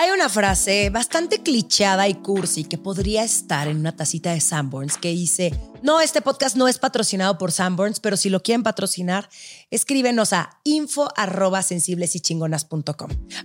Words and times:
Hay 0.00 0.08
una 0.12 0.30
frase 0.30 0.88
bastante 0.88 1.42
clichada 1.42 2.08
y 2.08 2.14
cursi 2.14 2.64
que 2.64 2.78
podría 2.78 3.22
estar 3.22 3.68
en 3.68 3.76
una 3.76 3.94
tacita 3.94 4.32
de 4.32 4.40
Sanborns 4.40 4.96
que 4.96 5.10
dice, 5.10 5.54
no, 5.82 6.00
este 6.00 6.22
podcast 6.22 6.56
no 6.56 6.68
es 6.68 6.78
patrocinado 6.78 7.36
por 7.36 7.52
Sanborns, 7.52 8.00
pero 8.00 8.16
si 8.16 8.30
lo 8.30 8.42
quieren 8.42 8.62
patrocinar, 8.62 9.28
escríbenos 9.70 10.32
a 10.32 10.58
info. 10.64 11.06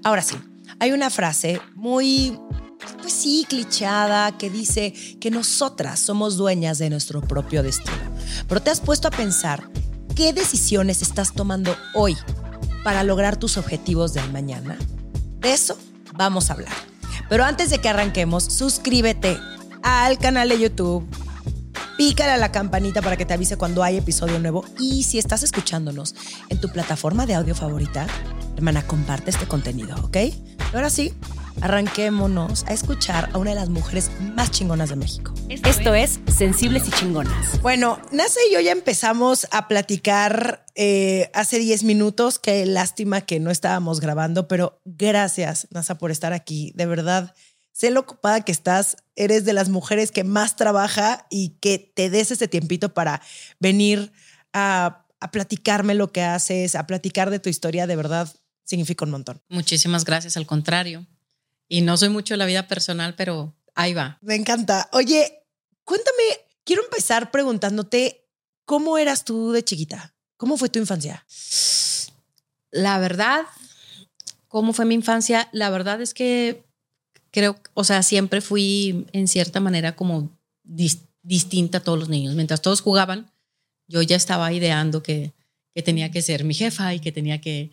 Ahora 0.05 0.21
sí, 0.21 0.37
hay 0.79 0.93
una 0.93 1.09
frase 1.09 1.59
muy, 1.75 2.39
pues 3.01 3.11
sí, 3.11 3.45
clichada 3.49 4.37
que 4.37 4.49
dice 4.49 4.93
que 5.19 5.31
nosotras 5.31 5.99
somos 5.99 6.37
dueñas 6.37 6.77
de 6.77 6.89
nuestro 6.89 7.19
propio 7.19 7.63
destino. 7.63 7.97
Pero 8.47 8.61
te 8.61 8.69
has 8.69 8.79
puesto 8.79 9.09
a 9.09 9.11
pensar 9.11 9.69
qué 10.15 10.31
decisiones 10.31 11.01
estás 11.01 11.33
tomando 11.33 11.75
hoy 11.93 12.15
para 12.85 13.03
lograr 13.03 13.35
tus 13.35 13.57
objetivos 13.57 14.13
del 14.13 14.31
mañana. 14.31 14.77
De 15.41 15.51
eso 15.51 15.77
vamos 16.15 16.49
a 16.49 16.53
hablar. 16.53 16.73
Pero 17.29 17.43
antes 17.43 17.69
de 17.69 17.79
que 17.79 17.89
arranquemos, 17.89 18.43
suscríbete 18.43 19.37
al 19.83 20.17
canal 20.17 20.49
de 20.49 20.59
YouTube. 20.59 21.07
Pícale 21.97 22.31
a 22.31 22.37
la 22.37 22.51
campanita 22.51 23.01
para 23.01 23.15
que 23.15 23.25
te 23.25 23.33
avise 23.33 23.57
cuando 23.57 23.81
hay 23.81 23.97
episodio 23.97 24.37
nuevo. 24.39 24.65
Y 24.79 25.03
si 25.03 25.17
estás 25.17 25.43
escuchándonos 25.43 26.13
en 26.49 26.59
tu 26.59 26.69
plataforma 26.69 27.25
de 27.25 27.35
audio 27.35 27.55
favorita, 27.55 28.05
hermana, 28.55 28.85
comparte 28.85 29.29
este 29.29 29.47
contenido, 29.47 29.95
¿ok? 30.03 30.17
ahora 30.73 30.89
sí, 30.89 31.13
arranquémonos 31.61 32.63
a 32.65 32.73
escuchar 32.73 33.29
a 33.33 33.37
una 33.37 33.51
de 33.51 33.55
las 33.55 33.69
mujeres 33.69 34.11
más 34.35 34.51
chingonas 34.51 34.89
de 34.89 34.95
México. 34.95 35.33
Esto, 35.49 35.93
es 35.93 36.19
Sensibles 36.27 36.87
y 36.87 36.91
Chingonas. 36.91 37.61
Bueno, 37.61 37.99
Nasa 38.11 38.39
y 38.49 38.53
yo 38.53 38.59
ya 38.59 38.71
empezamos 38.71 39.47
a 39.51 39.67
platicar 39.67 40.65
eh, 40.75 41.29
hace 41.33 41.59
10 41.59 41.83
minutos. 41.83 42.39
Qué 42.39 42.65
lástima 42.65 43.21
que 43.21 43.39
no 43.39 43.51
estábamos 43.51 43.99
grabando, 43.99 44.47
pero 44.47 44.81
gracias, 44.85 45.67
Nasa, 45.71 45.97
por 45.97 46.11
estar 46.11 46.33
aquí. 46.33 46.71
De 46.75 46.85
verdad, 46.85 47.33
sé 47.71 47.91
lo 47.91 48.01
ocupada 48.01 48.41
que 48.41 48.51
estás. 48.51 48.97
Eres 49.15 49.45
de 49.45 49.53
las 49.53 49.69
mujeres 49.69 50.11
que 50.11 50.23
más 50.23 50.55
trabaja 50.55 51.25
y 51.29 51.57
que 51.61 51.79
te 51.79 52.09
des 52.09 52.31
ese 52.31 52.47
tiempito 52.47 52.93
para 52.93 53.21
venir 53.59 54.11
a, 54.53 55.05
a 55.19 55.31
platicarme 55.31 55.93
lo 55.93 56.11
que 56.11 56.23
haces, 56.23 56.75
a 56.75 56.87
platicar 56.87 57.29
de 57.29 57.39
tu 57.39 57.49
historia. 57.49 57.87
De 57.87 57.95
verdad, 57.95 58.33
significa 58.63 59.05
un 59.05 59.11
montón. 59.11 59.41
Muchísimas 59.49 60.03
gracias, 60.03 60.37
al 60.37 60.45
contrario. 60.45 61.05
Y 61.67 61.81
no 61.81 61.97
soy 61.97 62.09
mucho 62.09 62.33
de 62.33 62.37
la 62.37 62.45
vida 62.45 62.67
personal, 62.67 63.15
pero 63.15 63.55
ahí 63.73 63.93
va. 63.93 64.17
Me 64.21 64.35
encanta. 64.35 64.89
Oye, 64.93 65.43
cuéntame, 65.83 66.23
quiero 66.63 66.83
empezar 66.83 67.31
preguntándote, 67.31 68.27
¿cómo 68.65 68.97
eras 68.97 69.25
tú 69.25 69.51
de 69.51 69.63
chiquita? 69.63 70.13
¿Cómo 70.37 70.57
fue 70.57 70.69
tu 70.69 70.79
infancia? 70.79 71.25
La 72.71 72.99
verdad, 72.99 73.45
¿cómo 74.47 74.73
fue 74.73 74.85
mi 74.85 74.95
infancia? 74.95 75.49
La 75.51 75.69
verdad 75.69 76.01
es 76.01 76.13
que 76.13 76.65
creo, 77.31 77.57
o 77.73 77.83
sea, 77.83 78.03
siempre 78.03 78.41
fui 78.41 79.07
en 79.11 79.27
cierta 79.27 79.59
manera 79.59 79.95
como 79.95 80.37
distinta 80.63 81.79
a 81.79 81.83
todos 81.83 81.99
los 81.99 82.09
niños. 82.09 82.35
Mientras 82.35 82.61
todos 82.61 82.81
jugaban, 82.81 83.31
yo 83.87 84.01
ya 84.01 84.15
estaba 84.15 84.51
ideando 84.51 85.03
que, 85.03 85.33
que 85.73 85.81
tenía 85.81 86.11
que 86.11 86.21
ser 86.21 86.43
mi 86.43 86.53
jefa 86.53 86.93
y 86.93 86.99
que 86.99 87.11
tenía 87.11 87.41
que 87.41 87.71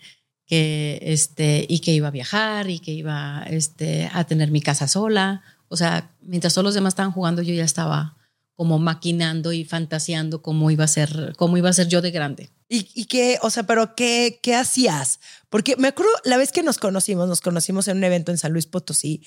que 0.52 0.98
este, 1.00 1.64
y 1.66 1.78
que 1.78 1.92
iba 1.92 2.08
a 2.08 2.10
viajar 2.10 2.68
y 2.68 2.78
que 2.78 2.90
iba 2.90 3.42
este, 3.48 4.10
a 4.12 4.24
tener 4.24 4.50
mi 4.50 4.60
casa 4.60 4.86
sola. 4.86 5.42
O 5.68 5.78
sea, 5.78 6.14
mientras 6.20 6.52
todos 6.52 6.64
los 6.66 6.74
demás 6.74 6.90
estaban 6.90 7.12
jugando, 7.12 7.40
yo 7.40 7.54
ya 7.54 7.64
estaba 7.64 8.18
como 8.54 8.78
maquinando 8.78 9.54
y 9.54 9.64
fantaseando 9.64 10.42
cómo 10.42 10.70
iba 10.70 10.84
a 10.84 10.88
ser, 10.88 11.32
cómo 11.38 11.56
iba 11.56 11.70
a 11.70 11.72
ser 11.72 11.88
yo 11.88 12.02
de 12.02 12.10
grande. 12.10 12.50
¿Y, 12.68 12.86
y 12.92 13.06
qué, 13.06 13.38
o 13.40 13.48
sea, 13.48 13.62
pero 13.62 13.94
qué, 13.94 14.40
qué 14.42 14.54
hacías? 14.54 15.20
Porque 15.48 15.74
me 15.76 15.88
acuerdo 15.88 16.12
la 16.24 16.36
vez 16.36 16.52
que 16.52 16.62
nos 16.62 16.76
conocimos, 16.76 17.26
nos 17.26 17.40
conocimos 17.40 17.88
en 17.88 17.96
un 17.96 18.04
evento 18.04 18.30
en 18.30 18.36
San 18.36 18.52
Luis 18.52 18.66
Potosí, 18.66 19.22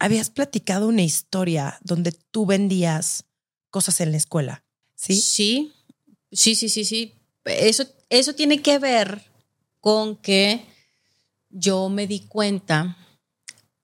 habías 0.00 0.28
platicado 0.28 0.88
una 0.88 1.02
historia 1.02 1.78
donde 1.84 2.10
tú 2.10 2.46
vendías 2.46 3.26
cosas 3.70 4.00
en 4.00 4.10
la 4.10 4.16
escuela, 4.16 4.64
¿sí? 4.96 5.20
Sí, 5.20 5.72
sí, 6.32 6.56
sí, 6.56 6.68
sí, 6.68 6.84
sí. 6.84 7.14
Eso, 7.44 7.86
eso 8.10 8.34
tiene 8.34 8.60
que 8.60 8.80
ver 8.80 9.33
con 9.84 10.16
que 10.16 10.64
yo 11.50 11.90
me 11.90 12.06
di 12.06 12.20
cuenta 12.20 12.96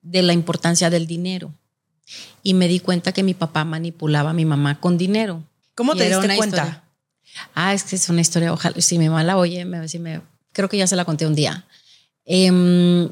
de 0.01 0.23
la 0.23 0.33
importancia 0.33 0.89
del 0.89 1.07
dinero 1.07 1.53
y 2.43 2.55
me 2.55 2.69
di 2.69 2.81
cuenta 2.81 3.13
que 3.13 3.23
mi 3.23 3.35
papá 3.35 3.67
manipulaba 3.67 4.31
a 4.31 4.33
mi 4.33 4.47
mamá 4.47 4.81
con 4.81 4.97
dinero. 4.97 5.45
¿Cómo 5.75 5.95
te 5.95 6.09
diste 6.09 6.37
cuenta? 6.37 6.85
Ah, 7.55 7.75
es 7.75 7.85
que 7.85 7.97
es 7.97 8.09
una 8.09 8.23
historia, 8.23 8.51
ojalá, 8.51 8.81
si 8.81 8.99
mi 8.99 9.11
mamá 9.11 9.25
la 9.25 9.37
oye, 9.37 9.67
me, 9.67 9.87
si 9.89 9.99
me, 9.99 10.23
creo 10.53 10.71
que 10.71 10.79
ya 10.79 10.87
se 10.87 10.97
la 10.97 11.05
conté 11.05 11.27
un 11.27 11.35
día. 11.35 11.67
Em, 12.25 13.11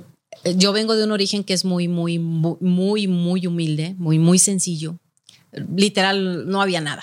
yo 0.57 0.73
vengo 0.73 0.97
de 0.97 1.05
un 1.05 1.13
origen 1.13 1.45
que 1.45 1.53
es 1.53 1.67
muy, 1.67 1.89
muy, 1.89 2.19
muy, 2.19 3.07
muy 3.07 3.47
humilde, 3.47 3.97
muy, 3.99 4.19
muy 4.19 4.39
sencillo. 4.39 4.97
Literal, 5.53 6.49
no 6.49 6.63
había 6.63 6.81
nada. 6.81 7.03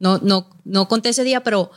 No, 0.00 0.18
no, 0.18 0.50
no 0.64 0.88
conté 0.88 1.10
ese 1.10 1.22
día, 1.22 1.44
pero 1.44 1.70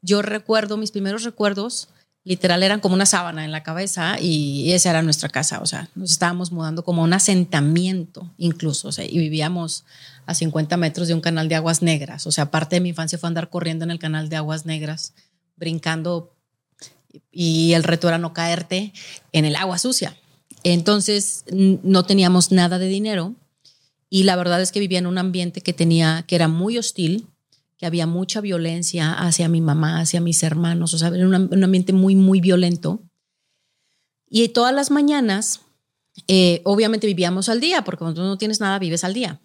yo 0.00 0.22
recuerdo, 0.22 0.76
mis 0.76 0.92
primeros 0.92 1.24
recuerdos 1.24 1.88
literal 2.24 2.62
eran 2.62 2.80
como 2.80 2.94
una 2.94 3.06
sábana 3.06 3.44
en 3.44 3.52
la 3.52 3.62
cabeza 3.62 4.18
y 4.18 4.72
esa 4.72 4.90
era 4.90 5.02
nuestra 5.02 5.28
casa, 5.28 5.60
o 5.60 5.66
sea, 5.66 5.88
nos 5.94 6.10
estábamos 6.10 6.52
mudando 6.52 6.82
como 6.82 7.02
un 7.02 7.12
asentamiento 7.12 8.32
incluso, 8.38 8.88
o 8.88 8.92
sea, 8.92 9.04
y 9.04 9.18
vivíamos 9.18 9.84
a 10.26 10.34
50 10.34 10.76
metros 10.78 11.06
de 11.06 11.14
un 11.14 11.20
canal 11.20 11.48
de 11.48 11.54
aguas 11.54 11.82
negras, 11.82 12.26
o 12.26 12.32
sea, 12.32 12.50
parte 12.50 12.76
de 12.76 12.80
mi 12.80 12.88
infancia 12.90 13.18
fue 13.18 13.28
andar 13.28 13.50
corriendo 13.50 13.84
en 13.84 13.90
el 13.90 13.98
canal 13.98 14.30
de 14.30 14.36
aguas 14.36 14.64
negras, 14.64 15.12
brincando 15.56 16.34
y 17.30 17.74
el 17.74 17.84
reto 17.84 18.08
era 18.08 18.18
no 18.18 18.32
caerte 18.32 18.92
en 19.32 19.44
el 19.44 19.54
agua 19.56 19.78
sucia. 19.78 20.16
Entonces 20.64 21.44
no 21.52 22.04
teníamos 22.04 22.50
nada 22.50 22.78
de 22.78 22.88
dinero 22.88 23.34
y 24.08 24.22
la 24.22 24.34
verdad 24.34 24.62
es 24.62 24.72
que 24.72 24.80
vivía 24.80 24.98
en 24.98 25.06
un 25.06 25.18
ambiente 25.18 25.60
que 25.60 25.72
tenía 25.72 26.24
que 26.26 26.36
era 26.36 26.48
muy 26.48 26.78
hostil 26.78 27.28
había 27.86 28.06
mucha 28.06 28.40
violencia 28.40 29.12
hacia 29.12 29.48
mi 29.48 29.60
mamá, 29.60 30.00
hacia 30.00 30.20
mis 30.20 30.42
hermanos, 30.42 30.94
o 30.94 30.98
sea, 30.98 31.08
era 31.08 31.26
un, 31.26 31.64
ambiente 31.64 31.92
muy, 31.92 32.16
muy 32.16 32.40
violento. 32.40 33.02
Y 34.28 34.48
todas 34.48 34.74
las 34.74 34.90
mañanas, 34.90 35.60
eh, 36.28 36.60
obviamente 36.64 37.06
vivíamos 37.06 37.48
al 37.48 37.60
día, 37.60 37.84
porque 37.84 38.00
cuando 38.00 38.22
no 38.22 38.38
tienes 38.38 38.60
nada, 38.60 38.78
vives 38.78 39.04
al 39.04 39.14
día. 39.14 39.40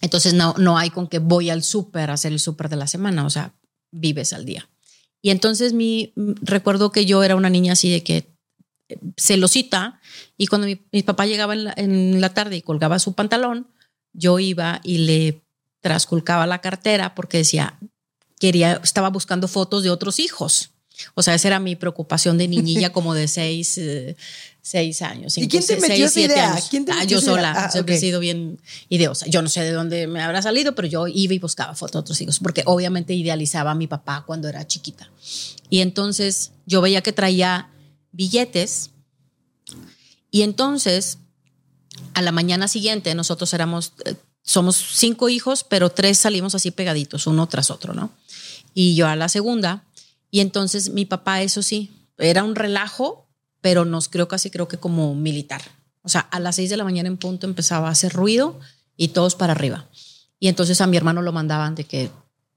Entonces 0.00 0.34
no, 0.34 0.54
no 0.58 0.78
hay 0.78 0.90
con 0.90 1.08
que 1.08 1.18
voy 1.18 1.50
al 1.50 1.62
súper 1.62 2.10
a 2.10 2.14
hacer 2.14 2.32
el 2.32 2.40
súper 2.40 2.68
de 2.68 2.76
la 2.76 2.86
semana, 2.86 3.26
o 3.26 3.30
sea, 3.30 3.54
vives 3.90 4.32
al 4.32 4.44
día. 4.44 4.68
Y 5.22 5.30
entonces 5.30 5.72
mi, 5.72 6.12
recuerdo 6.16 6.92
que 6.92 7.04
yo 7.04 7.22
era 7.22 7.36
una 7.36 7.50
niña 7.50 7.72
así 7.72 7.90
de 7.90 8.02
que 8.04 8.36
eh, 8.88 8.98
celosita 9.16 10.00
y 10.36 10.46
cuando 10.46 10.66
mi, 10.66 11.02
papá 11.02 11.26
llegaba 11.26 11.54
en 11.54 12.20
la 12.20 12.32
tarde 12.34 12.56
y 12.56 12.62
colgaba 12.62 12.98
su 12.98 13.14
pantalón, 13.14 13.68
yo 14.12 14.38
iba 14.38 14.80
y 14.84 14.98
le 14.98 15.42
trasculcaba 15.88 16.46
la 16.46 16.60
cartera 16.60 17.14
porque 17.14 17.38
decía, 17.38 17.78
quería, 18.38 18.78
estaba 18.84 19.08
buscando 19.08 19.48
fotos 19.48 19.82
de 19.82 19.88
otros 19.88 20.18
hijos. 20.18 20.72
O 21.14 21.22
sea, 21.22 21.34
esa 21.34 21.48
era 21.48 21.60
mi 21.60 21.76
preocupación 21.76 22.36
de 22.36 22.46
niñilla 22.46 22.92
como 22.92 23.14
de 23.14 23.26
seis, 23.26 23.78
eh, 23.78 24.14
seis 24.60 25.00
años. 25.00 25.38
¿Y 25.38 25.48
quién 25.48 25.64
te 25.64 25.80
metió 25.80 26.04
esa 26.04 26.20
idea? 26.20 26.60
¿Quién 26.68 26.84
te 26.84 26.92
ah, 26.92 27.04
yo 27.04 27.22
sola, 27.22 27.52
ah, 27.56 27.70
siempre 27.70 27.94
he 27.94 27.98
sido 27.98 28.20
bien 28.20 28.60
ideosa. 28.90 29.24
Yo 29.28 29.40
no 29.40 29.48
sé 29.48 29.62
de 29.62 29.72
dónde 29.72 30.06
me 30.06 30.20
habrá 30.20 30.42
salido, 30.42 30.74
pero 30.74 30.86
yo 30.86 31.06
iba 31.06 31.32
y 31.32 31.38
buscaba 31.38 31.74
fotos 31.74 31.92
de 31.92 31.98
otros 32.00 32.20
hijos, 32.20 32.38
porque 32.38 32.64
obviamente 32.66 33.14
idealizaba 33.14 33.70
a 33.70 33.74
mi 33.74 33.86
papá 33.86 34.24
cuando 34.26 34.46
era 34.46 34.66
chiquita. 34.66 35.10
Y 35.70 35.80
entonces 35.80 36.52
yo 36.66 36.82
veía 36.82 37.00
que 37.00 37.14
traía 37.14 37.70
billetes 38.12 38.90
y 40.30 40.42
entonces 40.42 41.16
a 42.12 42.20
la 42.20 42.30
mañana 42.30 42.68
siguiente 42.68 43.14
nosotros 43.14 43.54
éramos 43.54 43.94
eh, 44.04 44.16
somos 44.48 44.76
cinco 44.76 45.28
hijos, 45.28 45.62
pero 45.62 45.90
tres 45.90 46.16
salimos 46.16 46.54
así 46.54 46.70
pegaditos, 46.70 47.26
uno 47.26 47.46
tras 47.48 47.70
otro, 47.70 47.92
¿no? 47.92 48.10
Y 48.72 48.94
yo 48.94 49.06
a 49.06 49.14
la 49.14 49.28
segunda. 49.28 49.84
Y 50.30 50.40
entonces 50.40 50.88
mi 50.88 51.04
papá, 51.04 51.42
eso 51.42 51.60
sí, 51.60 51.90
era 52.16 52.44
un 52.44 52.54
relajo, 52.54 53.26
pero 53.60 53.84
nos 53.84 54.08
creo 54.08 54.26
casi, 54.26 54.48
creo 54.48 54.66
que 54.66 54.78
como 54.78 55.14
militar. 55.14 55.60
O 56.00 56.08
sea, 56.08 56.20
a 56.20 56.40
las 56.40 56.56
seis 56.56 56.70
de 56.70 56.78
la 56.78 56.84
mañana 56.84 57.08
en 57.08 57.18
punto 57.18 57.46
empezaba 57.46 57.88
a 57.88 57.90
hacer 57.90 58.14
ruido 58.14 58.58
y 58.96 59.08
todos 59.08 59.34
para 59.34 59.52
arriba. 59.52 59.86
Y 60.40 60.48
entonces 60.48 60.80
a 60.80 60.86
mi 60.86 60.96
hermano 60.96 61.20
lo 61.20 61.32
mandaban 61.32 61.74
de 61.74 61.84
que 61.84 62.10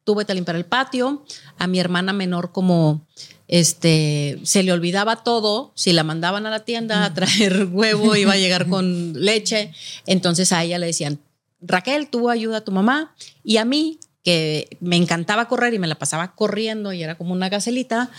tú 0.06 0.16
vete 0.16 0.32
a 0.32 0.36
limpiar 0.36 0.56
el 0.56 0.66
patio. 0.66 1.26
A 1.58 1.68
mi 1.68 1.82
hermana 1.82 2.14
menor 2.14 2.54
como 2.54 3.06
este 3.50 4.40
se 4.44 4.64
le 4.64 4.72
olvidaba 4.72 5.26
todo, 5.26 5.74
si 5.76 5.92
la 5.92 6.06
mandaban 6.06 6.46
a 6.46 6.52
la 6.52 6.64
tienda 6.64 7.04
a 7.04 7.14
traer 7.14 7.66
huevo 7.70 8.16
iba 8.16 8.32
a 8.32 8.38
llegar 8.38 8.70
con 8.70 9.12
leche, 9.22 9.74
entonces 10.06 10.54
a 10.54 10.64
ella 10.64 10.80
le 10.80 10.86
decían, 10.86 11.20
Raquel, 11.62 12.10
tú 12.10 12.30
ayuda 12.30 12.58
a 12.58 12.64
tu 12.66 12.72
mamá 12.72 13.16
y 13.44 13.58
a 13.58 13.66
mí, 13.66 14.00
que 14.24 14.78
me 14.82 14.98
encantaba 14.98 15.48
correr 15.48 15.74
y 15.74 15.80
me 15.80 15.88
la 15.88 15.96
pasaba 15.96 16.36
corriendo 16.36 16.94
y 16.94 17.02
era 17.02 17.16
como 17.16 17.34
una 17.34 17.50
gacelita, 17.50 18.12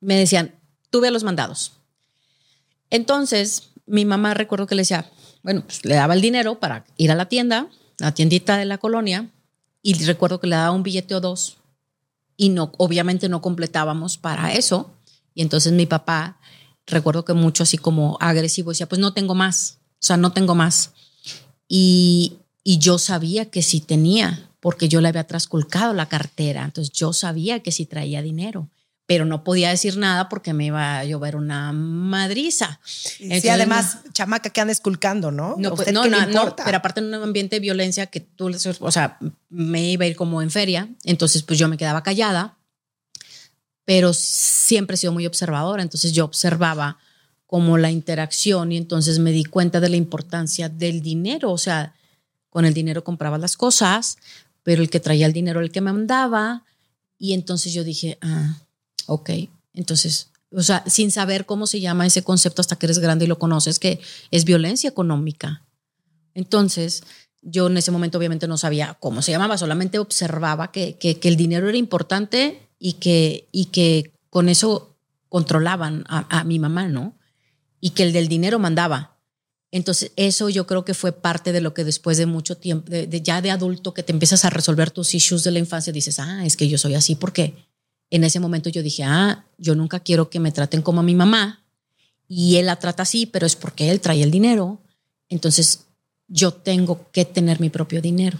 me 0.00 0.16
decían, 0.16 0.54
tú 0.90 1.00
ve 1.00 1.10
los 1.10 1.24
mandados. 1.24 1.72
Entonces, 2.90 3.70
mi 3.86 4.04
mamá 4.04 4.34
recuerdo 4.34 4.66
que 4.66 4.74
le 4.74 4.82
decía, 4.82 5.10
bueno, 5.42 5.62
pues 5.64 5.84
le 5.84 5.94
daba 5.94 6.14
el 6.14 6.20
dinero 6.20 6.58
para 6.58 6.84
ir 6.96 7.10
a 7.10 7.14
la 7.14 7.26
tienda, 7.26 7.68
la 7.98 8.12
tiendita 8.12 8.56
de 8.56 8.64
la 8.64 8.78
colonia, 8.78 9.30
y 9.82 9.94
recuerdo 10.04 10.40
que 10.40 10.46
le 10.46 10.56
daba 10.56 10.72
un 10.72 10.82
billete 10.82 11.14
o 11.14 11.20
dos 11.20 11.58
y 12.36 12.50
no, 12.50 12.72
obviamente 12.76 13.28
no 13.28 13.40
completábamos 13.40 14.18
para 14.18 14.52
eso. 14.52 14.90
Y 15.34 15.42
entonces 15.42 15.72
mi 15.72 15.86
papá, 15.86 16.38
recuerdo 16.86 17.24
que 17.24 17.32
mucho 17.32 17.62
así 17.62 17.78
como 17.78 18.18
agresivo, 18.20 18.70
decía, 18.70 18.88
pues 18.88 19.00
no 19.00 19.12
tengo 19.12 19.34
más. 19.34 19.78
O 19.92 20.06
sea, 20.06 20.16
no 20.16 20.32
tengo 20.32 20.54
más. 20.54 20.92
Y, 21.68 22.38
y 22.68 22.78
yo 22.78 22.98
sabía 22.98 23.48
que 23.48 23.62
sí 23.62 23.80
tenía, 23.80 24.50
porque 24.58 24.88
yo 24.88 25.00
le 25.00 25.06
había 25.06 25.24
trasculcado 25.24 25.94
la 25.94 26.08
cartera, 26.08 26.64
entonces 26.64 26.92
yo 26.92 27.12
sabía 27.12 27.60
que 27.60 27.70
sí 27.70 27.86
traía 27.86 28.22
dinero 28.22 28.68
pero 29.08 29.24
no 29.24 29.44
podía 29.44 29.70
decir 29.70 29.96
nada 29.96 30.28
porque 30.28 30.52
me 30.52 30.64
iba 30.64 30.98
a 30.98 31.04
llover 31.04 31.36
una 31.36 31.70
madriza. 31.70 32.80
sí, 32.84 33.48
además, 33.48 33.98
chamaca 34.12 34.50
que 34.50 34.60
anda 34.60 34.72
esculcando, 34.72 35.30
¿no? 35.30 35.54
No, 35.56 35.76
pues, 35.76 35.92
no, 35.92 36.06
no, 36.06 36.26
no, 36.26 36.56
pero 36.56 36.78
aparte 36.78 36.98
en 36.98 37.14
un 37.14 37.22
ambiente 37.22 37.54
de 37.54 37.60
violencia 37.60 38.06
que 38.06 38.18
tú, 38.18 38.50
o 38.80 38.90
sea, 38.90 39.16
me 39.48 39.92
iba 39.92 40.04
a 40.04 40.08
ir 40.08 40.16
como 40.16 40.42
en 40.42 40.50
feria, 40.50 40.88
entonces 41.04 41.44
pues 41.44 41.56
yo 41.56 41.68
me 41.68 41.76
quedaba 41.76 42.02
callada, 42.02 42.58
pero 43.84 44.12
siempre 44.12 44.94
he 44.94 44.96
sido 44.96 45.12
muy 45.12 45.24
observadora, 45.24 45.84
entonces 45.84 46.12
yo 46.12 46.24
observaba 46.24 46.98
como 47.46 47.78
la 47.78 47.92
interacción 47.92 48.72
y 48.72 48.76
entonces 48.76 49.20
me 49.20 49.30
di 49.30 49.44
cuenta 49.44 49.78
de 49.78 49.88
la 49.88 49.96
importancia 49.96 50.68
del 50.68 51.00
dinero, 51.00 51.52
o 51.52 51.58
sea, 51.58 51.94
con 52.56 52.64
el 52.64 52.72
dinero 52.72 53.04
compraba 53.04 53.36
las 53.36 53.54
cosas, 53.54 54.16
pero 54.62 54.80
el 54.80 54.88
que 54.88 54.98
traía 54.98 55.26
el 55.26 55.34
dinero 55.34 55.60
el 55.60 55.70
que 55.70 55.82
me 55.82 55.92
mandaba 55.92 56.64
y 57.18 57.34
entonces 57.34 57.74
yo 57.74 57.84
dije, 57.84 58.16
ah, 58.22 58.62
ok, 59.04 59.28
entonces, 59.74 60.30
o 60.50 60.62
sea, 60.62 60.82
sin 60.86 61.10
saber 61.10 61.44
cómo 61.44 61.66
se 61.66 61.80
llama 61.80 62.06
ese 62.06 62.24
concepto 62.24 62.62
hasta 62.62 62.76
que 62.76 62.86
eres 62.86 62.98
grande 62.98 63.26
y 63.26 63.28
lo 63.28 63.38
conoces, 63.38 63.78
que 63.78 64.00
es 64.30 64.46
violencia 64.46 64.88
económica. 64.88 65.66
Entonces, 66.32 67.02
yo 67.42 67.66
en 67.66 67.76
ese 67.76 67.90
momento 67.90 68.16
obviamente 68.16 68.48
no 68.48 68.56
sabía 68.56 68.96
cómo 69.00 69.20
se 69.20 69.32
llamaba, 69.32 69.58
solamente 69.58 69.98
observaba 69.98 70.72
que, 70.72 70.96
que, 70.96 71.18
el 71.24 71.36
dinero 71.36 71.68
era 71.68 71.76
importante 71.76 72.66
y 72.78 72.94
que, 72.94 73.48
y 73.52 73.66
que 73.66 74.14
con 74.30 74.48
eso 74.48 74.96
controlaban 75.28 76.04
a, 76.08 76.42
mi 76.44 76.58
mamá, 76.58 76.88
¿no? 76.88 77.18
Y 77.82 77.90
que 77.90 78.04
el 78.04 78.14
del 78.14 78.28
dinero 78.28 78.58
mandaba. 78.58 79.15
Entonces, 79.76 80.10
eso 80.16 80.48
yo 80.48 80.66
creo 80.66 80.86
que 80.86 80.94
fue 80.94 81.12
parte 81.12 81.52
de 81.52 81.60
lo 81.60 81.74
que 81.74 81.84
después 81.84 82.16
de 82.16 82.24
mucho 82.24 82.56
tiempo, 82.56 82.90
ya 82.90 83.42
de 83.42 83.50
adulto, 83.50 83.92
que 83.92 84.02
te 84.02 84.10
empiezas 84.10 84.46
a 84.46 84.50
resolver 84.50 84.90
tus 84.90 85.14
issues 85.14 85.44
de 85.44 85.50
la 85.50 85.58
infancia, 85.58 85.92
dices, 85.92 86.18
ah, 86.18 86.46
es 86.46 86.56
que 86.56 86.66
yo 86.66 86.78
soy 86.78 86.94
así 86.94 87.14
porque 87.14 87.54
en 88.08 88.24
ese 88.24 88.40
momento 88.40 88.70
yo 88.70 88.82
dije, 88.82 89.04
ah, 89.04 89.44
yo 89.58 89.74
nunca 89.74 90.00
quiero 90.00 90.30
que 90.30 90.40
me 90.40 90.50
traten 90.50 90.80
como 90.80 91.00
a 91.00 91.02
mi 91.02 91.14
mamá 91.14 91.62
y 92.26 92.56
él 92.56 92.66
la 92.66 92.76
trata 92.76 93.02
así, 93.02 93.26
pero 93.26 93.44
es 93.44 93.54
porque 93.54 93.90
él 93.90 94.00
trae 94.00 94.22
el 94.22 94.30
dinero. 94.30 94.80
Entonces 95.28 95.80
yo 96.26 96.54
tengo 96.54 97.10
que 97.12 97.26
tener 97.26 97.60
mi 97.60 97.68
propio 97.68 98.00
dinero. 98.00 98.38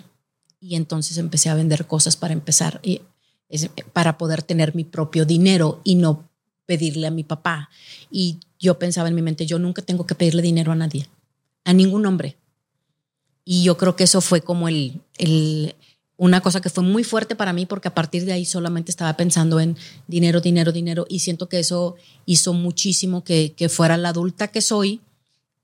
Y 0.59 0.75
entonces 0.77 1.19
empecé 1.19 1.50
a 1.50 1.55
vender 1.55 1.87
cosas 1.87 2.17
para 2.17 2.32
empezar, 2.32 2.81
y, 2.82 3.03
para 3.93 4.17
poder 4.17 4.43
tener 4.43 4.75
mi 4.75 4.85
propio 4.85 5.27
dinero 5.27 5.82
y 5.85 5.97
no 5.97 6.31
pedirle 6.65 7.06
a 7.06 7.11
mi 7.11 7.25
papá. 7.25 7.69
Y 8.11 8.39
yo 8.59 8.79
pensaba 8.79 9.09
en 9.09 9.15
mi 9.15 9.21
mente, 9.21 9.44
yo 9.44 9.59
nunca 9.59 9.82
tengo 9.82 10.06
que 10.06 10.15
pedirle 10.15 10.41
dinero 10.41 10.73
a 10.73 10.77
nadie, 10.77 11.09
a 11.67 11.73
ningún 11.75 12.07
hombre. 12.07 12.39
Y 13.45 13.63
yo 13.63 13.77
creo 13.77 13.97
que 13.97 14.05
eso 14.05 14.21
fue 14.21 14.41
como 14.41 14.69
el, 14.69 15.03
el, 15.19 15.75
una 16.17 16.41
cosa 16.41 16.61
que 16.61 16.71
fue 16.71 16.83
muy 16.83 17.05
fuerte 17.05 17.37
para 17.37 17.53
mí 17.53 17.67
porque 17.67 17.89
a 17.89 17.95
partir 17.95 18.25
de 18.25 18.33
ahí 18.33 18.45
solamente 18.45 18.91
estaba 18.91 19.17
pensando 19.17 19.61
en 19.61 19.77
dinero, 20.07 20.41
dinero, 20.41 20.73
dinero 20.73 21.07
y 21.09 21.19
siento 21.19 21.49
que 21.49 21.59
eso 21.59 21.97
hizo 22.25 22.55
muchísimo 22.55 23.25
que, 23.25 23.53
que 23.57 23.69
fuera 23.69 23.97
la 23.97 24.11
adulta 24.11 24.49
que 24.49 24.63
soy 24.63 25.01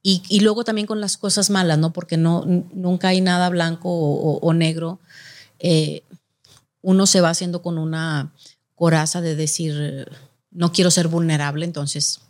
y, 0.03 0.23
y, 0.29 0.41
luego 0.41 0.65
también 0.65 0.89
con 0.89 1.01
las 1.01 1.17
cosas 1.17 1.49
malas, 1.49 1.79
¿no? 1.79 1.93
Porque 1.93 2.17
no, 2.17 2.45
nunca 2.45 3.09
hay 3.09 3.21
nada 3.21 3.49
blanco 3.51 3.89
o, 3.89 4.53
negro. 4.53 4.99
Eh, 5.61 6.03
uno 6.81 7.07
se 7.07 7.21
va 7.21 7.31
haciendo 7.31 7.63
con 7.63 7.79
una 7.79 8.33
coraza 8.75 9.21
de 9.21 9.37
decir, 9.37 10.11
no 10.51 10.73
quiero 10.73 10.91
ser 10.91 11.07
vulnerable, 11.07 11.65
entonces 11.65 12.21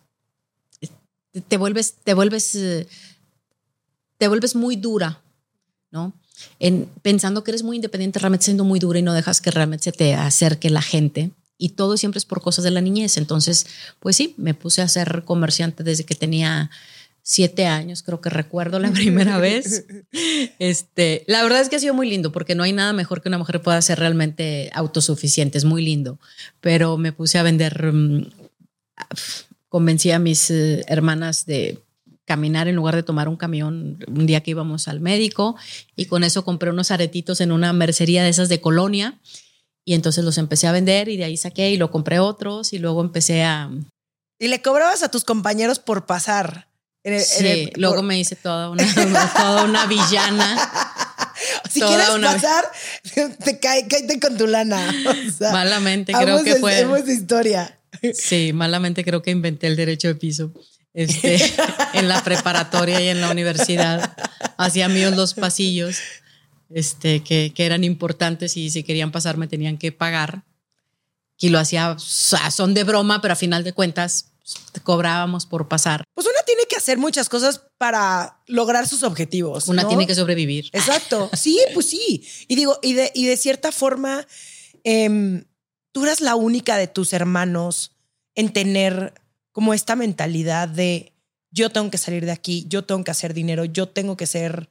te 1.49 1.57
vuelves, 1.57 1.95
te 2.05 2.13
vuelves, 2.13 2.55
eh, 2.57 2.87
te 4.23 4.29
vuelves 4.29 4.55
muy 4.55 4.77
dura, 4.77 5.21
¿no? 5.91 6.13
en, 6.61 6.89
pensando 7.03 7.43
que 7.43 7.51
eres 7.51 7.65
muy 7.65 7.75
independiente, 7.75 8.21
realmente 8.21 8.45
siendo 8.45 8.63
muy 8.63 8.79
dura 8.79 9.01
y 9.01 9.03
no 9.03 9.15
dejas 9.15 9.41
que 9.41 9.51
realmente 9.51 9.83
se 9.83 9.91
te 9.91 10.15
acerque 10.15 10.71
la 10.71 10.81
gente. 10.81 11.33
Y 11.59 11.71
todo 11.71 11.97
siempre 11.97 12.19
es 12.19 12.25
por 12.25 12.41
cosas 12.41 12.63
de 12.63 12.71
la 12.71 12.81
niñez. 12.81 13.17
Entonces, 13.17 13.67
pues 13.99 14.15
sí, 14.15 14.37
me 14.37 14.55
puse 14.55 14.81
a 14.81 14.87
ser 14.87 15.25
comerciante 15.25 15.83
desde 15.83 16.05
que 16.05 16.15
tenía 16.15 16.71
siete 17.25 17.67
años, 17.67 18.05
creo 18.05 18.21
que 18.21 18.31
recuerdo 18.31 18.79
la 18.79 18.91
primera 18.93 19.39
vez. 19.39 19.87
Este, 20.61 21.25
la 21.27 21.43
verdad 21.43 21.61
es 21.61 21.69
que 21.69 21.75
ha 21.75 21.81
sido 21.81 21.95
muy 21.95 22.09
lindo 22.09 22.31
porque 22.31 22.55
no 22.55 22.63
hay 22.63 22.73
nada 22.73 22.93
mejor 22.93 23.23
que 23.23 23.29
una 23.29 23.39
mujer 23.39 23.61
pueda 23.61 23.83
ser 23.83 23.99
realmente 23.99 24.71
autosuficiente, 24.73 25.59
es 25.59 25.65
muy 25.65 25.85
lindo. 25.85 26.21
Pero 26.61 26.97
me 26.97 27.11
puse 27.11 27.39
a 27.39 27.43
vender, 27.43 27.93
mm, 27.93 28.31
convencí 29.69 30.13
a 30.13 30.21
mis 30.21 30.49
eh, 30.53 30.85
hermanas 30.87 31.45
de 31.45 31.83
caminar 32.25 32.69
en 32.69 32.77
lugar 32.77 32.95
de 32.95 33.03
tomar 33.03 33.29
un 33.29 33.37
camión 33.37 33.99
un 34.07 34.27
día 34.27 34.43
que 34.43 34.53
íbamos 34.53 34.89
al 34.89 35.01
médico 35.01 35.57
y 35.97 36.07
con 36.07 36.25
eso 36.25 36.45
compré 36.45 36.71
unos 36.71 36.91
aretitos 36.91 37.41
en 37.41 37.53
una 37.53 37.73
mercería 37.73 38.23
de 38.23 38.31
esas 38.31 38.49
de 38.49 38.61
colonia 38.61 39.21
y 39.85 39.95
entonces 39.95 40.25
los 40.25 40.39
empecé 40.39 40.69
a 40.69 40.73
vender 40.73 41.09
y 41.09 41.17
de 41.17 41.25
ahí 41.25 41.37
saqué 41.37 41.71
y 41.71 41.77
lo 41.77 41.91
compré 41.91 42.21
otros 42.21 42.73
y 42.73 42.79
luego 42.79 43.01
empecé 43.01 43.43
a... 43.43 43.71
Y 44.39 44.49
le 44.49 44.63
cobrabas 44.63 45.03
a 45.03 45.09
tus 45.09 45.25
compañeros 45.25 45.79
por 45.79 46.07
pasar. 46.07 46.69
sí, 47.05 47.71
luego 47.77 48.03
me 48.03 48.19
hice 48.19 48.37
toda 48.37 48.71
una, 48.71 48.85
toda 49.37 49.65
una 49.65 49.87
villana. 49.87 50.71
Si 51.69 51.81
quieres 51.81 52.07
pasar, 52.23 52.65
te 53.45 53.59
cae, 53.59 53.89
con 54.21 54.37
tu 54.37 54.47
lana. 54.47 54.95
malamente 55.41 56.13
creo 56.13 56.45
que 56.45 56.57
fue. 56.57 56.85
de 56.85 57.13
historia. 57.13 57.81
Sí, 58.15 58.53
malamente 58.53 59.03
creo 59.03 59.23
que 59.23 59.33
inventé 59.33 59.67
el 59.67 59.75
derecho 59.75 60.07
de 60.07 60.15
piso 60.15 60.53
este, 60.94 61.39
en 61.94 62.09
la 62.09 62.23
preparatoria 62.23 63.00
y 63.00 63.09
en 63.09 63.21
la 63.21 63.31
universidad. 63.31 64.17
Hacía 64.56 64.89
míos 64.89 65.17
los 65.17 65.35
pasillos 65.35 65.99
este, 66.71 67.23
que, 67.23 67.53
que, 67.55 67.67
eran 67.67 67.85
importantes 67.85 68.56
y 68.56 68.71
si 68.71 68.83
querían 68.83 69.12
pasar 69.12 69.37
me 69.37 69.49
tenían 69.49 69.79
que 69.79 69.93
pagar. 69.93 70.44
Y 71.39 71.49
lo 71.49 71.59
hacía 71.59 71.97
son 71.99 72.73
de 72.75 72.85
broma, 72.85 73.21
pero 73.21 73.33
a 73.33 73.37
final 73.37 73.65
de 73.65 73.73
cuentas 73.73 74.33
cobrábamos 74.83 75.47
por 75.47 75.69
pasar. 75.69 76.05
Pues 76.15 76.27
una 76.27 76.43
tiene 76.44 76.62
que 76.69 76.77
hacer 76.77 76.99
muchas 76.99 77.29
cosas 77.29 77.62
para 77.79 78.41
lograr 78.47 78.88
sus 78.88 79.03
objetivos. 79.03 79.69
Una 79.69 79.87
tiene 79.87 80.06
que 80.06 80.15
sobrevivir. 80.15 80.69
Exacto. 80.73 81.31
Sí, 81.33 81.59
pues 81.75 81.87
sí. 81.87 82.27
Y 82.49 82.56
digo, 82.56 82.79
y 82.83 82.95
de, 82.95 83.11
y 83.15 83.27
de 83.27 83.37
cierta 83.37 83.73
forma, 83.73 84.27
em, 84.85 85.45
tú 85.93 86.05
eras 86.05 86.21
la 86.21 86.35
única 86.35 86.77
de 86.77 86.87
tus 86.87 87.12
hermanos 87.12 87.93
en 88.35 88.53
tener 88.53 89.15
como 89.52 89.75
esta 89.75 89.96
mentalidad 89.96 90.69
de 90.69 91.12
yo 91.50 91.70
tengo 91.70 91.90
que 91.90 91.99
salir 91.99 92.25
de 92.25 92.32
aquí, 92.32 92.64
yo 92.69 92.84
tengo 92.84 93.04
que 93.04 93.10
hacer 93.10 93.34
dinero, 93.34 93.64
yo 93.64 93.88
tengo 93.88 94.16
que 94.16 94.26
ser 94.26 94.70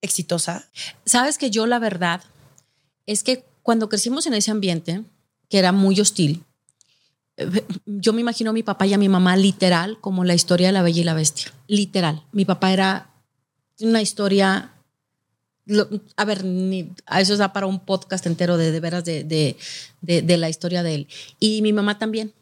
exitosa? 0.00 0.68
Sabes 1.04 1.38
que 1.38 1.50
yo 1.50 1.66
la 1.66 1.78
verdad 1.78 2.22
es 3.06 3.22
que 3.22 3.44
cuando 3.62 3.88
crecimos 3.88 4.26
en 4.26 4.34
ese 4.34 4.50
ambiente, 4.50 5.02
que 5.48 5.58
era 5.58 5.72
muy 5.72 6.00
hostil, 6.00 6.42
yo 7.84 8.12
me 8.12 8.20
imagino 8.20 8.50
a 8.50 8.54
mi 8.54 8.62
papá 8.62 8.86
y 8.86 8.94
a 8.94 8.98
mi 8.98 9.08
mamá 9.08 9.36
literal 9.36 9.98
como 10.00 10.24
la 10.24 10.34
historia 10.34 10.68
de 10.68 10.72
la 10.72 10.82
bella 10.82 11.00
y 11.00 11.04
la 11.04 11.14
bestia. 11.14 11.52
Literal. 11.66 12.22
Mi 12.32 12.44
papá 12.44 12.72
era 12.72 13.10
una 13.80 14.00
historia... 14.00 14.72
a 16.16 16.24
ver, 16.24 16.44
a 17.06 17.20
eso 17.20 17.36
da 17.36 17.52
para 17.52 17.66
un 17.66 17.80
podcast 17.80 18.26
entero 18.26 18.56
de, 18.56 18.70
de 18.70 18.80
veras 18.80 19.04
de, 19.04 19.24
de, 19.24 20.22
de 20.22 20.36
la 20.36 20.48
historia 20.48 20.82
de 20.82 20.94
él. 20.94 21.08
Y 21.40 21.60
mi 21.62 21.72
mamá 21.72 21.98
también. 21.98 22.32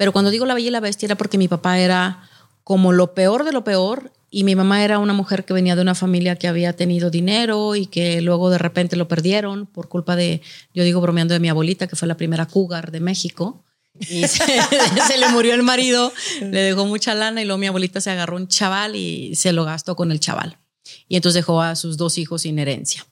Pero 0.00 0.12
cuando 0.12 0.30
digo 0.30 0.46
la 0.46 0.54
bella 0.54 0.68
y 0.68 0.70
la 0.70 0.80
bestia 0.80 1.08
era 1.08 1.14
porque 1.14 1.36
mi 1.36 1.46
papá 1.46 1.78
era 1.78 2.26
como 2.64 2.90
lo 2.90 3.12
peor 3.12 3.44
de 3.44 3.52
lo 3.52 3.64
peor 3.64 4.10
y 4.30 4.44
mi 4.44 4.56
mamá 4.56 4.82
era 4.82 4.98
una 4.98 5.12
mujer 5.12 5.44
que 5.44 5.52
venía 5.52 5.76
de 5.76 5.82
una 5.82 5.94
familia 5.94 6.36
que 6.36 6.48
había 6.48 6.72
tenido 6.72 7.10
dinero 7.10 7.76
y 7.76 7.84
que 7.84 8.22
luego 8.22 8.48
de 8.48 8.56
repente 8.56 8.96
lo 8.96 9.08
perdieron 9.08 9.66
por 9.66 9.90
culpa 9.90 10.16
de, 10.16 10.40
yo 10.72 10.84
digo 10.84 11.02
bromeando 11.02 11.34
de 11.34 11.40
mi 11.40 11.50
abuelita, 11.50 11.86
que 11.86 11.96
fue 11.96 12.08
la 12.08 12.16
primera 12.16 12.46
cougar 12.46 12.92
de 12.92 13.00
México. 13.00 13.62
Y 14.08 14.26
se, 14.26 15.18
le 15.18 15.28
murió 15.28 15.52
el 15.52 15.62
marido, 15.62 16.10
le 16.40 16.62
dejó 16.62 16.86
mucha 16.86 17.14
lana 17.14 17.42
y 17.42 17.44
luego 17.44 17.58
mi 17.58 17.66
abuelita 17.66 18.00
se 18.00 18.10
agarró 18.10 18.36
un 18.36 18.48
chaval 18.48 18.96
y 18.96 19.34
se 19.34 19.52
lo 19.52 19.66
gastó 19.66 19.96
con 19.96 20.12
el 20.12 20.18
chaval. 20.18 20.56
Y 21.08 21.16
entonces 21.16 21.42
dejó 21.42 21.60
a 21.60 21.76
sus 21.76 21.98
dos 21.98 22.16
hijos 22.16 22.40
sin 22.40 22.58
herencia. 22.58 23.06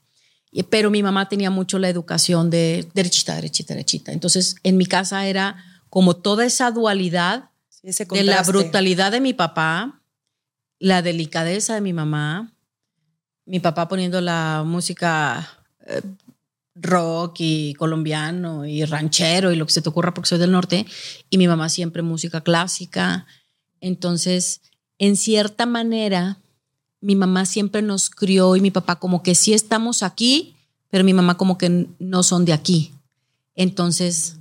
Pero 0.71 0.91
mi 0.91 1.03
mamá 1.03 1.29
tenía 1.29 1.51
mucho 1.51 1.79
la 1.79 1.91
educación 1.91 2.49
de 2.49 2.89
derechita, 2.95 3.35
derechita, 3.35 3.75
derechita. 3.75 4.13
Entonces 4.13 4.57
en 4.63 4.79
mi 4.79 4.87
casa 4.87 5.27
era 5.27 5.68
como 5.91 6.17
toda 6.17 6.45
esa 6.45 6.71
dualidad 6.71 7.51
de 7.83 8.25
la 8.25 8.43
brutalidad 8.43 9.13
de 9.13 9.21
mi 9.21 9.35
papá, 9.35 10.01
la 10.79 11.03
delicadeza 11.03 11.75
de 11.75 11.81
mi 11.81 11.93
mamá, 11.93 12.53
mi 13.47 13.61
papá 13.61 13.89
poniendo 13.89 14.21
la 14.21 14.63
música 14.67 15.49
eh, 15.87 16.03
rock 16.75 17.37
y 17.39 17.75
colombiano 17.75 18.67
y 18.67 18.85
ranchero 18.85 19.53
y 19.53 19.57
lo 19.57 19.67
que 19.67 19.73
se 19.73 19.83
te 19.83 19.89
ocurra 19.89 20.15
porque 20.15 20.29
soy 20.29 20.39
del 20.39 20.53
norte, 20.53 20.87
y 21.31 21.39
mi 21.39 21.49
mamá 21.49 21.69
siempre 21.69 22.03
música 22.03 22.41
clásica. 22.43 23.27
Entonces, 23.81 24.61
en 24.99 25.17
cierta 25.17 25.67
manera, 25.67 26.39
mi 27.01 27.15
mamá 27.15 27.47
siempre 27.47 27.83
nos 27.83 28.11
crió 28.11 28.57
y 28.57 28.61
mi 28.61 28.71
papá 28.71 28.97
como 28.97 29.23
que 29.23 29.35
sí 29.35 29.55
estamos 29.55 30.03
aquí, 30.03 30.57
pero 30.91 31.05
mi 31.05 31.15
mamá 31.15 31.37
como 31.37 31.59
que 31.59 31.87
no 31.99 32.23
son 32.23 32.45
de 32.45 32.53
aquí. 32.53 32.93
Entonces, 33.55 34.38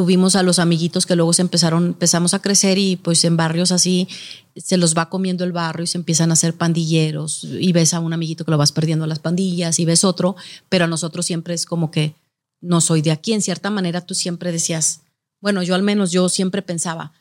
tuvimos 0.00 0.34
a 0.34 0.42
los 0.42 0.58
amiguitos 0.58 1.04
que 1.04 1.14
luego 1.14 1.34
se 1.34 1.42
empezaron, 1.42 1.88
empezamos 1.88 2.32
a 2.32 2.40
crecer 2.40 2.78
y 2.78 2.96
pues 2.96 3.22
en 3.26 3.36
barrios 3.36 3.70
así 3.70 4.08
se 4.56 4.78
los 4.78 4.96
va 4.96 5.10
comiendo 5.10 5.44
el 5.44 5.52
barrio 5.52 5.84
y 5.84 5.86
se 5.86 5.98
empiezan 5.98 6.30
a 6.30 6.32
hacer 6.32 6.54
pandilleros 6.54 7.44
y 7.44 7.70
ves 7.72 7.92
a 7.92 8.00
un 8.00 8.14
amiguito 8.14 8.46
que 8.46 8.50
lo 8.50 8.56
vas 8.56 8.72
perdiendo 8.72 9.04
a 9.04 9.08
las 9.08 9.18
pandillas 9.18 9.78
y 9.78 9.84
ves 9.84 10.04
otro, 10.04 10.36
pero 10.70 10.86
a 10.86 10.88
nosotros 10.88 11.26
siempre 11.26 11.52
es 11.52 11.66
como 11.66 11.90
que 11.90 12.14
no 12.62 12.80
soy 12.80 13.02
de 13.02 13.10
aquí. 13.10 13.34
En 13.34 13.42
cierta 13.42 13.68
manera 13.68 14.00
tú 14.00 14.14
siempre 14.14 14.52
decías, 14.52 15.02
bueno, 15.38 15.62
yo 15.62 15.74
al 15.74 15.82
menos 15.82 16.12
yo 16.12 16.30
siempre 16.30 16.62
pensaba, 16.62 17.12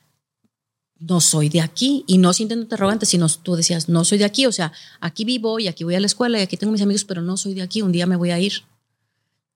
no 0.98 1.20
soy 1.20 1.50
de 1.50 1.60
aquí 1.60 2.06
y 2.08 2.18
no 2.18 2.32
siendo 2.32 2.56
interrogante, 2.56 3.06
sino 3.06 3.28
tú 3.28 3.58
decías, 3.58 3.90
no 3.90 4.06
soy 4.06 4.20
de 4.20 4.26
aquí, 4.26 4.46
o 4.46 4.54
sea, 4.54 4.72
aquí 5.02 5.26
vivo 5.26 5.60
y 5.60 5.68
aquí 5.68 5.84
voy 5.84 5.96
a 5.96 6.00
la 6.00 6.06
escuela 6.06 6.40
y 6.40 6.44
aquí 6.44 6.56
tengo 6.56 6.72
mis 6.72 6.82
amigos, 6.82 7.04
pero 7.04 7.22
no 7.22 7.36
soy 7.36 7.56
de 7.56 7.62
aquí, 7.62 7.82
un 7.82 7.92
día 7.92 8.06
me 8.06 8.16
voy 8.16 8.32
a 8.32 8.40
ir. 8.40 8.54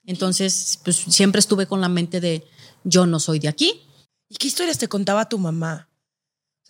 Entonces, 0.05 0.77
pues 0.83 0.97
siempre 0.97 1.39
estuve 1.39 1.67
con 1.67 1.79
la 1.79 1.87
mente 1.87 2.19
de, 2.19 2.43
yo 2.83 3.05
no 3.05 3.19
soy 3.19 3.39
de 3.39 3.47
aquí. 3.47 3.81
¿Y 4.29 4.35
qué 4.35 4.47
historias 4.47 4.77
te 4.77 4.87
contaba 4.87 5.29
tu 5.29 5.37
mamá? 5.37 5.89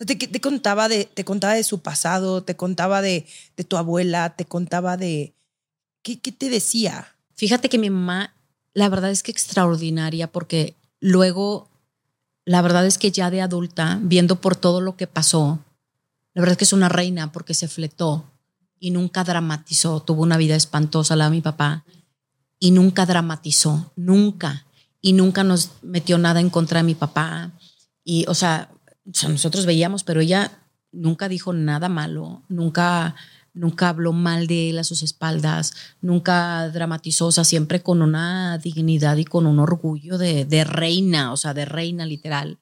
O 0.00 0.04
te, 0.04 0.16
te, 0.16 0.40
contaba 0.40 0.88
de, 0.88 1.04
te 1.04 1.24
contaba 1.24 1.54
de 1.54 1.64
su 1.64 1.80
pasado, 1.80 2.42
te 2.42 2.56
contaba 2.56 3.00
de, 3.00 3.26
de 3.56 3.64
tu 3.64 3.76
abuela, 3.76 4.34
te 4.36 4.44
contaba 4.44 4.96
de... 4.96 5.34
¿qué, 6.02 6.18
¿Qué 6.18 6.32
te 6.32 6.50
decía? 6.50 7.16
Fíjate 7.36 7.68
que 7.68 7.78
mi 7.78 7.90
mamá, 7.90 8.34
la 8.74 8.88
verdad 8.88 9.10
es 9.10 9.22
que 9.22 9.30
extraordinaria, 9.30 10.30
porque 10.30 10.76
luego, 11.00 11.68
la 12.44 12.60
verdad 12.62 12.86
es 12.86 12.98
que 12.98 13.10
ya 13.10 13.30
de 13.30 13.40
adulta, 13.40 13.98
viendo 14.02 14.40
por 14.40 14.56
todo 14.56 14.80
lo 14.80 14.96
que 14.96 15.06
pasó, 15.06 15.60
la 16.34 16.40
verdad 16.40 16.52
es 16.52 16.58
que 16.58 16.64
es 16.64 16.72
una 16.72 16.88
reina 16.88 17.32
porque 17.32 17.54
se 17.54 17.68
fletó 17.68 18.24
y 18.80 18.90
nunca 18.90 19.24
dramatizó, 19.24 20.00
tuvo 20.02 20.22
una 20.22 20.36
vida 20.36 20.56
espantosa 20.56 21.16
la 21.16 21.26
de 21.26 21.30
mi 21.30 21.40
papá 21.40 21.84
y 22.58 22.72
nunca 22.72 23.06
dramatizó, 23.06 23.92
nunca 23.96 24.66
y 25.04 25.12
nunca 25.12 25.44
nos 25.44 25.72
metió 25.82 26.16
nada 26.16 26.40
en 26.40 26.48
contra 26.48 26.78
de 26.78 26.84
mi 26.84 26.94
papá. 26.94 27.52
Y, 28.04 28.24
o 28.26 28.32
sea, 28.32 28.70
nosotros 29.04 29.66
veíamos, 29.66 30.02
pero 30.02 30.22
ella 30.22 30.50
nunca 30.92 31.28
dijo 31.28 31.52
nada 31.52 31.90
malo, 31.90 32.42
nunca, 32.48 33.14
nunca 33.52 33.90
habló 33.90 34.14
mal 34.14 34.46
de 34.46 34.70
él 34.70 34.78
a 34.78 34.84
sus 34.84 35.02
espaldas, 35.02 35.74
nunca 36.00 36.70
dramatizó, 36.70 37.26
o 37.26 37.32
sea, 37.32 37.44
siempre 37.44 37.82
con 37.82 38.00
una 38.00 38.56
dignidad 38.56 39.18
y 39.18 39.26
con 39.26 39.46
un 39.46 39.58
orgullo 39.58 40.16
de, 40.16 40.64
reina, 40.64 41.34
o 41.34 41.36
sea, 41.36 41.52
de 41.52 41.66
reina 41.66 42.06
literal. 42.06 42.58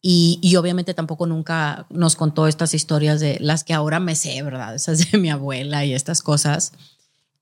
Y, 0.00 0.38
y, 0.40 0.54
obviamente 0.54 0.94
tampoco 0.94 1.26
nunca 1.26 1.88
nos 1.90 2.14
contó 2.14 2.46
estas 2.46 2.72
historias 2.72 3.18
de 3.18 3.38
las 3.40 3.64
que 3.64 3.74
ahora 3.74 3.98
me 3.98 4.14
sé, 4.14 4.44
¿verdad? 4.44 4.76
Esas 4.76 5.10
de 5.10 5.18
mi 5.18 5.28
abuela 5.28 5.84
y 5.84 5.92
estas 5.92 6.22
cosas. 6.22 6.70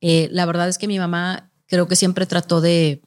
Eh, 0.00 0.30
la 0.32 0.46
verdad 0.46 0.70
es 0.70 0.78
que 0.78 0.88
mi 0.88 0.98
mamá 0.98 1.50
creo 1.66 1.86
que 1.86 1.96
siempre 1.96 2.24
trató 2.24 2.62
de, 2.62 3.02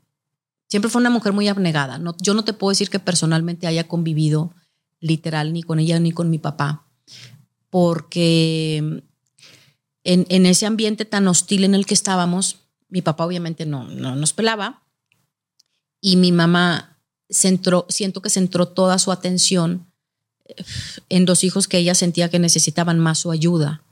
Siempre 0.70 0.92
fue 0.92 1.02
una 1.02 1.10
mujer 1.10 1.34
muy 1.34 1.48
abnegada. 1.48 1.98
No, 1.98 2.16
yo 2.22 2.36
no 2.36 2.44
te 2.44 2.54
puedo 2.54 2.70
decir 2.70 2.90
que 2.90 3.00
personalmente 3.00 3.66
haya 3.66 3.88
convivido 3.88 4.54
literal 5.00 5.52
ni 5.52 5.64
con 5.64 5.80
ella 5.80 6.00
ni 6.00 6.12
con 6.12 6.30
mi 6.30 6.38
papá, 6.38 6.86
porque 7.70 8.78
en, 10.04 10.26
en 10.30 10.46
ese 10.46 10.66
ambiente 10.66 11.06
tan 11.06 11.28
hostil 11.28 11.64
en 11.64 11.74
el 11.74 11.86
que 11.86 11.94
estábamos, 11.94 12.58
mi 12.90 13.02
papá 13.02 13.26
obviamente 13.26 13.66
no, 13.66 13.88
no 13.88 14.16
nos 14.16 14.34
pelaba 14.34 14.84
y 16.02 16.18
mi 16.18 16.32
mamá 16.32 17.00
centró, 17.30 17.86
siento 17.90 18.22
que 18.22 18.30
centró 18.30 18.68
toda 18.68 19.00
su 19.00 19.12
atención 19.12 19.88
eh, 20.46 20.56
en 21.10 21.26
dos 21.26 21.44
hijos 21.44 21.68
que 21.68 21.78
ella 21.78 21.96
sentía 21.96 22.30
que 22.30 22.40
necesitaban 22.40 23.00
más 23.00 23.20
su 23.20 23.32
ayuda. 23.32 23.84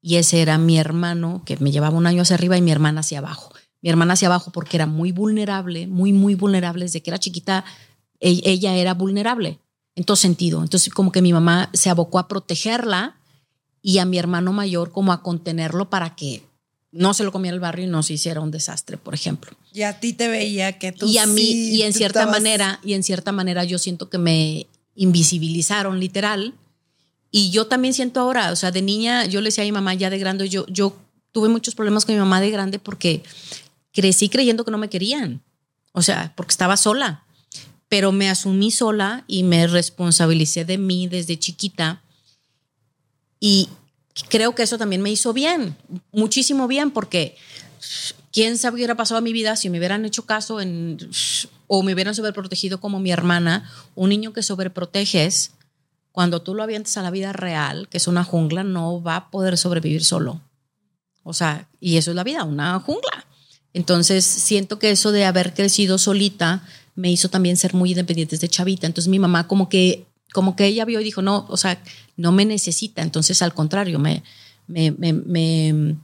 Y 0.00 0.16
ese 0.16 0.42
era 0.42 0.58
mi 0.58 0.78
hermano, 0.78 1.42
que 1.44 1.56
me 1.56 1.72
llevaba 1.72 1.96
un 1.96 2.06
año 2.06 2.22
hacia 2.22 2.34
arriba, 2.34 2.56
y 2.56 2.62
mi 2.62 2.70
hermana 2.70 3.00
hacia 3.00 3.18
abajo 3.18 3.52
mi 3.80 3.90
hermana 3.90 4.14
hacia 4.14 4.28
abajo 4.28 4.50
porque 4.50 4.76
era 4.76 4.86
muy 4.86 5.12
vulnerable, 5.12 5.86
muy, 5.86 6.12
muy 6.12 6.34
vulnerable. 6.34 6.84
Desde 6.84 7.02
que 7.02 7.10
era 7.10 7.18
chiquita, 7.18 7.64
e-, 8.20 8.40
ella 8.44 8.76
era 8.76 8.94
vulnerable 8.94 9.58
en 9.94 10.04
todo 10.04 10.16
sentido. 10.16 10.62
Entonces, 10.62 10.92
como 10.92 11.12
que 11.12 11.22
mi 11.22 11.32
mamá 11.32 11.70
se 11.72 11.90
abocó 11.90 12.18
a 12.18 12.28
protegerla 12.28 13.16
y 13.82 13.98
a 13.98 14.04
mi 14.04 14.18
hermano 14.18 14.52
mayor 14.52 14.92
como 14.92 15.12
a 15.12 15.22
contenerlo 15.22 15.90
para 15.90 16.14
que 16.14 16.42
no 16.90 17.14
se 17.14 17.24
lo 17.24 17.32
comiera 17.32 17.54
el 17.54 17.60
barrio 17.60 17.84
y 17.84 17.88
no 17.88 18.02
se 18.02 18.14
hiciera 18.14 18.40
un 18.40 18.50
desastre, 18.50 18.96
por 18.96 19.14
ejemplo. 19.14 19.52
Y 19.72 19.82
a 19.82 20.00
ti 20.00 20.12
te 20.12 20.28
veía 20.28 20.78
que 20.78 20.92
tú 20.92 21.06
Y 21.06 21.18
a 21.18 21.26
mí, 21.26 21.42
y 21.42 21.82
en 21.82 21.92
cierta 21.92 22.26
manera, 22.26 22.80
y 22.82 22.94
en 22.94 23.02
cierta 23.02 23.32
manera 23.32 23.64
yo 23.64 23.78
siento 23.78 24.08
que 24.08 24.18
me 24.18 24.66
invisibilizaron 24.94 26.00
literal. 26.00 26.54
Y 27.30 27.50
yo 27.50 27.66
también 27.66 27.92
siento 27.92 28.20
ahora, 28.20 28.52
o 28.52 28.56
sea, 28.56 28.70
de 28.70 28.82
niña 28.82 29.26
yo 29.26 29.40
le 29.40 29.48
decía 29.48 29.64
a 29.64 29.66
mi 29.66 29.72
mamá 29.72 29.94
ya 29.94 30.08
de 30.08 30.18
grande, 30.18 30.48
yo, 30.48 30.66
yo 30.66 30.96
tuve 31.32 31.48
muchos 31.48 31.74
problemas 31.74 32.04
con 32.04 32.14
mi 32.14 32.20
mamá 32.20 32.40
de 32.40 32.50
grande 32.50 32.78
porque 32.78 33.22
crecí 33.92 34.28
creyendo 34.28 34.64
que 34.64 34.70
no 34.70 34.78
me 34.78 34.90
querían, 34.90 35.42
o 35.92 36.02
sea, 36.02 36.32
porque 36.36 36.52
estaba 36.52 36.76
sola, 36.76 37.24
pero 37.88 38.12
me 38.12 38.28
asumí 38.28 38.70
sola 38.70 39.24
y 39.26 39.42
me 39.42 39.66
responsabilicé 39.66 40.64
de 40.64 40.78
mí 40.78 41.08
desde 41.08 41.38
chiquita 41.38 42.02
y 43.40 43.68
creo 44.28 44.54
que 44.54 44.62
eso 44.62 44.78
también 44.78 45.02
me 45.02 45.10
hizo 45.10 45.32
bien, 45.32 45.76
muchísimo 46.12 46.68
bien, 46.68 46.90
porque 46.90 47.36
quién 48.32 48.58
sabe 48.58 48.74
qué 48.74 48.80
hubiera 48.80 48.96
pasado 48.96 49.20
mi 49.20 49.32
vida 49.32 49.56
si 49.56 49.70
me 49.70 49.78
hubieran 49.78 50.04
hecho 50.04 50.26
caso 50.26 50.60
en, 50.60 50.98
o 51.66 51.82
me 51.82 51.94
hubieran 51.94 52.14
sobreprotegido 52.14 52.80
como 52.80 53.00
mi 53.00 53.10
hermana, 53.10 53.70
un 53.94 54.10
niño 54.10 54.32
que 54.32 54.42
sobreproteges, 54.42 55.52
cuando 56.12 56.42
tú 56.42 56.54
lo 56.54 56.62
avientes 56.62 56.96
a 56.96 57.02
la 57.02 57.10
vida 57.10 57.32
real, 57.32 57.88
que 57.88 57.98
es 57.98 58.08
una 58.08 58.24
jungla, 58.24 58.64
no 58.64 59.02
va 59.02 59.16
a 59.16 59.30
poder 59.30 59.56
sobrevivir 59.56 60.04
solo. 60.04 60.40
O 61.22 61.32
sea, 61.32 61.68
y 61.80 61.96
eso 61.96 62.10
es 62.10 62.16
la 62.16 62.24
vida, 62.24 62.42
una 62.44 62.80
jungla. 62.80 63.26
Entonces, 63.72 64.24
siento 64.24 64.78
que 64.78 64.90
eso 64.90 65.12
de 65.12 65.24
haber 65.24 65.54
crecido 65.54 65.98
solita 65.98 66.64
me 66.94 67.10
hizo 67.10 67.28
también 67.28 67.56
ser 67.56 67.74
muy 67.74 67.90
independiente 67.90 68.36
desde 68.36 68.48
chavita. 68.48 68.86
Entonces, 68.86 69.08
mi 69.08 69.18
mamá 69.18 69.46
como 69.46 69.68
que, 69.68 70.06
como 70.32 70.56
que 70.56 70.66
ella 70.66 70.84
vio 70.84 71.00
y 71.00 71.04
dijo, 71.04 71.22
no, 71.22 71.46
o 71.48 71.56
sea, 71.56 71.80
no 72.16 72.32
me 72.32 72.44
necesita. 72.44 73.02
Entonces, 73.02 73.40
al 73.42 73.54
contrario, 73.54 73.98
me, 73.98 74.22
me, 74.66 75.96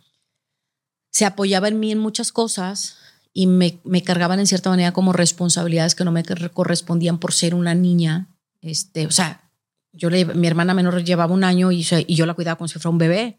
se 1.11 1.25
apoyaba 1.25 1.69
en 1.69 1.81
mí 1.81 1.93
en 1.93 1.99
muchas 1.99 2.33
cosas 2.33 2.97
y 3.33 3.47
me, 3.47 3.81
me, 3.85 4.03
cargaban 4.03 4.39
en 4.39 4.47
cierta 4.47 4.71
manera 4.71 4.93
como 4.93 5.13
responsabilidades 5.13 5.95
que 5.95 6.05
no 6.05 6.13
me 6.13 6.23
correspondían 6.23 7.19
por 7.19 7.33
ser 7.33 7.55
una 7.55 7.75
niña. 7.75 8.29
Este, 8.63 9.07
o 9.07 9.11
sea, 9.11 9.51
yo 9.93 10.11
mi 10.11 10.47
hermana 10.47 10.75
menor 10.75 11.03
llevaba 11.03 11.35
un 11.35 11.45
año 11.45 11.73
y, 11.73 11.87
y 12.07 12.15
yo 12.15 12.27
la 12.27 12.35
cuidaba 12.35 12.57
como 12.57 12.69
si 12.69 12.75
fuera 12.75 12.91
un 12.91 12.99
bebé, 12.99 13.39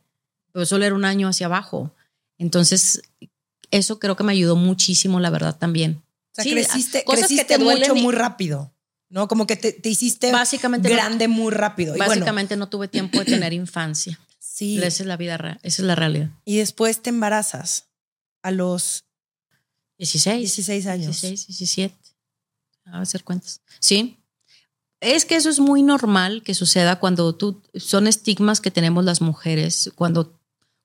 pero 0.51 0.65
solo 0.65 0.85
era 0.85 0.95
un 0.95 1.05
año 1.05 1.27
hacia 1.27 1.47
abajo. 1.47 1.93
Entonces, 2.37 3.01
eso 3.71 3.99
creo 3.99 4.15
que 4.15 4.23
me 4.23 4.33
ayudó 4.33 4.55
muchísimo, 4.55 5.19
la 5.19 5.29
verdad, 5.29 5.57
también. 5.57 6.03
O 6.31 6.41
sea, 6.41 6.43
creciste, 6.43 7.03
creciste 7.05 7.57
mucho, 7.57 7.95
muy 7.95 8.13
rápido. 8.13 8.75
¿no? 9.09 9.27
Como 9.27 9.47
que 9.47 9.55
te, 9.55 9.89
hiciste 9.89 10.31
básicamente 10.31 10.89
grande 10.89 11.27
muy 11.27 11.51
rápido. 11.51 11.95
básicamente 11.97 12.57
no 12.57 12.67
tuve 12.67 12.87
tiempo 12.87 13.19
de 13.19 13.25
tener 13.25 13.53
infancia. 13.53 14.19
Sí. 14.39 14.77
esa 14.81 15.03
es 15.03 15.07
la 15.07 15.17
vida 15.17 15.59
esa 15.63 15.81
es 15.81 15.85
la 15.85 15.95
realidad. 15.95 16.29
Y 16.45 16.59
después 16.59 17.01
te 17.01 17.09
embarazas 17.09 17.89
a 18.41 18.51
los 18.51 19.03
16. 19.97 20.39
16 20.39 20.87
años. 20.87 21.21
16, 21.21 21.47
17. 21.47 21.95
A 22.85 23.01
hacer 23.01 23.25
cuentas. 23.25 23.59
Sí. 23.79 24.17
Es 25.01 25.25
que 25.25 25.35
eso 25.35 25.49
es 25.49 25.59
muy 25.59 25.83
normal 25.83 26.41
que 26.41 26.53
suceda 26.53 26.99
cuando 26.99 27.35
tú, 27.35 27.61
son 27.73 28.07
estigmas 28.07 28.61
que 28.61 28.71
tenemos 28.71 29.03
las 29.03 29.19
mujeres, 29.19 29.91
cuando 29.95 30.39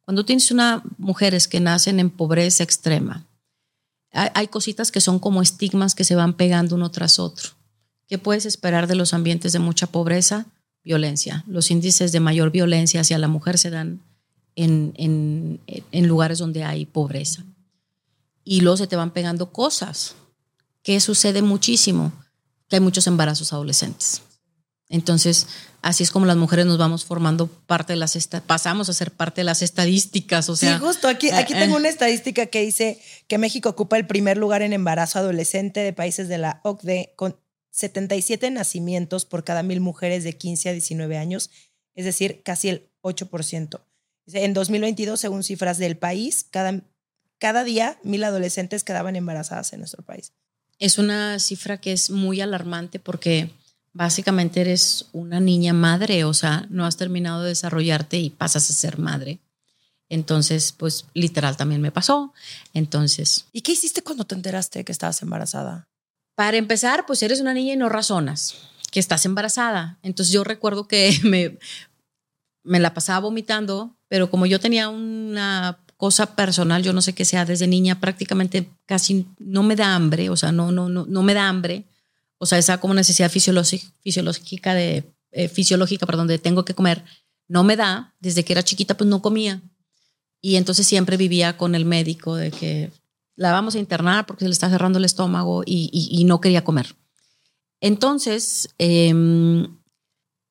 cuando 0.05 0.25
tienes 0.25 0.51
una 0.51 0.83
mujeres 0.99 1.49
que 1.49 1.61
nacen 1.61 2.01
en 2.01 2.11
pobreza 2.11 2.63
extrema, 2.63 3.27
hay, 4.13 4.49
cositas 4.49 4.91
que 4.91 5.01
son 5.01 5.21
como 5.21 5.41
estigmas 5.41 5.95
que 5.95 6.03
se 6.03 6.17
van 6.17 6.35
pegando 6.35 6.75
uno 6.75 6.91
tras 6.91 7.21
otro. 7.21 7.51
¿Qué 8.09 8.19
puedes 8.19 8.45
esperar 8.45 8.89
de 8.89 8.97
los 8.97 9.15
ambientes 9.15 9.53
de 9.53 9.61
mucha 9.61 9.87
pobreza? 9.87 10.47
Violencia. 10.83 11.45
Los 11.47 11.71
índices 11.71 12.11
de 12.11 12.19
mayor 12.19 12.51
violencia 12.51 13.03
hacia 13.03 13.19
la 13.19 13.29
mujer 13.29 13.57
se 13.57 13.71
dan 13.71 14.01
en, 14.57 14.95
en, 14.97 15.61
en 15.69 16.09
lugares 16.09 16.39
donde 16.39 16.65
hay 16.65 16.87
pobreza. 16.87 17.45
Y 18.43 18.63
luego 18.63 18.79
se 18.79 18.89
te 18.89 18.97
van 18.97 19.13
pegando 19.13 19.53
cosas. 19.53 20.17
¿Qué 20.83 20.99
sucede 20.99 21.41
muchísimo? 21.41 22.13
Que 22.69 22.77
hay 22.77 22.81
muchos 22.81 23.07
embarazos 23.07 23.53
adolescentes. 23.53 24.23
Entonces, 24.91 25.47
así 25.83 26.03
es 26.03 26.11
como 26.11 26.27
las 26.27 26.37
mujeres 26.37 26.67
nos 26.67 26.77
vamos 26.77 27.05
formando 27.05 27.47
parte 27.47 27.93
de 27.93 27.97
las 27.97 28.19
pasamos 28.45 28.89
a 28.89 28.93
ser 28.93 29.13
parte 29.13 29.41
de 29.41 29.45
las 29.45 29.63
estadísticas, 29.63 30.49
o 30.49 30.57
sea. 30.57 30.79
Sí, 30.79 30.85
justo 30.85 31.07
aquí 31.07 31.29
eh, 31.29 31.35
aquí 31.35 31.55
tengo 31.55 31.77
eh. 31.77 31.79
una 31.79 31.89
estadística 31.89 32.47
que 32.47 32.61
dice 32.61 33.01
que 33.29 33.39
México 33.39 33.69
ocupa 33.69 33.97
el 33.97 34.07
primer 34.07 34.37
lugar 34.37 34.63
en 34.63 34.73
embarazo 34.73 35.21
adolescente 35.21 35.81
de 35.81 35.93
países 35.93 36.29
de 36.29 36.39
la 36.39 36.61
OCDE 36.65 37.13
con 37.15 37.37
77 37.71 38.51
nacimientos 38.51 39.25
por 39.25 39.45
cada 39.45 39.63
mil 39.63 39.81
mujeres 39.81 40.25
de 40.25 40.37
15 40.37 40.71
a 40.71 40.73
19 40.73 41.17
años, 41.17 41.51
es 41.95 42.05
decir, 42.05 42.43
casi 42.43 42.69
el 42.69 42.91
8%. 43.03 43.81
En 44.33 44.55
2022, 44.55 45.21
según 45.21 45.45
cifras 45.45 45.79
del 45.79 45.97
país, 45.97 46.45
cada, 46.51 46.83
cada 47.39 47.63
día 47.63 47.97
mil 48.03 48.25
adolescentes 48.25 48.83
quedaban 48.83 49.15
embarazadas 49.15 49.73
en 49.73 49.79
nuestro 49.79 50.03
país. 50.03 50.33
Es 50.81 50.99
una 50.99 51.39
cifra 51.39 51.81
que 51.81 51.93
es 51.93 52.11
muy 52.11 52.41
alarmante 52.41 52.99
porque 52.99 53.51
básicamente 53.93 54.61
eres 54.61 55.07
una 55.13 55.41
niña 55.41 55.73
madre, 55.73 56.25
o 56.25 56.35
sea, 56.35 56.67
no 56.71 56.87
has 56.87 56.97
terminado 56.97 57.43
de 57.43 57.51
desarrollarte 57.51 58.19
y 58.19 58.31
pasas 58.31 58.71
a 58.71 58.73
ser 58.73 58.99
madre. 58.99 59.41
Entonces, 60.09 60.73
pues 60.73 61.07
literal 61.15 61.57
también 61.57 61.81
me 61.81 61.93
pasó. 61.93 62.35
Entonces. 62.75 63.47
¿Y 63.53 63.63
qué 63.63 63.73
hiciste 63.73 64.03
cuando 64.03 64.25
te 64.25 64.35
enteraste 64.35 64.85
que 64.85 64.93
estabas 64.93 65.23
embarazada? 65.23 65.89
Para 66.35 66.57
empezar, 66.57 67.07
pues 67.07 67.23
eres 67.23 67.41
una 67.41 67.55
niña 67.55 67.75
y 67.75 67.77
no 67.77 67.89
razonas, 67.89 68.57
que 68.91 69.01
estás 69.01 69.25
embarazada. 69.25 69.99
Entonces 70.03 70.33
yo 70.33 70.43
recuerdo 70.43 70.89
que 70.89 71.19
me, 71.25 71.59
me 72.65 72.81
la 72.81 72.93
pasaba 72.93 73.21
vomitando, 73.21 73.97
pero 74.09 74.31
como 74.31 74.47
yo 74.47 74.59
tenía 74.59 74.89
una 74.89 75.79
cosa 75.97 76.35
personal, 76.35 76.83
yo 76.83 76.93
no 76.93 77.03
sé 77.03 77.13
qué 77.13 77.25
sea, 77.25 77.45
desde 77.45 77.67
niña 77.67 78.01
prácticamente 78.01 78.71
casi 78.87 79.27
no 79.39 79.63
me 79.63 79.77
da 79.77 79.95
hambre, 79.95 80.31
o 80.31 80.37
sea, 80.37 80.51
no, 80.51 80.73
no, 80.73 80.89
no, 80.89 81.05
no 81.07 81.23
me 81.23 81.35
da 81.35 81.49
hambre. 81.49 81.85
O 82.43 82.47
sea, 82.47 82.57
esa 82.57 82.81
como 82.81 82.95
necesidad 82.95 83.31
fisiológica 83.31 84.75
de, 84.75 85.05
eh, 85.31 85.49
fisiológica, 85.49 86.07
perdón, 86.07 86.27
de 86.27 86.39
tengo 86.39 86.65
que 86.65 86.75
comer, 86.75 87.05
no 87.49 87.65
me 87.65 87.77
da. 87.77 88.15
Desde 88.19 88.45
que 88.45 88.55
era 88.55 88.63
chiquita, 88.63 88.97
pues 88.97 89.09
no 89.09 89.21
comía. 89.21 89.61
Y 90.41 90.57
entonces 90.57 90.87
siempre 90.87 91.19
vivía 91.19 91.59
con 91.59 91.75
el 91.75 91.85
médico 91.85 92.37
de 92.37 92.51
que 92.51 92.91
la 93.37 93.53
vamos 93.53 93.75
a 93.75 93.79
internar 93.79 94.25
porque 94.25 94.45
se 94.45 94.49
le 94.49 94.53
está 94.53 94.71
cerrando 94.71 94.99
el 94.99 95.05
estómago 95.05 95.63
y, 95.67 96.25
no 96.25 96.41
quería 96.41 96.65
comer. 96.65 96.97
Entonces, 97.83 98.71
em, 98.79 99.77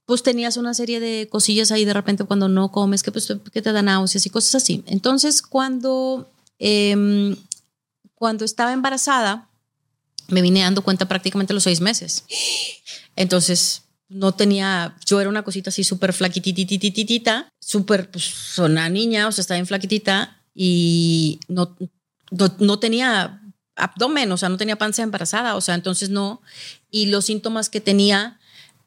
pues 0.06 0.22
tenías 0.22 0.58
una 0.58 0.76
serie 0.76 1.00
de 1.00 1.28
cosillas 1.28 1.72
ahí 1.72 1.86
de 1.86 1.94
repente 1.94 2.24
cuando 2.24 2.50
no 2.50 2.72
comes, 2.72 3.02
que, 3.02 3.12
pues, 3.12 3.28
que 3.52 3.62
te 3.64 3.72
dan 3.72 3.86
náuseas 3.86 4.26
y 4.28 4.30
cosas 4.30 4.56
así. 4.56 4.84
Entonces, 4.86 5.42
cuando, 5.42 6.30
em, 6.60 7.36
cuando 8.14 8.46
estaba 8.46 8.74
embarazada, 8.74 9.49
me 10.30 10.42
vine 10.42 10.62
dando 10.62 10.82
cuenta 10.82 11.08
prácticamente 11.08 11.54
los 11.54 11.64
seis 11.64 11.82
meses. 11.82 12.26
Entonces, 13.16 13.84
no 14.10 14.34
tenía, 14.34 14.96
yo 15.06 15.22
era 15.22 15.30
una 15.30 15.44
cosita 15.44 15.70
así 15.70 15.84
súper 15.84 16.14
flaquititititita, 16.14 17.50
súper, 17.60 18.10
pues, 18.10 18.58
una 18.58 18.90
niña, 18.90 19.28
o 19.28 19.32
sea, 19.32 19.42
estaba 19.42 19.60
en 19.60 19.68
flaquitita 19.68 20.42
y 20.54 21.40
no, 21.48 21.76
no, 22.32 22.80
tenía 22.80 23.42
abdomen, 23.76 24.32
o 24.32 24.38
sea, 24.38 24.50
no 24.50 24.58
tenía 24.58 24.78
panza 24.78 25.04
embarazada, 25.04 25.56
o 25.56 25.62
sea, 25.62 25.76
entonces 25.76 26.10
no, 26.10 26.42
y 26.90 27.06
los 27.06 27.26
síntomas 27.26 27.70
que 27.70 27.82
tenía, 27.82 28.40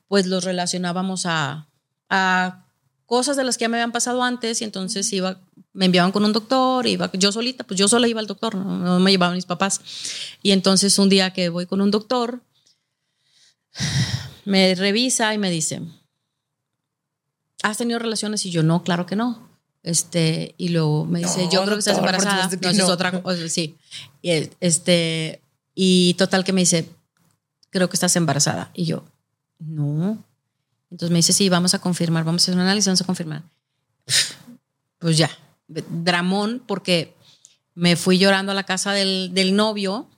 pues 0.08 0.26
los 0.26 0.44
relacionábamos 0.44 1.24
a, 1.24 1.68
a 2.10 2.66
cosas 3.06 3.36
de 3.36 3.44
las 3.44 3.56
que 3.56 3.62
ya 3.62 3.68
me 3.68 3.76
habían 3.76 3.92
pasado 3.92 4.22
antes 4.22 4.60
y 4.60 4.64
entonces 4.64 5.12
iba, 5.12 5.40
me 5.72 5.86
enviaban 5.86 6.12
con 6.12 6.24
un 6.24 6.32
doctor, 6.32 6.86
iba 6.86 7.10
yo 7.14 7.32
solita, 7.32 7.64
pues 7.64 7.78
yo 7.78 7.88
sola 7.88 8.08
iba 8.08 8.20
al 8.20 8.26
doctor, 8.26 8.54
no, 8.54 8.78
no 8.78 9.00
me 9.00 9.10
llevaban 9.10 9.36
mis 9.36 9.46
papás. 9.46 9.80
Y 10.42 10.50
entonces 10.50 10.98
un 10.98 11.08
día 11.08 11.32
que 11.32 11.48
voy 11.48 11.66
con 11.66 11.80
un 11.80 11.90
doctor, 11.90 12.42
me 14.44 14.74
revisa 14.74 15.32
y 15.34 15.38
me 15.38 15.50
dice, 15.50 15.80
¿has 17.62 17.78
tenido 17.78 17.98
relaciones? 17.98 18.44
Y 18.46 18.50
yo, 18.50 18.62
no, 18.62 18.82
claro 18.82 19.06
que 19.06 19.16
no. 19.16 19.48
Este, 19.82 20.54
y 20.58 20.68
luego 20.68 21.06
me 21.06 21.20
dice, 21.20 21.48
yo 21.50 21.62
creo 21.64 21.74
que 21.74 21.80
estás 21.80 21.98
embarazada. 21.98 22.48
No, 22.60 22.70
es 22.70 22.82
otra 22.82 23.22
cosa, 23.22 23.48
sí. 23.48 23.76
Y, 24.20 24.50
este, 24.60 25.42
y 25.74 26.14
total 26.14 26.44
que 26.44 26.52
me 26.52 26.60
dice, 26.60 26.88
creo 27.70 27.88
que 27.88 27.96
estás 27.96 28.14
embarazada. 28.16 28.70
Y 28.74 28.84
yo, 28.84 29.04
no. 29.58 30.22
Entonces 30.90 31.10
me 31.10 31.18
dice, 31.18 31.32
sí, 31.32 31.48
vamos 31.48 31.74
a 31.74 31.80
confirmar, 31.80 32.24
vamos 32.24 32.42
a 32.42 32.44
hacer 32.44 32.54
un 32.54 32.60
análisis, 32.60 32.86
vamos 32.86 33.00
a 33.00 33.06
confirmar. 33.06 33.42
Pues 34.98 35.16
ya, 35.16 35.30
dramón, 35.88 36.62
porque 36.66 37.14
me 37.74 37.96
fui 37.96 38.18
llorando 38.18 38.52
a 38.52 38.54
la 38.54 38.64
casa 38.64 38.92
del, 38.92 39.30
del 39.32 39.56
novio 39.56 40.08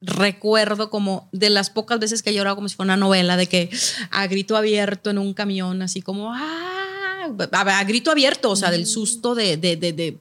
recuerdo 0.00 0.90
como 0.90 1.28
de 1.32 1.50
las 1.50 1.70
pocas 1.70 1.98
veces 1.98 2.22
que 2.22 2.30
he 2.30 2.34
llorado 2.34 2.56
como 2.56 2.68
si 2.68 2.76
fuera 2.76 2.94
una 2.94 2.96
novela, 2.96 3.36
de 3.36 3.46
que 3.46 3.70
a 4.10 4.26
grito 4.26 4.56
abierto 4.56 5.10
en 5.10 5.18
un 5.18 5.34
camión, 5.34 5.82
así 5.82 6.02
como, 6.02 6.32
ah, 6.32 7.28
a, 7.52 7.84
grito 7.84 8.10
abierto, 8.10 8.50
o 8.50 8.56
sea, 8.56 8.70
del 8.70 8.86
susto 8.86 9.34
de, 9.34 9.56
de, 9.56 9.76
de, 9.76 10.18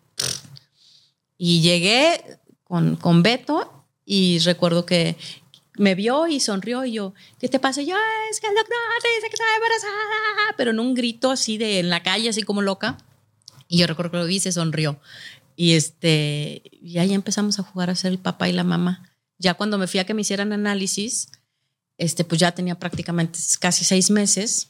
Y 1.37 1.61
llegué 1.61 2.39
con, 2.63 2.95
con 2.95 3.23
Beto 3.23 3.85
y 4.05 4.39
recuerdo 4.39 4.85
que 4.85 5.15
me 5.75 5.93
vio 5.93 6.27
y 6.27 6.39
sonrió 6.39 6.85
y 6.85 6.93
yo, 6.93 7.13
¿qué 7.39 7.47
te 7.47 7.59
pasa? 7.59 7.81
Y 7.83 7.87
yo, 7.87 7.95
es 8.31 8.39
que 8.39 8.47
el 8.47 8.55
doctor 8.55 8.77
dice 9.15 9.29
que 9.29 9.35
está 9.35 9.45
embarazada, 9.55 10.55
pero 10.57 10.71
en 10.71 10.79
un 10.79 10.95
grito 10.95 11.29
así 11.29 11.57
de 11.59 11.79
en 11.79 11.89
la 11.89 12.01
calle, 12.01 12.29
así 12.29 12.41
como 12.41 12.63
loca. 12.63 12.97
Y 13.67 13.79
yo 13.79 13.87
recuerdo 13.87 14.11
que 14.11 14.17
lo 14.17 14.25
vi 14.25 14.35
y 14.35 14.39
se 14.39 14.51
sonrió. 14.51 14.99
Y 15.55 15.73
este, 15.73 16.61
y 16.71 16.99
ahí 16.99 17.13
empezamos 17.13 17.59
a 17.59 17.63
jugar 17.63 17.89
a 17.89 17.95
ser 17.95 18.11
el 18.11 18.19
papá 18.19 18.47
y 18.47 18.53
la 18.53 18.63
mamá. 18.63 19.09
Ya 19.39 19.55
cuando 19.55 19.77
me 19.77 19.87
fui 19.87 19.99
a 19.99 20.05
que 20.05 20.13
me 20.13 20.21
hicieran 20.21 20.53
análisis, 20.53 21.29
este, 21.97 22.23
pues 22.23 22.39
ya 22.39 22.51
tenía 22.53 22.77
prácticamente 22.77 23.39
casi 23.59 23.83
seis 23.83 24.11
meses 24.11 24.69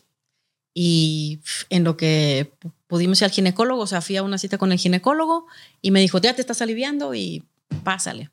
y 0.74 1.40
en 1.70 1.84
lo 1.84 1.98
que 1.98 2.54
pudimos 2.88 3.20
ir 3.20 3.26
al 3.26 3.32
ginecólogo, 3.32 3.82
o 3.82 3.88
sea, 3.88 4.02
fui 4.02 4.16
a 4.16 4.24
una 4.24 4.38
cita 4.38 4.58
con 4.58 4.72
el 4.72 4.78
ginecólogo 4.78 5.48
y 5.82 5.92
me 5.92 6.00
dijo, 6.00 6.20
ya 6.20 6.36
te 6.36 6.42
estás 6.42 6.62
aliviando 6.62 7.14
y 7.14 7.44
pásale. 7.84 8.32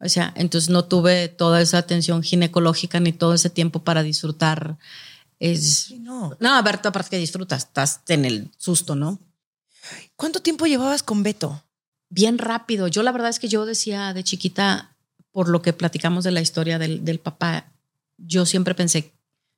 O 0.00 0.08
sea, 0.08 0.32
entonces 0.36 0.70
no 0.70 0.84
tuve 0.84 1.28
toda 1.28 1.60
esa 1.60 1.78
atención 1.78 2.22
ginecológica 2.22 3.00
ni 3.00 3.12
todo 3.12 3.34
ese 3.34 3.50
tiempo 3.50 3.82
para 3.82 4.02
disfrutar. 4.02 4.78
Es, 5.40 5.92
no. 6.00 6.36
no, 6.38 6.54
a 6.54 6.62
ver, 6.62 6.80
aparte 6.84 7.10
que 7.10 7.18
disfrutas, 7.18 7.64
estás 7.64 8.02
en 8.08 8.24
el 8.24 8.50
susto, 8.58 8.94
¿no? 8.94 9.18
¿Cuánto 10.16 10.40
tiempo 10.40 10.66
llevabas 10.66 11.02
con 11.02 11.22
Beto? 11.22 11.62
Bien 12.10 12.38
rápido. 12.38 12.88
Yo 12.88 13.02
la 13.02 13.12
verdad 13.12 13.30
es 13.30 13.38
que 13.38 13.48
yo 13.48 13.66
decía 13.66 14.12
de 14.14 14.24
chiquita, 14.24 14.96
por 15.30 15.48
lo 15.48 15.62
que 15.62 15.72
platicamos 15.72 16.24
de 16.24 16.30
la 16.30 16.40
historia 16.40 16.78
del, 16.78 17.20
papá, 17.20 17.72
yo 18.16 18.46
siempre 18.46 18.74
pensé, 18.74 19.12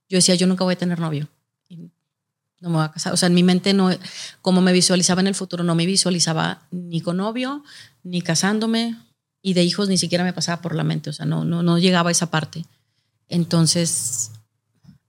yo 0.09 0.19
decía, 0.19 0.35
yo 0.35 0.47
nunca 0.47 0.64
voy 0.64 0.75
a 0.75 0.79
tener 0.79 0.99
novio. 0.99 1.29
no 1.69 2.69
me 2.69 2.77
voy 2.77 2.85
a 2.85 2.90
casar. 2.90 3.12
O 3.12 3.16
sea, 3.16 3.29
en 3.29 3.35
mi 3.35 3.43
mente, 3.43 3.73
no, 3.73 3.90
como 4.43 4.61
me 4.61 4.73
visualizaba 4.73 5.21
en 5.21 5.29
el 5.29 5.35
futuro, 5.35 5.64
no 5.64 5.75
me 5.75 5.87
visualizaba 5.87 6.62
ni 6.71 7.01
con 7.01 7.16
novio, 7.16 7.64
ni 8.03 8.21
casándome, 8.21 8.97
y 9.43 9.55
de 9.55 9.62
hijos 9.62 9.88
ni 9.88 9.97
siquiera 9.97 10.25
me 10.25 10.33
pasaba 10.33 10.61
por 10.61 10.75
la 10.75 10.85
mente. 10.85 11.11
O 11.11 11.12
sea, 11.12 11.27
no, 11.27 11.45
no, 11.45 11.62
no 11.62 11.79
llegaba 11.79 12.11
a 12.11 12.12
esa 12.12 12.31
parte. 12.31 12.66
Entonces, 13.29 14.33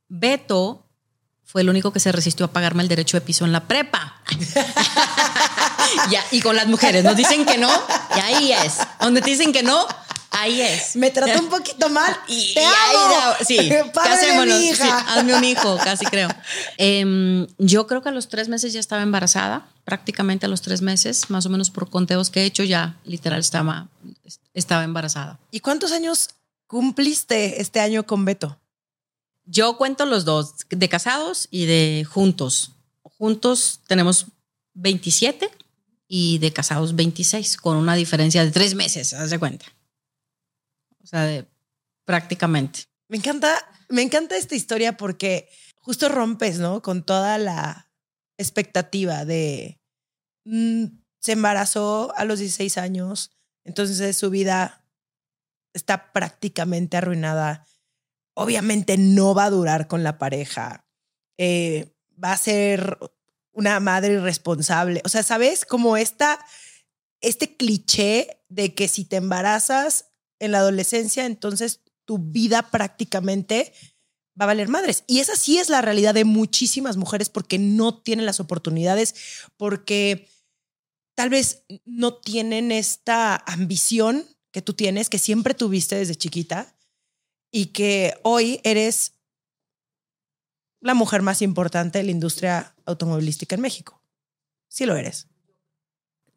Beto 0.08 0.86
fue 1.52 1.62
el 1.62 1.70
único 1.70 1.92
que 1.92 2.00
se 2.00 2.14
resistió 2.14 2.46
a 2.46 2.54
pagarme 2.54 2.82
el 2.82 2.88
derecho 2.88 3.18
de 3.18 3.22
piso 3.22 3.44
en 3.44 3.52
la 3.52 3.68
prepa. 3.68 4.22
ya, 6.10 6.24
y 6.32 6.40
con 6.40 6.56
las 6.56 6.68
mujeres 6.68 7.04
nos 7.04 7.18
dicen 7.18 7.46
que 7.46 7.58
no, 7.58 7.70
y 8.16 8.20
ahí 8.22 8.54
es. 8.54 8.78
Donde 9.02 9.22
te 9.22 9.32
dicen 9.32 9.52
que 9.52 9.62
no, 9.62 9.86
Ahí 10.34 10.62
es. 10.62 10.96
Me 10.96 11.12
trató 11.12 11.40
un 11.42 11.50
poquito 11.50 11.90
mal. 11.90 12.16
Y, 12.30 12.54
¡Te 12.54 12.64
amo! 12.66 13.36
sí, 13.46 13.58
hazme 15.10 15.36
un 15.36 15.44
hijo, 15.44 15.78
casi 15.84 16.06
creo. 16.06 16.30
Em, 16.78 17.48
yo 17.58 17.86
creo 17.86 18.02
que 18.02 18.08
a 18.08 18.12
los 18.14 18.30
tres 18.30 18.48
meses 18.48 18.72
ya 18.72 18.80
estaba 18.80 19.04
embarazada, 19.04 19.68
prácticamente 19.84 20.46
a 20.46 20.50
los 20.50 20.62
tres 20.62 20.82
meses, 20.82 21.30
más 21.30 21.46
o 21.46 21.50
menos 21.50 21.70
por 21.70 21.90
conteos 21.90 22.30
que 22.30 22.44
he 22.44 22.46
hecho, 22.46 22.64
ya 22.64 22.96
literal 23.04 23.42
estaba, 23.42 23.90
estaba 24.54 24.86
embarazada. 24.86 25.38
¿Y 25.52 25.60
cuántos 25.60 25.92
años 25.92 26.30
cumpliste 26.66 27.62
este 27.62 27.82
año 27.82 28.06
con 28.06 28.24
Beto? 28.24 28.58
Yo 29.46 29.78
cuento 29.78 30.06
los 30.06 30.26
dos, 30.26 30.56
de 30.70 30.90
casados 30.90 31.48
y 31.52 31.66
de 31.66 32.06
juntos. 32.10 32.74
Juntos 33.04 33.82
tenemos 33.88 34.28
27 34.74 35.50
y 36.08 36.40
de 36.40 36.54
casados 36.54 36.96
26, 36.96 37.58
con 37.58 37.78
una 37.78 37.96
diferencia 37.96 38.44
de 38.44 38.52
tres 38.52 38.76
meses, 38.76 39.14
haz 39.14 39.30
de 39.30 39.40
cuenta. 39.40 39.66
O 41.04 41.08
sea, 41.08 41.24
de, 41.24 41.48
prácticamente. 42.06 42.84
Me 43.08 43.18
encanta, 43.18 43.58
me 43.90 44.02
encanta 44.02 44.38
esta 44.38 44.56
historia 44.56 44.98
porque 44.98 45.50
justo 45.78 46.10
rompes, 46.10 46.60
¿no? 46.60 46.82
Con 46.82 47.04
toda 47.04 47.38
la 47.38 47.90
expectativa 48.38 49.26
de 49.26 49.80
mm, 50.46 50.86
se 51.20 51.32
embarazó 51.34 52.14
a 52.16 52.26
los 52.26 52.40
16 52.40 52.78
años, 52.78 53.32
entonces 53.64 54.18
su 54.18 54.30
vida 54.30 54.84
está 55.74 56.12
prácticamente 56.12 56.98
arruinada. 56.98 57.66
Obviamente 58.34 58.98
no 58.98 59.34
va 59.36 59.46
a 59.46 59.50
durar 59.50 59.88
con 59.88 60.04
la 60.04 60.18
pareja. 60.18 60.86
Eh, 61.38 61.94
va 62.24 62.34
a 62.34 62.38
ser 62.38 62.98
una 63.52 63.80
madre 63.80 64.14
irresponsable. 64.14 65.02
O 65.06 65.10
sea, 65.10 65.24
¿sabes? 65.24 65.66
Como 65.66 65.98
esta, 65.98 66.44
este 67.20 67.56
cliché 67.58 68.42
de 68.50 68.74
que 68.74 68.88
si 68.88 69.06
te 69.06 69.18
embarazas 69.18 70.12
en 70.40 70.52
la 70.54 70.60
adolescencia, 70.60 71.26
entonces 71.26 71.82
tu 72.06 72.18
vida 72.18 72.70
prácticamente 72.72 73.74
va 74.40 74.46
a 74.46 74.48
valer 74.48 74.70
madres. 74.70 75.04
Y 75.08 75.20
esa 75.20 75.36
sí 75.36 75.58
es 75.58 75.70
la 75.70 75.82
realidad 75.82 76.14
de 76.14 76.26
muchísimas 76.26 76.98
mujeres 76.98 77.30
porque 77.30 77.60
no 77.60 78.02
tienen 78.02 78.26
las 78.26 78.40
oportunidades, 78.40 79.16
porque 79.58 80.28
tal 81.16 81.30
vez 81.30 81.64
no 81.86 82.16
tienen 82.16 82.72
esta 82.72 83.36
ambición 83.36 84.26
que 84.52 84.62
tú 84.62 84.74
tienes, 84.74 85.10
que 85.10 85.20
siempre 85.20 85.54
tuviste 85.54 85.96
desde 85.96 86.16
chiquita 86.16 86.76
y 87.52 87.68
que 87.68 88.18
hoy 88.24 88.60
eres 88.64 89.14
la 90.80 90.94
mujer 90.94 91.22
más 91.22 91.42
importante 91.42 92.00
de 92.00 92.06
la 92.06 92.12
industria 92.12 92.74
automovilística 92.86 93.56
en 93.56 93.62
México. 93.62 94.02
Sí 94.68 94.86
lo 94.86 94.96
eres. 94.96 95.28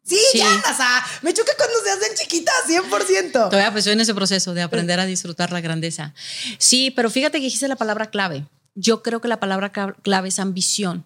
Sí, 0.03 0.19
ya, 0.35 0.47
o 0.71 0.77
sea, 0.77 1.03
me 1.23 1.33
choca 1.33 1.53
cuando 1.57 1.79
se 1.83 1.89
hacen 1.89 2.15
chiquitas, 2.15 2.53
100%. 2.67 3.31
Todavía 3.31 3.71
pues 3.71 3.87
en 3.87 3.99
ese 3.99 4.13
proceso 4.13 4.53
de 4.53 4.61
aprender 4.61 4.99
a 4.99 5.05
disfrutar 5.07 5.51
la 5.51 5.61
grandeza. 5.61 6.13
Sí, 6.59 6.91
pero 6.91 7.09
fíjate 7.09 7.39
que 7.39 7.45
dijiste 7.45 7.67
la 7.67 7.75
palabra 7.75 8.11
clave. 8.11 8.45
Yo 8.75 9.01
creo 9.01 9.19
que 9.19 9.27
la 9.27 9.39
palabra 9.39 9.71
clave 9.71 10.27
es 10.27 10.37
ambición. 10.37 11.05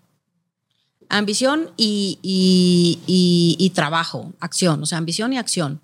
Ambición 1.08 1.72
y, 1.78 2.19
y, 2.22 3.56
y, 3.58 3.69
trabajo, 3.69 4.34
acción, 4.41 4.84
o 4.84 4.86
sea, 4.86 4.98
ambición 4.98 5.32
y 5.32 5.38
acción. 5.38 5.82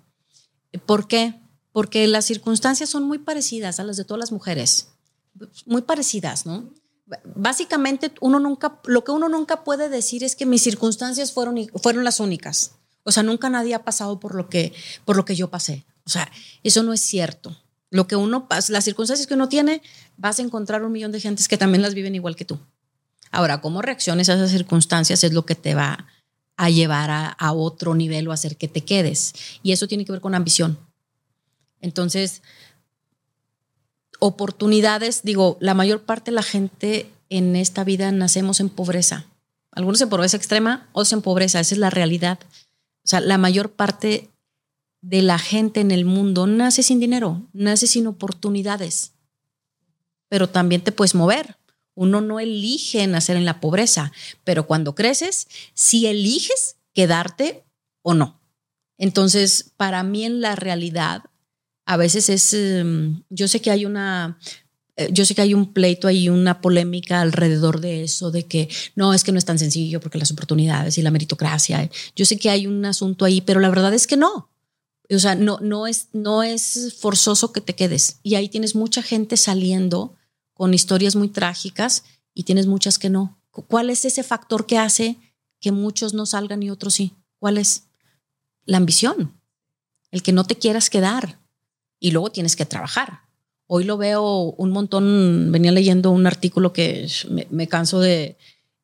¿Por 0.84 1.08
qué? 1.08 1.34
Porque 1.76 2.06
las 2.06 2.24
circunstancias 2.24 2.88
son 2.88 3.02
muy 3.02 3.18
parecidas 3.18 3.80
a 3.80 3.84
las 3.84 3.98
de 3.98 4.06
todas 4.06 4.18
las 4.18 4.32
mujeres, 4.32 4.88
muy 5.66 5.82
parecidas, 5.82 6.46
¿no? 6.46 6.72
Básicamente, 7.34 8.12
uno 8.22 8.40
nunca, 8.40 8.80
lo 8.86 9.04
que 9.04 9.10
uno 9.10 9.28
nunca 9.28 9.62
puede 9.62 9.90
decir 9.90 10.24
es 10.24 10.36
que 10.36 10.46
mis 10.46 10.62
circunstancias 10.62 11.34
fueron, 11.34 11.68
fueron 11.82 12.02
las 12.02 12.18
únicas. 12.18 12.76
O 13.02 13.12
sea, 13.12 13.22
nunca 13.22 13.50
nadie 13.50 13.74
ha 13.74 13.84
pasado 13.84 14.18
por 14.18 14.34
lo 14.34 14.48
que, 14.48 14.72
por 15.04 15.16
lo 15.16 15.26
que 15.26 15.36
yo 15.36 15.50
pasé. 15.50 15.84
O 16.06 16.08
sea, 16.08 16.32
eso 16.62 16.82
no 16.82 16.94
es 16.94 17.02
cierto. 17.02 17.54
Lo 17.90 18.06
que 18.06 18.16
uno 18.16 18.48
pasa, 18.48 18.72
las 18.72 18.84
circunstancias 18.84 19.26
que 19.26 19.34
uno 19.34 19.50
tiene, 19.50 19.82
vas 20.16 20.38
a 20.38 20.42
encontrar 20.42 20.82
un 20.82 20.92
millón 20.92 21.12
de 21.12 21.20
gentes 21.20 21.46
que 21.46 21.58
también 21.58 21.82
las 21.82 21.92
viven 21.92 22.14
igual 22.14 22.36
que 22.36 22.46
tú. 22.46 22.58
Ahora, 23.32 23.60
cómo 23.60 23.82
reacciones 23.82 24.30
a 24.30 24.34
esas 24.36 24.50
circunstancias 24.50 25.22
es 25.24 25.34
lo 25.34 25.44
que 25.44 25.56
te 25.56 25.74
va 25.74 26.06
a 26.56 26.70
llevar 26.70 27.10
a, 27.10 27.52
otro 27.52 27.94
nivel 27.94 28.28
o 28.28 28.32
hacer 28.32 28.56
que 28.56 28.66
te 28.66 28.82
quedes. 28.82 29.34
Y 29.62 29.72
eso 29.72 29.86
tiene 29.86 30.06
que 30.06 30.12
ver 30.12 30.22
con 30.22 30.34
ambición. 30.34 30.78
Entonces, 31.86 32.42
oportunidades, 34.18 35.22
digo, 35.22 35.56
la 35.60 35.72
mayor 35.72 36.02
parte 36.02 36.32
de 36.32 36.34
la 36.34 36.42
gente 36.42 37.08
en 37.30 37.54
esta 37.54 37.84
vida 37.84 38.10
nacemos 38.10 38.58
en 38.58 38.70
pobreza. 38.70 39.26
Algunos 39.70 40.00
en 40.00 40.08
pobreza 40.08 40.36
extrema, 40.36 40.88
otros 40.92 41.12
en 41.12 41.22
pobreza, 41.22 41.60
esa 41.60 41.74
es 41.76 41.78
la 41.78 41.90
realidad. 41.90 42.40
O 43.04 43.08
sea, 43.08 43.20
la 43.20 43.38
mayor 43.38 43.70
parte 43.70 44.28
de 45.00 45.22
la 45.22 45.38
gente 45.38 45.80
en 45.80 45.92
el 45.92 46.04
mundo 46.04 46.48
nace 46.48 46.82
sin 46.82 46.98
dinero, 46.98 47.46
nace 47.52 47.86
sin 47.86 48.08
oportunidades, 48.08 49.12
pero 50.28 50.48
también 50.48 50.82
te 50.82 50.90
puedes 50.90 51.14
mover. 51.14 51.56
Uno 51.94 52.20
no 52.20 52.40
elige 52.40 53.06
nacer 53.06 53.36
en 53.36 53.44
la 53.44 53.60
pobreza, 53.60 54.10
pero 54.42 54.66
cuando 54.66 54.96
creces, 54.96 55.46
sí 55.72 56.06
eliges 56.06 56.78
quedarte 56.94 57.64
o 58.02 58.14
no. 58.14 58.40
Entonces, 58.98 59.72
para 59.76 60.02
mí 60.02 60.24
en 60.24 60.40
la 60.40 60.56
realidad, 60.56 61.22
a 61.86 61.96
veces 61.96 62.28
es, 62.28 62.52
em, 62.52 63.22
yo 63.30 63.46
sé 63.46 63.60
que 63.60 63.70
hay 63.70 63.86
una, 63.86 64.38
eh, 64.96 65.08
yo 65.12 65.24
sé 65.24 65.34
que 65.34 65.42
hay 65.42 65.54
un 65.54 65.72
pleito 65.72 66.08
ahí, 66.08 66.28
una 66.28 66.60
polémica 66.60 67.20
alrededor 67.20 67.80
de 67.80 68.02
eso, 68.02 68.32
de 68.32 68.44
que 68.44 68.68
no, 68.96 69.14
es 69.14 69.22
que 69.22 69.30
no 69.30 69.38
es 69.38 69.44
tan 69.44 69.58
sencillo 69.58 70.00
porque 70.00 70.18
las 70.18 70.32
oportunidades 70.32 70.98
y 70.98 71.02
la 71.02 71.12
meritocracia. 71.12 71.88
Yo 72.16 72.24
sé 72.24 72.38
que 72.38 72.50
hay 72.50 72.66
un 72.66 72.84
asunto 72.84 73.24
ahí, 73.24 73.40
pero 73.40 73.60
la 73.60 73.68
verdad 73.68 73.94
es 73.94 74.06
que 74.06 74.16
no. 74.16 74.50
O 75.08 75.18
sea, 75.20 75.36
no, 75.36 75.60
no, 75.62 75.86
es, 75.86 76.08
no 76.12 76.42
es 76.42 76.96
forzoso 76.98 77.52
que 77.52 77.60
te 77.60 77.76
quedes. 77.76 78.18
Y 78.24 78.34
ahí 78.34 78.48
tienes 78.48 78.74
mucha 78.74 79.00
gente 79.00 79.36
saliendo 79.36 80.16
con 80.54 80.74
historias 80.74 81.14
muy 81.14 81.28
trágicas 81.28 82.02
y 82.34 82.42
tienes 82.42 82.66
muchas 82.66 82.98
que 82.98 83.10
no. 83.10 83.38
¿Cuál 83.52 83.90
es 83.90 84.04
ese 84.04 84.24
factor 84.24 84.66
que 84.66 84.78
hace 84.78 85.16
que 85.60 85.70
muchos 85.70 86.14
no 86.14 86.26
salgan 86.26 86.62
y 86.64 86.70
otros 86.70 86.94
sí? 86.94 87.14
¿Cuál 87.38 87.58
es? 87.58 87.84
La 88.64 88.78
ambición, 88.78 89.40
el 90.10 90.24
que 90.24 90.32
no 90.32 90.44
te 90.44 90.56
quieras 90.56 90.90
quedar 90.90 91.45
y 92.00 92.10
luego 92.10 92.30
tienes 92.30 92.56
que 92.56 92.66
trabajar. 92.66 93.20
Hoy 93.68 93.84
lo 93.84 93.96
veo 93.96 94.54
un 94.56 94.70
montón, 94.70 95.50
venía 95.50 95.72
leyendo 95.72 96.10
un 96.10 96.26
artículo 96.26 96.72
que 96.72 97.08
me, 97.50 97.66
canso 97.66 97.98
de 97.98 98.36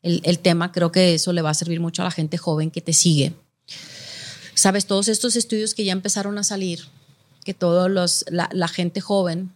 el, 0.03 0.39
tema, 0.41 0.73
creo 0.73 0.91
que 0.91 1.15
eso 1.15 1.33
le 1.33 1.43
va 1.43 1.51
a 1.51 1.55
servir 1.55 1.79
mucho 1.79 2.03
a 2.03 2.07
la 2.07 2.11
gente 2.11 2.37
joven 2.37 2.73
que 2.73 2.81
te 2.81 2.93
sigue. 2.93 3.33
Sabes, 4.55 4.87
todos 4.87 5.09
estos 5.09 5.37
estudios 5.37 5.75
que 5.75 5.85
ya 5.85 5.93
empezaron 5.93 6.37
a 6.37 6.43
salir, 6.43 6.81
que 7.45 7.55
todos 7.55 7.89
los, 7.91 8.25
la, 8.29 8.69
gente 8.69 9.01
joven 9.01 9.53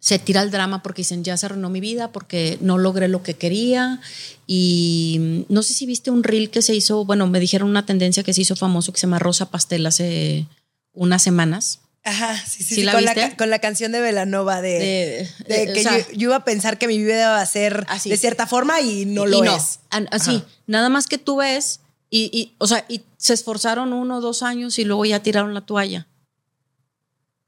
se 0.00 0.18
tira 0.18 0.40
al 0.40 0.50
drama 0.50 0.82
porque 0.82 1.02
dicen, 1.02 1.22
ya 1.22 1.36
se 1.36 1.46
arruinó 1.46 1.70
mi 1.70 1.80
vida, 1.80 2.10
porque 2.10 2.58
no 2.60 2.76
logré 2.76 3.06
lo 3.06 3.22
que 3.22 3.34
quería. 3.34 4.00
Y 4.48 5.44
no 5.48 5.62
sé 5.62 5.74
si 5.74 5.86
viste 5.86 6.10
un 6.10 6.24
reel 6.24 6.50
que 6.50 6.62
se 6.62 6.74
hizo, 6.74 7.04
bueno, 7.04 7.28
me 7.28 7.38
dijeron 7.38 7.68
una 7.68 7.86
tendencia 7.86 8.24
que 8.24 8.34
se 8.34 8.40
hizo 8.40 8.56
famoso 8.56 8.92
que 8.92 8.98
se 8.98 9.06
llama 9.06 9.20
Rosa 9.20 9.50
Pastel 9.50 9.86
hace 9.86 10.48
unas 10.92 11.22
semanas 11.22 11.80
Ajá, 12.02 12.34
sí, 12.46 12.64
sí, 12.64 12.86
con, 12.86 13.04
la, 13.04 13.36
con, 13.36 13.50
la, 13.50 13.58
canción 13.58 13.92
de 13.92 14.00
Velanova 14.00 14.62
de, 14.62 15.28
que 15.46 15.84
yo, 16.14 16.28
iba 16.28 16.36
a 16.36 16.44
pensar 16.44 16.78
que 16.78 16.88
mi 16.88 16.96
vida 16.96 17.20
iba 17.20 17.40
a 17.40 17.46
ser 17.46 17.86
de 17.86 18.16
cierta 18.16 18.46
forma 18.46 18.80
y 18.80 19.04
no 19.04 19.26
lo 19.26 19.44
es. 19.44 19.80
Así, 20.10 20.42
nada 20.66 20.88
más 20.88 21.06
que 21.06 21.18
tú 21.18 21.36
ves 21.36 21.80
y, 22.08 22.54
o 22.58 22.66
sea, 22.66 22.86
y 22.88 23.02
se 23.18 23.34
esforzaron 23.34 23.92
uno 23.92 24.16
o 24.16 24.20
dos 24.20 24.42
años 24.42 24.78
y 24.78 24.84
luego 24.84 25.04
ya 25.04 25.22
tiraron 25.22 25.52
la 25.52 25.60
toalla. 25.60 26.08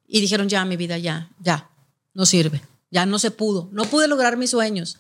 Y 0.07 0.21
dijeron, 0.21 0.51
ya, 0.51 0.65
mi 0.67 0.77
vida, 0.77 0.99
ya, 0.99 1.31
ya, 1.41 1.71
no 2.13 2.27
sirve, 2.27 2.61
ya 2.91 3.07
no 3.07 3.19
se 3.19 3.31
pudo, 3.31 3.71
no 3.73 3.87
pude 3.87 4.07
lograr 4.07 4.37
mis 4.37 4.51
sueños. 4.51 4.99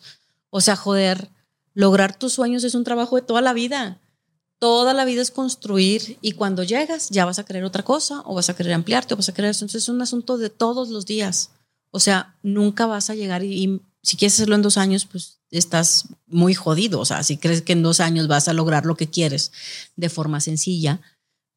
O 0.48 0.62
sea, 0.62 0.76
joder, 0.76 1.28
lograr 1.74 2.18
tus 2.18 2.32
sueños 2.32 2.64
es 2.64 2.74
un 2.74 2.84
trabajo 2.84 3.16
de 3.16 3.22
toda 3.22 3.42
la 3.42 3.52
vida 3.52 4.00
toda 4.62 4.94
la 4.94 5.04
vida 5.04 5.22
es 5.22 5.32
construir 5.32 6.18
y 6.20 6.32
cuando 6.32 6.62
llegas 6.62 7.10
ya 7.10 7.24
vas 7.24 7.40
a 7.40 7.44
querer 7.44 7.64
otra 7.64 7.82
cosa 7.82 8.22
o 8.24 8.36
vas 8.36 8.48
a 8.48 8.54
querer 8.54 8.74
ampliarte 8.74 9.12
o 9.12 9.16
vas 9.16 9.28
a 9.28 9.34
querer 9.34 9.50
Entonces 9.50 9.82
es 9.82 9.88
un 9.88 10.00
asunto 10.00 10.38
de 10.38 10.50
todos 10.50 10.88
los 10.88 11.04
días. 11.04 11.50
O 11.90 11.98
sea, 11.98 12.36
nunca 12.44 12.86
vas 12.86 13.10
a 13.10 13.16
llegar 13.16 13.42
y, 13.42 13.82
si 14.04 14.16
quieres 14.16 14.34
hacerlo 14.34 14.54
en 14.54 14.62
dos 14.62 14.78
años, 14.78 15.04
pues 15.04 15.40
estás 15.50 16.04
muy 16.28 16.54
jodido. 16.54 17.00
O 17.00 17.04
sea, 17.04 17.24
si 17.24 17.38
crees 17.38 17.62
que 17.62 17.72
en 17.72 17.82
dos 17.82 17.98
años 17.98 18.28
vas 18.28 18.46
a 18.46 18.52
lograr 18.52 18.86
lo 18.86 18.94
que 18.94 19.10
quieres 19.10 19.50
de 19.96 20.08
forma 20.08 20.40
sencilla, 20.40 21.00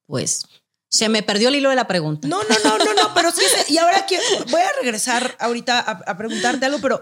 pues 0.08 0.48
se 0.90 1.08
me 1.08 1.22
perdió 1.22 1.50
el 1.50 1.58
hilo 1.58 1.70
de 1.70 1.76
la 1.76 1.86
pregunta. 1.86 2.28
No, 2.28 2.42
no, 2.42 2.56
no, 2.64 2.80
no, 2.80 2.94
no, 2.96 3.14
pero 3.14 3.30
sí. 3.30 3.44
Y 3.70 3.78
ahora 3.78 4.04
voy 4.50 4.62
a 4.62 4.82
regresar 4.82 5.38
ahorita 5.40 5.80
a, 5.80 5.92
a 5.92 6.18
preguntarte 6.18 6.66
algo, 6.66 6.80
pero 6.82 7.00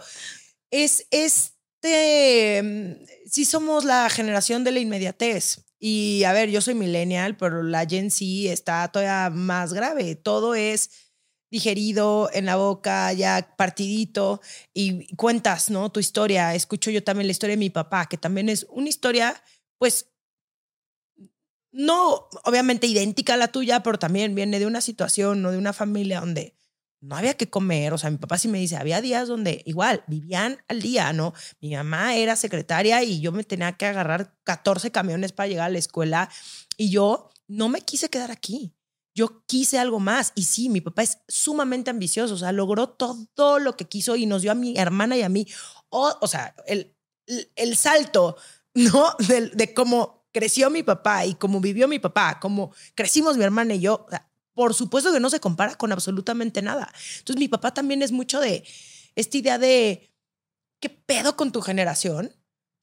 es 0.69 1.07
este, 1.11 2.61
mm, 2.61 3.05
si 3.31 3.45
somos 3.45 3.85
la 3.85 4.09
generación 4.09 4.65
de 4.65 4.73
la 4.73 4.81
inmediatez. 4.81 5.62
Y 5.85 6.23
a 6.23 6.31
ver, 6.31 6.49
yo 6.49 6.61
soy 6.61 6.75
millennial, 6.75 7.35
pero 7.35 7.61
la 7.61 7.85
Gen 7.85 8.09
Z 8.09 8.23
está 8.53 8.87
todavía 8.87 9.29
más 9.29 9.73
grave. 9.73 10.15
Todo 10.15 10.55
es 10.55 10.89
digerido 11.51 12.29
en 12.31 12.45
la 12.45 12.55
boca, 12.55 13.11
ya 13.11 13.53
partidito, 13.57 14.39
y 14.73 15.13
cuentas, 15.17 15.69
¿no? 15.69 15.91
Tu 15.91 15.99
historia. 15.99 16.55
Escucho 16.55 16.89
yo 16.89 17.03
también 17.03 17.27
la 17.27 17.31
historia 17.31 17.57
de 17.57 17.59
mi 17.59 17.69
papá, 17.69 18.05
que 18.05 18.17
también 18.17 18.47
es 18.47 18.65
una 18.69 18.87
historia, 18.87 19.43
pues, 19.77 20.07
no 21.73 22.29
obviamente 22.45 22.87
idéntica 22.87 23.33
a 23.33 23.37
la 23.37 23.49
tuya, 23.49 23.83
pero 23.83 23.99
también 23.99 24.35
viene 24.35 24.59
de 24.59 24.67
una 24.67 24.79
situación, 24.79 25.41
¿no? 25.41 25.51
De 25.51 25.57
una 25.57 25.73
familia 25.73 26.21
donde 26.21 26.55
no 27.03 27.17
había 27.17 27.33
que 27.33 27.49
comer, 27.49 27.91
o 27.91 27.97
sea, 27.97 28.09
mi 28.09 28.17
papá 28.17 28.37
sí 28.37 28.47
me 28.47 28.59
dice, 28.59 28.77
había 28.77 29.01
días 29.01 29.27
donde 29.27 29.61
igual 29.65 30.05
vivían 30.07 30.63
al 30.69 30.81
día, 30.81 31.11
¿no? 31.11 31.33
Mi 31.59 31.75
mamá 31.75 32.15
era 32.15 32.37
secretaria 32.37 33.03
y 33.03 33.19
yo 33.19 33.33
me 33.33 33.43
tenía 33.43 33.73
que 33.73 33.85
agarrar 33.85 34.33
14 34.45 34.89
camiones 34.91 35.33
para 35.33 35.47
llegar 35.47 35.65
a 35.65 35.69
la 35.69 35.79
escuela 35.79 36.29
y 36.77 36.91
yo 36.91 37.29
no 37.47 37.67
me 37.67 37.81
quise 37.81 38.09
quedar 38.09 38.31
aquí. 38.31 38.73
Yo 39.13 39.43
quise 39.45 39.77
algo 39.79 39.99
más 39.99 40.31
y 40.33 40.43
sí, 40.45 40.69
mi 40.69 40.79
papá 40.79 41.03
es 41.03 41.19
sumamente 41.27 41.91
ambicioso, 41.91 42.35
o 42.35 42.37
sea, 42.37 42.53
logró 42.53 42.89
todo 42.89 43.59
lo 43.59 43.75
que 43.75 43.85
quiso 43.85 44.15
y 44.15 44.25
nos 44.25 44.41
dio 44.41 44.51
a 44.53 44.55
mi 44.55 44.77
hermana 44.77 45.17
y 45.17 45.23
a 45.23 45.29
mí, 45.29 45.45
o, 45.89 46.17
o 46.21 46.27
sea, 46.27 46.55
el, 46.65 46.95
el, 47.55 47.75
salto, 47.75 48.37
¿no? 48.73 49.13
De, 49.27 49.49
de 49.49 49.73
cómo 49.73 50.25
creció 50.31 50.69
mi 50.69 50.83
papá 50.83 51.25
y 51.25 51.35
cómo 51.35 51.59
vivió 51.59 51.87
mi 51.89 51.99
papá, 51.99 52.39
cómo 52.39 52.73
crecimos 52.95 53.37
mi 53.37 53.43
hermana 53.43 53.75
y 53.75 53.81
yo, 53.81 54.07
por 54.53 54.73
supuesto 54.73 55.11
que 55.11 55.19
no 55.19 55.29
se 55.29 55.39
compara 55.39 55.75
con 55.75 55.91
absolutamente 55.91 56.61
nada. 56.61 56.91
Entonces 57.19 57.39
mi 57.39 57.47
papá 57.47 57.73
también 57.73 58.01
es 58.01 58.11
mucho 58.11 58.39
de 58.39 58.63
esta 59.15 59.37
idea 59.37 59.57
de, 59.57 60.11
¿qué 60.79 60.89
pedo 60.89 61.35
con 61.35 61.51
tu 61.51 61.61
generación? 61.61 62.35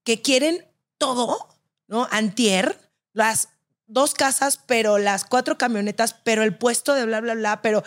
Que 0.04 0.22
quieren 0.22 0.66
todo, 0.98 1.48
¿no? 1.86 2.08
Antier, 2.10 2.78
las 3.12 3.48
dos 3.86 4.14
casas, 4.14 4.60
pero 4.66 4.98
las 4.98 5.24
cuatro 5.24 5.58
camionetas, 5.58 6.14
pero 6.24 6.42
el 6.42 6.56
puesto 6.56 6.94
de 6.94 7.06
bla, 7.06 7.20
bla, 7.20 7.34
bla, 7.34 7.62
pero 7.62 7.82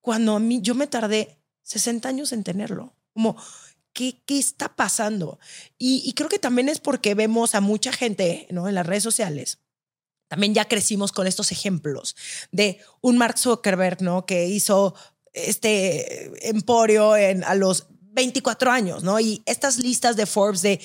cuando 0.00 0.36
a 0.36 0.40
mí 0.40 0.60
yo 0.62 0.74
me 0.74 0.86
tardé 0.86 1.38
60 1.62 2.08
años 2.08 2.32
en 2.32 2.44
tenerlo, 2.44 2.94
como, 3.12 3.36
¿qué, 3.92 4.22
qué 4.26 4.38
está 4.38 4.74
pasando? 4.76 5.38
Y, 5.78 6.02
y 6.04 6.12
creo 6.12 6.28
que 6.28 6.38
también 6.38 6.68
es 6.68 6.80
porque 6.80 7.14
vemos 7.14 7.54
a 7.54 7.60
mucha 7.60 7.92
gente, 7.92 8.46
¿no? 8.50 8.68
En 8.68 8.74
las 8.74 8.86
redes 8.86 9.02
sociales 9.02 9.59
también 10.30 10.54
ya 10.54 10.66
crecimos 10.66 11.10
con 11.10 11.26
estos 11.26 11.50
ejemplos 11.50 12.14
de 12.52 12.78
un 13.00 13.18
Mark 13.18 13.36
Zuckerberg, 13.36 14.00
¿no? 14.00 14.26
Que 14.26 14.46
hizo 14.46 14.94
este 15.32 16.48
emporio 16.48 17.16
en, 17.16 17.42
a 17.42 17.56
los 17.56 17.88
24 18.12 18.70
años, 18.70 19.02
¿no? 19.02 19.18
Y 19.18 19.42
estas 19.44 19.78
listas 19.78 20.14
de 20.14 20.26
Forbes 20.26 20.62
de 20.62 20.80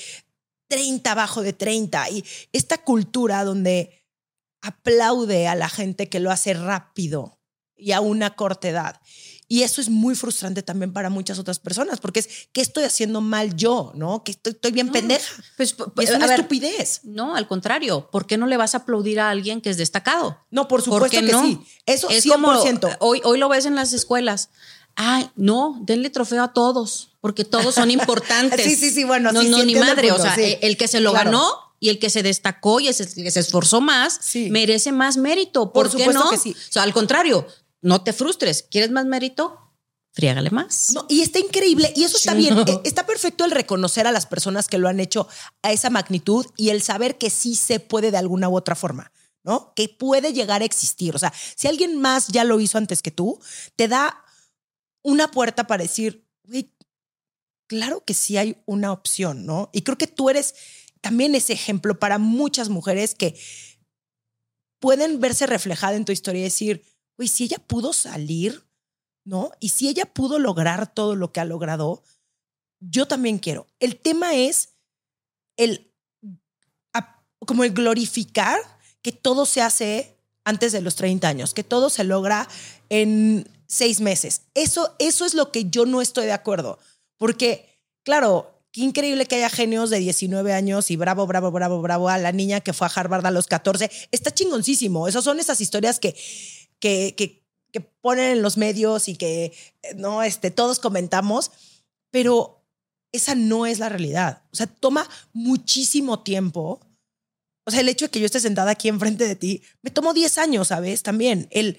30 0.68 1.12
abajo 1.12 1.44
de 1.44 1.54
30 1.54 2.10
y 2.10 2.26
esta 2.54 2.80
cultura 2.80 3.44
donde 3.44 4.04
aplaude 4.62 5.48
a 5.48 5.54
la 5.54 5.70
gente 5.70 6.10
que 6.10 6.20
lo 6.20 6.32
hace 6.32 6.56
rápido 6.56 7.40
y 7.78 7.92
a 7.92 8.02
una 8.02 8.36
corta 8.36 8.68
edad. 8.68 9.00
Y 9.56 9.64
eso 9.64 9.80
es 9.80 9.88
muy 9.88 10.16
frustrante 10.16 10.64
también 10.64 10.92
para 10.92 11.10
muchas 11.10 11.40
otras 11.40 11.60
personas, 11.60 12.02
porque 12.02 12.20
es, 12.20 12.28
¿qué 12.52 12.60
estoy 12.60 12.84
haciendo 12.84 13.22
mal 13.22 13.56
yo? 13.56 13.94
¿No? 13.96 14.22
Que 14.22 14.34
estoy, 14.34 14.74
bien 14.74 14.92
pendeja. 14.92 15.34
Pues, 15.56 15.78
es 16.02 16.12
una 16.12 16.26
estupidez. 16.26 17.00
No, 17.04 17.38
al 17.38 17.48
contrario. 17.48 18.10
¿Por 18.12 18.28
qué 18.28 18.38
no 18.38 18.48
le 18.48 18.58
vas 18.58 18.74
a 18.74 18.80
aplaudir 18.80 19.18
a 19.22 19.30
alguien 19.30 19.62
que 19.62 19.70
es 19.70 19.78
destacado? 19.78 20.38
No, 20.52 20.68
por 20.68 20.82
supuesto 20.82 21.22
que 21.22 21.34
sí. 21.34 21.62
Eso 21.86 22.10
es 22.10 22.26
100%. 22.26 22.82
Como, 22.82 22.96
hoy, 23.00 23.22
hoy 23.24 23.40
lo 23.40 23.48
ves 23.48 23.66
en 23.66 23.76
las 23.76 23.94
escuelas. 23.94 24.50
Ay, 24.98 25.32
no, 25.38 25.80
denle 25.84 26.10
trofeo 26.10 26.44
a 26.44 26.52
todos, 26.52 27.12
porque 27.22 27.46
todos 27.46 27.76
son 27.76 27.92
importantes. 27.92 28.62
sí, 28.62 28.76
sí, 28.76 28.90
sí, 28.90 29.06
bueno, 29.06 29.32
no, 29.32 29.42
no, 29.42 29.64
ni 29.64 29.76
madre. 29.76 30.12
o 30.12 30.20
sea, 30.20 30.36
el 30.36 30.76
que 30.76 30.90
se 30.90 31.00
lo 31.00 31.14
ganó 31.14 31.48
y 31.80 31.88
el 31.88 32.00
que 32.00 32.10
se 32.10 32.24
destacó 32.24 32.82
y 32.82 32.90
el 32.90 32.96
que 32.96 33.32
se 33.32 33.40
esforzó 33.40 33.80
más 33.80 34.20
merece 34.50 34.92
más 34.92 35.16
mérito. 35.16 35.72
¿Por, 35.72 35.96
qué 35.96 36.08
no? 36.08 36.30
Que 36.30 36.38
sí. 36.38 36.52
O 36.52 36.72
sea, 36.74 36.84
al 36.84 36.92
contrario, 36.92 37.48
no 37.86 38.02
te 38.02 38.14
frustres. 38.14 38.64
¿Quieres 38.64 38.90
más 38.90 39.06
mérito? 39.06 39.60
Friégale 40.12 40.50
más. 40.50 40.92
No, 40.94 41.06
y 41.08 41.22
está 41.22 41.40
increíble, 41.40 41.94
y 41.96 42.04
eso 42.04 42.18
está 42.18 42.34
bien. 42.34 42.56
no. 42.56 42.62
Eh, 42.68 42.82
Está 42.84 43.06
perfecto 43.06 43.46
el 43.46 43.52
reconocer 43.52 44.08
a 44.08 44.12
las 44.12 44.26
personas 44.26 44.68
que 44.68 44.80
lo 44.80 44.88
han 44.88 45.00
hecho 45.00 45.28
a 45.62 45.72
esa 45.72 45.90
magnitud 45.90 46.46
y 46.58 46.70
el 46.70 46.82
saber 46.82 47.18
que 47.18 47.30
sí 47.30 47.56
se 47.56 47.80
puede 47.80 48.10
de 48.10 48.18
alguna 48.18 48.50
u 48.50 48.56
otra 48.58 48.76
forma, 48.76 49.12
¿no? 49.44 49.74
Que 49.76 49.88
puede 49.88 50.34
llegar 50.34 50.64
a 50.64 50.66
existir. 50.66 51.16
O 51.16 51.20
sea, 51.20 51.32
si 51.56 51.68
alguien 51.68 52.02
más 52.02 52.28
ya 52.30 52.44
lo 52.44 52.60
hizo 52.60 52.78
antes 52.80 53.04
que 53.04 53.12
tú, 53.12 53.40
te 53.76 53.88
da 53.88 54.24
una 55.04 55.30
puerta 55.30 55.68
para 55.68 55.84
decir, 55.84 56.28
güey, 56.44 56.74
claro 57.68 58.04
que 58.04 58.16
sí 58.16 58.38
hay 58.38 58.58
una 58.66 58.92
opción, 58.92 59.46
¿no? 59.46 59.70
Y 59.74 59.84
creo 59.84 59.98
que 59.98 60.08
tú 60.08 60.30
eres 60.32 60.56
también 61.02 61.36
ese 61.36 61.54
ejemplo 61.54 62.00
para 62.00 62.18
muchas 62.18 62.70
mujeres 62.70 63.14
que 63.14 63.38
pueden 64.80 65.20
verse 65.20 65.46
reflejada 65.46 65.98
en 65.98 66.06
tu 66.06 66.12
historia 66.12 66.40
y 66.42 66.46
decir, 66.46 66.84
güey, 67.18 67.28
si 67.28 67.46
ella 67.46 67.58
pudo 67.58 67.94
salir, 67.94 68.64
¿no? 69.24 69.52
Y 69.60 69.70
si 69.70 69.88
ella 69.88 70.06
pudo 70.06 70.40
lograr 70.40 70.94
todo 70.94 71.16
lo 71.16 71.32
que 71.32 71.40
ha 71.40 71.46
logrado, 71.46 72.04
yo 72.80 73.08
también 73.08 73.40
quiero. 73.40 73.68
El 73.80 73.98
tema 73.98 74.36
es 74.36 74.76
el, 75.58 75.92
como 77.46 77.64
el 77.64 77.74
glorificar 77.74 78.60
que 79.02 79.12
todo 79.12 79.46
se 79.46 79.62
hace 79.62 80.18
antes 80.44 80.72
de 80.72 80.82
los 80.82 80.96
30 80.96 81.28
años, 81.28 81.54
que 81.54 81.64
todo 81.64 81.90
se 81.90 82.04
logra 82.04 82.48
en 82.90 83.50
seis 83.68 84.02
meses. 84.02 84.42
Eso, 84.54 84.96
eso 85.00 85.26
es 85.26 85.34
lo 85.34 85.52
que 85.52 85.66
yo 85.70 85.86
no 85.86 86.02
estoy 86.02 86.26
de 86.26 86.34
acuerdo, 86.34 86.78
porque, 87.18 87.82
claro, 88.04 88.62
qué 88.72 88.82
increíble 88.82 89.26
que 89.26 89.38
haya 89.38 89.50
genios 89.50 89.90
de 89.90 90.00
19 90.00 90.54
años 90.54 90.92
y 90.92 90.98
bravo, 90.98 91.26
bravo, 91.26 91.50
bravo, 91.52 91.82
bravo 91.82 92.10
a 92.10 92.18
la 92.18 92.32
niña 92.32 92.60
que 92.60 92.74
fue 92.74 92.88
a 92.88 92.92
Harvard 92.94 93.26
a 93.26 93.32
los 93.32 93.48
14. 93.48 93.90
Está 94.12 94.32
chingoncísimo. 94.32 95.08
Esas 95.08 95.24
son 95.24 95.40
esas 95.40 95.62
historias 95.62 96.00
que, 96.00 96.16
que, 96.80 97.16
que, 97.16 97.44
que 97.72 97.82
ponen 97.82 98.32
en 98.32 98.42
los 98.42 98.58
medios 98.58 99.08
y 99.08 99.16
que 99.16 99.46
eh, 99.46 99.94
no, 99.96 100.24
este, 100.24 100.52
todos 100.52 100.80
comentamos, 100.80 101.52
pero 102.12 102.64
esa 103.12 103.36
no 103.36 103.66
es 103.66 103.80
la 103.80 103.90
realidad. 103.90 104.44
O 104.52 104.56
sea, 104.56 104.68
toma 104.68 105.10
muchísimo 105.34 106.22
tiempo. 106.22 106.82
O 107.66 107.72
sea, 107.72 107.80
el 107.80 107.90
hecho 107.90 108.06
de 108.06 108.12
que 108.12 108.20
yo 108.20 108.26
esté 108.26 108.40
sentada 108.40 108.72
aquí 108.72 108.90
enfrente 108.90 109.28
de 109.28 109.36
ti, 109.36 109.64
me 109.82 109.90
tomó 109.90 110.14
10 110.14 110.38
años, 110.38 110.68
¿sabes? 110.68 111.02
También 111.02 111.48
el, 111.52 111.78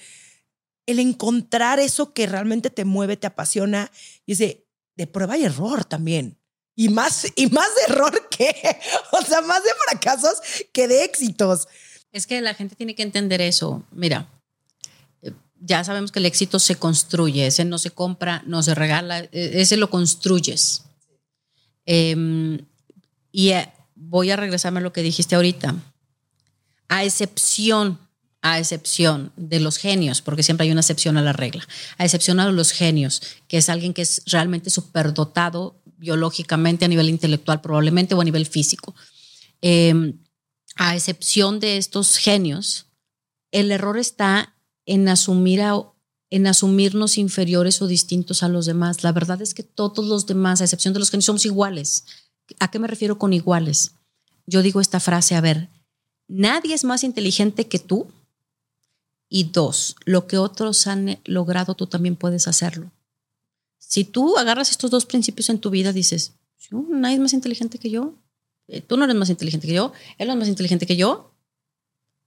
el 0.86 0.98
encontrar 0.98 1.78
eso 1.78 2.12
que 2.12 2.26
realmente 2.26 2.70
te 2.70 2.84
mueve, 2.84 3.16
te 3.16 3.26
apasiona 3.26 3.90
y 4.24 4.32
es 4.32 4.38
de, 4.38 4.66
de 4.96 5.06
prueba 5.06 5.36
y 5.36 5.44
error 5.44 5.84
también. 5.84 6.38
Y 6.74 6.90
más, 6.90 7.26
y 7.36 7.46
más 7.46 7.68
de 7.74 7.94
error 7.94 8.28
que, 8.28 8.54
o 9.12 9.22
sea, 9.22 9.40
más 9.42 9.62
de 9.62 9.70
fracasos 9.88 10.40
que 10.72 10.88
de 10.88 11.04
éxitos. 11.04 11.68
Es 12.12 12.26
que 12.26 12.40
la 12.40 12.54
gente 12.54 12.76
tiene 12.76 12.94
que 12.94 13.02
entender 13.02 13.40
eso. 13.40 13.84
Mira, 13.90 14.30
ya 15.60 15.84
sabemos 15.84 16.12
que 16.12 16.18
el 16.18 16.26
éxito 16.26 16.58
se 16.58 16.76
construye, 16.76 17.46
ese 17.46 17.64
no 17.64 17.78
se 17.78 17.90
compra, 17.90 18.42
no 18.46 18.62
se 18.62 18.74
regala, 18.74 19.20
eh, 19.20 19.28
ese 19.32 19.76
lo 19.76 19.90
construyes. 19.90 20.82
Eh, 21.86 22.58
y 23.32 23.50
eh, 23.50 23.70
voy 23.94 24.30
a 24.30 24.36
regresarme 24.36 24.80
a 24.80 24.82
lo 24.82 24.94
que 24.94 25.02
dijiste 25.02 25.34
ahorita. 25.34 25.74
A 26.88 27.04
excepción, 27.04 27.98
a 28.40 28.58
excepción 28.58 29.32
de 29.36 29.60
los 29.60 29.76
genios, 29.76 30.22
porque 30.22 30.42
siempre 30.42 30.64
hay 30.64 30.72
una 30.72 30.80
excepción 30.80 31.18
a 31.18 31.22
la 31.22 31.32
regla, 31.34 31.66
a 31.98 32.04
excepción 32.04 32.40
a 32.40 32.50
los 32.50 32.72
genios, 32.72 33.20
que 33.46 33.58
es 33.58 33.68
alguien 33.68 33.92
que 33.92 34.02
es 34.02 34.22
realmente 34.26 34.70
superdotado 34.70 35.82
biológicamente, 35.98 36.84
a 36.84 36.88
nivel 36.88 37.10
intelectual 37.10 37.60
probablemente 37.60 38.14
o 38.14 38.20
a 38.20 38.24
nivel 38.24 38.46
físico. 38.46 38.94
Eh, 39.60 40.14
a 40.76 40.94
excepción 40.94 41.60
de 41.60 41.76
estos 41.76 42.16
genios, 42.16 42.86
el 43.50 43.70
error 43.70 43.98
está 43.98 44.55
en 44.86 45.08
asumir 45.08 45.60
a- 45.62 45.82
en 46.30 46.46
asumirnos 46.48 47.18
inferiores 47.18 47.80
o 47.82 47.86
distintos 47.86 48.42
a 48.42 48.48
los 48.48 48.66
demás. 48.66 49.04
La 49.04 49.12
verdad 49.12 49.40
es 49.42 49.54
que 49.54 49.62
todos 49.62 50.04
los 50.06 50.26
demás, 50.26 50.60
a 50.60 50.64
excepción 50.64 50.92
de 50.92 50.98
los 51.00 51.10
genios, 51.10 51.26
somos 51.26 51.44
iguales. 51.44 52.04
¿A 52.58 52.70
qué 52.70 52.78
me 52.80 52.88
refiero 52.88 53.18
con 53.18 53.32
iguales? 53.32 53.92
Yo 54.46 54.62
digo 54.62 54.80
esta 54.80 54.98
frase, 55.00 55.34
a 55.36 55.40
ver, 55.40 55.68
nadie 56.26 56.74
es 56.74 56.82
más 56.84 57.04
inteligente 57.04 57.68
que 57.68 57.78
tú. 57.78 58.08
Y 59.28 59.44
dos, 59.44 59.96
lo 60.04 60.26
que 60.26 60.38
otros 60.38 60.86
han 60.86 61.18
logrado, 61.24 61.74
tú 61.74 61.86
también 61.86 62.16
puedes 62.16 62.46
hacerlo. 62.48 62.90
Si 63.78 64.04
tú 64.04 64.36
agarras 64.36 64.70
estos 64.70 64.90
dos 64.90 65.06
principios 65.06 65.48
en 65.48 65.58
tu 65.60 65.70
vida, 65.70 65.92
dices, 65.92 66.32
"Sí, 66.56 66.70
nadie 66.90 67.16
es 67.16 67.20
más 67.20 67.32
inteligente 67.32 67.78
que 67.78 67.90
yo. 67.90 68.14
Eh, 68.68 68.80
Tú 68.80 68.96
no 68.96 69.04
eres 69.04 69.16
más 69.16 69.30
inteligente 69.30 69.66
que 69.68 69.74
yo, 69.74 69.92
él 70.18 70.26
no 70.26 70.32
es 70.34 70.38
más 70.40 70.48
inteligente 70.48 70.86
que 70.86 70.96
yo. 70.96 71.32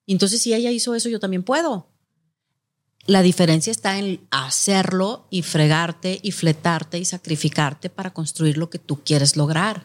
Entonces, 0.08 0.41
si 0.41 0.54
ella 0.54 0.72
hizo 0.72 0.95
eso, 0.95 1.10
yo 1.10 1.19
también 1.19 1.43
puedo. 1.43 1.88
La 3.06 3.22
diferencia 3.22 3.72
está 3.72 3.98
en 3.98 4.22
hacerlo 4.30 5.26
y 5.30 5.42
fregarte 5.42 6.20
y 6.22 6.32
fletarte 6.32 7.00
y 7.00 7.06
sacrificarte 7.06 7.90
para 7.90 8.14
construir 8.14 8.58
lo 8.58 8.70
que 8.70 8.80
tú 8.80 9.02
quieres 9.04 9.36
lograr. 9.36 9.84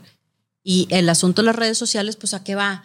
Y 0.63 0.87
el 0.91 1.09
asunto 1.09 1.43
de 1.43 1.47
las 1.47 1.57
redes 1.57 1.79
sociales, 1.79 2.17
pues 2.17 2.35
a 2.35 2.45
qué 2.45 2.55
va? 2.55 2.85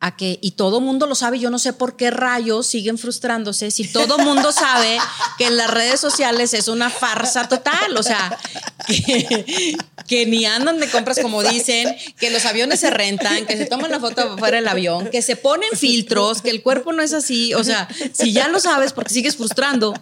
A 0.00 0.14
que, 0.16 0.38
y 0.40 0.52
todo 0.52 0.80
mundo 0.80 1.06
lo 1.06 1.16
sabe, 1.16 1.40
yo 1.40 1.50
no 1.50 1.58
sé 1.58 1.72
por 1.72 1.96
qué 1.96 2.12
rayos 2.12 2.68
siguen 2.68 2.98
frustrándose 2.98 3.72
si 3.72 3.84
todo 3.90 4.16
mundo 4.18 4.52
sabe 4.52 4.96
que 5.38 5.46
en 5.46 5.56
las 5.56 5.68
redes 5.72 5.98
sociales 5.98 6.54
es 6.54 6.68
una 6.68 6.88
farsa 6.88 7.48
total, 7.48 7.96
o 7.96 8.02
sea, 8.04 8.38
que, 8.86 9.76
que 10.06 10.24
ni 10.26 10.46
andan 10.46 10.78
de 10.78 10.88
compras 10.88 11.18
como 11.20 11.42
dicen, 11.42 11.96
que 12.16 12.30
los 12.30 12.44
aviones 12.44 12.78
se 12.78 12.90
rentan, 12.90 13.44
que 13.44 13.56
se 13.56 13.66
toman 13.66 13.90
la 13.90 13.98
foto 13.98 14.38
fuera 14.38 14.58
del 14.58 14.68
avión, 14.68 15.10
que 15.10 15.20
se 15.20 15.34
ponen 15.34 15.70
filtros, 15.76 16.42
que 16.42 16.50
el 16.50 16.62
cuerpo 16.62 16.92
no 16.92 17.02
es 17.02 17.12
así, 17.12 17.52
o 17.54 17.64
sea, 17.64 17.88
si 18.12 18.32
ya 18.32 18.46
lo 18.46 18.60
sabes 18.60 18.92
porque 18.92 19.12
sigues 19.12 19.36
frustrando, 19.36 19.94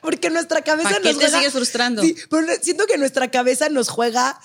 Porque 0.00 0.30
nuestra 0.30 0.62
cabeza 0.62 0.88
¿para 0.90 1.02
qué 1.02 1.08
nos 1.10 1.18
te 1.18 1.24
juega- 1.26 1.38
sigues 1.38 1.52
frustrando? 1.52 2.02
Sí, 2.02 2.16
pero 2.28 2.46
siento 2.60 2.86
que 2.86 2.98
nuestra 2.98 3.30
cabeza 3.30 3.68
nos 3.68 3.88
juega, 3.90 4.40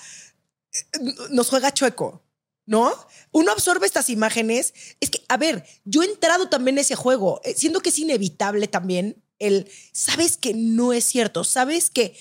nos 1.30 1.48
juega 1.48 1.72
chueco, 1.74 2.22
¿no? 2.66 2.92
Uno 3.36 3.52
absorbe 3.52 3.84
estas 3.86 4.08
imágenes. 4.08 4.72
Es 4.98 5.10
que, 5.10 5.20
a 5.28 5.36
ver, 5.36 5.62
yo 5.84 6.02
he 6.02 6.06
entrado 6.06 6.48
también 6.48 6.76
en 6.78 6.80
ese 6.80 6.94
juego, 6.96 7.42
eh, 7.44 7.52
siendo 7.54 7.80
que 7.80 7.90
es 7.90 7.98
inevitable 7.98 8.66
también 8.66 9.22
el, 9.38 9.68
sabes 9.92 10.38
que 10.38 10.54
no 10.54 10.94
es 10.94 11.04
cierto, 11.04 11.44
sabes 11.44 11.90
que 11.90 12.16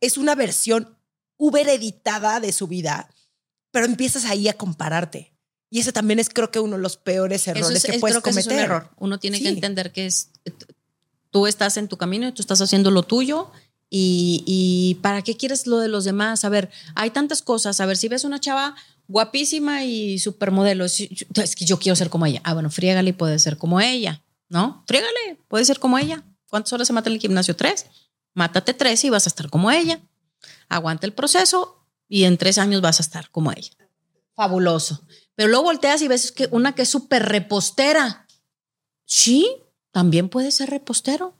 es 0.00 0.16
una 0.16 0.36
versión 0.36 0.96
uber 1.36 1.68
editada 1.68 2.38
de 2.38 2.52
su 2.52 2.68
vida, 2.68 3.10
pero 3.72 3.86
empiezas 3.86 4.24
ahí 4.26 4.46
a 4.46 4.52
compararte. 4.56 5.34
Y 5.70 5.80
ese 5.80 5.92
también 5.92 6.20
es 6.20 6.28
creo 6.28 6.52
que 6.52 6.60
uno 6.60 6.76
de 6.76 6.82
los 6.82 6.96
peores 6.96 7.48
errores 7.48 7.78
es, 7.78 7.84
que 7.84 7.92
es- 7.96 8.00
puedes 8.00 8.14
creo 8.14 8.22
que 8.22 8.30
ese 8.30 8.40
es 8.40 8.46
cometer. 8.46 8.64
un 8.66 8.72
error. 8.72 8.90
Uno 8.98 9.18
tiene 9.18 9.40
que 9.42 9.48
entender 9.48 9.90
que 9.92 10.06
es 10.06 10.30
tú 11.30 11.46
estás 11.48 11.76
en 11.78 11.88
tu 11.88 11.96
camino 11.96 12.28
y 12.28 12.32
tú 12.32 12.42
estás 12.42 12.60
haciendo 12.60 12.90
lo 12.92 13.02
tuyo. 13.02 13.50
Y, 13.92 14.44
y 14.46 14.94
para 15.02 15.22
qué 15.22 15.36
quieres 15.36 15.66
lo 15.66 15.78
de 15.78 15.88
los 15.88 16.04
demás? 16.04 16.44
A 16.44 16.48
ver, 16.48 16.70
hay 16.94 17.10
tantas 17.10 17.42
cosas. 17.42 17.80
A 17.80 17.86
ver, 17.86 17.96
si 17.96 18.06
ves 18.06 18.22
una 18.22 18.38
chava 18.38 18.76
guapísima 19.10 19.84
y 19.84 20.20
supermodelo, 20.20 20.84
es, 20.84 20.96
que 21.56 21.64
yo 21.64 21.78
quiero 21.78 21.96
ser 21.96 22.10
como 22.10 22.26
ella. 22.26 22.40
Ah, 22.44 22.54
bueno, 22.54 22.70
friégale 22.70 23.10
y 23.10 23.12
puedes 23.12 23.42
ser 23.42 23.58
como 23.58 23.80
ella, 23.80 24.22
¿no? 24.48 24.84
Friégale, 24.86 25.36
puedes 25.48 25.66
ser 25.66 25.80
como 25.80 25.98
ella. 25.98 26.22
¿Cuántas 26.48 26.72
horas 26.72 26.86
se 26.86 26.92
mata 26.92 27.08
en 27.08 27.14
el 27.14 27.20
gimnasio? 27.20 27.56
Tres. 27.56 27.86
Mátate 28.34 28.72
tres 28.72 29.04
y 29.04 29.10
vas 29.10 29.26
a 29.26 29.30
estar 29.30 29.50
como 29.50 29.70
ella. 29.72 30.00
Aguanta 30.68 31.06
el 31.06 31.12
proceso 31.12 31.84
y 32.08 32.22
en 32.22 32.38
tres 32.38 32.56
años 32.58 32.80
vas 32.80 33.00
a 33.00 33.02
estar 33.02 33.30
como 33.30 33.50
ella. 33.50 33.72
Fabuloso. 34.34 35.02
Pero 35.34 35.48
luego 35.48 35.64
volteas 35.64 36.02
y 36.02 36.08
ves 36.08 36.30
que 36.30 36.48
una 36.52 36.76
que 36.76 36.82
es 36.82 36.88
súper 36.88 37.24
repostera. 37.26 38.28
Sí, 39.06 39.50
también 39.90 40.28
puedes 40.28 40.54
ser 40.54 40.70
repostero. 40.70 41.34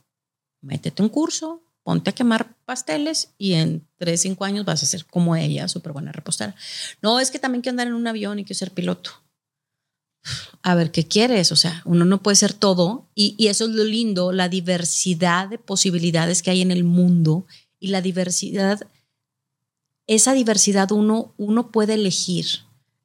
Métete 0.61 1.03
un 1.03 1.09
curso, 1.09 1.63
ponte 1.83 2.11
a 2.11 2.15
quemar 2.15 2.55
pasteles 2.65 3.31
y 3.39 3.55
en 3.55 3.87
tres, 3.97 4.21
cinco 4.21 4.45
años 4.45 4.65
vas 4.65 4.83
a 4.83 4.87
ser 4.87 5.07
como 5.07 5.37
ella, 5.37 5.69
súper 5.69 5.93
buena 5.93 6.13
repostera. 6.13 6.55
No, 7.03 7.21
es 7.21 7.31
que 7.31 7.39
también 7.39 7.63
quiero 7.63 7.75
andar 7.75 7.89
en 7.89 7.95
un 7.95 8.07
avión 8.07 8.39
y 8.39 8.45
quiero 8.45 8.59
ser 8.59 8.73
piloto. 8.73 9.11
A 10.63 10.75
ver, 10.75 10.91
¿qué 10.91 11.07
quieres? 11.07 11.51
O 11.53 11.57
sea, 11.57 11.83
uno 11.87 12.05
no 12.05 12.23
puede 12.23 12.37
ser 12.37 12.53
todo 12.53 13.09
y, 13.15 13.35
y 13.39 13.49
eso 13.49 13.65
es 13.65 13.71
lo 13.71 13.85
lindo, 13.85 14.33
la 14.33 14.49
diversidad 14.49 15.49
de 15.49 15.59
posibilidades 15.59 16.43
que 16.43 16.51
hay 16.51 16.61
en 16.61 16.71
el 16.71 16.85
mundo 16.85 17.47
y 17.79 17.89
la 17.89 18.03
diversidad, 18.03 18.87
esa 20.07 20.35
diversidad 20.35 20.93
uno, 20.93 21.33
uno 21.39 21.71
puede 21.71 21.95
elegir. 21.95 22.47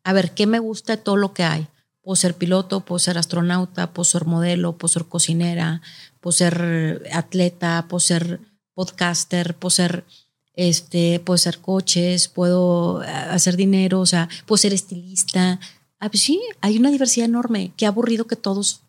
A 0.04 0.12
ver, 0.12 0.34
¿qué 0.34 0.46
me 0.46 0.60
gusta 0.60 0.98
de 0.98 1.02
todo 1.02 1.16
lo 1.16 1.34
que 1.34 1.44
hay? 1.44 1.68
Puedo 2.02 2.18
ser 2.18 2.36
piloto, 2.36 2.82
puedo 2.82 3.00
ser 3.00 3.18
astronauta, 3.18 3.94
puedo 3.94 4.04
ser 4.04 4.26
modelo, 4.26 4.78
puedo 4.78 4.92
ser 4.92 5.06
cocinera, 5.06 5.82
puedo 6.20 6.34
ser 6.34 7.10
atleta, 7.12 7.88
puedo 7.88 8.00
ser 8.00 8.42
podcaster, 8.76 9.56
puedo 9.56 9.72
ser, 9.72 10.06
este, 10.54 11.20
puedo 11.20 11.38
ser 11.38 11.60
coches, 11.60 12.28
puedo 12.28 13.04
eh, 13.04 13.08
hacer 13.08 13.56
dinero, 13.58 14.02
o 14.02 14.06
sea, 14.06 14.30
puedo 14.46 14.58
ser 14.58 14.74
estilista. 14.74 15.60
Ah, 16.00 16.10
pues 16.10 16.22
sí, 16.22 16.40
hay 16.62 16.78
una 16.78 16.92
diversidad 16.92 17.26
enorme. 17.26 17.72
Qué 17.78 17.88
aburrido 17.88 18.28
que 18.28 18.36
todos 18.36 18.82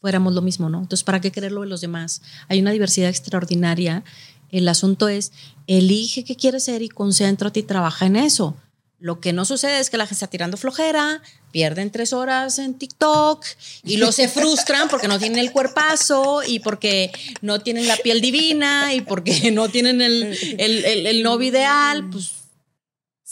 fuéramos 0.00 0.34
lo 0.34 0.42
mismo, 0.42 0.68
¿no? 0.68 0.82
Entonces, 0.82 1.02
¿para 1.02 1.20
qué 1.20 1.32
quererlo 1.32 1.62
de 1.62 1.66
los 1.66 1.80
demás? 1.80 2.22
Hay 2.48 2.60
una 2.60 2.70
diversidad 2.70 3.08
extraordinaria. 3.08 4.04
El 4.50 4.68
asunto 4.68 5.08
es, 5.08 5.32
elige 5.66 6.24
qué 6.24 6.36
quieres 6.36 6.64
ser 6.64 6.82
y 6.82 6.88
concéntrate 6.88 7.60
y 7.60 7.64
trabaja 7.64 8.06
en 8.06 8.16
eso. 8.16 8.54
Lo 9.00 9.20
que 9.20 9.32
no 9.32 9.44
sucede 9.44 9.80
es 9.80 9.90
que 9.90 9.96
la 9.96 10.06
gente 10.06 10.14
está 10.14 10.28
tirando 10.28 10.56
flojera, 10.56 11.20
pierden 11.50 11.90
tres 11.90 12.12
horas 12.12 12.58
en 12.58 12.74
TikTok 12.74 13.44
y 13.82 13.96
luego 13.96 14.12
se 14.12 14.28
frustran 14.28 14.88
porque 14.88 15.08
no 15.08 15.18
tienen 15.18 15.38
el 15.38 15.52
cuerpazo 15.52 16.42
y 16.46 16.60
porque 16.60 17.12
no 17.42 17.60
tienen 17.60 17.86
la 17.86 17.96
piel 17.96 18.20
divina 18.20 18.94
y 18.94 19.02
porque 19.02 19.50
no 19.50 19.68
tienen 19.68 20.00
el, 20.00 20.36
el, 20.58 20.84
el, 20.84 21.06
el 21.06 21.22
novio 21.22 21.48
ideal. 21.48 22.08
Pues 22.08 22.33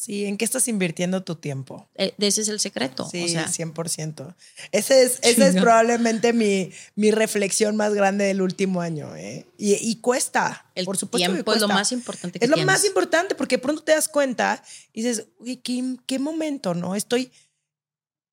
Sí, 0.02 0.24
¿en 0.26 0.36
qué 0.36 0.44
estás 0.44 0.66
invirtiendo 0.66 1.22
tu 1.22 1.36
tiempo? 1.36 1.88
eh, 1.94 2.12
ese 2.18 2.40
es 2.40 2.48
el 2.48 2.58
secreto. 2.58 3.08
Sí, 3.08 3.22
o 3.24 3.28
sea, 3.28 3.46
100%. 3.46 4.34
Ese 4.72 5.02
es, 5.04 5.20
esa 5.22 5.46
es 5.46 5.54
probablemente 5.54 6.32
mi, 6.32 6.72
mi 6.96 7.12
reflexión 7.12 7.76
más 7.76 7.94
grande 7.94 8.24
del 8.24 8.42
último 8.42 8.80
año. 8.80 9.14
¿eh? 9.14 9.46
Y, 9.58 9.74
y 9.74 9.96
cuesta, 10.00 10.66
el 10.74 10.86
por 10.86 10.96
supuesto. 10.96 11.28
que 11.28 11.32
tiempo 11.34 11.54
es 11.54 11.60
lo 11.60 11.68
más 11.68 11.92
importante 11.92 12.40
que 12.40 12.44
Es 12.44 12.50
lo 12.50 12.56
tienes. 12.56 12.66
más 12.72 12.84
importante 12.84 13.36
porque 13.36 13.58
pronto 13.58 13.84
te 13.84 13.92
das 13.92 14.08
cuenta 14.08 14.60
y 14.92 15.02
dices, 15.02 15.26
uy, 15.38 15.58
¿qué, 15.58 15.96
qué 16.06 16.18
momento, 16.18 16.74
¿no? 16.74 16.96
Estoy, 16.96 17.30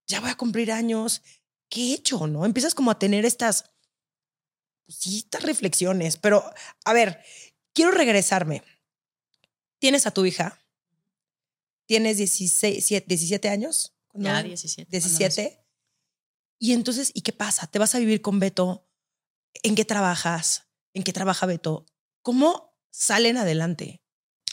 ya 0.08 0.22
voy 0.22 0.32
a 0.32 0.36
cumplir 0.36 0.72
años. 0.72 1.22
¿Qué 1.70 1.92
he 1.92 1.94
hecho, 1.94 2.26
no? 2.26 2.46
Empiezas 2.46 2.74
como 2.74 2.90
a 2.90 2.98
tener 2.98 3.26
estas, 3.26 3.66
pues 4.88 4.98
sí, 4.98 5.18
estas 5.20 5.44
reflexiones. 5.44 6.18
Pero, 6.18 6.44
a 6.84 6.94
ver, 6.94 7.20
quiero 7.74 7.92
regresarme. 7.92 8.64
Tienes 9.78 10.08
a 10.08 10.12
tu 10.12 10.26
hija. 10.26 10.59
Tienes 11.90 12.18
16, 12.18 13.04
17 13.08 13.50
años. 13.50 13.94
Ya, 14.14 14.44
¿no? 14.44 14.48
17. 14.48 14.86
cuando 14.92 15.08
17. 15.08 15.60
Y 16.60 16.74
entonces, 16.74 17.10
¿y 17.16 17.22
qué 17.22 17.34
pasa? 17.34 17.66
¿Te 17.66 17.80
vas 17.80 17.96
a 17.96 18.00
vivir 18.00 18.22
con 18.22 18.40
Beto? 18.40 18.86
¿En 19.64 19.74
qué 19.74 19.86
trabajas? 19.86 20.68
¿En 20.94 21.02
qué 21.02 21.14
trabaja 21.14 21.48
Beto? 21.48 21.88
¿Cómo 22.22 22.76
salen 22.92 23.38
adelante? 23.38 24.04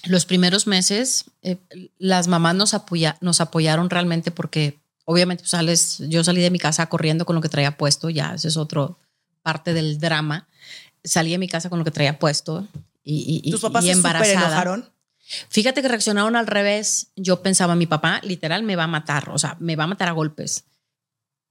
los 0.04 0.24
primeros 0.24 0.66
meses, 0.66 1.26
eh, 1.42 1.58
las 1.98 2.28
mamás 2.28 2.54
nos, 2.54 2.74
apoya, 2.74 3.18
nos 3.20 3.40
apoyaron 3.40 3.90
realmente 3.90 4.30
porque 4.30 4.78
obviamente 5.04 5.42
pues, 5.42 5.50
sales, 5.50 5.98
yo 6.08 6.24
salí 6.24 6.40
de 6.40 6.50
mi 6.50 6.58
casa 6.58 6.86
corriendo 6.86 7.26
con 7.26 7.34
lo 7.36 7.42
que 7.42 7.48
traía 7.48 7.76
puesto, 7.76 8.08
ya, 8.08 8.34
ese 8.34 8.48
es 8.48 8.56
otro 8.56 8.98
parte 9.42 9.74
del 9.74 9.98
drama. 9.98 10.48
Salí 11.04 11.32
de 11.32 11.38
mi 11.38 11.48
casa 11.48 11.68
con 11.70 11.80
lo 11.80 11.84
que 11.84 11.90
traía 11.90 12.18
puesto 12.18 12.66
y, 13.04 13.42
y, 13.44 13.50
¿Tus 13.50 13.60
papás 13.60 13.84
y 13.84 13.88
se 13.88 13.92
embarazada. 13.92 14.46
enojaron? 14.46 14.95
Fíjate 15.48 15.82
que 15.82 15.88
reaccionaron 15.88 16.36
al 16.36 16.46
revés. 16.46 17.08
Yo 17.16 17.42
pensaba, 17.42 17.74
mi 17.74 17.86
papá 17.86 18.20
literal 18.22 18.62
me 18.62 18.76
va 18.76 18.84
a 18.84 18.88
matar, 18.88 19.30
o 19.30 19.38
sea, 19.38 19.56
me 19.60 19.76
va 19.76 19.84
a 19.84 19.88
matar 19.88 20.08
a 20.08 20.12
golpes. 20.12 20.64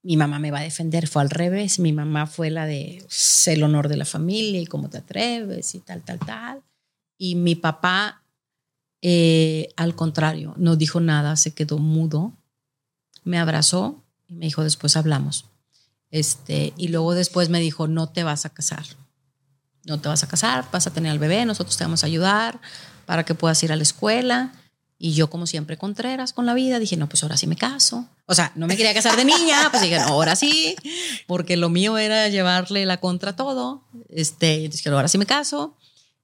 Mi 0.02 0.18
mamá 0.18 0.40
me 0.40 0.52
va 0.52 0.60
a 0.60 0.64
defender. 0.64 1.08
Fue 1.08 1.22
al 1.22 1.30
revés. 1.30 1.80
Mi 1.80 1.92
mamá 1.92 2.28
fue 2.28 2.52
la 2.52 2.66
de 2.66 2.98
"Es 3.10 3.48
el 3.48 3.64
honor 3.64 3.88
de 3.88 3.98
la 3.98 4.06
familia 4.06 4.62
y 4.62 4.68
cómo 4.68 4.90
te 4.90 5.00
atreves 5.00 5.74
y 5.76 5.80
tal, 5.80 6.04
tal, 6.04 6.20
tal. 6.20 6.62
Y 7.18 7.36
mi 7.36 7.56
papá, 7.56 8.24
eh, 9.02 9.70
al 9.76 9.96
contrario, 9.96 10.54
no 10.58 10.76
dijo 10.76 11.00
nada, 11.00 11.36
se 11.36 11.54
quedó 11.54 11.80
mudo, 11.80 12.34
me 13.24 13.40
abrazó 13.40 14.04
y 14.28 14.36
me 14.36 14.46
dijo, 14.46 14.64
después 14.64 14.96
hablamos. 14.96 15.46
Este, 16.12 16.74
y 16.78 16.90
luego 16.90 17.14
después 17.14 17.50
me 17.50 17.60
dijo, 17.60 17.88
no 17.88 18.08
te 18.08 18.24
vas 18.24 18.46
a 18.46 18.52
casar. 18.52 18.86
No 19.86 20.00
te 20.00 20.08
vas 20.08 20.24
a 20.24 20.28
casar, 20.28 20.66
vas 20.72 20.88
a 20.88 20.94
tener 20.94 21.12
al 21.12 21.20
bebé, 21.20 21.46
nosotros 21.46 21.78
te 21.78 21.84
vamos 21.84 22.04
a 22.04 22.08
ayudar 22.08 22.60
para 23.06 23.24
que 23.26 23.36
puedas 23.36 23.62
ir 23.64 23.72
a 23.72 23.76
la 23.76 23.84
escuela. 23.84 24.54
Y 24.98 25.14
yo, 25.14 25.30
como 25.30 25.46
siempre, 25.46 25.78
Contreras 25.78 26.32
con 26.32 26.46
la 26.46 26.54
vida, 26.54 26.80
dije, 26.80 26.96
no, 26.96 27.10
pues 27.10 27.22
ahora 27.24 27.36
sí 27.38 27.48
me 27.48 27.58
caso. 27.58 28.08
O 28.28 28.34
sea, 28.34 28.52
no 28.56 28.66
me 28.66 28.78
quería 28.78 28.94
casar 28.94 29.18
de 29.18 29.26
niña, 29.26 29.68
pues 29.70 29.84
dije, 29.84 30.00
no, 30.00 30.06
ahora 30.06 30.36
sí, 30.36 30.76
porque 31.28 31.58
lo 31.58 31.70
mío 31.70 31.98
era 31.98 32.30
llevarle 32.30 32.86
la 32.86 32.98
contra 33.02 33.32
a 33.32 33.36
todo. 33.36 33.84
Este, 34.10 34.54
entonces 34.66 34.84
dije, 34.84 34.90
ahora 34.96 35.08
sí 35.10 35.18
me 35.18 35.26
caso. 35.26 35.76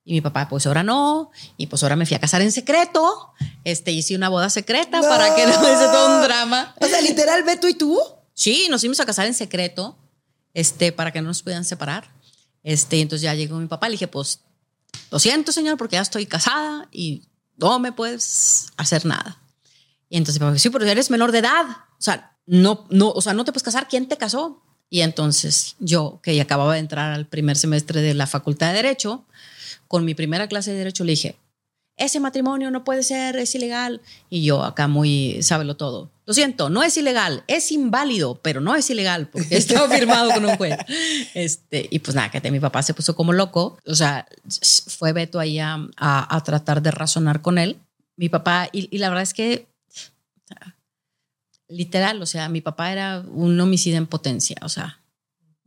Y 0.04 0.14
mi 0.14 0.22
papá, 0.22 0.48
pues 0.50 0.66
ahora 0.66 0.84
no. 0.84 1.32
Y 1.58 1.68
pues 1.68 1.84
ahora 1.84 1.96
me 1.96 2.06
fui 2.06 2.16
a 2.16 2.20
casar 2.20 2.42
en 2.42 2.52
secreto. 2.52 3.34
Este, 3.66 3.92
hice 3.92 4.16
una 4.16 4.30
boda 4.30 4.50
secreta 4.50 5.00
No. 5.02 5.08
para 5.08 5.36
que 5.36 5.46
no 5.46 5.54
fuese 5.60 5.86
todo 5.86 6.18
un 6.18 6.24
drama. 6.24 6.74
O 6.80 6.88
sea, 6.88 7.02
literal, 7.02 7.44
Beto 7.44 7.68
y 7.68 7.76
tú. 7.76 8.00
Sí, 8.34 8.68
nos 8.72 8.82
fuimos 8.82 9.00
a 9.02 9.06
casar 9.06 9.28
en 9.28 9.34
secreto, 9.36 9.98
este, 10.54 10.92
para 10.92 11.12
que 11.12 11.22
no 11.22 11.28
nos 11.28 11.44
pudieran 11.44 11.66
separar. 11.66 12.10
Este, 12.64 12.98
y 12.98 13.02
entonces 13.02 13.22
ya 13.24 13.36
llegó 13.36 13.58
mi 13.58 13.68
papá, 13.68 13.90
le 13.90 13.94
dije, 13.94 14.08
pues, 14.08 14.40
lo 15.12 15.20
siento, 15.20 15.52
señor, 15.52 15.78
porque 15.78 15.96
ya 15.96 16.02
estoy 16.02 16.26
casada 16.26 16.88
y 16.92 17.24
no 17.58 17.80
me 17.80 17.92
puedes 17.92 18.68
hacer 18.78 19.06
nada. 19.06 19.38
Y 20.10 20.18
entonces 20.18 20.62
sí, 20.62 20.70
pero 20.70 20.86
eres 20.86 21.10
menor 21.10 21.32
de 21.32 21.40
edad. 21.40 21.66
O 21.68 22.02
sea, 22.02 22.36
no, 22.46 22.86
no, 22.90 23.12
o 23.12 23.22
sea, 23.22 23.34
no 23.34 23.46
te 23.46 23.52
puedes 23.52 23.64
casar. 23.64 23.88
¿Quién 23.88 24.08
te 24.08 24.18
casó? 24.18 24.62
Y 24.90 25.02
entonces 25.02 25.76
yo, 25.80 26.20
que 26.22 26.36
ya 26.36 26.44
acababa 26.44 26.74
de 26.74 26.80
entrar 26.80 27.14
al 27.14 27.26
primer 27.26 27.58
semestre 27.58 28.02
de 28.02 28.14
la 28.14 28.28
Facultad 28.28 28.70
de 28.70 28.76
Derecho, 28.76 29.26
con 29.88 30.04
mi 30.04 30.16
primera 30.16 30.48
clase 30.48 30.72
de 30.72 30.78
Derecho 30.78 31.04
le 31.04 31.12
dije, 31.12 31.38
ese 32.06 32.20
matrimonio 32.20 32.72
no 32.72 32.84
puede 32.84 33.04
ser, 33.04 33.36
es 33.38 33.54
ilegal. 33.56 34.02
Y 34.30 34.44
yo 34.44 34.64
acá 34.64 34.88
muy, 34.88 35.42
sábelo 35.44 35.76
todo. 35.78 36.12
Lo 36.26 36.34
siento, 36.34 36.70
no 36.70 36.84
es 36.84 36.96
ilegal, 36.98 37.44
es 37.48 37.72
inválido, 37.72 38.36
pero 38.42 38.62
no 38.62 38.76
es 38.76 38.90
ilegal 38.90 39.28
porque 39.28 39.58
está 39.58 39.88
firmado 39.90 40.32
con 40.32 40.46
un 40.46 40.56
juez. 40.58 40.78
Este, 41.34 41.88
y 41.92 42.00
pues 42.00 42.16
nada, 42.16 42.30
que 42.32 42.52
mi 42.52 42.60
papá 42.60 42.82
se 42.84 42.94
puso 42.94 43.16
como 43.16 43.34
loco. 43.34 43.78
O 43.86 43.96
sea, 43.96 44.28
fue 44.88 45.14
Beto 45.14 45.40
ahí 45.40 45.60
a, 45.60 45.74
a- 45.98 46.36
a 46.36 46.44
tratar 46.44 46.82
de 46.82 46.92
razonar 46.92 47.42
con 47.42 47.58
él. 47.58 47.78
Mi 48.18 48.30
papá, 48.30 48.70
y, 48.72 48.88
y 48.96 49.00
la 49.00 49.10
verdad 49.10 49.24
es 49.24 49.34
que, 49.34 49.68
literal, 51.68 52.22
o 52.22 52.26
sea, 52.26 52.50
mi 52.50 52.62
papá 52.62 52.92
era 52.92 53.24
un 53.28 53.60
homicida 53.60 53.98
en 53.98 54.08
potencia. 54.08 54.58
O 54.62 54.70
sea, 54.70 55.00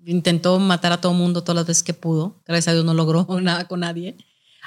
intentó 0.05 0.59
matar 0.59 0.92
a 0.92 1.01
todo 1.01 1.12
mundo 1.14 1.42
todas 1.42 1.57
las 1.57 1.66
veces 1.66 1.83
que 1.83 1.94
pudo. 1.94 2.37
Gracias 2.47 2.68
a 2.68 2.73
Dios 2.75 2.85
no 2.85 2.94
logró 2.94 3.27
nada 3.40 3.66
con 3.66 3.81
nadie. 3.81 4.16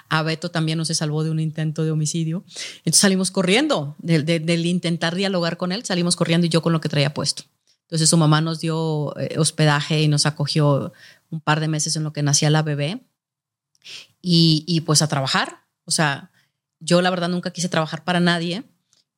A 0.09 0.23
Beto 0.23 0.51
también 0.51 0.77
no 0.77 0.85
se 0.85 0.95
salvó 0.95 1.23
de 1.23 1.31
un 1.31 1.39
intento 1.39 1.83
de 1.83 1.91
homicidio. 1.91 2.43
Entonces 2.77 3.01
salimos 3.01 3.31
corriendo 3.31 3.95
del, 3.99 4.65
intentar 4.65 5.15
dialogar 5.15 5.57
con 5.57 5.71
él, 5.71 5.83
salimos 5.85 6.15
corriendo 6.15 6.47
y 6.47 6.49
yo 6.49 6.61
con 6.61 6.73
lo 6.73 6.81
que 6.81 6.89
traía 6.89 7.13
puesto. 7.13 7.43
Entonces 7.83 8.09
su 8.09 8.17
mamá 8.17 8.41
nos 8.41 8.59
dio 8.59 9.17
eh, 9.17 9.37
hospedaje 9.37 10.01
y 10.01 10.07
nos 10.07 10.25
acogió 10.25 10.91
un 11.29 11.41
par 11.41 11.59
de 11.59 11.67
meses 11.67 11.95
en 11.95 12.03
lo 12.03 12.13
que 12.13 12.23
nacía 12.23 12.49
la 12.49 12.61
bebé 12.61 13.05
y, 14.21 14.63
y 14.67 14.81
pues 14.81 15.01
a 15.01 15.07
trabajar. 15.07 15.65
O 15.85 15.91
sea, 15.91 16.31
yo 16.79 17.01
la 17.01 17.09
verdad 17.09 17.29
nunca 17.29 17.51
quise 17.51 17.69
trabajar 17.69 18.03
para 18.03 18.19
nadie. 18.19 18.63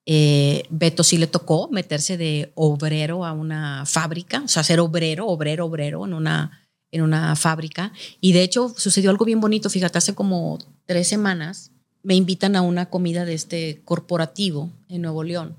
Eh, 0.06 0.64
Beto 0.70 1.04
sí 1.04 1.18
le 1.18 1.28
tocó 1.28 1.70
meterse 1.72 2.18
de 2.18 2.52
obrero 2.56 3.26
a 3.26 3.34
una 3.34 3.86
fábrica, 3.86 4.42
o 4.44 4.48
sea, 4.48 4.64
ser 4.64 4.80
obrero, 4.80 5.28
obrero, 5.28 5.66
obrero 5.66 6.06
en 6.06 6.14
una, 6.14 6.68
en 6.92 7.02
una 7.02 7.36
fábrica. 7.36 7.94
Y 8.22 8.34
de 8.34 8.44
hecho 8.44 8.74
sucedió 8.78 9.10
algo 9.10 9.26
bien 9.26 9.42
bonito, 9.42 9.70
fíjate, 9.70 9.98
hace 9.98 10.16
como 10.16 10.60
tres 10.86 11.08
semanas 11.08 11.72
me 12.04 12.16
invitan 12.16 12.56
a 12.56 12.62
una 12.62 12.90
comida 12.90 13.26
de 13.26 13.34
este 13.34 13.82
corporativo 13.86 14.72
en 14.88 15.02
Nuevo 15.02 15.24
León 15.24 15.56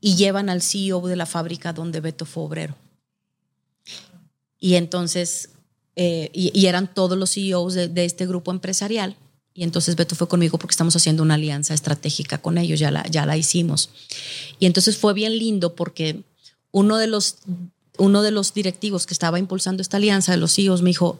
y 0.00 0.16
llevan 0.16 0.48
al 0.48 0.62
CEO 0.62 1.06
de 1.06 1.16
la 1.16 1.26
fábrica 1.26 1.72
donde 1.72 2.00
Beto 2.00 2.24
fue 2.24 2.44
obrero. 2.44 2.76
Y 4.58 4.74
entonces, 4.74 5.50
eh, 5.96 6.30
y, 6.32 6.66
eran 6.66 6.92
todos 6.92 7.16
los 7.16 7.32
CEOs 7.32 7.74
de, 7.74 7.88
de 7.88 8.04
este 8.04 8.26
grupo 8.26 8.50
empresarial. 8.50 9.16
Y 9.52 9.64
entonces 9.64 9.96
Beto 9.96 10.14
fue 10.14 10.28
conmigo 10.28 10.58
porque 10.58 10.72
estamos 10.72 10.96
haciendo 10.96 11.22
una 11.22 11.34
alianza 11.34 11.74
estratégica 11.74 12.38
con 12.38 12.56
ellos, 12.58 12.78
ya 12.78 12.90
la, 12.90 13.06
ya 13.08 13.26
la 13.26 13.36
hicimos. 13.36 13.90
Y 14.58 14.66
entonces 14.66 14.96
fue 14.96 15.12
bien 15.12 15.36
lindo 15.38 15.74
porque 15.74 16.22
uno 16.70 16.96
de 16.98 17.06
los, 17.06 17.38
uno 18.00 18.22
de 18.22 18.30
los 18.30 18.52
directivos 18.54 19.06
que 19.06 19.14
estaba 19.14 19.38
impulsando 19.38 19.82
esta 19.82 19.98
alianza 19.98 20.32
de 20.32 20.38
los 20.38 20.54
CEOs 20.54 20.82
me 20.82 20.90
dijo, 20.90 21.18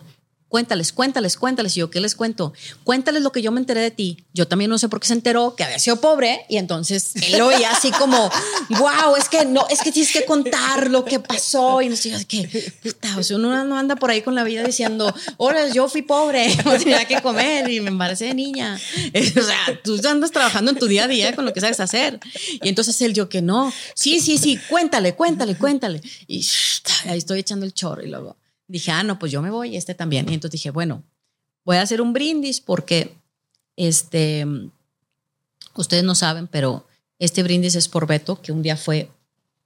cuéntales, 0.51 0.93
cuéntales, 0.93 1.37
cuéntales. 1.39 1.77
Y 1.77 1.81
yo, 1.81 1.91
¿qué 1.91 2.01
les 2.01 2.15
cuento? 2.15 2.53
Cuéntales 2.85 3.23
lo 3.23 3.33
que 3.33 3.41
yo 3.41 3.53
me 3.53 3.61
enteré 3.61 3.81
de 3.81 3.91
ti. 3.91 4.25
Yo 4.35 4.47
también 4.47 4.69
no 4.69 4.77
sé 4.77 4.89
por 4.89 5.01
qué 5.01 5.07
se 5.07 5.15
enteró 5.15 5.55
que 5.57 5.65
había 5.65 5.79
sido 5.79 5.97
pobre. 6.01 6.45
Y 6.51 6.59
entonces 6.59 7.13
él 7.15 7.41
oía 7.41 7.71
así 7.71 7.91
como, 7.93 8.31
wow, 8.71 9.17
es 9.17 9.29
que 9.29 9.47
no, 9.47 9.67
es 9.71 9.81
que 9.81 9.93
tienes 9.93 10.13
que 10.13 10.27
contar 10.27 10.91
lo 10.91 11.05
que 11.05 11.21
pasó. 11.21 11.81
Y 11.81 11.89
no 11.89 11.97
sé, 11.97 12.27
que, 12.27 12.75
puta, 12.83 13.17
o 13.17 13.23
sea, 13.23 13.37
uno 13.37 13.65
no 13.65 13.79
anda 13.79 13.97
por 13.97 14.11
ahí 14.11 14.21
con 14.21 14.35
la 14.35 14.45
vida 14.45 14.65
diciendo, 14.65 15.15
ahora 15.39 15.69
yo 15.69 15.89
fui 15.89 16.03
pobre, 16.03 16.55
no 16.65 16.77
tenía 16.77 17.05
que 17.07 17.23
comer 17.23 17.71
y 17.71 17.81
me 17.81 17.89
embaracé 17.89 18.27
de 18.27 18.35
niña. 18.35 18.79
O 19.41 19.43
sea, 19.43 19.81
tú 19.85 20.01
andas 20.09 20.33
trabajando 20.33 20.73
en 20.73 20.79
tu 20.79 20.87
día 20.87 21.05
a 21.05 21.09
día 21.09 21.35
con 21.35 21.45
lo 21.45 21.53
que 21.53 21.61
sabes 21.61 21.79
hacer. 21.81 22.19
Y 22.63 22.69
entonces 22.69 23.01
él, 23.01 23.15
yo 23.15 23.29
que 23.29 23.41
no, 23.41 23.73
sí, 23.95 24.21
sí, 24.21 24.39
sí, 24.39 24.59
cuéntale, 24.69 25.15
cuéntale, 25.15 25.55
cuéntale. 25.57 26.01
Y 26.27 26.45
ahí 27.07 27.19
estoy 27.19 27.41
echando 27.41 27.65
el 27.65 27.73
chorro 27.73 28.03
y 28.03 28.09
luego 28.09 28.40
dije, 28.71 28.93
ah, 28.93 29.03
no, 29.03 29.19
pues 29.19 29.33
yo 29.33 29.43
me 29.43 29.51
voy, 29.51 29.77
este 29.77 29.95
también. 29.95 30.29
Y 30.29 30.35
entonces 30.35 30.53
dije, 30.53 30.71
bueno, 30.71 31.03
voy 31.65 31.77
a 31.77 31.83
hacer 31.83 32.01
un 32.01 32.13
brindis 32.13 32.61
porque 32.61 33.17
este, 33.77 34.47
ustedes 35.75 36.05
no 36.05 36.15
saben, 36.15 36.47
pero 36.47 36.87
este 37.19 37.43
brindis 37.43 37.75
es 37.75 37.89
por 37.89 38.07
Beto, 38.07 38.41
que 38.41 38.53
un 38.53 38.63
día 38.63 38.77
fue 38.77 39.11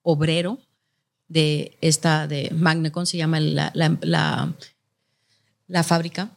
obrero 0.03 0.59
de 1.29 1.77
esta, 1.81 2.27
de 2.27 2.51
Magnecon, 2.51 3.07
se 3.07 3.17
llama 3.17 3.41
la, 3.41 3.73
la, 3.75 4.53
fábrica, 5.83 6.31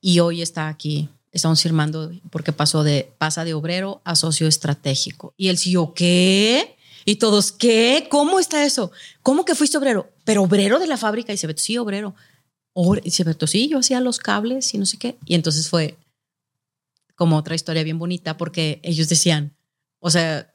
y 0.00 0.20
hoy 0.20 0.42
está 0.42 0.68
aquí. 0.68 1.08
Estamos 1.32 1.62
firmando 1.62 2.12
porque 2.30 2.52
pasó 2.52 2.82
de, 2.82 3.12
pasa 3.18 3.44
de 3.44 3.52
obrero 3.52 4.00
a 4.04 4.14
socio 4.14 4.46
estratégico. 4.46 5.34
Y 5.36 5.48
él 5.48 5.58
siguió, 5.58 5.92
¿qué? 5.92 6.75
Y 7.06 7.16
todos, 7.16 7.52
¿qué? 7.52 8.08
¿Cómo 8.10 8.40
está 8.40 8.66
eso? 8.66 8.90
¿Cómo 9.22 9.44
que 9.44 9.54
fuiste 9.54 9.78
obrero? 9.78 10.10
Pero 10.24 10.42
obrero 10.42 10.80
de 10.80 10.88
la 10.88 10.96
fábrica. 10.96 11.32
Y 11.32 11.36
se 11.36 11.46
ve, 11.46 11.54
sí, 11.56 11.78
obrero. 11.78 12.14
Obre- 12.74 13.00
Y 13.04 13.12
se 13.12 13.24
sí, 13.46 13.68
yo 13.68 13.78
hacía 13.78 14.00
los 14.00 14.18
cables 14.18 14.74
y 14.74 14.78
no 14.78 14.84
sé 14.86 14.98
qué. 14.98 15.16
Y 15.24 15.36
entonces 15.36 15.70
fue 15.70 15.96
como 17.14 17.36
otra 17.36 17.54
historia 17.54 17.84
bien 17.84 17.98
bonita 17.98 18.36
porque 18.36 18.80
ellos 18.82 19.08
decían, 19.08 19.56
O 20.00 20.10
sea, 20.10 20.52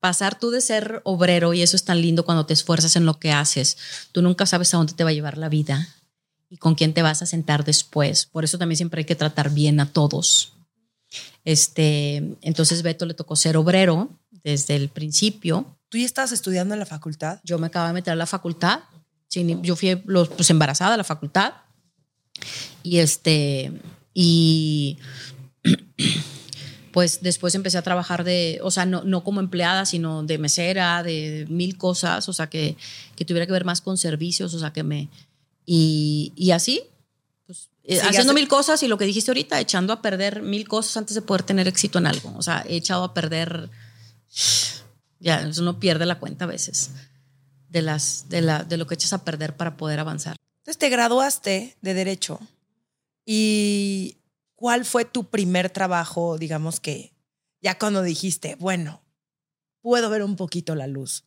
pasar 0.00 0.38
tú 0.38 0.50
de 0.50 0.60
ser 0.60 1.00
obrero, 1.04 1.54
y 1.54 1.62
eso 1.62 1.76
es 1.76 1.84
tan 1.84 2.00
lindo 2.02 2.24
cuando 2.24 2.44
te 2.44 2.52
esfuerzas 2.54 2.96
en 2.96 3.06
lo 3.06 3.18
que 3.18 3.32
haces, 3.32 3.76
tú 4.12 4.20
nunca 4.20 4.46
sabes 4.46 4.74
a 4.74 4.76
dónde 4.76 4.92
te 4.92 5.04
va 5.04 5.10
a 5.10 5.14
llevar 5.14 5.38
la 5.38 5.48
vida 5.48 5.88
y 6.50 6.56
con 6.58 6.74
quién 6.74 6.92
te 6.92 7.02
vas 7.02 7.22
a 7.22 7.26
sentar 7.26 7.64
después. 7.64 8.26
Por 8.26 8.44
eso 8.44 8.58
también 8.58 8.76
siempre 8.76 9.00
hay 9.00 9.04
que 9.06 9.16
tratar 9.16 9.50
bien 9.50 9.80
a 9.80 9.90
todos. 9.92 10.52
Este, 11.44 12.16
entonces 12.42 12.82
Beto 12.82 13.06
le 13.06 13.14
tocó 13.14 13.34
ser 13.36 13.56
obrero 13.56 14.10
desde 14.44 14.76
el 14.76 14.88
principio. 14.88 15.78
¿Tú 15.88 15.98
ya 15.98 16.06
estabas 16.06 16.32
estudiando 16.32 16.74
en 16.74 16.80
la 16.80 16.86
facultad? 16.86 17.40
Yo 17.44 17.58
me 17.58 17.68
acababa 17.68 17.88
de 17.88 17.94
meter 17.94 18.12
a 18.12 18.16
la 18.16 18.26
facultad. 18.26 18.80
yo 19.30 19.76
fui 19.76 20.02
los, 20.06 20.28
pues, 20.28 20.50
embarazada 20.50 20.94
a 20.94 20.96
la 20.96 21.04
facultad. 21.04 21.54
Y 22.82 22.98
este, 22.98 23.72
y 24.14 24.98
pues 26.92 27.20
después 27.22 27.54
empecé 27.54 27.78
a 27.78 27.82
trabajar 27.82 28.24
de, 28.24 28.60
o 28.62 28.70
sea, 28.70 28.86
no, 28.86 29.02
no 29.04 29.24
como 29.24 29.40
empleada, 29.40 29.86
sino 29.86 30.22
de 30.22 30.38
mesera, 30.38 31.02
de 31.02 31.46
mil 31.48 31.76
cosas, 31.76 32.28
o 32.28 32.32
sea, 32.32 32.48
que, 32.48 32.76
que 33.16 33.24
tuviera 33.24 33.46
que 33.46 33.52
ver 33.52 33.64
más 33.64 33.80
con 33.80 33.96
servicios, 33.96 34.54
o 34.54 34.58
sea, 34.58 34.72
que 34.72 34.82
me... 34.82 35.08
Y, 35.66 36.32
y 36.34 36.52
así, 36.52 36.82
pues, 37.46 37.68
eh, 37.84 38.00
haciendo 38.00 38.34
mil 38.34 38.48
cosas 38.48 38.82
y 38.82 38.88
lo 38.88 38.98
que 38.98 39.04
dijiste 39.04 39.30
ahorita, 39.30 39.60
echando 39.60 39.92
a 39.92 40.02
perder 40.02 40.42
mil 40.42 40.66
cosas 40.66 40.96
antes 40.96 41.14
de 41.14 41.22
poder 41.22 41.42
tener 41.42 41.68
éxito 41.68 41.98
en 41.98 42.06
algo. 42.06 42.34
O 42.36 42.42
sea, 42.42 42.64
he 42.68 42.76
echado 42.76 43.04
a 43.04 43.14
perder, 43.14 43.70
ya, 45.20 45.50
uno 45.58 45.80
pierde 45.80 46.06
la 46.06 46.18
cuenta 46.18 46.44
a 46.44 46.48
veces 46.48 46.90
de, 47.68 47.82
las, 47.82 48.28
de, 48.28 48.40
la, 48.40 48.64
de 48.64 48.76
lo 48.76 48.86
que 48.86 48.94
echas 48.94 49.12
a 49.12 49.24
perder 49.24 49.56
para 49.56 49.76
poder 49.76 50.00
avanzar. 50.00 50.36
Entonces 50.58 50.78
te 50.78 50.88
graduaste 50.88 51.76
de 51.80 51.94
Derecho 51.94 52.40
y 53.24 54.18
¿cuál 54.54 54.84
fue 54.84 55.04
tu 55.04 55.24
primer 55.24 55.70
trabajo, 55.70 56.38
digamos 56.38 56.80
que 56.80 57.12
ya 57.60 57.78
cuando 57.78 58.02
dijiste, 58.02 58.56
bueno, 58.58 59.02
puedo 59.80 60.10
ver 60.10 60.22
un 60.22 60.36
poquito 60.36 60.74
la 60.74 60.86
luz? 60.86 61.24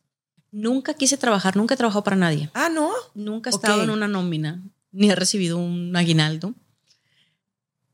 Nunca 0.50 0.94
quise 0.94 1.16
trabajar, 1.16 1.56
nunca 1.56 1.74
he 1.74 1.76
trabajado 1.76 2.04
para 2.04 2.16
nadie. 2.16 2.50
Ah, 2.54 2.68
¿no? 2.68 2.90
Nunca 3.14 3.50
he 3.50 3.54
estado 3.54 3.82
en 3.82 3.90
una 3.90 4.06
nómina, 4.06 4.62
ni 4.90 5.10
he 5.10 5.14
recibido 5.14 5.58
un 5.58 5.96
aguinaldo. 5.96 6.54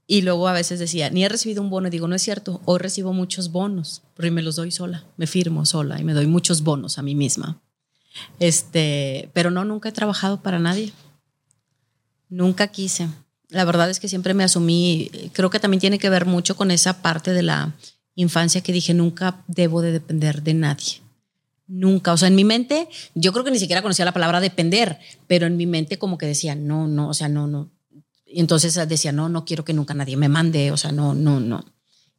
Y 0.09 0.23
luego 0.23 0.49
a 0.49 0.53
veces 0.53 0.81
decía, 0.81 1.11
ni 1.11 1.25
he 1.25 1.29
recibido 1.29 1.63
un 1.63 1.71
bono. 1.71 1.87
Y 1.87 1.91
digo, 1.91 2.09
no 2.09 2.17
es 2.17 2.23
cierto, 2.23 2.61
hoy 2.65 2.79
recibo 2.79 3.13
muchos 3.13 3.53
bonos, 3.53 4.03
pero 4.17 4.33
me 4.33 4.43
los 4.43 4.57
doy 4.57 4.73
sola, 4.73 5.05
me 5.17 5.29
firmo 5.29 5.65
sola 5.65 6.01
y 6.01 6.05
me 6.05 6.15
doy 6.15 6.27
muchos 6.27 6.63
bonos 6.63 6.99
a 6.99 7.03
mí 7.03 7.15
misma. 7.15 7.61
Este, 8.41 9.31
pero 9.35 9.53
no, 9.53 9.65
nunca 9.65 9.91
he 9.91 9.93
trabajado 9.93 10.43
para 10.43 10.59
nadie. 10.59 10.93
Nunca 12.29 12.67
quise 12.69 13.09
la 13.51 13.65
verdad 13.65 13.91
es 13.91 14.01
que 14.01 14.09
siempre 14.09 14.35
me 14.35 14.45
asumí, 14.45 15.11
creo 15.33 15.51
que 15.51 15.61
también 15.61 15.81
tiene 15.81 15.99
que 15.99 16.11
ver 16.11 16.27
mucho 16.27 16.57
con 16.57 16.71
esa 16.71 17.03
parte 17.03 17.33
de 17.33 17.43
la 17.43 17.75
infancia 18.15 18.61
que 18.61 18.73
dije, 18.73 18.95
nunca 18.95 19.43
debo 19.47 19.81
de 19.81 19.93
depender 19.93 20.43
de 20.43 20.55
nadie. 20.55 21.01
Nunca, 21.67 22.13
o 22.13 22.17
sea, 22.17 22.29
en 22.29 22.35
mi 22.35 22.45
mente, 22.45 22.89
yo 23.15 23.33
creo 23.33 23.45
que 23.45 23.51
ni 23.51 23.59
siquiera 23.59 23.83
conocía 23.83 24.05
la 24.05 24.13
palabra 24.13 24.41
depender, 24.41 24.99
pero 25.27 25.47
en 25.47 25.57
mi 25.57 25.67
mente 25.67 25.99
como 25.99 26.19
que 26.19 26.27
decía, 26.27 26.55
no, 26.55 26.89
no, 26.89 27.09
o 27.09 27.15
sea, 27.15 27.29
no, 27.29 27.47
no. 27.47 27.71
Y 28.31 28.41
entonces 28.41 28.75
decía, 28.89 29.13
no, 29.13 29.29
no 29.29 29.45
quiero 29.45 29.65
que 29.65 29.73
nunca 29.73 29.95
nadie 29.95 30.17
me 30.17 30.29
mande, 30.29 30.71
o 30.71 30.77
sea, 30.77 30.93
no, 30.93 31.15
no, 31.15 31.41
no. 31.41 31.65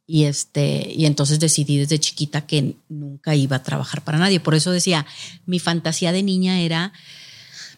Y, 0.06 0.24
este, 0.24 0.92
y 0.92 1.06
entonces 1.06 1.38
decidí 1.38 1.78
desde 1.78 2.00
chiquita 2.00 2.44
que 2.44 2.74
nunca 2.88 3.36
iba 3.36 3.56
a 3.56 3.62
trabajar 3.62 4.02
para 4.02 4.18
nadie. 4.18 4.40
Por 4.40 4.56
eso 4.56 4.72
decía, 4.72 5.06
mi 5.46 5.60
fantasía 5.60 6.10
de 6.10 6.24
niña 6.24 6.60
era, 6.60 6.92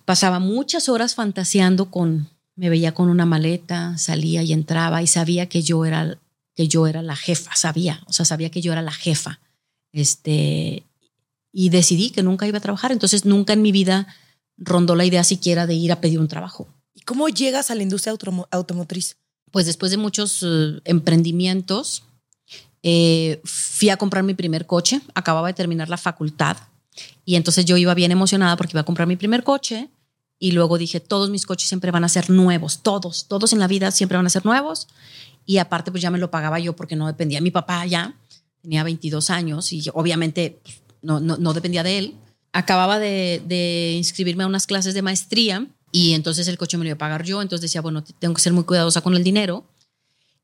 pasaba 0.06 0.38
muchas 0.38 0.88
horas 0.88 1.14
fantaseando 1.14 1.90
con 1.90 2.30
me 2.54 2.68
veía 2.68 2.92
con 2.92 3.08
una 3.08 3.26
maleta, 3.26 3.96
salía 3.98 4.42
y 4.42 4.52
entraba 4.52 5.02
y 5.02 5.06
sabía 5.06 5.48
que 5.48 5.62
yo 5.62 5.84
era 5.84 6.18
que 6.54 6.68
yo 6.68 6.86
era 6.86 7.02
la 7.02 7.16
jefa, 7.16 7.54
sabía, 7.56 8.02
o 8.06 8.12
sea, 8.12 8.26
sabía 8.26 8.50
que 8.50 8.60
yo 8.60 8.72
era 8.72 8.82
la 8.82 8.92
jefa. 8.92 9.40
Este 9.92 10.84
y 11.52 11.68
decidí 11.70 12.10
que 12.10 12.22
nunca 12.22 12.46
iba 12.46 12.58
a 12.58 12.62
trabajar, 12.62 12.92
entonces 12.92 13.24
nunca 13.24 13.52
en 13.52 13.62
mi 13.62 13.72
vida 13.72 14.06
rondó 14.56 14.94
la 14.96 15.04
idea 15.04 15.24
siquiera 15.24 15.66
de 15.66 15.74
ir 15.74 15.92
a 15.92 16.00
pedir 16.00 16.18
un 16.18 16.28
trabajo. 16.28 16.68
¿Y 17.02 17.04
cómo 17.04 17.28
llegas 17.28 17.72
a 17.72 17.74
la 17.74 17.82
industria 17.82 18.14
automotriz? 18.52 19.16
Pues 19.50 19.66
después 19.66 19.90
de 19.90 19.96
muchos 19.96 20.44
eh, 20.44 20.80
emprendimientos, 20.84 22.04
eh, 22.84 23.40
fui 23.42 23.88
a 23.88 23.96
comprar 23.96 24.22
mi 24.22 24.34
primer 24.34 24.66
coche, 24.66 25.00
acababa 25.12 25.48
de 25.48 25.54
terminar 25.54 25.88
la 25.88 25.96
facultad 25.96 26.56
y 27.24 27.34
entonces 27.34 27.64
yo 27.64 27.76
iba 27.76 27.92
bien 27.94 28.12
emocionada 28.12 28.56
porque 28.56 28.74
iba 28.74 28.82
a 28.82 28.84
comprar 28.84 29.08
mi 29.08 29.16
primer 29.16 29.42
coche 29.42 29.88
y 30.38 30.52
luego 30.52 30.78
dije, 30.78 31.00
todos 31.00 31.28
mis 31.28 31.44
coches 31.44 31.68
siempre 31.68 31.90
van 31.90 32.04
a 32.04 32.08
ser 32.08 32.30
nuevos, 32.30 32.84
todos, 32.84 33.26
todos 33.26 33.52
en 33.52 33.58
la 33.58 33.66
vida 33.66 33.90
siempre 33.90 34.16
van 34.16 34.26
a 34.26 34.30
ser 34.30 34.46
nuevos. 34.46 34.86
Y 35.44 35.58
aparte, 35.58 35.90
pues 35.90 36.02
ya 36.04 36.10
me 36.12 36.18
lo 36.18 36.30
pagaba 36.30 36.60
yo 36.60 36.76
porque 36.76 36.94
no 36.94 37.08
dependía. 37.08 37.40
Mi 37.40 37.50
papá 37.50 37.84
ya 37.84 38.14
tenía 38.60 38.84
22 38.84 39.30
años 39.30 39.72
y 39.72 39.82
obviamente 39.92 40.60
pues, 40.62 40.82
no, 41.02 41.18
no, 41.18 41.52
dependía 41.52 41.82
de 41.82 41.98
él. 41.98 42.14
Acababa 42.52 43.00
de, 43.00 43.42
de, 43.44 43.94
inscribirme 43.96 44.44
a 44.44 44.46
unas 44.46 44.68
clases 44.68 44.94
de 44.94 45.02
maestría 45.02 45.66
y 45.92 46.14
entonces 46.14 46.48
el 46.48 46.56
coche 46.56 46.78
me 46.78 46.84
lo 46.84 46.88
iba 46.88 46.94
a 46.94 46.98
pagar 46.98 47.22
yo. 47.22 47.42
Entonces 47.42 47.62
decía, 47.62 47.82
bueno, 47.82 48.02
tengo 48.02 48.34
que 48.34 48.40
ser 48.40 48.54
muy 48.54 48.64
cuidadosa 48.64 49.02
con 49.02 49.14
el 49.14 49.22
dinero. 49.22 49.66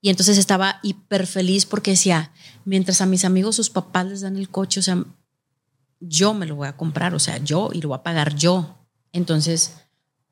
Y 0.00 0.10
entonces 0.10 0.36
estaba 0.36 0.78
hiper 0.82 1.26
feliz 1.26 1.64
porque 1.64 1.92
decía, 1.92 2.32
mientras 2.64 3.00
a 3.00 3.06
mis 3.06 3.24
amigos 3.24 3.56
sus 3.56 3.70
papás 3.70 4.06
les 4.06 4.20
dan 4.20 4.36
el 4.36 4.50
coche, 4.50 4.78
o 4.78 4.82
sea, 4.82 5.02
yo 6.00 6.34
me 6.34 6.46
lo 6.46 6.54
voy 6.54 6.68
a 6.68 6.76
comprar, 6.76 7.14
o 7.14 7.18
sea, 7.18 7.38
yo 7.38 7.70
y 7.72 7.80
lo 7.80 7.88
voy 7.88 7.96
a 7.96 8.02
pagar 8.02 8.36
yo. 8.36 8.76
Entonces, 9.12 9.72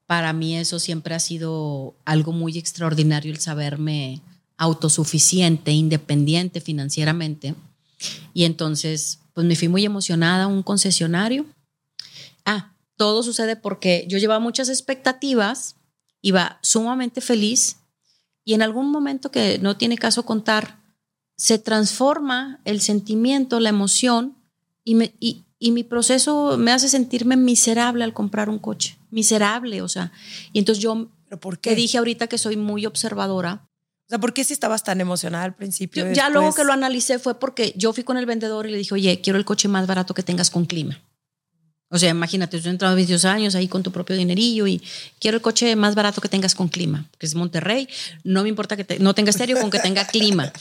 para 0.07 0.33
mí 0.35 0.57
eso 0.57 0.79
siempre 0.79 1.15
ha 1.15 1.21
sido 1.21 1.97
algo 2.05 2.33
muy 2.33 2.59
extraordinario, 2.59 3.33
el 3.33 3.41
saberme 3.41 4.21
autosuficiente, 4.59 5.73
independiente 5.73 6.61
financieramente. 6.61 7.55
Y 8.35 8.45
entonces, 8.45 9.21
pues 9.33 9.47
me 9.47 9.57
fui 9.57 9.69
muy 9.69 9.85
emocionada 9.85 10.45
a 10.45 10.49
un 10.49 10.63
concesionario. 10.63 11.47
Ah, 12.45 12.76
todo 12.97 13.23
sucede 13.23 13.57
porque 13.57 14.07
yo 14.09 14.19
llevaba 14.19 14.41
muchas 14.41 14.69
expectativas, 14.69 15.77
iba 16.23 16.59
sumamente 16.63 17.21
feliz 17.21 17.79
y 18.45 18.55
en 18.55 18.63
algún 18.63 18.91
momento 18.91 19.31
que 19.31 19.59
no 19.59 19.77
tiene 19.77 19.99
caso 19.99 20.25
contar, 20.25 20.81
se 21.37 21.59
transforma 21.59 22.61
el 22.65 22.81
sentimiento, 22.81 23.61
la 23.61 23.69
emoción 23.69 24.37
y, 24.85 24.95
me, 24.95 25.15
y, 25.21 25.45
y 25.59 25.73
mi 25.73 25.85
proceso 25.85 26.57
me 26.59 26.73
hace 26.73 26.89
sentirme 26.89 27.37
miserable 27.37 28.05
al 28.05 28.15
comprar 28.15 28.49
un 28.49 28.59
coche, 28.59 28.97
miserable, 29.11 29.83
o 29.83 29.89
sea, 29.89 30.13
y 30.53 30.59
entonces 30.59 30.83
yo 30.83 31.09
¿Pero 31.29 31.41
por 31.41 31.59
qué? 31.59 31.75
dije 31.75 31.99
ahorita 31.99 32.27
que 32.29 32.39
soy 32.39 32.57
muy 32.57 32.87
observadora. 32.87 33.69
O 34.07 34.09
sea, 34.09 34.19
¿por 34.21 34.33
qué 34.33 34.45
si 34.45 34.53
estabas 34.53 34.85
tan 34.85 35.01
emocionada 35.01 35.45
al 35.45 35.57
principio? 35.57 36.13
ya 36.13 36.29
luego 36.29 36.55
que 36.55 36.63
lo 36.63 36.73
analicé 36.73 37.19
fue 37.19 37.39
porque 37.41 37.75
yo 37.77 37.93
fui 37.93 38.05
con 38.05 38.17
el 38.17 38.27
vendedor 38.27 38.67
y 38.67 38.71
le 38.71 38.79
dije, 38.79 38.95
oye, 38.95 39.21
quiero 39.21 39.37
el 39.37 39.45
coche 39.45 39.67
más 39.67 39.89
barato 39.89 40.15
que 40.15 40.23
tengas 40.23 40.51
con 40.51 40.65
clima. 40.65 41.03
O 41.89 41.99
sea, 41.99 42.11
imagínate, 42.11 42.61
tú 42.61 42.69
entrado 42.69 42.97
22 42.97 43.25
años 43.25 43.55
ahí 43.55 43.69
con 43.69 43.83
tu 43.83 43.93
propio 43.93 44.17
dinerillo 44.17 44.67
y 44.67 44.83
quiero 45.21 45.37
el 45.37 45.43
coche 45.43 45.77
más 45.77 45.95
barato 45.95 46.21
que 46.21 46.29
tengas 46.29 46.55
con 46.55 46.69
clima, 46.69 47.09
que 47.19 47.27
es 47.27 47.35
Monterrey. 47.37 47.89
No 48.25 48.43
me 48.43 48.49
importa 48.49 48.77
que 48.77 48.99
no 48.99 49.15
tenga 49.15 49.31
estéreo, 49.31 49.61
con 49.61 49.71
que 49.71 49.79
tenga 49.79 50.05
clima. 50.07 50.53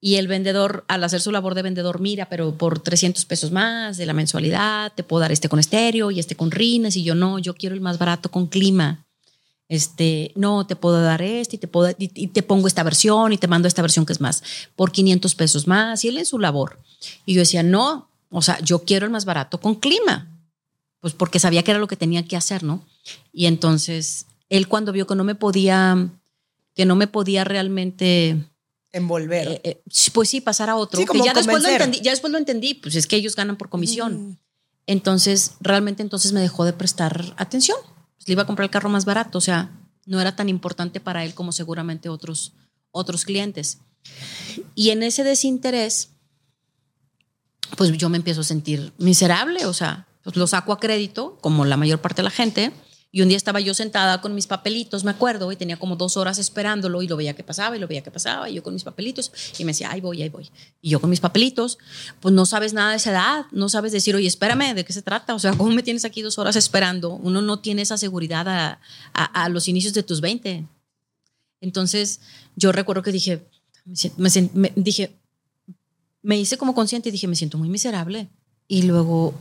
Y 0.00 0.16
el 0.16 0.28
vendedor, 0.28 0.84
al 0.88 1.04
hacer 1.04 1.20
su 1.20 1.30
labor 1.30 1.54
de 1.54 1.62
vendedor, 1.62 2.00
mira, 2.00 2.28
pero 2.28 2.56
por 2.56 2.80
300 2.80 3.26
pesos 3.26 3.52
más 3.52 3.98
de 3.98 4.06
la 4.06 4.14
mensualidad, 4.14 4.92
te 4.94 5.04
puedo 5.04 5.20
dar 5.20 5.30
este 5.30 5.48
con 5.48 5.60
estéreo 5.60 6.10
y 6.10 6.18
este 6.18 6.36
con 6.36 6.50
rines. 6.50 6.96
Y 6.96 7.04
yo, 7.04 7.14
no, 7.14 7.38
yo 7.38 7.54
quiero 7.54 7.74
el 7.74 7.82
más 7.82 7.98
barato 7.98 8.30
con 8.30 8.46
clima. 8.46 9.04
Este, 9.68 10.32
no, 10.34 10.66
te 10.66 10.74
puedo 10.74 11.00
dar 11.00 11.22
este 11.22 11.56
y 11.56 11.58
te, 11.58 11.68
puedo, 11.68 11.94
y, 11.96 12.08
te 12.08 12.42
pongo 12.42 12.66
esta 12.66 12.82
versión 12.82 13.32
y 13.32 13.38
te 13.38 13.46
mando 13.46 13.68
esta 13.68 13.82
versión 13.82 14.04
que 14.04 14.12
es 14.12 14.20
más, 14.20 14.42
por 14.74 14.90
500 14.90 15.34
pesos 15.34 15.66
más. 15.68 16.02
Y 16.02 16.08
él 16.08 16.18
en 16.18 16.26
su 16.26 16.38
labor. 16.38 16.80
Y 17.26 17.34
yo 17.34 17.40
decía, 17.40 17.62
no, 17.62 18.08
o 18.30 18.40
sea, 18.40 18.58
yo 18.60 18.80
quiero 18.80 19.04
el 19.04 19.12
más 19.12 19.26
barato 19.26 19.60
con 19.60 19.74
clima. 19.74 20.29
Pues 21.00 21.14
porque 21.14 21.38
sabía 21.38 21.62
que 21.62 21.70
era 21.70 21.80
lo 21.80 21.88
que 21.88 21.96
tenía 21.96 22.24
que 22.24 22.36
hacer, 22.36 22.62
¿no? 22.62 22.84
Y 23.32 23.46
entonces, 23.46 24.26
él 24.48 24.68
cuando 24.68 24.92
vio 24.92 25.06
que 25.06 25.14
no 25.14 25.24
me 25.24 25.34
podía, 25.34 26.10
que 26.74 26.84
no 26.84 26.94
me 26.94 27.06
podía 27.06 27.44
realmente 27.44 28.36
envolver. 28.92 29.48
Eh, 29.48 29.60
eh, 29.64 29.82
pues 30.12 30.28
sí, 30.28 30.40
pasar 30.40 30.68
a 30.70 30.76
otro. 30.76 31.00
ya, 31.24 31.32
después 31.32 31.62
lo 31.62 31.68
entendí, 31.68 32.00
ya 32.00 32.10
después 32.10 32.30
lo 32.30 32.38
entendí, 32.38 32.74
pues 32.74 32.94
es 32.94 33.06
que 33.06 33.16
ellos 33.16 33.36
ganan 33.36 33.56
por 33.56 33.68
comisión. 33.68 34.38
Entonces, 34.86 35.52
realmente 35.60 36.02
entonces 36.02 36.32
me 36.32 36.40
dejó 36.40 36.64
de 36.64 36.72
prestar 36.72 37.34
atención. 37.36 37.78
Pues 38.16 38.28
le 38.28 38.32
iba 38.32 38.42
a 38.42 38.46
comprar 38.46 38.64
el 38.64 38.70
carro 38.70 38.88
más 38.88 39.04
barato, 39.04 39.38
o 39.38 39.40
sea, 39.40 39.70
no 40.04 40.20
era 40.20 40.36
tan 40.36 40.48
importante 40.48 41.00
para 41.00 41.24
él 41.24 41.34
como 41.34 41.52
seguramente 41.52 42.08
otros, 42.08 42.52
otros 42.90 43.24
clientes. 43.24 43.78
Y 44.74 44.90
en 44.90 45.02
ese 45.02 45.24
desinterés, 45.24 46.10
pues 47.76 47.92
yo 47.92 48.08
me 48.08 48.16
empiezo 48.16 48.40
a 48.40 48.44
sentir 48.44 48.92
miserable, 48.98 49.66
o 49.66 49.72
sea, 49.72 50.06
pues 50.22 50.36
lo 50.36 50.46
saco 50.46 50.72
a 50.72 50.80
crédito, 50.80 51.38
como 51.40 51.64
la 51.64 51.76
mayor 51.76 52.00
parte 52.00 52.18
de 52.18 52.24
la 52.24 52.30
gente, 52.30 52.72
y 53.12 53.22
un 53.22 53.28
día 53.28 53.36
estaba 53.36 53.58
yo 53.58 53.74
sentada 53.74 54.20
con 54.20 54.36
mis 54.36 54.46
papelitos, 54.46 55.02
me 55.02 55.10
acuerdo, 55.10 55.50
y 55.50 55.56
tenía 55.56 55.76
como 55.78 55.96
dos 55.96 56.16
horas 56.16 56.38
esperándolo 56.38 57.02
y 57.02 57.08
lo 57.08 57.16
veía 57.16 57.34
que 57.34 57.42
pasaba 57.42 57.76
y 57.76 57.80
lo 57.80 57.88
veía 57.88 58.02
que 58.02 58.10
pasaba, 58.12 58.48
y 58.48 58.54
yo 58.54 58.62
con 58.62 58.72
mis 58.72 58.84
papelitos, 58.84 59.32
y 59.58 59.64
me 59.64 59.72
decía, 59.72 59.90
ahí 59.90 60.00
voy, 60.00 60.22
ahí 60.22 60.28
voy. 60.28 60.48
Y 60.80 60.90
yo 60.90 61.00
con 61.00 61.10
mis 61.10 61.18
papelitos, 61.18 61.78
pues 62.20 62.32
no 62.32 62.46
sabes 62.46 62.72
nada 62.72 62.90
de 62.90 62.98
esa 62.98 63.10
edad, 63.10 63.46
no 63.50 63.68
sabes 63.68 63.90
decir, 63.90 64.14
oye, 64.14 64.28
espérame, 64.28 64.74
¿de 64.74 64.84
qué 64.84 64.92
se 64.92 65.02
trata? 65.02 65.34
O 65.34 65.40
sea, 65.40 65.52
¿cómo 65.56 65.72
me 65.72 65.82
tienes 65.82 66.04
aquí 66.04 66.22
dos 66.22 66.38
horas 66.38 66.54
esperando? 66.54 67.14
Uno 67.14 67.42
no 67.42 67.58
tiene 67.58 67.82
esa 67.82 67.98
seguridad 67.98 68.48
a, 68.48 68.80
a, 69.12 69.48
los 69.48 69.66
inicios 69.66 69.92
de 69.92 70.04
tus 70.04 70.20
20. 70.20 70.66
Entonces, 71.60 72.20
yo 72.54 72.70
recuerdo 72.70 73.02
que 73.02 73.12
dije, 73.12 73.44
me, 74.16 74.72
dije, 74.76 75.16
me 76.22 76.38
hice 76.38 76.56
como 76.56 76.76
consciente 76.76 77.08
y 77.08 77.12
dije, 77.12 77.26
me 77.26 77.34
siento 77.34 77.58
muy 77.58 77.68
miserable. 77.68 78.28
Y 78.68 78.82
luego 78.82 79.34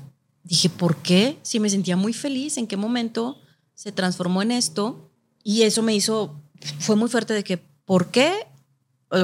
dije, 0.43 0.69
¿por 0.69 0.97
qué? 0.97 1.37
Si 1.41 1.59
me 1.59 1.69
sentía 1.69 1.95
muy 1.95 2.13
feliz, 2.13 2.57
¿en 2.57 2.67
qué 2.67 2.77
momento 2.77 3.39
se 3.73 3.91
transformó 3.91 4.41
en 4.41 4.51
esto? 4.51 5.11
Y 5.43 5.63
eso 5.63 5.81
me 5.81 5.95
hizo, 5.95 6.41
fue 6.79 6.95
muy 6.95 7.09
fuerte 7.09 7.33
de 7.33 7.43
que, 7.43 7.57
¿por 7.57 8.11
qué? 8.11 8.33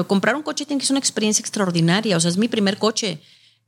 Comprar 0.06 0.34
un 0.34 0.42
coche 0.42 0.66
tiene 0.66 0.80
que 0.80 0.86
ser 0.86 0.94
una 0.94 1.00
experiencia 1.00 1.42
extraordinaria, 1.42 2.16
o 2.16 2.20
sea, 2.20 2.30
es 2.30 2.36
mi 2.36 2.48
primer 2.48 2.78
coche. 2.78 3.20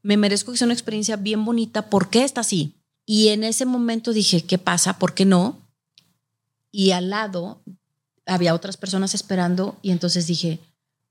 Me 0.03 0.17
merezco 0.17 0.53
que 0.53 0.59
sea 0.59 0.67
una 0.67 0.75
experiencia 0.75 1.17
bien 1.17 1.45
bonita. 1.45 1.91
¿Por 1.91 2.11
qué 2.11 2.25
está 2.25 2.41
así? 2.41 2.75
Y 3.05 3.29
en 3.29 3.45
ese 3.45 3.65
momento 3.65 4.13
dije, 4.13 4.43
¿qué 4.43 4.59
pasa? 4.59 4.99
¿Por 4.99 5.15
qué 5.15 5.25
no? 5.25 5.69
Y 6.71 6.91
al 6.91 7.11
lado 7.11 7.63
había 8.27 8.55
otras 8.55 8.77
personas 8.77 9.15
esperando 9.15 9.79
y 9.81 9.91
entonces 9.91 10.27
dije, 10.27 10.61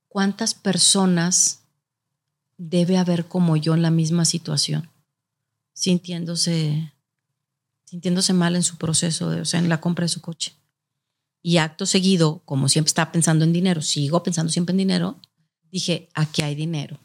¿cuántas 0.07 0.53
personas 0.53 1.61
debe 2.57 2.97
haber 2.97 3.25
como 3.25 3.57
yo 3.57 3.73
en 3.73 3.81
la 3.81 3.91
misma 3.91 4.25
situación? 4.25 4.89
Sintiéndose, 5.78 6.91
sintiéndose 7.86 8.34
mal 8.34 8.55
en 8.55 8.63
su 8.63 8.78
proceso, 8.78 9.30
de, 9.30 9.41
o 9.41 9.45
sea, 9.45 9.59
en 9.59 9.69
la 9.69 9.80
compra 9.80 10.05
de 10.05 10.09
su 10.09 10.21
coche. 10.21 10.55
Y 11.43 11.57
acto 11.57 11.86
seguido, 11.86 12.41
como 12.45 12.67
siempre 12.67 12.89
estaba 12.89 13.11
pensando 13.11 13.45
en 13.45 13.53
dinero, 13.53 13.84
sigo 13.84 14.23
pensando 14.23 14.51
siempre 14.51 14.73
en 14.73 14.80
dinero, 14.80 15.21
dije, 15.71 16.09
aquí 16.15 16.41
hay 16.41 16.55
dinero. 16.55 16.99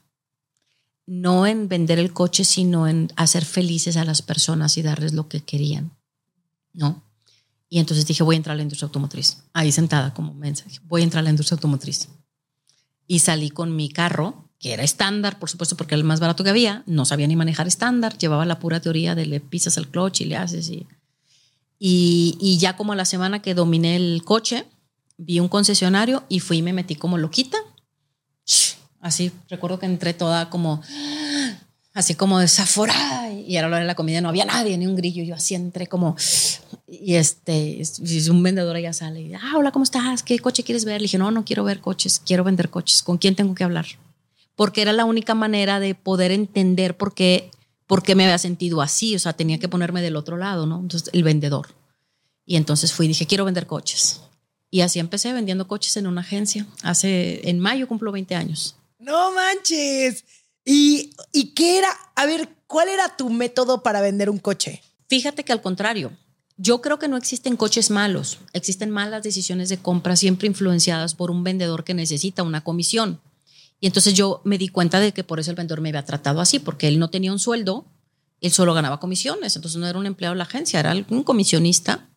No 1.04 1.46
en 1.46 1.68
vender 1.68 1.98
el 1.98 2.14
coche, 2.14 2.44
sino 2.44 2.88
en 2.88 3.12
hacer 3.16 3.44
felices 3.44 3.98
a 3.98 4.06
las 4.06 4.22
personas 4.22 4.78
y 4.78 4.82
darles 4.82 5.12
lo 5.12 5.28
que 5.28 5.42
querían. 5.42 5.92
¿No? 6.72 7.02
Y 7.68 7.78
entonces 7.78 8.06
dije, 8.06 8.22
voy 8.22 8.36
a 8.36 8.38
entrar 8.38 8.54
a 8.54 8.56
la 8.56 8.62
industria 8.62 8.86
automotriz. 8.86 9.44
Ahí 9.52 9.70
sentada 9.70 10.14
como 10.14 10.32
mensaje, 10.32 10.78
voy 10.84 11.02
a 11.02 11.04
entrar 11.04 11.20
a 11.20 11.24
la 11.24 11.30
industria 11.30 11.56
automotriz. 11.56 12.08
Y 13.06 13.18
salí 13.18 13.50
con 13.50 13.76
mi 13.76 13.90
carro, 13.90 14.48
que 14.62 14.72
era 14.72 14.84
estándar, 14.84 15.40
por 15.40 15.50
supuesto, 15.50 15.76
porque 15.76 15.94
era 15.94 15.98
el 15.98 16.04
más 16.04 16.20
barato 16.20 16.44
que 16.44 16.50
había. 16.50 16.84
No 16.86 17.04
sabía 17.04 17.26
ni 17.26 17.34
manejar 17.34 17.66
estándar, 17.66 18.16
llevaba 18.16 18.46
la 18.46 18.60
pura 18.60 18.80
teoría 18.80 19.16
de 19.16 19.26
le 19.26 19.40
pisas 19.40 19.76
el 19.76 19.88
clutch 19.88 20.20
y 20.20 20.26
le 20.26 20.36
haces. 20.36 20.70
Y, 20.70 20.86
y, 21.80 22.38
y 22.40 22.58
ya 22.58 22.76
como 22.76 22.92
a 22.92 22.96
la 22.96 23.04
semana 23.04 23.42
que 23.42 23.54
dominé 23.54 23.96
el 23.96 24.22
coche, 24.24 24.64
vi 25.18 25.40
un 25.40 25.48
concesionario 25.48 26.22
y 26.28 26.38
fui 26.38 26.58
y 26.58 26.62
me 26.62 26.72
metí 26.72 26.94
como 26.94 27.18
loquita. 27.18 27.58
Así, 29.00 29.32
recuerdo 29.48 29.80
que 29.80 29.86
entré 29.86 30.14
toda 30.14 30.48
como 30.48 30.80
así 31.92 32.14
como 32.14 32.38
desaforada 32.38 33.32
y 33.32 33.56
era 33.56 33.68
la 33.68 33.76
hora 33.76 33.82
de 33.82 33.86
la 33.86 33.94
comida 33.94 34.22
no 34.22 34.30
había 34.30 34.46
nadie 34.46 34.78
ni 34.78 34.86
un 34.86 34.96
grillo 34.96 35.22
yo 35.24 35.34
así 35.34 35.54
entré 35.54 35.88
como 35.88 36.16
y 36.88 37.16
este 37.16 37.82
un 38.30 38.42
vendedor 38.42 38.78
ya 38.78 38.94
sale 38.94 39.20
y 39.20 39.34
ah 39.34 39.56
hola 39.58 39.72
cómo 39.72 39.82
estás 39.82 40.22
qué 40.22 40.38
coche 40.38 40.62
quieres 40.62 40.86
ver 40.86 41.02
le 41.02 41.04
dije 41.04 41.18
no 41.18 41.30
no 41.30 41.44
quiero 41.44 41.64
ver 41.64 41.80
coches 41.80 42.18
quiero 42.24 42.44
vender 42.44 42.70
coches 42.70 43.02
con 43.02 43.18
quién 43.18 43.34
tengo 43.34 43.54
que 43.54 43.64
hablar 43.64 43.84
porque 44.62 44.80
era 44.80 44.92
la 44.92 45.06
única 45.06 45.34
manera 45.34 45.80
de 45.80 45.96
poder 45.96 46.30
entender 46.30 46.96
por 46.96 47.14
qué 47.14 47.50
por 47.88 48.04
qué 48.04 48.14
me 48.14 48.22
había 48.22 48.38
sentido 48.38 48.80
así. 48.80 49.16
O 49.16 49.18
sea 49.18 49.32
tenía 49.32 49.58
que 49.58 49.68
ponerme 49.68 50.00
del 50.02 50.14
otro 50.14 50.36
lado 50.36 50.66
no 50.66 50.78
entonces 50.78 51.10
el 51.12 51.24
vendedor. 51.24 51.74
Y 52.46 52.54
entonces 52.54 52.92
fui 52.92 53.06
y 53.06 53.08
dije 53.08 53.26
quiero 53.26 53.44
vender 53.44 53.66
coches 53.66 54.20
y 54.70 54.82
así 54.82 55.00
empecé 55.00 55.32
vendiendo 55.32 55.66
coches 55.66 55.96
en 55.96 56.06
una 56.06 56.20
agencia. 56.20 56.64
Hace 56.84 57.50
en 57.50 57.58
mayo 57.58 57.88
cumplo 57.88 58.12
20 58.12 58.36
años. 58.36 58.76
No 59.00 59.32
manches. 59.32 60.24
¿Y, 60.64 61.10
¿Y 61.32 61.54
qué 61.54 61.78
era? 61.78 61.88
A 62.14 62.26
ver, 62.26 62.48
¿cuál 62.68 62.88
era 62.88 63.16
tu 63.16 63.30
método 63.30 63.82
para 63.82 64.00
vender 64.00 64.30
un 64.30 64.38
coche? 64.38 64.80
Fíjate 65.08 65.42
que 65.42 65.52
al 65.52 65.60
contrario, 65.60 66.12
yo 66.56 66.80
creo 66.80 67.00
que 67.00 67.08
no 67.08 67.16
existen 67.16 67.56
coches 67.56 67.90
malos, 67.90 68.38
existen 68.52 68.90
malas 68.90 69.24
decisiones 69.24 69.70
de 69.70 69.78
compra 69.78 70.14
siempre 70.14 70.46
influenciadas 70.46 71.16
por 71.16 71.32
un 71.32 71.42
vendedor 71.42 71.82
que 71.82 71.94
necesita 71.94 72.44
una 72.44 72.62
comisión. 72.62 73.20
Y 73.82 73.88
entonces 73.88 74.14
yo 74.14 74.40
me 74.44 74.58
di 74.58 74.68
cuenta 74.68 75.00
de 75.00 75.10
que 75.10 75.24
por 75.24 75.40
eso 75.40 75.50
el 75.50 75.56
vendedor 75.56 75.80
me 75.80 75.88
había 75.88 76.04
tratado 76.04 76.40
así, 76.40 76.60
porque 76.60 76.86
él 76.86 77.00
no 77.00 77.10
tenía 77.10 77.32
un 77.32 77.40
sueldo, 77.40 77.84
él 78.40 78.52
solo 78.52 78.74
ganaba 78.74 79.00
comisiones, 79.00 79.56
entonces 79.56 79.80
no 79.80 79.88
era 79.88 79.98
un 79.98 80.06
empleado 80.06 80.34
de 80.34 80.38
la 80.38 80.44
agencia, 80.44 80.78
era 80.78 80.94
un 81.08 81.24
comisionista. 81.24 82.08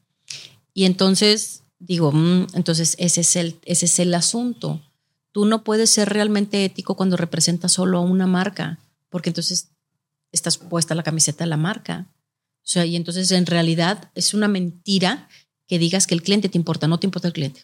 Y 0.75 0.85
entonces 0.85 1.63
digo, 1.79 2.11
mm, 2.11 2.49
entonces 2.53 2.95
ese 2.99 3.21
es, 3.21 3.35
el, 3.35 3.59
ese 3.65 3.87
es 3.87 3.97
el 3.97 4.13
asunto. 4.13 4.79
Tú 5.31 5.45
no 5.45 5.63
puedes 5.63 5.89
ser 5.89 6.09
realmente 6.09 6.63
ético 6.63 6.95
cuando 6.95 7.17
representas 7.17 7.71
solo 7.71 7.97
a 7.97 8.01
una 8.01 8.27
marca, 8.27 8.77
porque 9.09 9.31
entonces 9.31 9.71
estás 10.31 10.59
puesta 10.59 10.93
la 10.93 11.01
camiseta 11.01 11.45
de 11.45 11.49
la 11.49 11.57
marca. 11.57 12.05
O 12.57 12.67
sea, 12.67 12.85
y 12.85 12.95
entonces 12.95 13.31
en 13.31 13.47
realidad 13.47 14.11
es 14.13 14.35
una 14.35 14.47
mentira 14.47 15.29
que 15.65 15.79
digas 15.79 16.05
que 16.05 16.13
el 16.13 16.21
cliente 16.21 16.47
te 16.47 16.59
importa, 16.59 16.87
no 16.87 16.99
te 16.99 17.07
importa 17.07 17.27
el 17.27 17.33
cliente. 17.33 17.63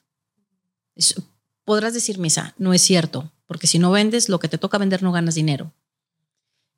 podrás 1.65 1.93
decir, 1.93 2.17
misa, 2.17 2.55
no 2.57 2.73
es 2.73 2.81
cierto, 2.81 3.31
porque 3.51 3.67
si 3.67 3.79
no 3.79 3.91
vendes, 3.91 4.29
lo 4.29 4.39
que 4.39 4.47
te 4.47 4.57
toca 4.57 4.77
vender 4.77 5.03
no 5.03 5.11
ganas 5.11 5.35
dinero. 5.35 5.73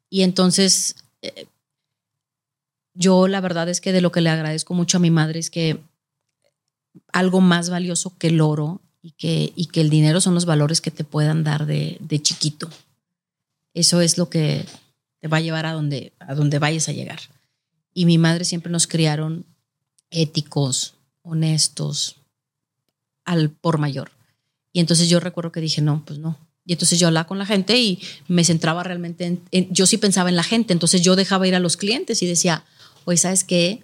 Y 0.10 0.24
entonces, 0.24 0.96
eh, 1.22 1.46
yo 2.96 3.28
la 3.28 3.42
verdad 3.42 3.70
es 3.70 3.80
que 3.80 3.92
de 3.92 4.02
lo 4.02 4.12
que 4.12 4.22
le 4.22 4.32
agradezco 4.32 4.74
mucho 4.74 4.98
a 4.98 5.00
mi 5.00 5.12
madre 5.12 5.38
es 5.38 5.52
que 5.52 5.80
algo 7.12 7.42
más 7.42 7.70
valioso 7.70 8.18
que 8.18 8.30
el 8.30 8.42
oro 8.42 8.82
y 9.04 9.12
que, 9.12 9.54
y 9.56 9.68
que 9.68 9.82
el 9.82 9.92
dinero 9.92 10.20
son 10.20 10.34
los 10.34 10.46
valores 10.46 10.82
que 10.82 10.90
te 10.90 11.04
puedan 11.04 11.44
dar 11.44 11.68
de, 11.68 11.98
de 12.00 12.20
chiquito. 12.24 12.68
Eso 13.76 14.02
es 14.02 14.18
lo 14.18 14.32
que 14.32 14.66
te 15.20 15.28
va 15.28 15.38
a 15.38 15.42
llevar 15.42 15.68
a 15.68 15.74
donde, 15.74 16.12
a 16.18 16.34
donde 16.34 16.58
vayas 16.58 16.90
a 16.90 16.94
llegar. 16.94 17.20
Y 17.94 18.06
mi 18.06 18.18
madre 18.18 18.46
siempre 18.46 18.72
nos 18.72 18.88
criaron 18.88 19.46
éticos, 20.10 20.96
honestos, 21.22 22.16
al 23.26 23.52
por 23.52 23.78
mayor. 23.78 24.10
Y 24.72 24.80
entonces 24.80 25.08
yo 25.08 25.20
recuerdo 25.20 25.52
que 25.52 25.62
dije, 25.62 25.84
no, 25.84 26.04
pues 26.04 26.18
no. 26.18 26.36
Y 26.66 26.74
entonces 26.74 27.00
yo 27.00 27.08
hablaba 27.08 27.28
con 27.28 27.38
la 27.38 27.46
gente 27.46 27.78
y 27.78 28.02
me 28.28 28.44
centraba 28.44 28.84
realmente 28.84 29.40
en, 29.52 29.74
yo 29.74 29.86
sí 29.86 29.98
pensaba 29.98 30.30
en 30.30 30.36
la 30.36 30.44
gente, 30.44 30.72
entonces 30.72 31.02
yo 31.02 31.16
dejaba 31.16 31.48
ir 31.48 31.56
a 31.56 31.60
los 31.60 31.76
clientes 31.76 32.22
y 32.22 32.28
decía, 32.28 32.64
oye, 33.06 33.18
¿sabes 33.18 33.44
qué? 33.44 33.84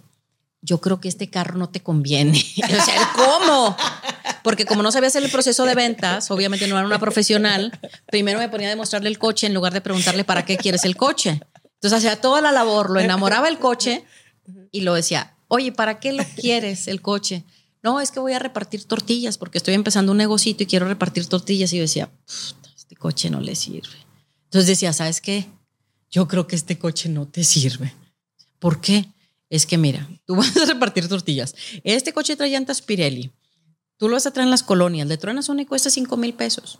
Yo 0.61 0.79
creo 0.79 1.01
que 1.01 1.09
este 1.09 1.29
carro 1.29 1.57
no 1.57 1.69
te 1.69 1.81
conviene. 1.81 2.43
o 2.63 2.85
sea, 2.85 3.11
¿cómo? 3.15 3.75
Porque 4.43 4.65
como 4.65 4.81
no 4.81 4.91
sabía 4.91 5.07
hacer 5.07 5.23
el 5.23 5.31
proceso 5.31 5.65
de 5.65 5.75
ventas, 5.75 6.31
obviamente 6.31 6.67
no 6.67 6.77
era 6.77 6.85
una 6.85 6.99
profesional, 6.99 7.77
primero 8.07 8.39
me 8.39 8.49
ponía 8.49 8.67
a 8.67 8.71
demostrarle 8.71 9.09
el 9.09 9.19
coche 9.19 9.47
en 9.47 9.53
lugar 9.53 9.73
de 9.73 9.81
preguntarle 9.81 10.23
para 10.23 10.45
qué 10.45 10.57
quieres 10.57 10.85
el 10.85 10.95
coche. 10.95 11.41
Entonces 11.75 11.97
hacía 11.97 12.21
toda 12.21 12.41
la 12.41 12.51
labor, 12.51 12.89
lo 12.89 12.99
enamoraba 12.99 13.49
el 13.49 13.57
coche 13.57 14.05
y 14.71 14.81
lo 14.81 14.93
decía, 14.93 15.35
oye, 15.47 15.71
¿para 15.71 15.99
qué 15.99 16.13
lo 16.13 16.23
quieres 16.35 16.87
el 16.87 17.01
coche? 17.01 17.43
No, 17.81 18.01
es 18.01 18.11
que 18.11 18.19
voy 18.19 18.33
a 18.33 18.39
repartir 18.39 18.83
tortillas 18.83 19.37
porque 19.37 19.57
estoy 19.57 19.73
empezando 19.73 20.11
un 20.11 20.17
negocito 20.17 20.63
y 20.63 20.65
quiero 20.65 20.87
repartir 20.87 21.25
tortillas. 21.27 21.71
Y 21.71 21.77
yo 21.77 21.83
decía, 21.83 22.09
coche 22.99 23.31
no 23.31 23.41
le 23.41 23.55
sirve. 23.55 23.97
Entonces 24.43 24.67
decía, 24.67 24.93
¿sabes 24.93 25.21
qué? 25.21 25.47
Yo 26.11 26.27
creo 26.27 26.45
que 26.45 26.55
este 26.55 26.77
coche 26.77 27.09
no 27.09 27.27
te 27.27 27.43
sirve. 27.43 27.95
¿Por 28.59 28.81
qué? 28.81 29.07
Es 29.49 29.65
que 29.65 29.79
mira, 29.79 30.07
tú 30.25 30.35
vas 30.35 30.55
a 30.57 30.65
repartir 30.65 31.07
tortillas. 31.07 31.55
Este 31.83 32.13
coche 32.13 32.35
trae 32.35 32.51
llantas 32.51 32.83
Pirelli. 32.83 33.31
Tú 33.97 34.07
lo 34.07 34.15
vas 34.15 34.27
a 34.27 34.31
traer 34.31 34.45
en 34.45 34.51
las 34.51 34.63
colonias. 34.63 35.07
De 35.07 35.17
Truena 35.17 35.41
y 35.57 35.65
cuesta 35.65 35.89
5 35.89 36.15
mil 36.17 36.33
pesos. 36.33 36.79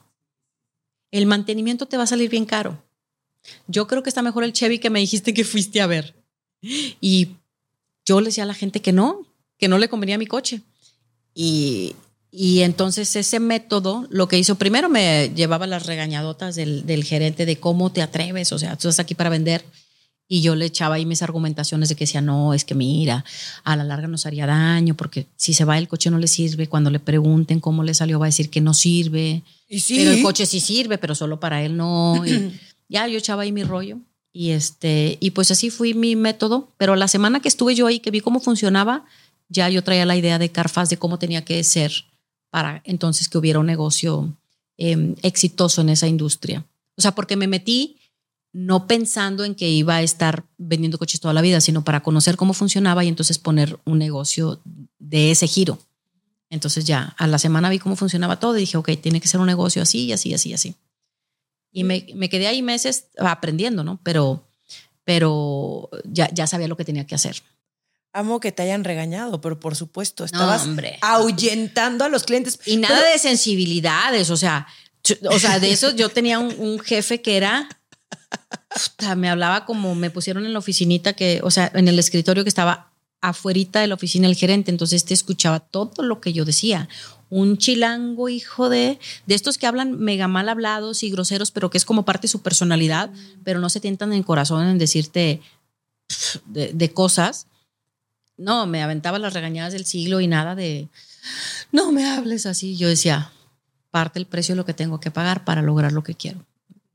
El 1.12 1.26
mantenimiento 1.26 1.88
te 1.88 1.98
va 1.98 2.04
a 2.04 2.08
salir 2.08 2.30
bien 2.30 2.46
caro. 2.46 2.84
Yo 3.68 3.88
creo 3.88 4.04
que 4.04 4.10
está 4.10 4.22
mejor 4.22 4.44
el 4.44 4.54
Chevy 4.54 4.80
que 4.80 4.90
me 4.90 5.00
dijiste 5.00 5.34
que 5.34 5.44
fuiste 5.44 5.82
a 5.82 5.88
ver. 5.88 6.16
Y 6.62 7.30
yo 8.06 8.22
le 8.22 8.28
decía 8.28 8.44
a 8.44 8.48
la 8.48 8.54
gente 8.54 8.82
que 8.82 8.94
no, 8.94 9.26
que 9.58 9.68
no 9.68 9.78
le 9.78 9.90
convenía 9.90 10.18
mi 10.18 10.28
coche. 10.28 10.62
Y, 11.34 11.96
y 12.32 12.62
entonces 12.62 13.16
ese 13.16 13.40
método, 13.40 14.06
lo 14.10 14.28
que 14.28 14.38
hizo, 14.38 14.56
primero 14.56 14.90
me 14.90 15.32
llevaba 15.36 15.68
las 15.68 15.86
regañadotas 15.86 16.56
del, 16.56 16.86
del 16.86 17.04
gerente 17.04 17.46
de 17.46 17.58
cómo 17.60 17.92
te 17.92 18.02
atreves, 18.02 18.52
o 18.52 18.60
sea, 18.60 18.76
tú 18.76 18.90
estás 18.90 19.04
aquí 19.04 19.16
para 19.16 19.30
vender 19.30 19.64
y 20.32 20.42
yo 20.42 20.56
le 20.56 20.66
echaba 20.66 20.96
ahí 20.96 21.08
mis 21.08 21.24
argumentaciones 21.24 21.90
de 21.90 21.96
que 21.96 22.04
decía, 22.04 22.22
no, 22.22 22.54
es 22.54 22.64
que 22.64 22.76
mira, 22.76 23.26
a 23.64 23.76
la 23.76 23.84
larga 23.84 24.08
nos 24.08 24.28
haría 24.28 24.46
daño 24.46 24.94
porque 24.94 25.26
si 25.36 25.54
se 25.54 25.66
va 25.66 25.80
el 25.80 25.88
coche 25.88 26.12
no 26.12 26.20
le 26.20 26.28
sirve. 26.28 26.68
Cuando 26.68 26.92
le 26.92 27.00
pregunten 27.00 27.60
cómo 27.60 27.84
le 27.84 27.96
salió 27.96 28.20
va 28.20 28.28
a 28.28 28.28
decir 28.28 28.52
que 28.52 28.62
no 28.62 28.76
sirve. 28.76 29.42
Y 29.68 29.80
sí. 29.80 29.96
Pero 29.98 30.12
el 30.12 30.22
coche 30.22 30.46
sí 30.46 30.60
sirve, 30.60 31.00
pero 31.00 31.16
solo 31.16 31.40
para 31.40 31.64
él 31.64 31.76
no. 31.76 32.24
Y 32.28 32.54
ya 32.90 33.08
yo 33.08 33.18
echaba 33.18 33.42
ahí 33.42 33.52
mi 33.52 33.64
rollo. 33.64 33.98
Y, 34.32 34.52
este, 34.52 35.18
y 35.20 35.32
pues 35.32 35.50
así 35.50 35.72
fui 35.72 35.96
mi 35.96 36.16
método. 36.16 36.70
Pero 36.78 36.96
la 36.96 37.08
semana 37.08 37.40
que 37.40 37.48
estuve 37.48 37.74
yo 37.74 37.88
ahí, 37.88 38.00
que 38.00 38.12
vi 38.12 38.22
cómo 38.22 38.40
funcionaba, 38.40 39.06
ya 39.48 39.68
yo 39.70 39.84
traía 39.84 40.06
la 40.06 40.16
idea 40.16 40.38
de 40.38 40.52
Carfaz 40.52 40.90
de 40.90 40.98
cómo 40.98 41.18
tenía 41.18 41.44
que 41.44 41.64
ser 41.64 41.92
para 42.50 42.82
entonces 42.86 43.30
que 43.30 43.38
hubiera 43.38 43.60
un 43.60 43.66
negocio 43.66 44.36
em, 44.78 45.16
exitoso 45.22 45.82
en 45.82 45.90
esa 45.90 46.08
industria. 46.08 46.66
O 46.98 47.02
sea, 47.02 47.14
porque 47.14 47.36
me 47.36 47.48
metí 47.48 47.98
no 48.52 48.88
pensando 48.88 49.46
en 49.46 49.56
que 49.56 49.70
iba 49.70 49.98
a 49.98 50.02
estar 50.02 50.44
vendiendo 50.58 50.98
coches 50.98 51.20
toda 51.20 51.34
la 51.34 51.42
vida, 51.42 51.62
sino 51.62 51.84
para 51.84 52.02
conocer 52.02 52.36
cómo 52.36 52.54
funcionaba 52.54 53.04
y 53.04 53.08
entonces 53.08 53.38
poner 53.38 53.80
un 53.86 54.00
negocio 54.00 54.60
de 54.98 55.32
ese 55.32 55.48
giro. 55.48 55.78
Entonces 56.50 56.86
ya 56.86 57.16
a 57.18 57.28
la 57.28 57.38
semana 57.38 57.70
vi 57.70 57.78
cómo 57.78 57.96
funcionaba 57.96 58.40
todo 58.40 58.58
y 58.58 58.62
dije, 58.62 58.78
ok, 58.78 58.90
tiene 59.02 59.22
que 59.22 59.28
ser 59.28 59.40
un 59.40 59.46
negocio 59.46 59.84
así, 59.84 60.12
así, 60.12 60.34
así, 60.34 60.54
así. 60.54 60.76
Y 61.72 61.84
me, 61.84 62.30
quedé 62.30 62.48
ahí 62.48 62.64
meses 62.64 63.06
aprendiendo, 63.20 63.84
¿no? 63.84 64.00
Pero, 64.02 64.44
pero 65.04 65.90
ya, 66.06 66.34
ya 66.34 66.48
sabía 66.48 66.68
lo 66.68 66.76
que 66.76 66.86
tenía 66.86 67.06
que 67.06 67.14
hacer. 67.14 67.44
Amo 68.12 68.40
que 68.40 68.52
te 68.52 68.64
hayan 68.64 68.84
regañado, 68.84 69.40
pero 69.40 69.60
por 69.60 69.76
supuesto, 69.76 70.26
estabas 70.26 70.68
ahuyentando 71.02 72.06
a 72.06 72.10
los 72.10 72.24
clientes. 72.24 72.60
Y 72.66 72.78
nada 72.78 73.08
de 73.12 73.20
sensibilidades, 73.20 74.30
o 74.30 74.38
sea, 74.38 74.68
o 75.30 75.40
sea, 75.40 75.60
de 75.60 75.72
eso 75.72 75.92
yo 75.92 76.10
tenía 76.10 76.40
un 76.40 76.80
jefe 76.80 77.22
que 77.22 77.38
era 77.38 77.70
me 79.18 79.30
hablaba 79.30 79.66
como 79.66 79.96
me 79.96 80.10
pusieron 80.10 80.46
en 80.46 80.54
la 80.54 80.60
oficinita 80.60 81.14
que, 81.14 81.42
o 81.44 81.52
sea, 81.52 81.72
en 81.74 81.88
el 81.88 82.00
escritorio 82.00 82.44
que 82.44 82.50
estaba 82.50 82.92
afuerita 83.22 83.82
de 83.82 83.88
la 83.88 83.96
oficina 83.96 84.28
el 84.28 84.36
gerente, 84.36 84.72
entonces 84.72 85.04
te 85.04 85.14
escuchaba 85.14 85.60
todo 85.60 86.04
lo 86.04 86.22
que 86.22 86.32
yo 86.32 86.46
decía. 86.46 86.88
Un 87.30 87.58
chilango 87.58 88.30
hijo 88.30 88.70
de, 88.70 88.98
de 89.26 89.36
estos 89.36 89.58
que 89.58 89.68
hablan 89.68 90.00
mega 90.00 90.28
mal 90.28 90.50
hablados 90.50 91.04
y 91.04 91.10
groseros, 91.10 91.52
pero 91.52 91.70
que 91.70 91.78
es 91.78 91.86
como 91.86 92.06
parte 92.06 92.24
de 92.24 92.32
su 92.32 92.42
personalidad, 92.42 93.12
pero 93.44 93.60
no 93.60 93.70
se 93.70 93.82
tientan 93.82 94.12
en 94.14 94.20
el 94.20 94.26
corazón 94.26 94.68
en 94.68 94.78
decirte 94.78 95.42
de, 96.46 96.72
de 96.74 96.94
cosas. 96.94 97.48
No, 98.40 98.66
me 98.66 98.82
aventaba 98.82 99.20
las 99.20 99.34
regañadas 99.34 99.74
del 99.74 99.86
siglo 99.86 100.22
y 100.22 100.28
nada 100.28 100.56
de, 100.56 100.88
no 101.72 101.92
me 101.92 102.10
hables 102.10 102.46
así. 102.46 102.78
Yo 102.78 102.88
decía, 102.88 103.32
parte 103.92 104.18
el 104.18 104.26
precio 104.26 104.54
de 104.54 104.58
lo 104.58 104.66
que 104.66 104.74
tengo 104.74 105.00
que 105.00 105.12
pagar 105.12 105.44
para 105.46 105.62
lograr 105.62 105.92
lo 105.92 106.04
que 106.04 106.16
quiero. 106.16 106.46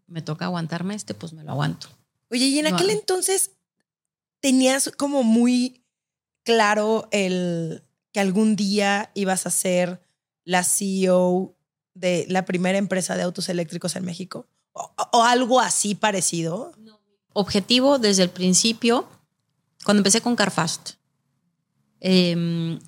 Me 0.07 0.23
toca 0.23 0.47
aguantarme 0.47 0.95
este, 0.95 1.13
pues 1.15 1.33
me 1.33 1.45
lo 1.45 1.51
aguanto. 1.53 1.89
Oye, 2.31 2.47
y 2.47 2.59
en 2.59 2.65
No, 2.71 2.75
aquel 2.75 2.87
no. 2.89 2.93
entonces 2.95 3.51
tenías 4.41 4.91
como 4.97 5.23
muy 5.23 5.83
claro 6.45 7.09
el 7.11 7.83
que 8.13 8.21
algún 8.21 8.57
día 8.57 9.11
ibas 9.15 9.47
a 9.47 9.51
ser 9.51 10.01
la 10.45 10.63
CEO 10.65 11.55
de 11.95 12.27
la 12.29 12.45
primera 12.45 12.79
empresa 12.79 13.17
de 13.17 13.23
autos 13.23 13.49
eléctricos 13.49 13.97
en 13.97 14.05
México 14.05 14.47
o, 14.73 14.93
o 15.13 15.23
algo 15.23 15.61
así 15.61 15.95
parecido. 15.95 16.73
Objetivo 17.33 17.99
desde 17.99 18.23
el 18.23 18.31
principio, 18.31 19.09
cuando 19.85 20.01
empecé 20.01 20.21
con 20.21 20.37
CarFast, 20.37 20.93
em, 22.07 22.79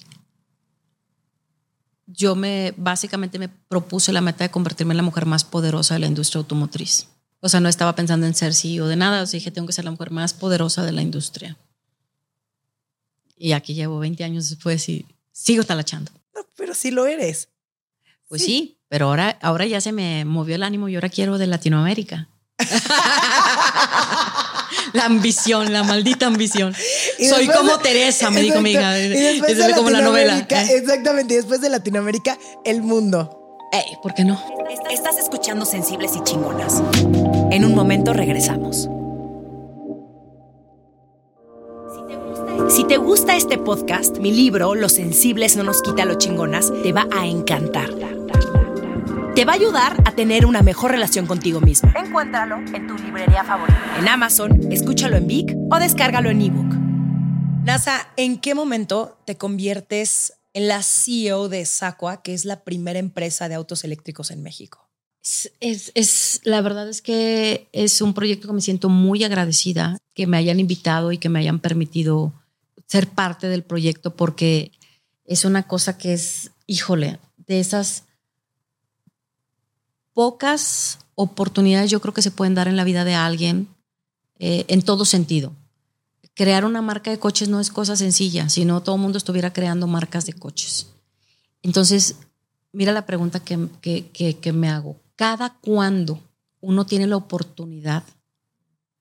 yo 2.06 2.36
me 2.36 2.74
básicamente 2.76 3.38
me 3.38 3.48
propuse 3.48 4.12
la 4.12 4.20
meta 4.20 4.44
de 4.44 4.50
convertirme 4.50 4.92
en 4.92 4.98
la 4.98 5.02
mujer 5.02 5.24
más 5.24 5.42
poderosa 5.44 5.94
de 5.94 6.00
la 6.00 6.06
industria 6.06 6.40
automotriz. 6.40 7.08
O 7.40 7.48
sea, 7.48 7.60
no 7.60 7.70
estaba 7.70 7.94
pensando 7.94 8.26
en 8.26 8.34
ser 8.34 8.52
CEO 8.52 8.86
de 8.88 8.96
nada, 8.96 9.22
o 9.22 9.26
sea, 9.26 9.38
dije, 9.38 9.50
tengo 9.50 9.66
que 9.66 9.72
ser 9.72 9.86
la 9.86 9.90
mujer 9.90 10.10
más 10.10 10.34
poderosa 10.34 10.84
de 10.84 10.92
la 10.92 11.00
industria. 11.00 11.56
Y 13.38 13.52
aquí 13.52 13.72
llevo 13.74 13.98
20 13.98 14.22
años 14.22 14.50
después 14.50 14.86
y 14.88 15.06
sigo 15.32 15.64
talachando. 15.64 16.12
No, 16.34 16.42
pero 16.54 16.74
sí 16.74 16.90
lo 16.90 17.06
eres. 17.06 17.48
Pues 18.28 18.42
sí, 18.42 18.78
pero 18.88 19.06
ahora, 19.06 19.38
ahora 19.40 19.64
ya 19.64 19.80
se 19.80 19.92
me 19.92 20.26
movió 20.26 20.56
el 20.56 20.62
ánimo 20.62 20.88
y 20.88 20.94
ahora 20.94 21.08
quiero 21.08 21.38
de 21.38 21.46
Latinoamérica. 21.46 22.28
la 24.92 25.04
ambición, 25.04 25.72
la 25.72 25.82
maldita 25.82 26.26
ambición. 26.26 26.74
Y 27.18 27.26
Soy 27.26 27.46
como 27.48 27.76
de- 27.76 27.82
Teresa, 27.82 28.30
me 28.30 28.42
dijo 28.42 28.60
mi 28.60 28.72
hija. 28.72 28.98
Es 28.98 29.74
como 29.74 29.90
la 29.90 30.00
novela. 30.00 30.36
Latinoamérica, 30.36 30.64
¿eh? 30.64 30.76
Exactamente. 30.78 31.34
Y 31.34 31.36
después 31.38 31.60
de 31.60 31.68
Latinoamérica, 31.68 32.38
el 32.64 32.82
mundo. 32.82 33.42
Ey, 33.72 33.96
¿por 34.02 34.14
qué 34.14 34.24
no? 34.24 34.40
Estás 34.90 35.18
escuchando 35.18 35.64
Sensibles 35.64 36.12
y 36.16 36.22
Chingonas. 36.22 36.82
En 37.50 37.64
un 37.64 37.74
momento 37.74 38.12
regresamos. 38.12 38.88
Si 42.68 42.84
te 42.84 42.96
gusta 42.96 43.36
este 43.36 43.58
podcast, 43.58 44.18
mi 44.18 44.32
libro 44.32 44.74
Los 44.74 44.92
sensibles 44.92 45.56
no 45.56 45.62
nos 45.62 45.82
quita 45.82 46.04
lo 46.04 46.14
chingonas 46.16 46.72
te 46.82 46.92
va 46.92 47.06
a 47.16 47.26
encantar. 47.26 47.90
Te 49.36 49.44
va 49.44 49.52
a 49.52 49.56
ayudar 49.56 50.02
a 50.06 50.12
tener 50.14 50.46
una 50.46 50.62
mejor 50.62 50.90
relación 50.92 51.26
contigo 51.26 51.60
misma. 51.60 51.92
Encuéntralo 51.94 52.56
en 52.74 52.86
tu 52.86 52.96
librería 52.96 53.44
favorita. 53.44 53.78
En 53.98 54.08
Amazon, 54.08 54.72
escúchalo 54.72 55.16
en 55.18 55.26
Vic 55.26 55.54
o 55.70 55.78
descárgalo 55.78 56.30
en 56.30 56.40
ebook. 56.40 56.74
NASA, 57.64 58.08
¿en 58.16 58.38
qué 58.38 58.54
momento 58.54 59.18
te 59.26 59.36
conviertes 59.36 60.32
en 60.54 60.68
la 60.68 60.82
CEO 60.82 61.50
de 61.50 61.66
Sacua, 61.66 62.22
que 62.22 62.32
es 62.32 62.46
la 62.46 62.64
primera 62.64 62.98
empresa 62.98 63.48
de 63.50 63.56
autos 63.56 63.84
eléctricos 63.84 64.30
en 64.30 64.42
México? 64.42 64.88
Es, 65.22 65.52
es- 65.60 65.92
es- 65.94 66.40
la 66.44 66.62
verdad 66.62 66.88
es 66.88 67.02
que 67.02 67.68
es 67.72 68.00
un 68.00 68.14
proyecto 68.14 68.48
que 68.48 68.54
me 68.54 68.60
siento 68.62 68.88
muy 68.88 69.22
agradecida 69.22 69.98
que 70.14 70.26
me 70.26 70.38
hayan 70.38 70.60
invitado 70.60 71.12
y 71.12 71.18
que 71.18 71.28
me 71.28 71.40
hayan 71.40 71.58
permitido 71.58 72.32
ser 72.86 73.06
parte 73.08 73.48
del 73.48 73.64
proyecto 73.64 74.16
porque 74.16 74.72
es 75.26 75.44
una 75.44 75.64
cosa 75.64 75.98
que 75.98 76.14
es, 76.14 76.52
híjole, 76.66 77.18
de 77.46 77.60
esas 77.60 78.04
pocas 80.16 80.98
oportunidades 81.14 81.90
yo 81.90 82.00
creo 82.00 82.14
que 82.14 82.22
se 82.22 82.30
pueden 82.30 82.54
dar 82.54 82.68
en 82.68 82.76
la 82.76 82.84
vida 82.84 83.04
de 83.04 83.14
alguien 83.14 83.68
eh, 84.38 84.64
en 84.68 84.80
todo 84.80 85.04
sentido. 85.04 85.52
Crear 86.34 86.64
una 86.64 86.80
marca 86.80 87.10
de 87.10 87.18
coches 87.18 87.50
no 87.50 87.60
es 87.60 87.70
cosa 87.70 87.96
sencilla, 87.96 88.48
si 88.48 88.64
no 88.64 88.82
todo 88.82 88.94
el 88.96 89.02
mundo 89.02 89.18
estuviera 89.18 89.52
creando 89.52 89.86
marcas 89.86 90.24
de 90.24 90.32
coches. 90.32 90.86
Entonces, 91.62 92.16
mira 92.72 92.92
la 92.92 93.04
pregunta 93.04 93.40
que, 93.40 93.68
que- 93.82 94.08
que- 94.08 94.38
que 94.38 94.52
me 94.54 94.70
hago. 94.70 94.96
¿Cada 95.16 95.50
cuándo 95.60 96.18
uno 96.62 96.86
tiene 96.86 97.06
la 97.06 97.16
oportunidad 97.18 98.02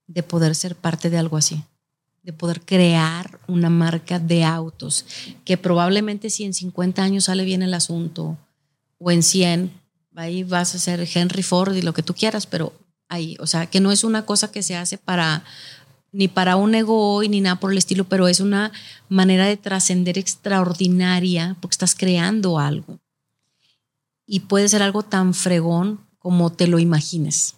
de 0.07 0.22
poder 0.22 0.53
ser 0.53 0.76
parte 0.76 1.09
de 1.09 1.18
algo 1.18 1.38
así? 1.38 1.63
De 2.24 2.34
poder 2.34 2.59
crear 2.59 3.39
una 3.47 3.70
marca 3.70 4.20
de 4.20 4.43
autos, 4.43 5.05
que 5.45 5.55
probablemente 5.57 6.30
si 6.30 6.43
en 6.43 6.53
50 6.53 7.03
años 7.03 7.24
sale 7.26 7.45
bien 7.45 7.61
el 7.61 7.74
asunto, 7.74 8.38
o 8.99 9.11
en 9.11 9.24
100, 9.24 9.72
ahí 10.16 10.43
vas 10.43 10.76
a 10.76 10.80
ser 10.80 11.07
Henry 11.13 11.43
Ford 11.43 11.76
y 11.76 11.82
lo 11.82 11.93
que 11.93 12.03
tú 12.03 12.13
quieras, 12.13 12.47
pero 12.47 12.74
ahí, 13.07 13.36
o 13.39 13.47
sea, 13.47 13.68
que 13.68 13.80
no 13.80 13.91
es 13.91 14.03
una 14.03 14.26
cosa 14.26 14.51
que 14.51 14.63
se 14.63 14.76
hace 14.76 14.97
para 14.97 15.43
ni 16.11 16.30
para 16.30 16.55
un 16.55 16.74
ego 16.74 17.22
ni 17.28 17.41
nada 17.41 17.59
por 17.59 17.74
el 17.74 17.78
estilo, 17.78 18.05
pero 18.05 18.30
es 18.30 18.39
una 18.39 18.72
manera 19.09 19.45
de 19.47 19.57
trascender 19.57 20.18
extraordinaria 20.18 21.57
porque 21.59 21.74
estás 21.74 21.93
creando 21.93 22.57
algo. 22.57 22.99
Y 24.26 24.41
puede 24.41 24.70
ser 24.70 24.82
algo 24.82 25.03
tan 25.03 25.34
fregón 25.34 26.07
como 26.18 26.53
te 26.53 26.68
lo 26.68 26.80
imagines. 26.80 27.55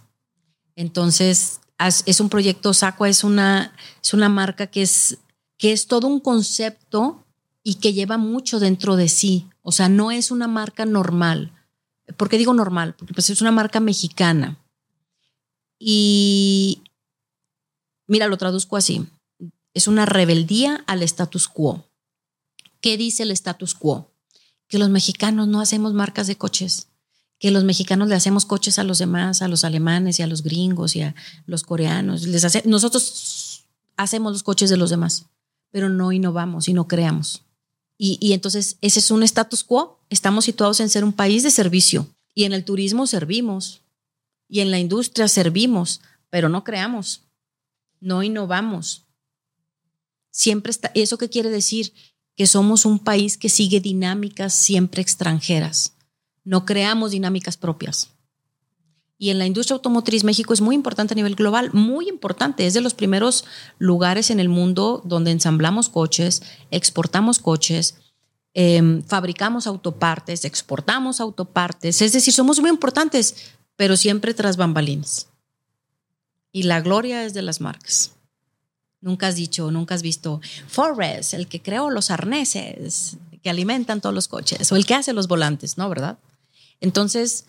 Entonces, 0.76 1.60
es 1.78 2.20
un 2.20 2.30
proyecto, 2.30 2.74
Sacua 2.74 3.08
es 3.08 3.24
una, 3.24 3.74
es 4.04 4.16
una 4.16 4.28
marca 4.28 4.66
que 4.66 4.82
es, 4.82 5.20
que 5.60 5.72
es 5.72 5.86
todo 5.86 6.08
un 6.08 6.20
concepto 6.20 7.24
y 7.62 7.76
que 7.76 7.94
lleva 7.94 8.18
mucho 8.18 8.60
dentro 8.60 8.96
de 8.96 9.08
sí. 9.08 9.48
O 9.62 9.72
sea, 9.72 9.88
no 9.88 10.10
es 10.10 10.32
una 10.32 10.48
marca 10.48 10.86
normal. 10.86 11.52
¿Por 12.16 12.30
qué 12.30 12.38
digo 12.38 12.54
normal? 12.54 12.96
Porque 12.96 13.14
pues 13.14 13.30
es 13.30 13.42
una 13.42 13.52
marca 13.52 13.80
mexicana. 13.80 14.58
Y 15.80 16.82
mira, 18.08 18.28
lo 18.28 18.38
traduzco 18.38 18.78
así. 18.78 19.06
Es 19.74 19.88
una 19.88 20.06
rebeldía 20.06 20.84
al 20.88 21.04
status 21.04 21.48
quo. 21.48 21.86
¿Qué 22.82 22.98
dice 22.98 23.24
el 23.24 23.32
status 23.32 23.74
quo? 23.76 24.10
Que 24.68 24.80
los 24.80 24.90
mexicanos 24.90 25.48
no 25.48 25.62
hacemos 25.62 25.94
marcas 25.94 26.28
de 26.28 26.38
coches, 26.38 26.88
que 27.40 27.52
los 27.52 27.64
mexicanos 27.64 28.08
le 28.08 28.16
hacemos 28.16 28.46
coches 28.46 28.80
a 28.80 28.84
los 28.84 28.98
demás, 28.98 29.42
a 29.42 29.48
los 29.48 29.64
alemanes 29.64 30.20
y 30.20 30.24
a 30.24 30.28
los 30.28 30.44
gringos 30.44 30.96
y 30.96 31.02
a 31.02 31.16
los 31.46 31.64
coreanos. 31.64 32.26
Nosotros 32.66 33.66
hacemos 33.98 34.34
los 34.34 34.44
coches 34.44 34.70
de 34.70 34.78
los 34.78 34.90
demás, 34.90 35.26
pero 35.72 35.90
no 35.90 36.12
innovamos 36.12 36.68
y 36.70 36.74
no 36.74 36.88
creamos. 36.88 37.44
Y, 37.98 38.34
entonces 38.34 38.78
ese 38.82 39.00
es 39.00 39.12
un 39.12 39.24
status 39.24 39.64
quo. 39.64 40.00
Estamos 40.10 40.46
situados 40.46 40.80
en 40.80 40.90
ser 40.90 41.04
un 41.04 41.14
país 41.14 41.44
de 41.44 41.52
servicio 41.52 42.08
y 42.36 42.44
en 42.44 42.54
el 42.54 42.64
turismo 42.64 43.08
servimos 43.08 43.82
y 44.48 44.60
en 44.60 44.72
la 44.72 44.80
industria 44.80 45.28
servimos, 45.28 46.02
pero 46.30 46.48
no 46.48 46.64
creamos, 46.64 47.24
no 48.00 48.22
innovamos. 48.22 49.06
Siempre 50.30 50.70
está, 50.70 50.92
¿eso 50.94 51.18
qué 51.18 51.30
quiere 51.30 51.50
decir? 51.50 51.94
Que 52.36 52.46
somos 52.46 52.86
un 52.86 53.00
país 53.00 53.38
que 53.38 53.50
sigue 53.50 53.80
dinámicas 53.80 54.54
siempre 54.54 55.02
extranjeras. 55.02 55.94
No 56.44 56.66
creamos 56.66 57.12
dinámicas 57.12 57.58
propias. 57.58 58.10
Y 59.20 59.32
en 59.32 59.40
la 59.40 59.48
industria 59.48 59.76
automotriz, 59.76 60.24
México 60.24 60.54
es 60.54 60.62
muy 60.62 60.76
importante 60.76 61.14
a 61.14 61.16
nivel 61.16 61.36
global, 61.36 61.72
muy 61.74 62.08
importante. 62.08 62.68
Es 62.68 62.76
de 62.76 62.82
los 62.82 62.94
primeros 62.94 63.46
lugares 63.80 64.30
en 64.30 64.40
el 64.40 64.48
mundo 64.48 65.02
donde 65.06 65.32
ensamblamos 65.32 65.90
coches, 65.90 66.44
exportamos 66.70 67.40
coches, 67.40 67.96
eh, 68.54 69.02
fabricamos 69.08 69.66
autopartes, 69.66 70.46
exportamos 70.46 71.20
autopartes. 71.20 72.02
Es 72.02 72.14
decir, 72.14 72.34
somos 72.34 72.60
muy 72.60 72.70
importantes, 72.70 73.36
pero 73.76 73.98
siempre 73.98 74.36
tras 74.36 74.56
bambalinas. 74.56 75.28
Y 76.52 76.64
la 76.64 76.82
gloria 76.82 77.24
es 77.24 77.34
de 77.34 77.42
las 77.42 77.60
marcas. 77.60 78.12
Nunca 79.02 79.28
has 79.28 79.36
dicho, 79.36 79.70
nunca 79.72 79.96
has 79.96 80.02
visto 80.02 80.42
Forrest, 80.68 81.34
el 81.34 81.48
que 81.48 81.62
creó 81.62 81.90
los 81.90 82.10
arneses 82.10 83.18
que 83.44 83.50
alimentan 83.50 84.02
todos 84.02 84.16
los 84.16 84.28
coches, 84.28 84.72
o 84.72 84.76
el 84.76 84.86
que 84.86 84.96
hace 84.96 85.14
los 85.14 85.28
volantes, 85.28 85.78
¿no? 85.78 85.88
¿Verdad? 85.88 86.18
Entonces, 86.82 87.46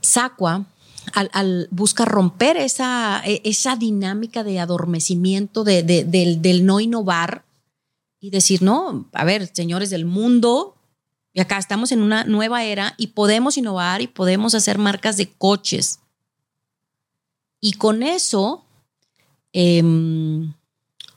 Sacua 0.00 0.66
al, 1.12 1.30
al 1.32 1.68
busca 1.70 2.04
romper 2.04 2.56
esa, 2.56 3.22
e- 3.24 3.40
esa 3.44 3.76
dinámica 3.76 4.42
de 4.44 4.58
adormecimiento, 4.60 5.64
de, 5.64 5.82
de- 5.82 6.04
del, 6.04 6.40
del 6.42 6.64
no 6.66 6.80
innovar 6.80 7.44
y 8.20 8.30
decir, 8.30 8.62
no, 8.62 9.06
a 9.12 9.24
ver, 9.24 9.50
señores 9.52 9.90
del 9.90 10.06
mundo, 10.06 10.76
y 11.34 11.40
acá 11.40 11.58
estamos 11.58 11.92
en 11.92 12.00
una 12.00 12.24
nueva 12.24 12.64
era 12.64 12.94
y 12.96 13.08
podemos 13.08 13.58
innovar 13.58 14.00
y 14.00 14.06
podemos 14.06 14.54
hacer 14.54 14.78
marcas 14.78 15.16
de 15.16 15.28
coches. 15.30 15.98
Y 17.60 17.72
con 17.74 18.02
eso, 18.02 18.64
em, 19.52 20.54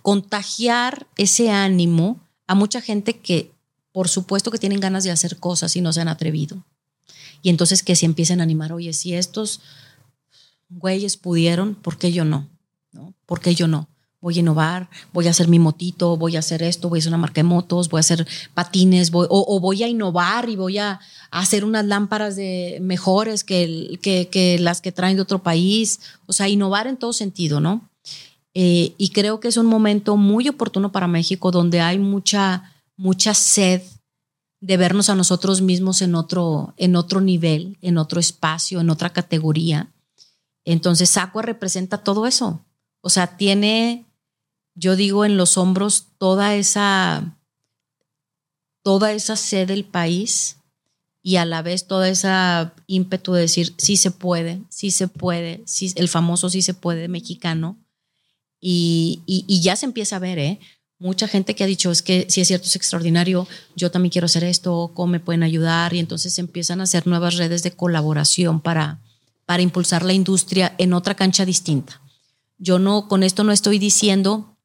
contagiar 0.01 1.07
ese 1.17 1.49
ánimo 1.51 2.19
a 2.47 2.55
mucha 2.55 2.81
gente 2.81 3.19
que, 3.19 3.51
por 3.91 4.07
supuesto, 4.09 4.51
que 4.51 4.57
tienen 4.57 4.79
ganas 4.79 5.03
de 5.03 5.11
hacer 5.11 5.37
cosas 5.39 5.75
y 5.75 5.81
no 5.81 5.93
se 5.93 6.01
han 6.01 6.07
atrevido. 6.07 6.63
Y 7.41 7.49
entonces 7.49 7.83
que 7.83 7.95
se 7.95 8.05
empiecen 8.05 8.39
a 8.39 8.43
animar, 8.43 8.73
oye, 8.73 8.93
si 8.93 9.13
estos 9.13 9.61
güeyes 10.69 11.17
pudieron, 11.17 11.75
¿por 11.75 11.97
qué 11.97 12.11
yo 12.11 12.25
no? 12.25 12.47
¿No? 12.91 13.13
¿Por 13.25 13.41
qué 13.41 13.55
yo 13.55 13.67
no? 13.67 13.87
Voy 14.19 14.37
a 14.37 14.39
innovar, 14.39 14.89
voy 15.13 15.27
a 15.27 15.29
hacer 15.29 15.47
mi 15.47 15.59
motito, 15.59 16.17
voy 16.17 16.35
a 16.35 16.39
hacer 16.39 16.63
esto, 16.63 16.89
voy 16.89 16.97
a 16.97 17.01
hacer 17.01 17.11
una 17.11 17.19
marca 17.19 17.39
de 17.39 17.43
motos, 17.43 17.87
voy 17.87 17.99
a 17.99 18.01
hacer 18.01 18.27
patines, 18.55 19.11
voy, 19.11 19.27
o, 19.29 19.59
voy 19.59 19.83
a 19.83 19.87
innovar 19.87 20.49
y 20.49 20.55
voy 20.55 20.79
a, 20.79 20.99
hacer 21.29 21.63
unas 21.63 21.85
lámparas 21.85 22.35
de 22.35 22.79
mejores 22.81 23.43
que, 23.43 23.99
que, 24.01 24.57
las 24.59 24.81
que 24.81 24.91
traen 24.91 25.17
de 25.17 25.21
otro 25.21 25.43
país. 25.43 25.99
O 26.25 26.33
sea, 26.33 26.49
innovar 26.49 26.87
en 26.87 26.97
todo 26.97 27.13
sentido, 27.13 27.59
¿no? 27.59 27.89
Eh, 28.55 28.95
y 28.97 29.09
creo 29.09 29.39
que 29.39 29.49
es 29.49 29.57
un 29.57 29.67
momento 29.67 30.17
muy 30.17 30.49
oportuno 30.49 30.91
para 30.91 31.07
México 31.07 31.51
donde 31.51 31.79
hay 31.79 31.99
mucha, 31.99 32.73
mucha 32.95 33.35
sed 33.35 33.83
de 34.59 34.77
vernos 34.77 35.09
a 35.09 35.15
nosotros 35.15 35.61
mismos 35.61 36.01
en 36.01 36.15
otro, 36.15 36.73
en 36.77 36.95
otro 36.95 37.21
nivel, 37.21 37.77
en 37.81 37.97
otro 37.97 38.19
espacio, 38.19 38.81
en 38.81 38.89
otra 38.89 39.11
categoría. 39.11 39.93
Entonces, 40.65 41.09
Sacua 41.09 41.43
representa 41.43 41.99
todo 41.99 42.25
eso. 42.25 42.65
O 43.01 43.09
sea, 43.09 43.37
tiene, 43.37 44.05
yo 44.73 44.95
digo, 44.95 45.25
en 45.25 45.37
los 45.37 45.57
hombros 45.57 46.07
toda 46.17 46.55
esa, 46.55 47.37
toda 48.81 49.13
esa 49.13 49.35
sed 49.35 49.67
del 49.67 49.85
país 49.85 50.57
y 51.21 51.35
a 51.35 51.45
la 51.45 51.61
vez 51.61 51.87
toda 51.87 52.09
esa 52.09 52.73
ímpetu 52.87 53.33
de 53.33 53.41
decir, 53.41 53.73
sí 53.77 53.97
se 53.97 54.11
puede, 54.11 54.63
sí 54.69 54.91
se 54.91 55.07
puede, 55.07 55.61
sí, 55.65 55.93
el 55.95 56.07
famoso 56.07 56.49
sí 56.49 56.61
se 56.61 56.73
puede 56.73 57.07
mexicano. 57.07 57.77
Y, 58.59 59.21
y, 59.27 59.45
y 59.47 59.61
ya 59.61 59.75
se 59.75 59.85
empieza 59.85 60.15
a 60.15 60.19
ver, 60.19 60.39
¿eh? 60.39 60.59
Mucha 60.99 61.27
gente 61.27 61.55
que 61.55 61.63
ha 61.63 61.67
dicho, 61.67 61.91
es 61.91 62.01
que 62.01 62.25
si 62.29 62.41
es 62.41 62.47
cierto, 62.47 62.65
es 62.65 62.75
extraordinario, 62.75 63.47
yo 63.75 63.91
también 63.91 64.11
quiero 64.11 64.25
hacer 64.25 64.43
esto, 64.43 64.91
cómo 64.93 65.11
me 65.11 65.19
pueden 65.19 65.43
ayudar, 65.43 65.93
y 65.93 65.99
entonces 65.99 66.37
empiezan 66.39 66.79
a 66.79 66.83
hacer 66.83 67.05
nuevas 67.05 67.35
redes 67.35 67.63
de 67.63 67.71
colaboración 67.71 68.61
para, 68.61 68.99
para 69.45 69.61
impulsar 69.61 70.03
la 70.03 70.13
industria 70.13 70.73
en 70.77 70.93
otra 70.93 71.15
cancha 71.15 71.45
distinta. 71.45 72.01
Yo 72.57 72.79
no, 72.79 73.07
con 73.07 73.23
esto 73.23 73.43
no 73.43 73.51
estoy 73.51 73.77
diciendo 73.77 74.57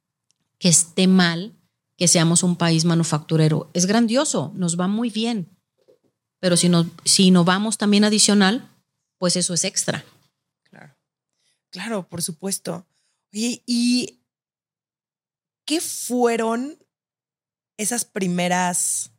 que 0.59 0.69
esté 0.69 1.07
mal 1.07 1.53
que 1.97 2.09
seamos 2.09 2.43
un 2.43 2.57
país 2.57 2.85
manufacturero. 2.85 3.71
Es 3.75 3.87
grandioso, 3.87 4.53
nos 4.55 4.81
va 4.81 4.89
muy 4.89 5.11
bien, 5.11 5.49
pero 6.41 6.57
si, 6.57 6.69
no, 6.69 6.91
si 7.05 7.31
vamos 7.31 7.77
también 7.79 8.05
adicional, 8.05 8.69
pues 9.19 9.37
eso 9.37 9.53
es 9.55 9.65
extra. 9.65 10.05
Claro, 10.65 10.97
claro, 11.71 12.09
por 12.09 12.23
supuesto. 12.23 12.87
y 13.31 14.22
¿qué 15.73 15.81
fueron 15.81 16.79
esas 17.79 18.05
primeras 18.05 19.13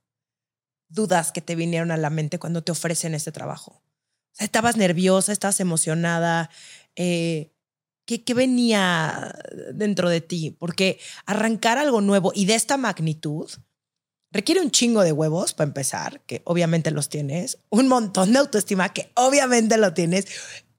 dudas 0.87 1.31
que 1.31 1.41
te 1.41 1.55
vinieron 1.55 1.89
a 1.89 1.97
la 1.97 2.11
mente 2.11 2.37
cuando 2.37 2.63
te 2.63 2.71
ofrecen 2.71 3.15
este 3.15 3.31
trabajo? 3.31 3.81
¿Estabas 4.37 4.77
nerviosa? 4.77 5.31
¿Estabas 5.31 5.59
emocionada? 5.59 6.51
Eh, 6.95 7.55
¿qué, 8.05 8.23
¿Qué 8.23 8.35
venía 8.35 9.33
dentro 9.73 10.11
de 10.11 10.21
ti? 10.21 10.51
Porque 10.51 10.99
arrancar 11.25 11.79
algo 11.79 12.01
nuevo 12.01 12.31
y 12.35 12.45
de 12.45 12.53
esta 12.53 12.77
magnitud 12.77 13.49
requiere 14.29 14.61
un 14.61 14.69
chingo 14.69 15.01
de 15.01 15.11
huevos 15.11 15.55
para 15.55 15.69
empezar, 15.69 16.21
que 16.27 16.43
obviamente 16.45 16.91
los 16.91 17.09
tienes, 17.09 17.57
un 17.71 17.87
montón 17.87 18.31
de 18.31 18.37
autoestima, 18.37 18.93
que 18.93 19.11
obviamente 19.15 19.77
lo 19.77 19.95
tienes, 19.95 20.27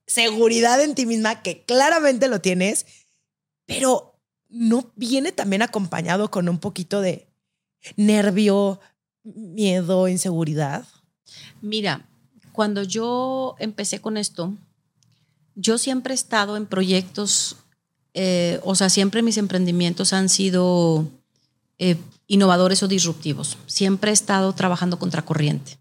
seguridad 0.07 0.81
en 0.81 0.95
ti 0.95 1.05
misma, 1.05 1.43
que 1.43 1.65
claramente 1.65 2.29
lo 2.29 2.41
tienes, 2.41 2.87
pero 3.67 4.14
¿no 4.55 4.91
viene 4.95 5.33
también 5.33 5.63
acompañado 5.63 6.31
con 6.31 6.49
un 6.49 6.59
poquito 6.59 7.01
de 7.01 7.27
nervio, 7.97 8.81
miedo, 9.25 10.07
inseguridad? 10.07 10.87
Mira, 11.61 12.07
cuando 12.53 12.85
yo 12.85 13.57
empecé 13.59 14.01
con 14.01 14.17
esto, 14.17 14.55
yo 15.57 15.77
siempre 15.77 16.15
he 16.15 16.17
estado 16.17 16.57
en 16.57 16.67
proyectos, 16.67 17.57
eh, 18.15 18.61
o 18.63 18.77
sea, 18.77 18.89
siempre 18.91 19.23
mis 19.23 19.39
emprendimientos 19.39 20.13
han 20.13 20.29
sido 20.29 21.09
eh, 21.79 21.97
innovadores 22.29 22.83
o 22.85 22.89
disruptivos. 22.89 23.59
Siempre 23.67 24.13
he 24.13 24.15
estado 24.15 24.53
trabajando 24.53 25.01
contracorriente. 25.01 25.79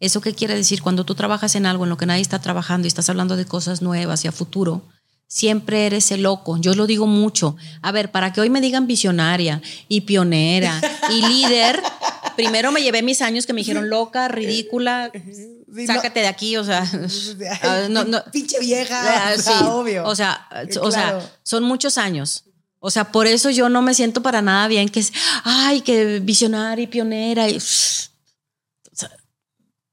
¿Eso 0.00 0.20
qué 0.20 0.34
quiere 0.34 0.56
decir? 0.56 0.82
Cuando 0.82 1.04
tú 1.04 1.14
trabajas 1.14 1.54
en 1.54 1.66
algo 1.66 1.84
en 1.84 1.90
lo 1.90 1.96
que 1.96 2.06
nadie 2.06 2.22
está 2.22 2.40
trabajando 2.40 2.86
y 2.86 2.88
estás 2.88 3.08
hablando 3.08 3.36
de 3.36 3.44
cosas 3.44 3.82
nuevas 3.82 4.24
y 4.24 4.28
a 4.28 4.32
futuro, 4.32 4.82
siempre 5.30 5.86
eres 5.86 6.10
el 6.10 6.24
loco. 6.24 6.58
Yo 6.58 6.74
lo 6.74 6.86
digo 6.86 7.06
mucho. 7.06 7.56
A 7.82 7.92
ver, 7.92 8.10
para 8.10 8.32
que 8.32 8.40
hoy 8.40 8.50
me 8.50 8.60
digan 8.60 8.86
visionaria 8.88 9.62
y 9.88 10.02
pionera 10.02 10.78
y 11.08 11.22
líder, 11.28 11.80
primero 12.36 12.72
me 12.72 12.82
llevé 12.82 13.02
mis 13.02 13.22
años 13.22 13.46
que 13.46 13.52
me 13.52 13.60
dijeron 13.60 13.88
loca, 13.88 14.26
ridícula, 14.26 15.10
sácate 15.86 16.20
de 16.20 16.26
aquí, 16.26 16.56
o 16.56 16.64
sea, 16.64 16.84
no, 17.90 18.04
no, 18.04 18.22
pinche 18.32 18.58
vieja, 18.58 19.30
ah, 19.30 19.36
sí, 19.38 19.52
obvio. 19.64 20.04
O 20.04 20.16
sea, 20.16 20.48
o 20.82 20.90
sea, 20.90 21.20
son 21.44 21.62
muchos 21.62 21.96
años. 21.96 22.44
O 22.80 22.90
sea, 22.90 23.12
por 23.12 23.26
eso 23.26 23.50
yo 23.50 23.68
no 23.68 23.82
me 23.82 23.94
siento 23.94 24.22
para 24.22 24.42
nada 24.42 24.66
bien 24.66 24.88
que 24.88 25.00
es, 25.00 25.12
ay, 25.44 25.82
que 25.82 26.18
visionaria 26.18 26.82
y 26.82 26.86
pionera 26.86 27.48
y 27.48 27.60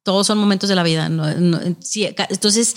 todos 0.08 0.26
son 0.26 0.38
momentos 0.38 0.70
de 0.70 0.76
la 0.76 0.84
vida. 0.84 1.05
entonces, 1.05 2.76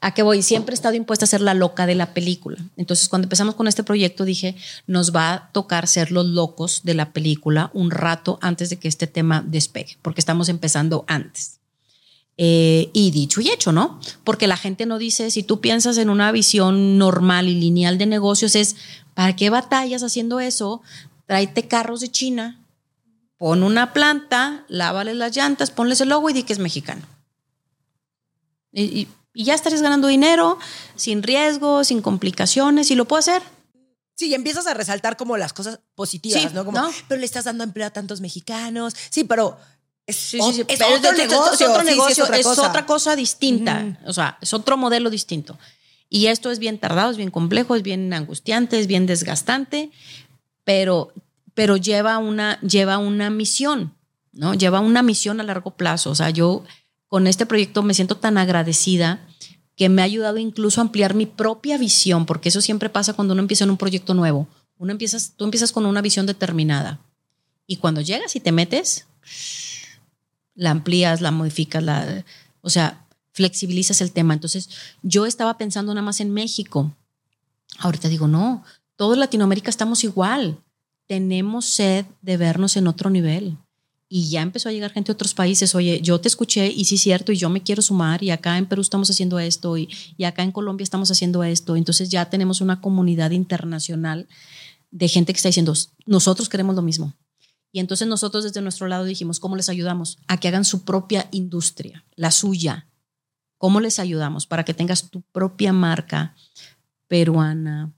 ¿A 0.00 0.14
qué 0.14 0.22
voy? 0.22 0.40
Siempre 0.40 0.72
he 0.72 0.74
estado 0.76 0.94
impuesta 0.94 1.26
a 1.26 1.28
ser 1.28 1.42
la 1.42 1.52
loca 1.52 1.84
de 1.84 1.94
la 1.94 2.14
película. 2.14 2.56
Entonces, 2.78 3.10
cuando 3.10 3.26
empezamos 3.26 3.54
con 3.54 3.68
este 3.68 3.84
proyecto, 3.84 4.24
dije, 4.24 4.56
nos 4.86 5.14
va 5.14 5.34
a 5.34 5.52
tocar 5.52 5.86
ser 5.86 6.10
los 6.10 6.24
locos 6.24 6.80
de 6.84 6.94
la 6.94 7.12
película 7.12 7.70
un 7.74 7.90
rato 7.90 8.38
antes 8.40 8.70
de 8.70 8.78
que 8.78 8.88
este 8.88 9.06
tema 9.06 9.44
despegue, 9.46 9.98
porque 10.00 10.22
estamos 10.22 10.48
empezando 10.48 11.04
antes. 11.06 11.58
Eh, 12.38 12.88
y 12.94 13.10
dicho 13.10 13.42
y 13.42 13.50
hecho, 13.50 13.72
¿no? 13.72 14.00
Porque 14.24 14.46
la 14.46 14.56
gente 14.56 14.86
no 14.86 14.96
dice, 14.96 15.30
si 15.30 15.42
tú 15.42 15.60
piensas 15.60 15.98
en 15.98 16.08
una 16.08 16.32
visión 16.32 16.96
normal 16.96 17.46
y 17.46 17.56
lineal 17.56 17.98
de 17.98 18.06
negocios, 18.06 18.54
es, 18.54 18.76
¿para 19.12 19.36
qué 19.36 19.50
batallas 19.50 20.02
haciendo 20.02 20.40
eso? 20.40 20.80
Tráete 21.26 21.68
carros 21.68 22.00
de 22.00 22.10
China, 22.10 22.59
pon 23.40 23.64
una 23.64 23.94
planta, 23.94 24.64
lávales 24.68 25.16
las 25.16 25.34
llantas, 25.34 25.72
ponles 25.72 26.00
el 26.02 26.10
logo 26.10 26.28
y 26.28 26.34
di 26.34 26.42
que 26.44 26.52
es 26.52 26.60
mexicano. 26.60 27.02
y 28.72 29.08
y 29.32 29.44
ya 29.44 29.54
estarías 29.54 29.82
ganando 29.82 30.08
dinero 30.08 30.58
sin 30.96 31.22
riesgo, 31.22 31.84
sin 31.84 32.02
complicaciones 32.02 32.90
y 32.90 32.94
lo 32.94 33.04
puedo 33.06 33.20
hacer. 33.20 33.42
Sí, 34.14 34.28
y 34.28 34.34
empiezas 34.34 34.66
a 34.66 34.74
resaltar 34.74 35.16
como 35.16 35.36
las 35.36 35.52
cosas 35.52 35.80
positivas, 35.94 36.52
¿no? 36.52 36.64
Como, 36.64 36.78
pero 37.08 37.18
le 37.18 37.24
estás 37.24 37.44
dando 37.44 37.64
empleo 37.64 37.86
a 37.86 37.90
tantos 37.90 38.20
mexicanos. 38.20 38.94
Sí, 39.08 39.24
pero 39.24 39.56
es, 40.06 40.34
otro 40.34 41.12
negocio, 41.14 41.68
es, 42.34 42.46
otra, 42.46 42.84
cosa 42.84 43.16
distinta. 43.16 43.98
O 44.04 44.12
sea, 44.12 44.36
es 44.42 44.52
otro 44.52 44.76
modelo 44.76 45.08
distinto. 45.08 45.58
Y 46.10 46.26
esto 46.26 46.50
es 46.50 46.58
bien 46.58 46.78
tardado, 46.78 47.12
es 47.12 47.16
bien 47.16 47.30
complejo, 47.30 47.76
es 47.76 47.82
bien 47.82 48.12
angustiante, 48.12 48.78
es 48.80 48.88
bien 48.88 49.06
desgastante, 49.06 49.90
pero, 50.64 51.14
pero 51.54 51.76
lleva, 51.76 52.18
una, 52.18 52.60
lleva 52.60 52.98
una 52.98 53.30
misión, 53.30 53.94
¿no? 54.32 54.54
Lleva 54.54 54.80
una 54.80 55.02
misión 55.02 55.40
a 55.40 55.44
largo 55.44 55.72
plazo. 55.72 56.10
O 56.10 56.14
sea, 56.14 56.30
yo 56.30 56.64
con 57.08 57.26
este 57.26 57.46
proyecto 57.46 57.82
me 57.82 57.94
siento 57.94 58.16
tan 58.16 58.38
agradecida 58.38 59.26
que 59.76 59.88
me 59.88 60.02
ha 60.02 60.04
ayudado 60.04 60.38
incluso 60.38 60.80
a 60.80 60.84
ampliar 60.84 61.14
mi 61.14 61.26
propia 61.26 61.78
visión, 61.78 62.26
porque 62.26 62.50
eso 62.50 62.60
siempre 62.60 62.90
pasa 62.90 63.14
cuando 63.14 63.32
uno 63.32 63.42
empieza 63.42 63.64
en 63.64 63.70
un 63.70 63.76
proyecto 63.76 64.14
nuevo. 64.14 64.46
Uno 64.78 64.92
empiezas, 64.92 65.32
tú 65.36 65.44
empiezas 65.44 65.72
con 65.72 65.86
una 65.86 66.02
visión 66.02 66.26
determinada 66.26 67.00
y 67.66 67.76
cuando 67.76 68.00
llegas 68.00 68.34
y 68.34 68.40
te 68.40 68.50
metes, 68.50 69.06
la 70.54 70.72
amplías, 70.72 71.20
la 71.20 71.30
modificas, 71.30 71.82
la, 71.82 72.24
o 72.62 72.68
sea, 72.68 73.06
flexibilizas 73.32 74.00
el 74.00 74.12
tema. 74.12 74.34
Entonces, 74.34 74.68
yo 75.02 75.24
estaba 75.24 75.56
pensando 75.56 75.94
nada 75.94 76.04
más 76.04 76.20
en 76.20 76.32
México. 76.32 76.94
Ahorita 77.78 78.08
digo, 78.08 78.26
no, 78.26 78.64
todo 78.96 79.14
Latinoamérica 79.16 79.70
estamos 79.70 80.04
igual. 80.04 80.58
Tenemos 81.10 81.64
sed 81.64 82.06
de 82.22 82.36
vernos 82.36 82.76
en 82.76 82.86
otro 82.86 83.10
nivel 83.10 83.58
y 84.08 84.28
ya 84.28 84.42
empezó 84.42 84.68
a 84.68 84.72
llegar 84.72 84.92
gente 84.92 85.08
de 85.08 85.14
otros 85.14 85.34
países, 85.34 85.74
oye, 85.74 86.00
yo 86.00 86.20
te 86.20 86.28
escuché 86.28 86.68
y 86.68 86.84
sí 86.84 86.94
es 86.94 87.00
cierto 87.00 87.32
y 87.32 87.36
yo 87.36 87.50
me 87.50 87.64
quiero 87.64 87.82
sumar 87.82 88.22
y 88.22 88.30
acá 88.30 88.56
en 88.58 88.66
Perú 88.66 88.80
estamos 88.80 89.10
haciendo 89.10 89.40
esto 89.40 89.76
y, 89.76 89.88
y, 90.16 90.22
acá 90.22 90.44
en 90.44 90.52
Colombia 90.52 90.84
estamos 90.84 91.10
haciendo 91.10 91.42
esto. 91.42 91.74
Entonces 91.74 92.10
ya 92.10 92.30
tenemos 92.30 92.60
una 92.60 92.80
comunidad 92.80 93.32
internacional 93.32 94.28
de 94.92 95.08
gente 95.08 95.32
que 95.32 95.38
está 95.38 95.48
diciendo, 95.48 95.74
nosotros 96.06 96.48
queremos 96.48 96.76
lo 96.76 96.82
mismo. 96.82 97.12
Y 97.72 97.80
entonces 97.80 98.06
nosotros 98.06 98.44
desde 98.44 98.60
nuestro 98.60 98.86
lado 98.86 99.02
dijimos, 99.02 99.40
¿cómo 99.40 99.56
les 99.56 99.68
ayudamos? 99.68 100.18
A 100.28 100.38
que 100.38 100.46
hagan 100.46 100.64
su 100.64 100.84
propia 100.84 101.26
industria, 101.32 102.04
la 102.14 102.30
suya. 102.30 102.86
¿Cómo 103.58 103.80
les 103.80 103.98
ayudamos? 103.98 104.46
Para 104.46 104.64
que 104.64 104.74
tengas 104.74 105.10
tu 105.10 105.22
propia 105.22 105.72
marca 105.72 106.36
peruana, 107.08 107.92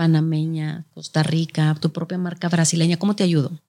panameña, 0.00 0.86
Costa 0.94 1.22
Rica, 1.22 1.76
tu 1.78 1.92
propia 1.92 2.16
marca 2.16 2.48
brasileña. 2.48 2.96
¿Cómo 2.96 3.14
te 3.14 3.22
ayudo? 3.22 3.60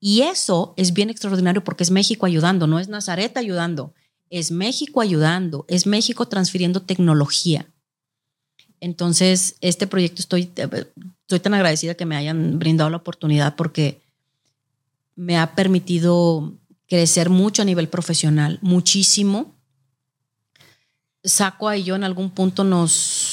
Y 0.00 0.22
eso 0.22 0.74
es 0.76 0.92
bien 0.92 1.10
extraordinario 1.10 1.62
porque 1.62 1.84
es 1.84 1.92
México 1.92 2.26
ayudando, 2.26 2.66
no 2.66 2.80
es 2.80 2.88
Nazaret 2.88 3.36
ayudando, 3.36 3.94
es 4.30 4.50
México 4.50 5.00
ayudando, 5.00 5.64
es 5.68 5.86
México 5.86 6.26
transfiriendo 6.26 6.82
tecnología. 6.82 7.66
Entonces, 8.80 9.58
este 9.60 9.86
proyecto 9.86 10.20
estoy, 10.22 10.50
estoy 11.20 11.38
tan 11.38 11.54
agradecida 11.54 11.94
que 11.94 12.04
me 12.04 12.16
hayan 12.16 12.58
brindado 12.58 12.90
la 12.90 12.96
oportunidad 12.96 13.54
porque 13.54 14.02
me 15.14 15.38
ha 15.38 15.54
permitido 15.54 16.52
crecer 16.88 17.30
mucho 17.30 17.62
a 17.62 17.64
nivel 17.64 17.88
profesional, 17.88 18.58
muchísimo. 18.60 19.54
Saco 21.22 21.72
y 21.72 21.84
yo 21.84 21.94
en 21.94 22.02
algún 22.02 22.30
punto 22.30 22.64
nos 22.64 23.29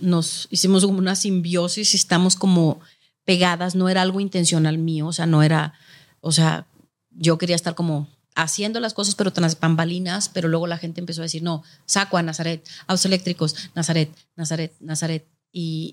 nos 0.00 0.48
hicimos 0.50 0.84
como 0.84 0.98
una 0.98 1.16
simbiosis 1.16 1.94
y 1.94 1.96
estamos 1.96 2.36
como 2.36 2.80
pegadas, 3.24 3.74
no 3.74 3.88
era 3.88 4.02
algo 4.02 4.20
intencional 4.20 4.78
mío, 4.78 5.06
o 5.06 5.12
sea, 5.12 5.26
no 5.26 5.42
era, 5.42 5.74
o 6.20 6.32
sea, 6.32 6.66
yo 7.10 7.38
quería 7.38 7.56
estar 7.56 7.74
como 7.74 8.08
haciendo 8.34 8.80
las 8.80 8.94
cosas, 8.94 9.14
pero 9.14 9.32
tras 9.32 9.58
bambalinas, 9.58 10.28
pero 10.28 10.48
luego 10.48 10.66
la 10.66 10.78
gente 10.78 11.00
empezó 11.00 11.22
a 11.22 11.24
decir, 11.24 11.42
no, 11.42 11.62
saco 11.86 12.16
a 12.16 12.22
Nazaret, 12.22 12.68
autos 12.86 13.06
eléctricos, 13.06 13.70
Nazaret, 13.74 14.10
Nazaret, 14.36 14.72
Nazaret. 14.80 15.26
Y, 15.52 15.92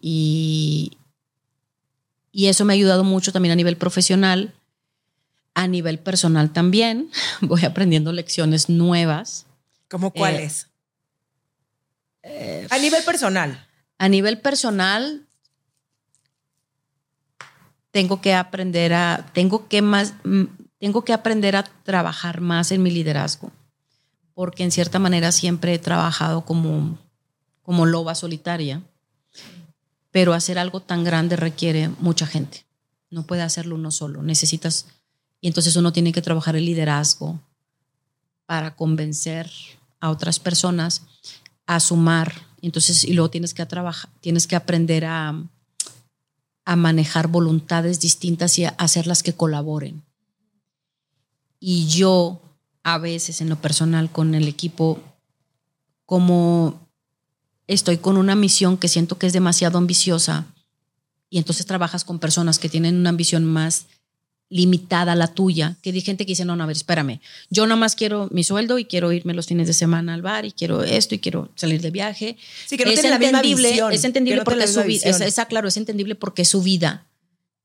y, 2.34 2.48
eso 2.48 2.66
me 2.66 2.74
ha 2.74 2.76
ayudado 2.76 3.04
mucho 3.04 3.32
también 3.32 3.52
a 3.52 3.56
nivel 3.56 3.78
profesional, 3.78 4.56
a 5.54 5.68
nivel 5.68 6.00
personal 6.00 6.52
también. 6.52 7.12
Voy 7.42 7.64
aprendiendo 7.64 8.12
lecciones 8.12 8.70
nuevas. 8.70 9.46
¿Cómo 9.88 10.12
cuáles? 10.12 10.71
A 12.24 12.78
nivel 12.78 13.04
personal. 13.04 13.68
A 13.98 14.10
nivel 14.10 14.40
personal, 14.40 15.28
tengo 17.92 18.22
que 18.22 18.34
aprender 18.34 18.94
a, 18.94 19.30
tengo 19.34 19.68
que 19.68 19.82
más, 19.82 20.14
tengo 20.80 21.04
que 21.04 21.14
aprender 21.14 21.56
a 21.56 21.64
trabajar 21.64 22.42
más 22.42 22.72
en 22.72 22.82
mi 22.82 22.90
liderazgo, 22.90 23.52
porque 24.34 24.64
en 24.64 24.72
cierta 24.72 24.98
manera 24.98 25.32
siempre 25.32 25.74
he 25.74 25.80
trabajado 25.80 26.46
como, 26.46 26.98
como 27.62 27.86
loba 27.86 28.16
solitaria, 28.16 28.82
pero 30.10 30.34
hacer 30.34 30.58
algo 30.58 30.82
tan 30.82 31.04
grande 31.04 31.36
requiere 31.36 31.90
mucha 32.00 32.26
gente. 32.26 32.66
No 33.10 33.24
puede 33.24 33.42
hacerlo 33.42 33.76
uno 33.76 33.92
solo, 33.92 34.24
necesitas, 34.24 34.88
y 35.42 35.48
entonces 35.48 35.76
uno 35.76 35.92
tiene 35.92 36.14
que 36.14 36.22
trabajar 36.22 36.56
el 36.56 36.66
liderazgo 36.66 37.40
para 38.46 38.76
convencer 38.76 39.52
a 40.00 40.10
otras 40.10 40.40
personas 40.40 41.04
a 41.66 41.80
sumar, 41.80 42.34
entonces, 42.62 43.04
y 43.04 43.14
luego 43.14 43.30
tienes 43.30 43.54
que 43.54 43.66
trabajar, 43.66 44.10
tienes 44.22 44.48
que 44.48 44.56
aprender 44.56 45.06
a, 45.06 45.36
a 46.66 46.76
manejar 46.76 47.28
voluntades 47.28 48.00
distintas 48.00 48.58
y 48.60 48.66
a 48.66 48.70
hacerlas 48.70 49.24
que 49.24 49.34
colaboren. 49.34 50.04
Y 51.60 51.88
yo 51.88 52.42
a 52.84 52.98
veces 52.98 53.42
en 53.42 53.50
lo 53.50 53.56
personal 53.58 54.12
con 54.12 54.36
el 54.36 54.48
equipo, 54.48 55.00
como 56.06 56.88
estoy 57.68 57.98
con 57.98 58.18
una 58.18 58.36
misión 58.36 58.78
que 58.78 58.88
siento 58.88 59.18
que 59.18 59.28
es 59.28 59.34
demasiado 59.34 59.78
ambiciosa 59.78 60.46
y 61.30 61.38
entonces 61.38 61.66
trabajas 61.66 62.04
con 62.04 62.20
personas 62.20 62.60
que 62.60 62.70
tienen 62.70 62.98
una 62.98 63.10
ambición 63.10 63.46
más 63.46 63.86
limitada 64.52 65.16
la 65.16 65.28
tuya, 65.28 65.78
que 65.82 65.92
hay 65.92 66.02
gente 66.02 66.26
que 66.26 66.34
dice, 66.34 66.44
no, 66.44 66.58
no, 66.58 66.66
a 66.66 66.68
ver, 66.68 66.76
espérame, 66.76 67.22
yo 67.50 67.66
nada 67.66 67.78
más 67.78 67.96
quiero 67.96 68.28
mi 68.32 68.44
sueldo 68.44 68.78
y 68.78 68.86
quiero 68.86 69.14
irme 69.14 69.34
los 69.34 69.48
fines 69.48 69.66
de 69.66 69.74
semana 69.74 70.14
al 70.14 70.22
bar 70.22 70.46
y 70.46 70.52
quiero 70.52 70.84
esto 70.84 71.16
y 71.16 71.20
quiero 71.20 71.50
salir 71.56 71.82
de 71.82 71.90
viaje. 71.90 72.38
Sí, 72.68 72.78
que 72.78 72.84
no 72.84 72.92
es 72.92 73.04
entendible, 73.04 73.82
Es 73.92 74.04
entendible 74.04 74.44
porque 74.44 74.68
su 74.68 74.84
vida, 74.84 75.10
es, 75.10 75.42
claro, 75.48 75.70
es 75.70 75.78
entendible 75.78 76.16
porque 76.16 76.42
es 76.42 76.50
su 76.50 76.62
vida. 76.62 77.08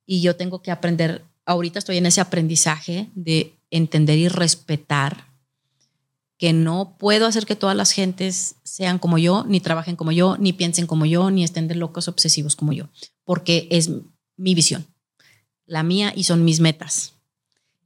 Y 0.06 0.20
yo 0.20 0.36
tengo 0.36 0.62
que 0.62 0.70
aprender, 0.70 1.24
ahorita 1.44 1.80
estoy 1.80 1.96
en 1.96 2.06
ese 2.06 2.20
aprendizaje 2.20 3.08
de 3.16 3.52
entender 3.70 4.18
y 4.18 4.28
respetar 4.28 5.26
que 6.38 6.52
no 6.52 6.96
puedo 6.98 7.26
hacer 7.26 7.46
que 7.46 7.56
todas 7.56 7.76
las 7.76 7.90
gentes 7.90 8.54
sean 8.62 9.00
como 9.00 9.18
yo, 9.18 9.44
ni 9.48 9.58
trabajen 9.58 9.96
como 9.96 10.12
yo, 10.12 10.36
ni 10.38 10.52
piensen 10.52 10.86
como 10.86 11.04
yo, 11.04 11.32
ni 11.32 11.42
estén 11.42 11.66
de 11.66 11.74
locos 11.74 12.06
obsesivos 12.06 12.54
como 12.54 12.72
yo, 12.72 12.88
porque 13.24 13.66
es 13.72 13.90
mi 14.36 14.54
visión, 14.54 14.86
la 15.66 15.82
mía 15.82 16.12
y 16.14 16.24
son 16.24 16.44
mis 16.44 16.60
metas. 16.60 17.14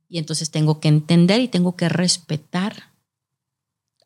Y 0.08 0.18
entonces 0.18 0.50
tengo 0.50 0.80
que 0.80 0.88
entender 0.88 1.40
y 1.40 1.48
tengo 1.48 1.76
que 1.76 1.88
respetar 1.88 2.90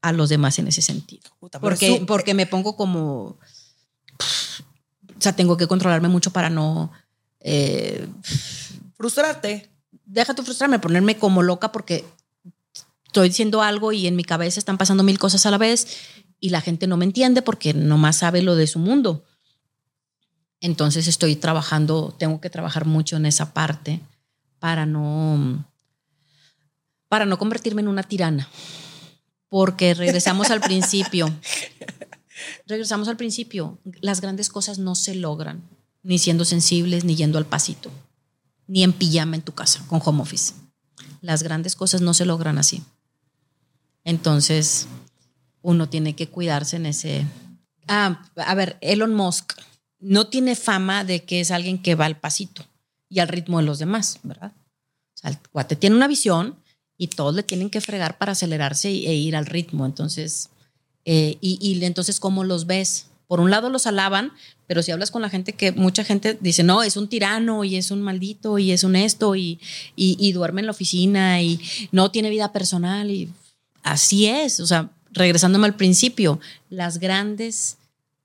a 0.03 0.13
los 0.13 0.29
demás 0.29 0.59
en 0.59 0.69
ese 0.69 0.83
sentido. 0.83 1.31
porque, 1.61 2.05
porque 2.07 2.35
me 2.35 2.47
pongo 2.47 2.77
como, 2.77 3.23
o 3.23 3.39
sea, 5.19 5.35
tengo 5.35 5.57
que 5.57 5.67
controlarme 5.67 6.09
mucho 6.09 6.31
para 6.31 6.51
no... 6.51 6.93
Eh, 7.41 8.07
Frustrarte 8.97 9.75
deja 10.05 10.35
tu 10.35 10.43
frustrarme, 10.43 10.79
ponerme 10.79 11.17
como 11.17 11.43
loca 11.43 11.73
porque 11.73 12.05
estoy 13.07 13.29
diciendo 13.29 13.63
algo 13.63 13.93
y 13.93 14.07
en 14.07 14.17
mi 14.17 14.25
cabeza 14.25 14.61
están 14.61 14.79
pasando 14.79 15.03
mil 15.03 15.19
cosas 15.19 15.47
a 15.47 15.51
la 15.51 15.59
vez 15.59 15.87
y 16.41 16.51
la 16.51 16.61
gente 16.61 16.87
no 16.87 16.97
me 16.97 17.05
entiende 17.05 17.43
porque 17.43 17.75
nomás 17.75 18.17
sabe 18.17 18.43
lo 18.43 18.55
de 18.55 18.67
su 18.67 18.79
mundo. 18.79 19.25
Entonces 20.65 21.09
estoy 21.09 21.37
trabajando, 21.37 22.15
tengo 22.19 22.41
que 22.41 22.49
trabajar 22.49 22.87
mucho 22.87 23.17
en 23.17 23.27
esa 23.27 23.53
parte 23.53 24.01
para 24.61 24.87
no 24.87 25.63
para 27.11 27.27
no 27.27 27.37
convertirme 27.37 27.83
en 27.83 27.89
una 27.89 28.03
tirana. 28.03 28.49
Porque 29.51 29.93
regresamos 29.93 30.51
al 30.51 30.63
principio. 30.63 31.31
Regresamos 32.67 33.09
al 33.09 33.19
principio. 33.19 33.79
Las 34.01 34.23
grandes 34.23 34.49
cosas 34.49 34.79
no 34.79 34.95
se 34.95 35.15
logran 35.15 35.61
ni 36.03 36.19
siendo 36.19 36.47
sensibles 36.47 37.05
ni 37.05 37.15
yendo 37.15 37.37
al 37.37 37.45
pasito 37.45 37.91
ni 38.67 38.85
en 38.85 38.95
pijama 38.95 39.37
en 39.37 39.43
tu 39.43 39.53
casa 39.53 39.85
con 39.87 40.01
home 40.03 40.23
office. 40.23 40.55
Las 41.21 41.43
grandes 41.43 41.77
cosas 41.77 42.01
no 42.01 42.15
se 42.15 42.25
logran 42.25 42.57
así. 42.57 42.83
Entonces, 44.03 44.87
uno 45.61 45.91
tiene 45.91 46.17
que 46.17 46.31
cuidarse 46.31 46.77
en 46.77 46.87
ese... 46.87 47.27
Ah, 47.87 48.25
a 48.39 48.55
ver, 48.55 48.79
Elon 48.81 49.13
Musk 49.13 49.53
no 50.05 50.27
tiene 50.27 50.55
fama 50.55 51.05
de 51.05 51.25
que 51.25 51.41
es 51.41 51.51
alguien 51.51 51.79
que 51.79 51.95
va 51.95 52.07
al 52.07 52.19
pasito 52.19 52.65
y 53.09 53.21
al 53.21 53.29
ritmo 53.29 53.59
de 53.59 53.65
los 53.65 53.79
demás, 53.79 54.21
¿verdad? 54.23 54.53
O 54.55 55.17
sea, 55.17 55.31
el 55.31 55.39
guate 55.53 55.77
tiene 55.77 55.97
una 55.97 56.09
visión 56.09 56.57
y 56.97 57.09
todos 57.09 57.35
le 57.35 57.43
tienen 57.43 57.71
que 57.71 57.81
fregar 57.81 58.19
para 58.19 58.33
acelerarse 58.33 58.89
e 58.89 59.15
ir 59.15 59.37
al 59.37 59.47
ritmo. 59.47 59.87
Entonces, 59.87 60.51
eh, 61.05 61.39
y, 61.41 61.59
y 61.61 61.85
entonces, 61.85 62.21
¿cómo 62.21 62.45
los 62.45 62.67
ves? 62.67 63.07
por 63.27 63.41
un 63.41 63.51
lado 63.51 63.71
los 63.71 63.87
alaban, 63.87 64.33
pero 64.67 64.83
si 64.83 64.93
hablas 64.93 65.11
con 65.11 65.23
la 65.23 65.31
gente 65.31 65.55
que 65.55 65.73
mucha 65.73 66.05
gente 66.05 66.39
dice, 66.41 66.63
no, 66.63 66.83
es 66.83 66.97
un 66.97 67.09
tirano 67.09 67.65
y 67.65 67.77
es 67.77 67.91
un 67.91 68.03
maldito 68.03 68.59
y 68.59 68.73
es 68.73 68.85
un 68.85 68.97
esto 68.97 69.35
y, 69.35 69.59
y, 69.97 70.33
duerme 70.33 70.61
en 70.61 70.67
la 70.67 70.73
oficina 70.73 71.43
y 71.43 71.61
no 71.91 72.11
tiene 72.11 72.31
vida 72.31 72.53
personal 72.53 73.11
y 73.11 73.31
así 73.83 74.27
es. 74.27 74.61
O 74.61 74.67
sea, 74.67 74.91
regresándome 75.11 75.67
al 75.67 75.77
principio, 75.77 76.39
las 76.71 76.99
grandes 76.99 77.79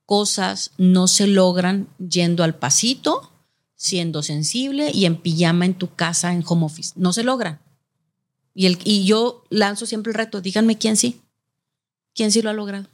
cosas 0.10 0.72
no 0.80 1.07
se 1.07 1.28
logran 1.28 1.88
yendo 1.99 2.43
al 2.43 2.55
pasito, 2.55 3.32
siendo 3.76 4.24
sensible 4.24 4.89
y 4.91 5.05
en 5.05 5.22
pijama 5.22 5.68
en 5.68 5.76
tu 5.76 5.93
casa 5.93 6.34
en 6.34 6.43
home 6.43 6.66
office. 6.66 6.93
No 6.95 7.14
se 7.14 7.22
logran. 7.22 7.62
Y, 8.55 8.66
el, 8.66 8.80
y 8.86 9.05
yo 9.05 9.43
lanzo 9.51 9.86
siempre 9.86 10.10
el 10.10 10.18
reto, 10.18 10.41
díganme 10.41 10.80
quién 10.80 10.97
sí. 10.97 11.22
¿Quién 12.16 12.32
sí 12.32 12.41
lo 12.41 12.49
ha 12.49 12.53
logrado? 12.53 12.88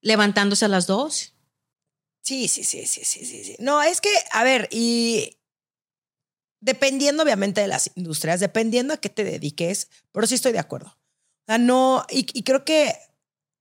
levantándose 0.00 0.64
a 0.64 0.68
las 0.68 0.86
dos. 0.86 1.34
Sí, 2.22 2.48
sí, 2.48 2.64
sí, 2.64 2.86
sí, 2.86 3.04
sí, 3.04 3.26
sí. 3.26 3.56
No, 3.58 3.82
es 3.82 4.00
que, 4.00 4.10
a 4.32 4.44
ver, 4.44 4.66
y 4.70 5.36
dependiendo 6.60 7.22
obviamente 7.22 7.60
de 7.60 7.68
las 7.68 7.90
industrias, 7.96 8.40
dependiendo 8.40 8.94
a 8.94 8.96
qué 8.96 9.10
te 9.10 9.24
dediques, 9.24 9.88
pero 10.10 10.26
sí 10.26 10.36
estoy 10.36 10.52
de 10.52 10.58
acuerdo. 10.58 10.88
O 10.88 11.44
sea, 11.46 11.58
no, 11.58 12.06
y, 12.08 12.26
y 12.32 12.44
creo 12.44 12.64
que, 12.64 12.94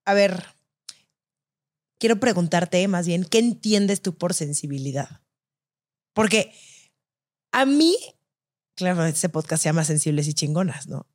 a 0.06 0.14
ver, 0.14 0.46
quiero 2.00 2.20
preguntarte 2.20 2.88
más 2.88 3.06
bien, 3.06 3.26
¿qué 3.26 3.40
entiendes 3.40 4.02
tú 4.02 4.18
por 4.18 4.34
sensibilidad? 4.34 5.22
Porque 6.14 6.54
a 7.52 7.66
mí, 7.66 7.96
claro, 8.76 9.06
este 9.06 9.30
podcast 9.30 9.64
se 9.64 9.70
llama 9.70 9.84
Sensibles 9.84 10.28
y 10.28 10.34
Chingonas, 10.34 10.88
¿no? 10.88 11.08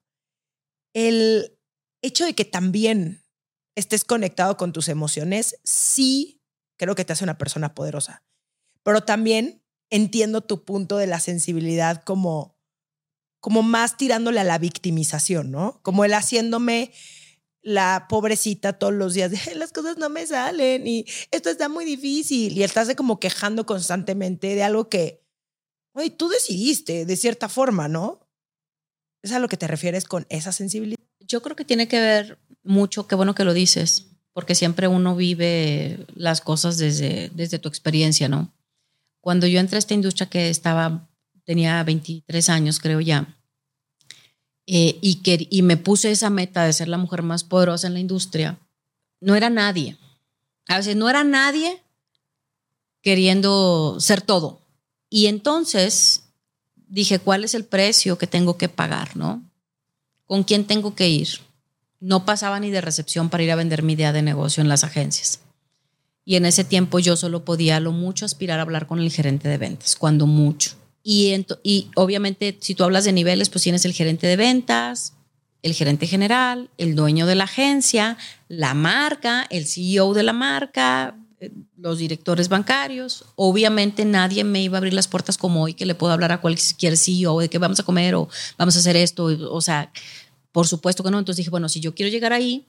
El 0.95 1.59
hecho 2.03 2.25
de 2.25 2.35
que 2.35 2.45
también 2.45 3.25
estés 3.75 4.05
conectado 4.05 4.57
con 4.57 4.73
tus 4.73 4.89
emociones, 4.89 5.59
sí 5.65 6.41
creo 6.77 6.95
que 6.95 7.05
te 7.05 7.13
hace 7.13 7.25
una 7.25 7.39
persona 7.39 7.75
poderosa. 7.75 8.23
Pero 8.83 9.03
también 9.03 9.63
entiendo 9.91 10.43
tu 10.43 10.65
punto 10.65 10.97
de 10.99 11.07
la 11.07 11.21
sensibilidad 11.21 12.03
como, 12.05 12.57
como 13.41 13.63
más 13.63 13.97
tirándole 13.97 14.41
a 14.41 14.45
la 14.45 14.59
victimización, 14.59 15.51
¿no? 15.51 15.81
Como 15.83 16.05
el 16.05 16.15
haciéndome 16.15 16.93
la 17.65 18.07
pobrecita 18.09 18.75
todos 18.75 18.93
los 18.93 19.15
días 19.15 19.31
de 19.31 19.55
las 19.57 19.73
cosas 19.73 19.97
no 19.97 20.11
me 20.11 20.27
salen 20.27 20.87
y 20.87 21.07
esto 21.31 21.49
está 21.49 21.69
muy 21.69 21.85
difícil 21.85 22.57
y 22.57 22.63
estás 22.63 22.95
como 22.95 23.19
quejando 23.19 23.67
constantemente 23.67 24.55
de 24.55 24.63
algo 24.63 24.89
que, 24.89 25.25
tú 26.17 26.29
decidiste 26.29 27.07
de 27.07 27.17
cierta 27.17 27.49
forma, 27.49 27.89
¿no? 27.89 28.21
¿Es 29.23 29.33
a 29.33 29.39
lo 29.39 29.49
que 29.49 29.57
te 29.57 29.67
refieres 29.67 30.05
con 30.05 30.27
esa 30.29 30.53
sensibilidad? 30.53 30.99
Yo 31.21 31.41
creo 31.41 31.57
que 31.57 31.65
tiene 31.65 31.89
que 31.89 32.01
ver 32.01 32.39
mucho, 32.63 33.07
qué 33.07 33.15
bueno 33.15 33.35
que 33.35 33.45
lo 33.45 33.55
dices, 33.55 34.09
porque 34.33 34.55
siempre 34.55 34.89
uno 34.89 35.17
vive 35.17 36.05
las 36.15 36.41
cosas 36.41 36.77
desde, 36.77 37.31
desde 37.35 37.59
tu 37.59 37.69
experiencia, 37.69 38.29
¿no? 38.29 38.53
Cuando 39.21 39.47
yo 39.47 39.61
entré 39.61 39.77
a 39.77 39.79
esta 39.79 39.95
industria 39.95 40.29
que 40.29 40.51
estaba, 40.51 41.09
tenía 41.45 41.83
23 41.85 42.51
años, 42.51 42.81
creo 42.81 43.01
ya, 43.01 43.39
eh, 44.67 44.99
y, 45.01 45.17
que, 45.17 45.47
y 45.51 45.63
me 45.63 45.77
puse 45.77 46.11
esa 46.11 46.31
meta 46.31 46.65
de 46.65 46.73
ser 46.73 46.89
la 46.89 46.99
mujer 46.99 47.23
más 47.23 47.45
poderosa 47.45 47.87
en 47.87 47.95
la 47.95 48.01
industria, 48.01 48.59
no 49.21 49.35
era 49.35 49.51
nadie. 49.51 49.97
A 50.69 50.79
veces 50.79 50.97
no 50.97 51.09
era 51.09 51.25
nadie 51.25 51.83
queriendo 53.03 53.97
ser 54.01 54.23
todo. 54.23 54.61
Y 55.11 55.27
entonces 55.27 56.25
dije, 56.89 57.19
¿cuál 57.19 57.45
es 57.45 57.55
el 57.55 57.65
precio 57.65 58.19
que 58.19 58.27
tengo 58.27 58.57
que 58.57 58.69
pagar, 58.69 59.17
no? 59.17 59.43
¿Con 60.27 60.43
quién 60.43 60.65
tengo 60.65 60.95
que 60.95 61.09
ir? 61.09 61.41
no 62.05 62.27
pasaba 62.27 62.61
ni 62.61 62.71
de 62.71 62.83
recepción 62.83 63.31
para 63.31 63.45
ir 63.45 63.51
a 63.51 63.57
vender 63.57 63.83
mi 63.83 63.95
idea 63.95 64.13
de 64.13 64.21
negocio 64.21 64.61
en 64.61 64.69
las 64.69 64.85
agencias. 64.85 65.41
Y 66.27 66.37
en 66.37 66.45
ese 66.45 66.63
tiempo 66.63 66.99
yo 66.99 67.17
solo 67.17 67.47
podía 67.47 67.81
lo 67.81 67.93
mucho 67.93 68.27
aspirar 68.27 68.59
a 68.59 68.63
hablar 68.63 68.87
con 68.87 68.99
el 68.99 69.11
gerente 69.11 69.49
de 69.49 69.57
ventas, 69.57 69.97
cuando 69.97 70.27
mucho. 70.27 70.73
Y, 71.07 71.91
obviamente 71.97 72.57
si 72.61 72.75
tú 72.75 72.83
hablas 72.83 73.05
de 73.05 73.13
niveles, 73.13 73.51
pues 73.51 73.63
tienes 73.63 73.85
el 73.85 73.93
gerente 73.93 74.27
de 74.27 74.37
ventas, 74.37 75.13
el 75.63 75.75
gerente 75.75 76.07
general, 76.07 76.71
el 76.79 76.97
dueño 76.97 77.27
de 77.27 77.35
la 77.35 77.45
agencia, 77.45 78.17
la 78.49 78.73
marca, 78.73 79.47
el 79.51 79.67
CEO 79.67 80.15
de 80.15 80.23
la 80.23 80.33
marca, 80.33 81.15
eh, 81.41 81.51
los 81.77 81.99
directores 81.99 82.49
bancarios. 82.49 83.27
Obviamente 83.37 84.07
nadie 84.07 84.45
me 84.45 84.63
iba 84.63 84.77
a 84.77 84.79
abrir 84.79 84.95
las 84.95 85.09
puertas 85.09 85.37
como 85.37 85.63
hoy 85.63 85.75
que 85.75 85.85
le 85.85 85.95
puedo 85.95 86.13
hablar 86.13 86.33
a 86.33 86.41
cualquier 86.41 86.97
CEO 86.97 87.39
de 87.39 87.51
que 87.51 87.59
vamos 87.59 87.81
a 87.81 87.83
comer 87.83 88.15
o 88.15 88.29
vamos 88.57 88.77
a 88.77 88.79
hacer 88.79 88.97
esto. 88.97 89.25
O 89.25 89.61
sea, 89.61 89.93
por 90.53 90.67
supuesto 90.67 91.03
que 91.03 91.11
no. 91.11 91.19
Entonces 91.19 91.39
dije, 91.39 91.51
bueno, 91.51 91.69
si 91.69 91.81
yo 91.81 91.95
quiero 91.95 92.11
llegar 92.11 92.33
ahí, 92.33 92.67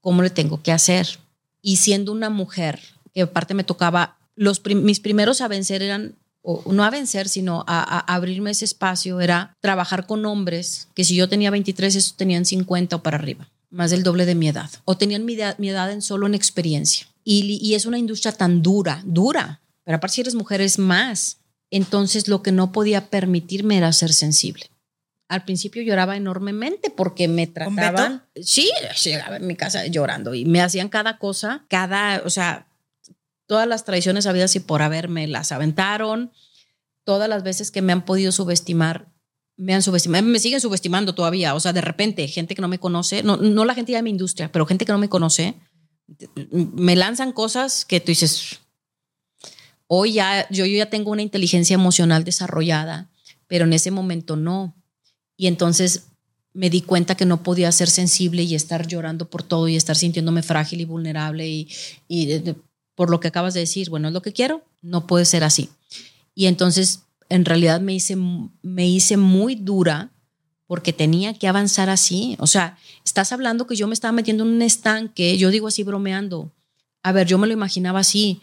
¿cómo 0.00 0.22
le 0.22 0.30
tengo 0.30 0.62
que 0.62 0.72
hacer? 0.72 1.18
Y 1.60 1.76
siendo 1.76 2.12
una 2.12 2.30
mujer, 2.30 2.80
que 3.12 3.22
aparte 3.22 3.52
me 3.52 3.64
tocaba, 3.64 4.16
los 4.34 4.64
mis 4.64 5.00
primeros 5.00 5.40
a 5.42 5.48
vencer 5.48 5.82
eran, 5.82 6.14
o 6.42 6.72
no 6.72 6.84
a 6.84 6.90
vencer, 6.90 7.28
sino 7.28 7.64
a, 7.66 8.00
abrirme 8.12 8.50
ese 8.50 8.64
espacio, 8.64 9.20
era 9.20 9.56
trabajar 9.60 10.06
con 10.06 10.24
hombres 10.26 10.88
que 10.94 11.04
si 11.04 11.14
yo 11.14 11.28
tenía 11.28 11.50
23, 11.50 11.94
esos 11.94 12.16
tenían 12.16 12.44
50 12.44 12.96
o 12.96 13.02
para 13.02 13.18
arriba, 13.18 13.48
más 13.70 13.90
del 13.90 14.02
doble 14.02 14.26
de 14.26 14.34
mi 14.34 14.48
edad, 14.48 14.70
o 14.84 14.96
tenían 14.96 15.24
mi 15.24 15.34
edad, 15.34 15.58
mi 15.58 15.70
edad 15.70 15.90
en 15.92 16.02
solo 16.02 16.26
en 16.26 16.34
experiencia. 16.34 17.06
Y, 17.24 17.58
y 17.62 17.74
es 17.74 17.86
una 17.86 17.98
industria 17.98 18.32
tan 18.32 18.62
dura, 18.62 19.02
dura, 19.04 19.60
pero 19.84 19.96
aparte 19.96 20.14
si 20.14 20.20
eres 20.22 20.34
mujer 20.34 20.60
es 20.60 20.78
más. 20.78 21.38
Entonces 21.72 22.26
lo 22.26 22.42
que 22.42 22.50
no 22.50 22.72
podía 22.72 23.10
permitirme 23.10 23.76
era 23.76 23.92
ser 23.92 24.12
sensible 24.12 24.70
al 25.30 25.44
principio 25.44 25.80
lloraba 25.80 26.16
enormemente 26.16 26.90
porque 26.90 27.28
me 27.28 27.46
trataban. 27.46 28.24
Sí, 28.34 28.68
llegaba 29.04 29.36
en 29.36 29.46
mi 29.46 29.54
casa 29.54 29.86
llorando 29.86 30.34
y 30.34 30.44
me 30.44 30.60
hacían 30.60 30.88
cada 30.88 31.18
cosa, 31.18 31.64
cada, 31.68 32.22
o 32.24 32.30
sea, 32.30 32.66
todas 33.50 33.66
las 33.66 33.84
traiciones 33.84 34.28
habidas 34.28 34.54
y 34.54 34.60
por 34.60 34.80
haberme 34.80 35.26
las 35.26 35.50
aventaron. 35.50 36.30
Todas 37.02 37.28
las 37.28 37.42
veces 37.42 37.72
que 37.72 37.82
me 37.82 37.92
han 37.92 38.04
podido 38.04 38.30
subestimar, 38.30 39.12
me 39.56 39.74
han 39.74 39.82
subestimado, 39.82 40.24
me 40.24 40.38
siguen 40.38 40.60
subestimando 40.60 41.16
todavía. 41.16 41.56
O 41.56 41.58
sea, 41.58 41.72
de 41.72 41.80
repente, 41.80 42.28
gente 42.28 42.54
que 42.54 42.62
no 42.62 42.68
me 42.68 42.78
conoce, 42.78 43.24
no, 43.24 43.38
no 43.38 43.64
la 43.64 43.74
gente 43.74 43.90
de 43.90 44.02
mi 44.02 44.10
industria, 44.10 44.52
pero 44.52 44.66
gente 44.66 44.84
que 44.84 44.92
no 44.92 44.98
me 44.98 45.08
conoce, 45.08 45.56
me 46.52 46.94
lanzan 46.94 47.32
cosas 47.32 47.84
que 47.84 47.98
tú 47.98 48.12
dices, 48.12 48.60
hoy 49.88 50.12
ya, 50.12 50.46
yo, 50.50 50.64
yo 50.64 50.76
ya 50.76 50.88
tengo 50.88 51.10
una 51.10 51.22
inteligencia 51.22 51.74
emocional 51.74 52.22
desarrollada, 52.22 53.10
pero 53.48 53.64
en 53.64 53.72
ese 53.72 53.90
momento 53.90 54.36
no. 54.36 54.76
Y 55.36 55.48
entonces 55.48 56.04
me 56.52 56.70
di 56.70 56.82
cuenta 56.82 57.16
que 57.16 57.26
no 57.26 57.42
podía 57.42 57.72
ser 57.72 57.90
sensible 57.90 58.44
y 58.44 58.54
estar 58.54 58.86
llorando 58.86 59.28
por 59.28 59.42
todo 59.42 59.66
y 59.66 59.74
estar 59.74 59.96
sintiéndome 59.96 60.44
frágil 60.44 60.82
y 60.82 60.84
vulnerable 60.84 61.48
y, 61.48 61.68
y 62.06 62.54
por 63.00 63.08
lo 63.08 63.18
que 63.18 63.28
acabas 63.28 63.54
de 63.54 63.60
decir, 63.60 63.88
bueno, 63.88 64.08
es 64.08 64.12
lo 64.12 64.20
que 64.20 64.34
quiero, 64.34 64.62
no 64.82 65.06
puede 65.06 65.24
ser 65.24 65.42
así. 65.42 65.70
Y 66.34 66.48
entonces 66.48 67.04
en 67.30 67.46
realidad 67.46 67.80
me 67.80 67.94
hice, 67.94 68.14
me 68.14 68.86
hice 68.86 69.16
muy 69.16 69.54
dura 69.54 70.10
porque 70.66 70.92
tenía 70.92 71.32
que 71.32 71.48
avanzar 71.48 71.88
así. 71.88 72.36
O 72.40 72.46
sea, 72.46 72.76
estás 73.02 73.32
hablando 73.32 73.66
que 73.66 73.74
yo 73.74 73.86
me 73.86 73.94
estaba 73.94 74.12
metiendo 74.12 74.44
en 74.44 74.50
un 74.50 74.60
estanque, 74.60 75.38
yo 75.38 75.48
digo 75.48 75.68
así 75.68 75.82
bromeando. 75.82 76.52
A 77.02 77.12
ver, 77.12 77.26
yo 77.26 77.38
me 77.38 77.46
lo 77.46 77.54
imaginaba 77.54 78.00
así. 78.00 78.42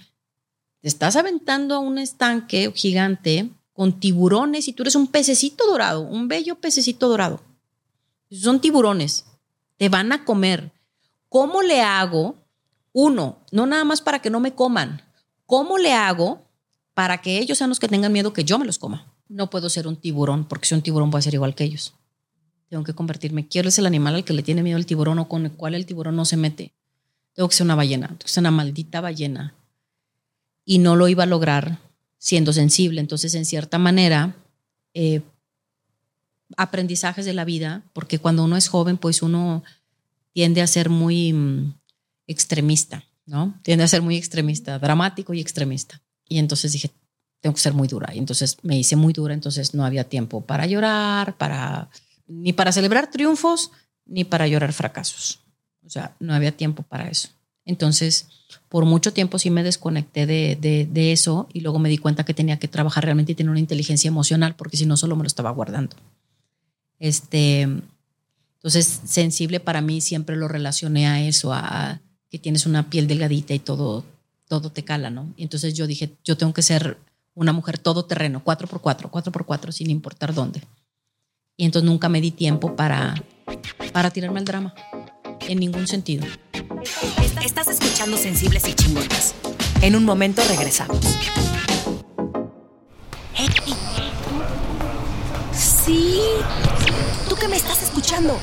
Te 0.81 0.87
estás 0.87 1.17
aventando 1.17 1.75
a 1.75 1.79
un 1.79 1.99
estanque 1.99 2.71
gigante 2.73 3.51
con 3.73 3.99
tiburones 3.99 4.67
y 4.67 4.73
tú 4.73 4.81
eres 4.81 4.95
un 4.95 5.05
pececito 5.05 5.67
dorado, 5.67 6.01
un 6.01 6.27
bello 6.27 6.55
pececito 6.55 7.07
dorado. 7.07 7.43
Son 8.31 8.59
tiburones, 8.59 9.23
te 9.77 9.87
van 9.87 10.13
a 10.13 10.25
comer. 10.25 10.71
¿Cómo 11.29 11.61
le 11.61 11.81
hago? 11.81 12.46
Uno, 12.99 13.45
no 13.51 13.67
nada 13.67 13.85
más 13.85 14.01
para 14.01 14.23
que 14.23 14.31
no 14.31 14.39
me 14.39 14.55
coman. 14.55 15.03
¿Cómo 15.45 15.77
le 15.77 15.93
hago 15.93 16.49
para 16.95 17.21
que 17.21 17.37
ellos 17.37 17.59
sean 17.59 17.69
los 17.69 17.79
que 17.79 17.87
tengan 17.87 18.11
miedo 18.11 18.33
que 18.33 18.43
yo 18.43 18.57
me 18.57 18.65
los 18.65 18.79
coma? 18.79 19.13
No 19.29 19.51
puedo 19.51 19.69
ser 19.69 19.87
un 19.87 19.97
tiburón, 19.97 20.47
porque 20.47 20.65
si 20.65 20.73
un 20.73 20.81
tiburón 20.81 21.11
voy 21.11 21.19
a 21.19 21.21
ser 21.21 21.35
igual 21.35 21.53
que 21.53 21.63
ellos. 21.63 21.93
Tengo 22.69 22.83
que 22.83 22.95
convertirme. 22.95 23.47
Quiero 23.47 23.69
ser 23.69 23.83
el 23.83 23.85
animal 23.85 24.15
al 24.15 24.23
que 24.23 24.33
le 24.33 24.41
tiene 24.41 24.63
miedo 24.63 24.79
el 24.79 24.87
tiburón 24.87 25.19
o 25.19 25.29
con 25.29 25.45
el 25.45 25.51
cual 25.51 25.75
el 25.75 25.85
tiburón 25.85 26.15
no 26.15 26.25
se 26.25 26.37
mete. 26.37 26.73
Tengo 27.33 27.47
que 27.47 27.55
ser 27.55 27.65
una 27.65 27.75
ballena, 27.75 28.07
tengo 28.07 28.17
que 28.17 28.29
ser 28.29 28.41
una 28.41 28.49
maldita 28.49 28.99
ballena. 28.99 29.53
Y 30.65 30.79
no 30.79 30.95
lo 30.95 31.07
iba 31.07 31.21
a 31.21 31.27
lograr 31.27 31.77
siendo 32.17 32.51
sensible. 32.51 32.99
Entonces, 32.99 33.35
en 33.35 33.45
cierta 33.45 33.77
manera, 33.77 34.37
eh, 34.95 35.21
aprendizajes 36.57 37.25
de 37.25 37.35
la 37.35 37.45
vida, 37.45 37.83
porque 37.93 38.17
cuando 38.17 38.43
uno 38.43 38.57
es 38.57 38.69
joven, 38.69 38.97
pues 38.97 39.21
uno 39.21 39.63
tiende 40.33 40.63
a 40.63 40.67
ser 40.67 40.89
muy 40.89 41.33
mm, 41.33 41.73
extremista, 42.27 43.03
¿no? 43.25 43.57
Tiende 43.63 43.83
a 43.83 43.87
ser 43.87 44.01
muy 44.01 44.17
extremista, 44.17 44.77
dramático 44.79 45.33
y 45.33 45.39
extremista. 45.39 46.01
Y 46.27 46.39
entonces 46.39 46.73
dije, 46.73 46.91
tengo 47.41 47.55
que 47.55 47.61
ser 47.61 47.73
muy 47.73 47.87
dura. 47.87 48.13
Y 48.13 48.19
entonces 48.19 48.57
me 48.61 48.77
hice 48.77 48.95
muy 48.95 49.13
dura, 49.13 49.33
entonces 49.33 49.73
no 49.73 49.85
había 49.85 50.03
tiempo 50.03 50.41
para 50.41 50.65
llorar, 50.65 51.37
para 51.37 51.89
ni 52.27 52.53
para 52.53 52.71
celebrar 52.71 53.09
triunfos, 53.09 53.71
ni 54.05 54.23
para 54.23 54.47
llorar 54.47 54.73
fracasos. 54.73 55.39
O 55.85 55.89
sea, 55.89 56.15
no 56.19 56.33
había 56.33 56.51
tiempo 56.51 56.83
para 56.83 57.09
eso. 57.09 57.29
Entonces, 57.63 58.27
por 58.69 58.85
mucho 58.85 59.13
tiempo 59.13 59.39
sí 59.39 59.49
me 59.49 59.63
desconecté 59.63 60.25
de, 60.25 61.11
eso 61.11 61.47
y 61.53 61.61
luego 61.61 61.79
me 61.79 61.89
di 61.89 61.97
cuenta 61.97 62.23
que 62.23 62.33
tenía 62.33 62.59
que 62.59 62.67
trabajar 62.67 63.03
realmente 63.03 63.33
y 63.33 63.35
tener 63.35 63.49
una 63.49 63.59
inteligencia 63.59 64.07
emocional 64.07 64.55
porque 64.55 64.77
si 64.77 64.85
no 64.85 64.95
solo 64.95 65.15
me 65.15 65.23
lo 65.23 65.27
estaba 65.27 65.51
guardando. 65.51 65.95
Este, 66.99 67.61
entonces, 67.61 69.01
sensible 69.05 69.59
para 69.59 69.81
mí 69.81 70.01
siempre 70.01 70.35
lo 70.35 70.47
relacioné 70.47 71.07
a 71.07 71.21
eso, 71.21 71.53
a 71.53 72.01
que 72.29 72.39
tienes 72.39 72.65
una 72.65 72.89
piel 72.89 73.07
delgadita 73.07 73.53
y 73.53 73.59
todo, 73.59 74.05
todo 74.47 74.71
te 74.71 74.83
cala, 74.83 75.09
¿no? 75.09 75.33
Y 75.37 75.43
entonces 75.43 75.73
yo 75.73 75.87
dije, 75.87 76.15
yo 76.23 76.37
tengo 76.37 76.53
que 76.53 76.61
ser 76.61 76.97
una 77.33 77.53
mujer 77.53 77.77
todoterreno, 77.77 78.43
cuatro 78.43 78.67
por 78.67 78.81
cuatro, 78.81 79.09
cuatro 79.09 79.31
por 79.31 79.45
cuatro, 79.45 79.71
sin 79.71 79.89
importar 79.89 80.33
dónde. 80.33 80.61
Y 81.55 81.65
entonces 81.65 81.89
nunca 81.89 82.09
me 82.09 82.21
di 82.21 82.31
tiempo 82.31 82.75
para, 82.75 83.23
para 83.93 84.11
tirarme 84.11 84.39
al 84.39 84.45
drama, 84.45 84.73
en 85.47 85.59
ningún 85.59 85.87
sentido. 85.87 86.25
Estás 87.43 87.67
escuchando 87.67 88.17
Sensibles 88.17 88.67
y 88.67 88.73
Chingonas. 88.73 89.33
En 89.81 89.95
un 89.95 90.03
momento 90.03 90.41
regresamos. 90.47 90.99
Sí, 95.87 96.19
tú 97.29 97.35
que 97.35 97.47
me 97.47 97.55
estás 97.55 97.81
escuchando. 97.81 98.37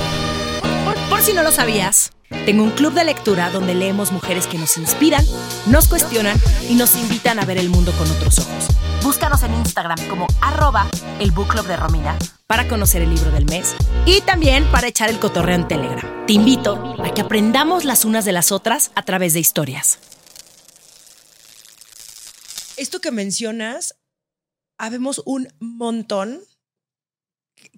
Por, 1.11 1.21
si 1.21 1.35
no 1.35 1.43
lo 1.43 1.53
sabías, 1.53 2.11
tengo 2.47 2.63
un 2.63 2.71
club 2.71 2.93
de 2.95 3.05
lectura 3.05 3.51
donde 3.51 3.75
leemos 3.75 4.13
mujeres 4.13 4.47
que 4.47 4.59
nos 4.59 4.77
inspiran, 4.77 5.25
nos 5.67 5.89
cuestionan 5.89 6.37
y 6.69 6.75
nos 6.75 6.97
invitan 6.97 7.39
a 7.39 7.45
ver 7.45 7.59
el 7.59 7.69
mundo 7.69 7.93
con 7.99 8.11
otros 8.11 8.39
ojos. 8.39 8.69
Búscanos 9.03 9.43
en 9.43 9.55
Instagram 9.55 9.99
como 10.09 10.27
arroba 10.41 10.89
el 11.21 11.31
book 11.31 11.49
club 11.49 11.67
de 11.67 11.77
Romina 11.77 12.17
para 12.47 12.69
conocer 12.69 13.03
el 13.03 13.11
libro 13.11 13.31
del 13.31 13.45
mes 13.47 13.75
y 14.07 14.21
también 14.23 14.65
para 14.71 14.89
echar 14.89 15.11
el 15.11 15.19
cotorreo 15.19 15.57
en 15.57 15.69
Telegram. 15.69 16.27
Te 16.27 16.33
invito 16.33 16.97
a 17.03 17.13
que 17.13 17.21
aprendamos 17.21 17.85
las 17.85 18.05
unas 18.05 18.25
de 18.25 18.33
las 18.33 18.53
otras 18.53 18.91
a 18.95 19.03
través 19.03 19.33
de 19.33 19.41
historias. 19.41 19.99
Esto 22.77 23.01
que 23.01 23.11
mencionas, 23.11 23.95
habemos 24.79 25.23
un 25.27 25.49
montón 25.61 26.41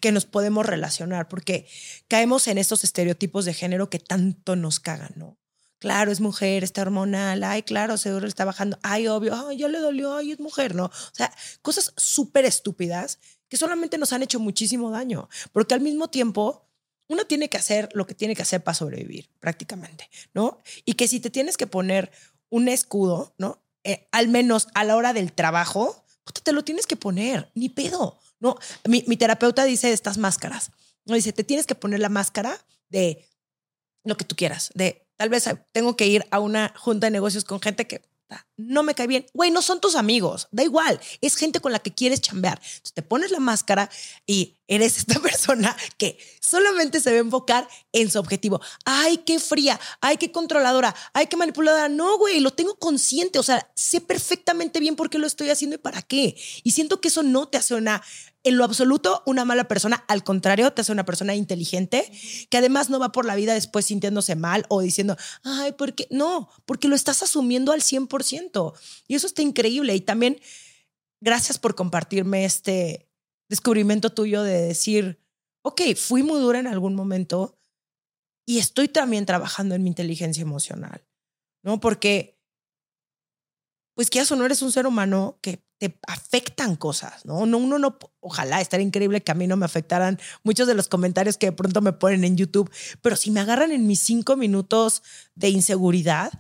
que 0.01 0.13
nos 0.13 0.27
podemos 0.27 0.67
relacionar, 0.67 1.29
porque 1.29 1.67
caemos 2.09 2.47
en 2.49 2.59
estos 2.59 2.85
estereotipos 2.85 3.45
de 3.45 3.55
género 3.55 3.91
que 3.91 3.99
tanto 3.99 4.57
nos 4.57 4.81
cagan, 4.81 5.13
¿no? 5.17 5.39
Claro, 5.79 6.11
es 6.11 6.21
mujer, 6.21 6.65
está 6.65 6.83
hormonal, 6.83 7.45
ay, 7.45 7.63
claro, 7.63 7.99
seguro 7.99 8.27
está 8.27 8.45
bajando, 8.45 8.79
ay, 8.83 9.09
obvio, 9.09 9.35
ay, 9.35 9.59
ya 9.59 9.69
le 9.69 9.79
dolió, 9.79 10.17
ay, 10.17 10.33
es 10.33 10.41
mujer, 10.41 10.75
¿no? 10.75 10.87
O 10.87 11.15
sea, 11.15 11.31
cosas 11.61 11.93
súper 11.97 12.47
estúpidas 12.47 13.19
que 13.49 13.59
solamente 13.59 13.99
nos 13.99 14.13
han 14.13 14.23
hecho 14.23 14.41
muchísimo 14.41 14.91
daño, 14.91 15.29
porque 15.53 15.75
al 15.75 15.83
mismo 15.83 16.09
tiempo 16.09 16.67
uno 17.09 17.27
tiene 17.27 17.49
que 17.49 17.59
hacer 17.59 17.89
lo 17.93 18.07
que 18.07 18.15
tiene 18.15 18.35
que 18.35 18.43
hacer 18.43 18.65
para 18.65 18.75
sobrevivir, 18.75 19.31
prácticamente, 19.39 20.09
¿no? 20.33 20.59
Y 20.85 20.95
que 20.95 21.09
si 21.09 21.21
te 21.21 21.31
tienes 21.31 21.57
que 21.57 21.67
poner 21.67 22.11
un 22.49 22.69
escudo, 22.69 23.35
¿no? 23.39 23.63
Eh, 23.85 24.09
al 24.13 24.29
menos 24.29 24.69
a 24.75 24.83
la 24.83 24.97
hora 24.97 25.13
del 25.13 25.33
trabajo, 25.33 26.05
te 26.43 26.53
lo 26.53 26.65
tienes 26.65 26.87
que 26.87 26.97
poner, 26.97 27.51
ni 27.55 27.69
pedo, 27.69 28.19
¿no? 28.41 28.57
Mi, 28.87 29.05
mi 29.07 29.17
terapeuta 29.17 29.65
dice 29.65 29.93
estas 29.93 30.19
máscaras, 30.19 30.71
¿no? 31.05 31.15
Dice, 31.15 31.33
te 31.33 31.45
tienes 31.45 31.67
que 31.67 31.75
poner 31.75 32.01
la 32.01 32.09
máscara 32.09 32.65
de 32.89 33.29
lo 34.05 34.17
que 34.17 34.25
tú 34.25 34.37
quieras, 34.37 34.71
de 34.75 35.07
Tal 35.17 35.31
vez 35.31 35.49
tengo 35.73 35.97
que 35.97 36.07
ir 36.07 36.27
a 36.31 36.41
una 36.41 36.73
junta 36.77 37.07
de 37.07 37.11
negocios 37.11 37.45
con 37.45 37.61
gente 37.61 37.87
que 37.87 38.03
no 38.57 38.83
me 38.83 38.95
cae 38.95 39.07
bien. 39.07 39.27
Güey, 39.35 39.51
no 39.51 39.63
son 39.63 39.81
tus 39.81 39.97
amigos, 39.97 40.49
da 40.51 40.63
igual, 40.63 41.01
es 41.21 41.37
gente 41.37 41.61
con 41.61 41.73
la 41.73 41.79
que 41.79 41.95
quieres 41.95 42.21
chambear. 42.21 42.59
Entonces 42.59 42.93
te 42.95 43.03
pones 43.03 43.31
la 43.31 43.41
máscara 43.41 43.91
y 44.27 44.57
eres 44.67 44.99
esta 44.99 45.21
persona 45.21 45.77
que 45.99 46.19
solamente 46.41 47.01
se 47.01 47.11
va 47.11 47.17
a 47.17 47.21
enfocar 47.21 47.69
en 47.93 48.11
su 48.11 48.19
objetivo. 48.19 48.61
Ay, 48.85 49.19
qué 49.19 49.39
fría, 49.39 49.79
ay, 50.01 50.17
qué 50.17 50.33
controladora, 50.33 50.95
ay, 51.13 51.27
qué 51.27 51.37
manipuladora. 51.37 51.89
No, 51.89 52.19
güey, 52.19 52.41
lo 52.41 52.53
tengo 52.53 52.77
consciente, 52.79 53.39
o 53.39 53.43
sea, 53.43 53.71
sé 53.75 54.01
perfectamente 54.01 54.81
bien 54.81 54.97
por 54.97 55.11
qué 55.11 55.19
lo 55.19 55.27
estoy 55.27 55.51
haciendo 55.51 55.77
y 55.77 55.79
para 55.79 56.03
qué. 56.03 56.37
Y 56.63 56.71
siento 56.73 57.01
que 57.01 57.09
eso 57.09 57.23
no 57.23 57.49
te 57.49 57.59
hace 57.59 57.75
una 57.75 58.03
en 58.47 58.59
lo 58.59 58.65
absoluto 58.65 59.23
una 59.27 59.45
mala 59.45 59.67
persona, 59.67 60.05
al 60.09 60.23
contrario, 60.23 60.73
te 60.73 60.83
hace 60.83 60.93
una 60.93 61.05
persona 61.05 61.35
inteligente 61.35 62.11
que 62.49 62.57
además 62.57 62.91
no 62.91 62.99
va 62.99 63.11
por 63.11 63.25
la 63.25 63.35
vida 63.35 63.55
después 63.55 63.87
sintiéndose 63.87 64.37
mal 64.37 64.65
o 64.69 64.81
diciendo, 64.81 65.17
ay, 65.43 65.73
¿por 65.73 65.95
qué? 65.95 66.07
No, 66.11 66.49
porque 66.65 66.87
lo 66.87 66.95
estás 66.95 67.23
asumiendo 67.23 67.73
al 67.73 67.81
100%. 67.81 68.73
Y 69.09 69.17
eso 69.17 69.27
está 69.27 69.43
increíble. 69.43 69.95
Y 69.97 70.01
también, 70.01 70.41
gracias 71.21 71.59
por 71.59 71.75
compartirme 71.75 72.45
este 72.45 73.09
descubrimiento 73.49 74.11
tuyo 74.11 74.45
de 74.45 74.63
decir, 74.63 75.21
ok, 75.63 75.83
fui 75.97 76.23
muy 76.23 76.39
dura 76.39 76.61
en 76.61 76.69
algún 76.69 76.95
momento 76.95 77.59
y 78.47 78.59
estoy 78.59 78.87
también 78.87 79.27
trabajando 79.27 79.75
en 79.75 79.83
mi 79.83 79.89
inteligencia 79.89 80.43
emocional, 80.43 81.05
¿no? 81.65 81.81
Porque, 81.81 82.39
pues, 83.97 84.09
que 84.09 84.21
eso 84.21 84.37
no 84.37 84.45
eres 84.45 84.63
un 84.63 84.71
ser 84.71 84.87
humano 84.87 85.41
que 85.43 85.66
te 85.79 85.99
afectan 86.07 86.77
cosas, 86.77 87.25
¿no? 87.27 87.45
No, 87.47 87.59
uno 87.59 87.79
no, 87.79 87.99
ojalá 88.21 88.61
estaría 88.61 88.87
increíble 88.87 89.23
que 89.23 89.33
a 89.33 89.35
mí 89.35 89.47
no 89.47 89.57
me 89.57 89.67
afectaran 89.67 90.19
muchos 90.43 90.67
de 90.67 90.75
los 90.75 90.89
comentarios 90.89 91.37
que 91.37 91.47
de 91.47 91.53
pronto 91.53 91.81
me 91.83 91.93
ponen 91.93 92.25
en 92.25 92.37
YouTube, 92.37 92.71
pero 93.03 93.17
si 93.17 93.31
me 93.31 93.41
agarran 93.41 93.73
en 93.73 93.87
mis 93.87 94.01
cinco 94.01 94.37
minutos 94.37 95.03
de 95.35 95.51
inseguridad, 95.51 96.33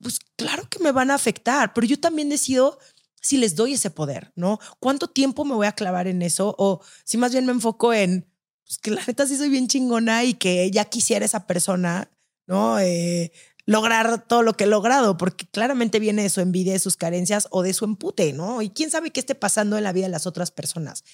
pues 0.00 0.20
claro 0.36 0.68
que 0.68 0.78
me 0.78 0.92
van 0.92 1.10
a 1.10 1.14
afectar, 1.14 1.72
pero 1.74 1.86
yo 1.86 1.98
también 1.98 2.28
decido 2.28 2.78
si 3.20 3.36
les 3.36 3.54
doy 3.54 3.74
ese 3.74 3.90
poder, 3.90 4.32
¿no? 4.34 4.58
¿Cuánto 4.80 5.08
tiempo 5.08 5.44
me 5.44 5.54
voy 5.54 5.66
a 5.66 5.72
clavar 5.72 6.08
en 6.08 6.22
eso? 6.22 6.54
O 6.58 6.82
si 7.04 7.16
más 7.18 7.32
bien 7.32 7.46
me 7.46 7.52
enfoco 7.52 7.92
en, 7.92 8.28
pues 8.64 8.78
que 8.78 8.90
la 8.90 9.02
neta 9.06 9.26
sí 9.26 9.36
soy 9.36 9.48
bien 9.48 9.68
chingona 9.68 10.24
y 10.24 10.34
que 10.34 10.70
ya 10.70 10.84
quisiera 10.86 11.24
esa 11.24 11.46
persona, 11.46 12.10
¿no? 12.46 12.78
Eh, 12.80 13.32
lograr 13.66 14.26
todo 14.26 14.42
lo 14.42 14.54
que 14.54 14.64
he 14.64 14.66
logrado, 14.66 15.16
porque 15.16 15.46
claramente 15.46 16.00
viene 16.00 16.22
de 16.22 16.30
su 16.30 16.40
envidia, 16.40 16.72
de 16.72 16.78
sus 16.78 16.96
carencias 16.96 17.46
o 17.50 17.62
de 17.62 17.72
su 17.72 17.84
empute, 17.84 18.32
¿no? 18.32 18.62
Y 18.62 18.70
quién 18.70 18.90
sabe 18.90 19.10
qué 19.10 19.20
esté 19.20 19.34
pasando 19.34 19.76
en 19.76 19.84
la 19.84 19.92
vida 19.92 20.06
de 20.06 20.12
las 20.12 20.26
otras 20.26 20.50
personas. 20.50 21.04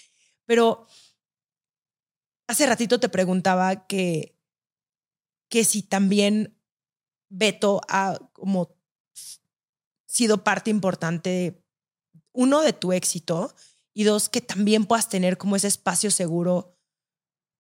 Pero 0.46 0.86
hace 2.46 2.66
ratito 2.66 3.00
te 3.00 3.08
preguntaba 3.08 3.86
que, 3.86 4.38
que 5.50 5.64
si 5.64 5.82
también 5.82 6.58
Beto 7.28 7.82
ha 7.88 8.18
como 8.32 8.74
sido 10.06 10.42
parte 10.42 10.70
importante, 10.70 11.62
uno, 12.32 12.62
de 12.62 12.72
tu 12.72 12.92
éxito 12.92 13.54
y 13.92 14.04
dos, 14.04 14.30
que 14.30 14.40
también 14.40 14.86
puedas 14.86 15.10
tener 15.10 15.36
como 15.36 15.56
ese 15.56 15.68
espacio 15.68 16.10
seguro 16.10 16.78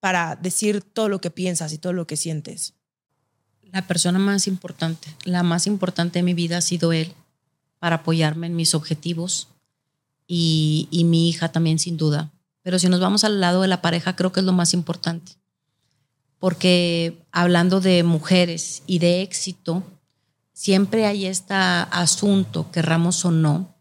para 0.00 0.36
decir 0.36 0.82
todo 0.82 1.08
lo 1.08 1.20
que 1.20 1.30
piensas 1.30 1.72
y 1.72 1.78
todo 1.78 1.92
lo 1.92 2.06
que 2.06 2.16
sientes 2.16 2.77
la 3.72 3.86
persona 3.86 4.18
más 4.18 4.46
importante, 4.46 5.08
la 5.24 5.42
más 5.42 5.66
importante 5.66 6.18
de 6.18 6.22
mi 6.22 6.34
vida 6.34 6.58
ha 6.58 6.62
sido 6.62 6.92
él 6.92 7.12
para 7.78 7.96
apoyarme 7.96 8.46
en 8.46 8.56
mis 8.56 8.74
objetivos 8.74 9.48
y, 10.26 10.88
mi 11.04 11.28
hija 11.28 11.50
también 11.50 11.78
sin 11.78 11.96
duda. 11.96 12.30
Pero 12.62 12.78
si 12.78 12.88
nos 12.88 13.00
vamos 13.00 13.24
al 13.24 13.40
lado 13.40 13.62
de 13.62 13.68
la 13.68 13.80
pareja, 13.80 14.16
creo 14.16 14.32
que 14.32 14.40
es 14.40 14.46
lo 14.46 14.52
más 14.52 14.74
importante. 14.74 15.32
Porque 16.38 17.18
hablando 17.32 17.80
de 17.80 18.02
mujeres 18.02 18.82
y 18.86 18.98
de 18.98 19.22
éxito, 19.22 19.82
siempre 20.52 21.06
hay 21.06 21.26
este 21.26 21.54
asunto, 21.54 22.70
querramos 22.70 23.24
o 23.24 23.30
no, 23.30 23.74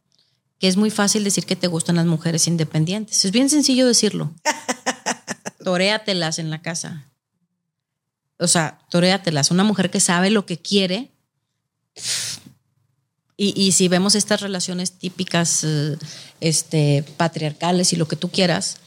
que 0.60 0.68
es 0.68 0.78
muy 0.78 0.90
fácil 0.90 1.24
decir 1.24 1.46
que 1.46 1.56
te 1.56 1.68
gustan 1.68 1.98
las 1.98 2.06
mujeres 2.06 2.48
independientes. 2.48 3.26
Es 3.26 3.32
bien 3.32 3.50
sencillo 3.50 3.86
decirlo. 3.86 4.32
Toréatelas 5.64 6.40
en 6.40 6.50
la 6.50 6.62
casa 6.62 7.08
o 8.40 8.48
sea, 8.48 8.80
toréatelas, 8.90 9.52
una 9.52 9.64
mujer 9.64 9.90
que 9.90 10.00
sabe 10.00 10.30
lo 10.30 10.46
que 10.46 10.58
quiere. 10.58 11.12
Y, 13.40 13.72
si 13.74 13.88
vemos 13.88 14.16
estas 14.16 14.42
relaciones 14.42 14.94
típicas 14.94 15.64
eh, 15.64 15.96
este, 16.42 17.06
patriarcales 17.18 17.94
y 17.94 17.96
lo 17.96 18.08
que 18.08 18.16
tú 18.16 18.30
quieras, 18.30 18.78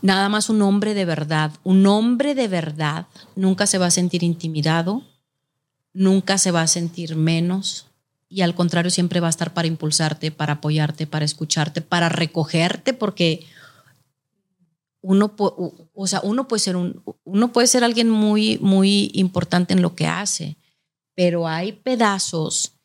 nada 0.00 0.30
más 0.30 0.48
un 0.48 0.62
hombre 0.62 0.94
de 0.94 1.04
verdad, 1.04 1.52
un 1.62 1.86
hombre 1.86 2.34
de 2.34 2.48
verdad 2.48 3.06
nunca 3.36 3.66
se 3.66 3.76
va 3.76 3.86
a 3.86 3.90
sentir 3.90 4.22
intimidado, 4.22 5.02
nunca 5.92 6.38
se 6.38 6.52
va 6.52 6.62
a 6.62 6.66
sentir 6.66 7.14
menos 7.14 7.86
y 8.30 8.40
al 8.40 8.54
contrario 8.54 8.90
siempre 8.90 9.20
va 9.20 9.26
a 9.26 9.30
estar 9.30 9.52
para 9.52 9.68
impulsarte, 9.68 10.30
para 10.30 10.54
apoyarte, 10.54 11.06
para 11.06 11.26
escucharte, 11.26 11.82
para 11.82 12.08
recogerte, 12.08 12.94
porque 12.94 13.46
uno, 15.02 15.34
o 15.36 16.06
sea, 16.06 16.20
uno 16.22 16.48
puede 16.48 16.60
ser 16.60 16.76
un, 16.76 17.02
uno 17.24 17.52
puede 17.52 17.66
ser 17.66 17.84
alguien 17.84 18.08
muy, 18.08 18.58
muy 18.58 19.10
importante 19.14 19.74
en 19.74 19.82
lo 19.82 19.94
que 19.94 20.06
hace, 20.06 20.56
pero 21.14 21.46
hay 21.46 21.72
pedazos 21.72 22.78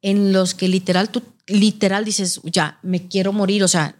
en 0.00 0.32
los 0.32 0.54
que 0.54 0.68
literal 0.68 1.10
tú, 1.10 1.22
literal 1.46 2.04
dices, 2.04 2.40
ya, 2.44 2.78
me 2.82 3.08
quiero 3.08 3.32
morir, 3.32 3.64
o 3.64 3.68
sea, 3.68 3.96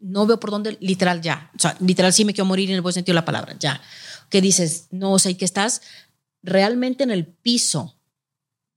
no 0.00 0.26
veo 0.26 0.38
por 0.38 0.50
dónde, 0.50 0.76
literal 0.80 1.22
ya, 1.22 1.50
o 1.56 1.58
sea, 1.58 1.76
literal 1.80 2.12
sí 2.12 2.24
me 2.24 2.34
quiero 2.34 2.46
morir 2.46 2.68
en 2.70 2.76
el 2.76 2.82
buen 2.82 2.92
sentido 2.92 3.14
de 3.14 3.20
la 3.20 3.24
palabra, 3.24 3.56
ya, 3.58 3.80
que 4.30 4.40
dices, 4.40 4.88
no, 4.90 5.12
o 5.12 5.18
sea, 5.18 5.30
y 5.30 5.36
que 5.36 5.44
estás 5.44 5.82
realmente 6.42 7.04
en 7.04 7.10
el 7.10 7.26
piso 7.26 7.96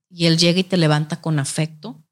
y 0.10 0.26
él 0.28 0.38
llega 0.38 0.60
y 0.60 0.64
te 0.64 0.78
levanta 0.78 1.22
con 1.22 1.40
afecto 1.40 2.04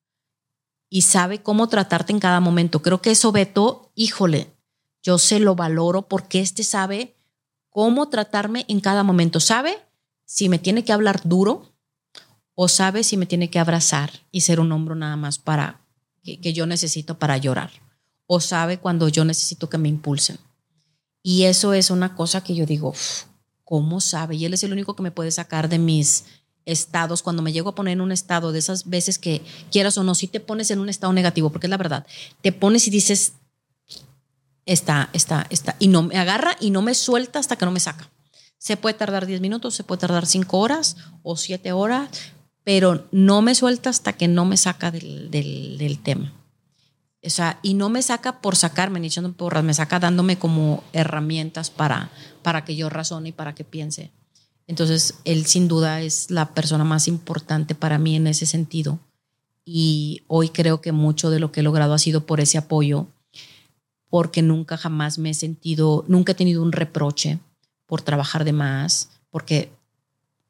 y 0.90 1.02
sabe 1.02 1.42
cómo 1.42 1.68
tratarte 1.68 2.12
en 2.12 2.20
cada 2.20 2.40
momento. 2.40 2.82
Creo 2.82 3.02
que 3.02 3.12
eso, 3.12 3.32
Beto, 3.32 3.92
híjole, 3.96 4.52
yo 5.04 5.18
se 5.18 5.40
lo 5.40 5.56
valoro 5.56 6.08
porque 6.08 6.40
este 6.40 6.64
sabe 6.64 7.16
cómo 7.70 8.10
tratarme 8.10 8.66
en 8.68 8.80
cada 8.80 9.04
momento. 9.04 9.40
Sabe 9.40 9.78
si 10.26 10.50
me 10.50 10.60
tiene 10.60 10.84
que 10.84 10.94
hablar 10.94 11.22
duro 11.24 11.74
o 12.56 12.68
sabe 12.68 13.04
si 13.04 13.18
me 13.18 13.26
tiene 13.26 13.50
que 13.50 13.60
abrazar 13.60 14.12
y 14.32 14.42
ser 14.42 14.60
un 14.60 14.72
hombro 14.72 14.96
nada 14.96 15.16
más 15.16 15.40
para 15.40 15.82
que, 16.24 16.54
yo 16.54 16.66
necesito 16.66 17.18
para 17.18 17.38
llorar. 17.38 17.72
O 18.28 18.40
sabe 18.40 18.80
cuando 18.80 19.08
yo 19.08 19.26
necesito 19.26 19.70
que 19.70 19.78
me 19.78 19.90
impulsen. 19.90 20.38
Y 21.24 21.44
eso 21.44 21.74
es 21.74 21.90
una 21.90 22.16
cosa 22.16 22.44
que 22.44 22.56
yo 22.56 22.66
digo, 22.66 22.94
¿cómo 23.64 24.02
sabe? 24.02 24.36
Y 24.36 24.46
él 24.46 24.54
es 24.54 24.64
el 24.64 24.74
único 24.74 24.96
que 24.96 25.04
me 25.04 25.12
puede 25.12 25.32
sacar 25.32 25.70
de 25.70 25.80
mis 25.80 26.26
estados, 26.72 27.22
cuando 27.24 27.42
me 27.42 27.52
llego 27.52 27.70
a 27.70 27.76
poner 27.76 27.94
en 27.94 28.02
un 28.02 28.12
estado 28.12 28.52
de 28.52 28.60
esas 28.60 28.90
veces 28.90 29.20
que 29.20 29.42
quieras 29.72 29.98
o 29.98 30.04
no, 30.04 30.16
si 30.16 30.28
te 30.28 30.40
pones 30.40 30.72
en 30.72 30.80
un 30.80 30.90
estado 30.90 31.14
negativo, 31.14 31.50
porque 31.50 31.68
es 31.68 31.72
la 31.72 31.78
verdad, 31.78 32.06
te 32.42 32.52
pones 32.52 32.88
y 32.88 32.92
dices, 32.92 33.34
está, 34.66 35.10
está, 35.14 35.48
está, 35.50 35.76
y 35.80 35.88
no 35.88 36.04
me 36.04 36.18
agarra 36.18 36.56
y 36.60 36.70
no 36.72 36.82
me 36.82 36.94
suelta 36.94 37.40
hasta 37.40 37.56
que 37.56 37.66
no 37.66 37.72
me 37.72 37.80
saca. 37.80 38.10
Se 38.58 38.78
puede 38.78 38.94
tardar 38.94 39.26
10 39.26 39.42
minutos, 39.42 39.74
se 39.74 39.84
puede 39.84 40.02
tardar 40.02 40.26
5 40.26 40.58
horas 40.58 40.98
o 41.24 41.38
7 41.38 41.72
horas, 41.72 42.10
pero 42.64 43.08
no 43.12 43.42
me 43.42 43.56
suelta 43.56 43.90
hasta 43.90 44.14
que 44.14 44.28
no 44.28 44.46
me 44.46 44.58
saca 44.58 44.92
del, 44.92 45.32
del, 45.32 46.00
tema. 46.04 46.34
O 47.24 47.30
sea, 47.30 47.60
y 47.64 47.74
no 47.74 47.90
me 47.90 48.02
saca 48.02 48.42
por 48.42 48.56
sacarme 48.56 49.00
ni 49.00 49.08
echando 49.08 49.32
porras, 49.34 49.64
me 49.64 49.74
saca 49.74 50.00
dándome 50.00 50.38
como 50.38 50.84
herramientas 50.94 51.70
para, 51.70 52.12
para 52.44 52.64
que 52.66 52.76
yo 52.76 52.90
razone 52.90 53.30
y 53.30 53.32
para 53.32 53.56
que 53.56 53.64
piense. 53.64 54.12
Entonces, 54.70 55.16
él 55.26 55.48
sin 55.48 55.68
duda 55.68 56.00
es 56.00 56.30
la 56.30 56.54
persona 56.54 56.84
más 56.84 57.08
importante 57.08 57.74
para 57.74 57.98
mí 57.98 58.16
en 58.16 58.28
ese 58.28 58.46
sentido. 58.46 59.00
Y 59.66 60.22
hoy 60.28 60.50
creo 60.50 60.80
que 60.80 60.92
mucho 60.92 61.32
de 61.32 61.40
lo 61.40 61.52
que 61.52 61.62
he 61.62 61.64
logrado 61.64 61.96
ha 61.96 61.98
sido 61.98 62.28
por 62.28 62.40
ese 62.40 62.60
apoyo, 62.60 63.08
porque 64.12 64.44
nunca 64.44 64.78
jamás 64.78 65.18
me 65.18 65.32
he 65.32 65.34
sentido, 65.34 66.06
nunca 66.08 66.34
he 66.34 66.36
tenido 66.36 66.62
un 66.62 66.72
reproche 66.72 67.40
por 67.88 68.04
trabajar 68.04 68.46
de 68.46 68.54
más, 68.54 69.10
porque 69.32 69.72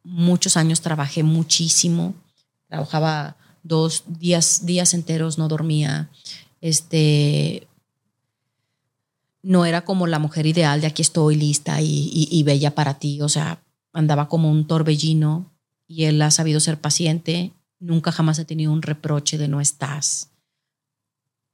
muchos 0.03 0.57
años 0.57 0.81
trabajé 0.81 1.23
muchísimo, 1.23 2.13
trabajaba 2.67 3.37
dos 3.63 4.03
días, 4.05 4.65
días 4.65 4.93
enteros, 4.93 5.37
no 5.37 5.47
dormía, 5.47 6.09
este, 6.59 7.69
no 9.41 9.63
era 9.65 9.85
como 9.85 10.07
la 10.07 10.19
mujer 10.19 10.45
ideal 10.45 10.81
de 10.81 10.87
aquí 10.87 11.03
estoy 11.03 11.37
lista 11.37 11.79
y, 11.81 12.27
y 12.29 12.43
bella 12.43 12.75
para 12.75 12.99
ti, 12.99 13.21
o 13.21 13.29
sea, 13.29 13.61
andaba 13.93 14.27
como 14.27 14.51
un 14.51 14.67
torbellino 14.67 15.51
y 15.87 16.05
él 16.05 16.21
ha 16.21 16.31
sabido 16.31 16.59
ser 16.59 16.79
paciente, 16.79 17.53
nunca 17.79 18.11
jamás 18.11 18.39
ha 18.39 18.45
tenido 18.45 18.71
un 18.71 18.81
reproche 18.81 19.37
de 19.37 19.47
no 19.47 19.61
estás, 19.61 20.31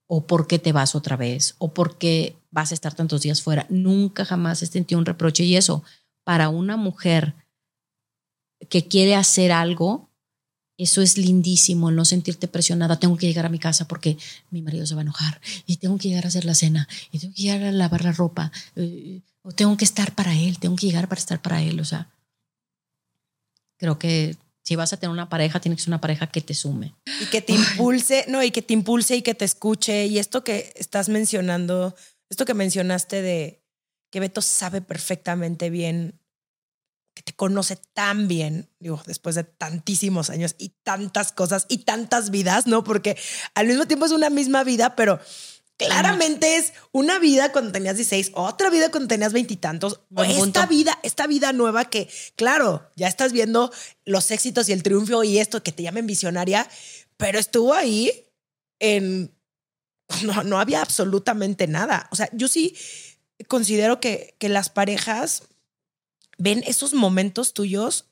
o 0.07 0.27
por 0.27 0.47
qué 0.47 0.59
te 0.59 0.71
vas 0.71 0.95
otra 0.95 1.15
vez, 1.15 1.55
o 1.57 1.73
por 1.73 1.97
qué 1.97 2.35
vas 2.51 2.71
a 2.71 2.75
estar 2.75 2.93
tantos 2.93 3.21
días 3.21 3.41
fuera. 3.41 3.65
Nunca 3.69 4.25
jamás 4.25 4.61
he 4.61 4.67
sentido 4.67 4.99
un 4.99 5.05
reproche 5.05 5.43
y 5.43 5.55
eso, 5.55 5.83
para 6.23 6.49
una 6.49 6.77
mujer 6.77 7.35
que 8.69 8.87
quiere 8.87 9.15
hacer 9.15 9.51
algo, 9.51 10.09
eso 10.77 11.01
es 11.01 11.17
lindísimo, 11.17 11.91
no 11.91 12.03
sentirte 12.03 12.47
presionada. 12.47 12.99
Tengo 12.99 13.17
que 13.17 13.27
llegar 13.27 13.45
a 13.45 13.49
mi 13.49 13.59
casa 13.59 13.87
porque 13.87 14.17
mi 14.51 14.61
marido 14.61 14.85
se 14.85 14.93
va 14.93 15.01
a 15.01 15.03
enojar 15.03 15.41
y 15.65 15.77
tengo 15.77 15.97
que 15.97 16.09
llegar 16.09 16.25
a 16.25 16.27
hacer 16.27 16.45
la 16.45 16.53
cena 16.53 16.87
y 17.11 17.19
tengo 17.19 17.33
que 17.33 17.43
llegar 17.43 17.63
a 17.63 17.71
lavar 17.71 18.03
la 18.03 18.11
ropa 18.11 18.51
eh, 18.75 19.21
o 19.41 19.51
tengo 19.51 19.77
que 19.77 19.85
estar 19.85 20.13
para 20.13 20.37
él, 20.37 20.59
tengo 20.59 20.75
que 20.75 20.87
llegar 20.87 21.07
para 21.07 21.19
estar 21.19 21.41
para 21.41 21.61
él. 21.61 21.79
O 21.79 21.85
sea, 21.85 22.09
Creo 23.77 23.99
que 23.99 24.35
si 24.63 24.75
vas 24.75 24.93
a 24.93 24.97
tener 24.97 25.11
una 25.11 25.29
pareja, 25.29 25.59
tiene 25.59 25.75
que 25.75 25.83
ser 25.83 25.91
una 25.91 26.01
pareja 26.01 26.27
que 26.27 26.41
te 26.41 26.55
sume. 26.55 26.95
Y 27.21 27.27
que 27.27 27.41
te 27.41 27.53
impulse, 27.53 28.25
no, 28.27 28.41
y 28.41 28.51
que 28.51 28.63
te 28.63 28.73
impulse 28.73 29.15
y 29.15 29.21
que 29.21 29.35
te 29.35 29.45
escuche. 29.45 30.07
Y 30.07 30.17
esto 30.17 30.43
que 30.43 30.73
estás 30.75 31.07
mencionando, 31.07 31.95
esto 32.29 32.45
que 32.45 32.55
mencionaste 32.55 33.21
de 33.21 33.63
que 34.11 34.19
Beto 34.19 34.41
sabe 34.41 34.81
perfectamente 34.81 35.69
bien, 35.69 36.19
que 37.15 37.21
te 37.21 37.33
conoce 37.33 37.77
tan 37.93 38.27
bien, 38.27 38.69
digo, 38.79 39.01
después 39.05 39.35
de 39.35 39.43
tantísimos 39.43 40.29
años 40.29 40.55
y 40.57 40.69
tantas 40.83 41.31
cosas 41.31 41.65
y 41.69 41.79
tantas 41.79 42.29
vidas, 42.29 42.65
¿no? 42.65 42.83
Porque 42.83 43.17
al 43.53 43.67
mismo 43.67 43.85
tiempo 43.85 44.05
es 44.05 44.11
una 44.11 44.29
misma 44.29 44.63
vida, 44.63 44.95
pero 44.95 45.19
claramente 45.77 46.57
es 46.57 46.73
una 46.91 47.19
vida 47.19 47.51
cuando 47.51 47.71
tenías 47.71 47.95
16, 47.95 48.31
otra 48.33 48.69
vida 48.69 48.91
cuando 48.91 49.07
tenías 49.07 49.33
veintitantos, 49.33 50.01
o 50.13 50.23
esta 50.23 50.65
vida, 50.65 50.97
esta 51.03 51.27
vida 51.27 51.53
nueva 51.53 51.85
que, 51.85 52.09
claro, 52.35 52.89
ya 52.95 53.07
estás 53.07 53.33
viendo 53.33 53.71
los 54.05 54.31
éxitos 54.31 54.69
y 54.69 54.73
el 54.73 54.83
triunfo 54.83 55.23
y 55.23 55.39
esto 55.39 55.63
que 55.63 55.71
te 55.71 55.83
llamen 55.83 56.07
visionaria, 56.07 56.67
pero 57.17 57.39
estuvo 57.39 57.73
ahí 57.73 58.11
en... 58.79 59.31
No, 60.23 60.43
no 60.43 60.59
había 60.59 60.81
absolutamente 60.81 61.65
nada. 61.65 62.07
O 62.11 62.15
sea, 62.15 62.29
yo 62.31 62.47
sí 62.47 62.75
considero 63.47 63.99
que, 63.99 64.35
que 64.37 64.49
las 64.49 64.69
parejas 64.69 65.41
ven 66.37 66.63
esos 66.67 66.93
momentos 66.93 67.53
tuyos, 67.53 68.05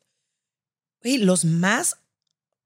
los 1.03 1.45
más 1.45 1.97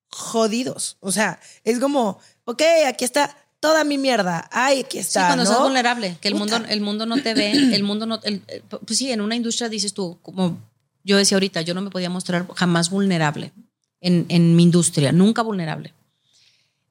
jodidos. 0.10 0.98
O 1.02 1.11
sea, 1.11 1.41
es 1.65 1.80
como, 1.80 2.19
ok, 2.45 2.61
aquí 2.88 3.03
está 3.03 3.36
toda 3.60 3.84
mi 3.84 3.98
mierda. 3.98 4.50
Ay, 4.52 4.82
aquí 4.82 4.98
está. 4.98 5.22
Sí, 5.22 5.26
cuando 5.28 5.44
¿no? 5.44 5.50
estás 5.50 5.64
vulnerable, 5.64 6.18
que 6.22 6.28
el 6.28 6.36
mundo, 6.36 6.58
el 6.68 6.82
mundo 6.82 7.06
no 7.06 7.22
te 7.22 7.34
ve, 7.34 7.52
el 7.76 7.84
mundo 7.84 8.06
no. 8.06 8.20
pues 8.86 8.98
sí, 8.98 9.12
en 9.12 9.22
una 9.22 9.36
industria 9.36 9.70
dices 9.70 9.94
tú, 9.94 10.20
como 10.22 10.58
yo 11.04 11.18
decía 11.18 11.36
ahorita, 11.36 11.62
yo 11.62 11.74
no 11.74 11.82
me 11.82 11.90
podía 11.90 12.10
mostrar 12.10 12.48
jamás 12.56 12.90
vulnerable 12.90 13.54
en, 14.02 14.26
en 14.30 14.56
mi 14.56 14.64
industria, 14.64 15.12
nunca 15.12 15.42
vulnerable. 15.42 15.94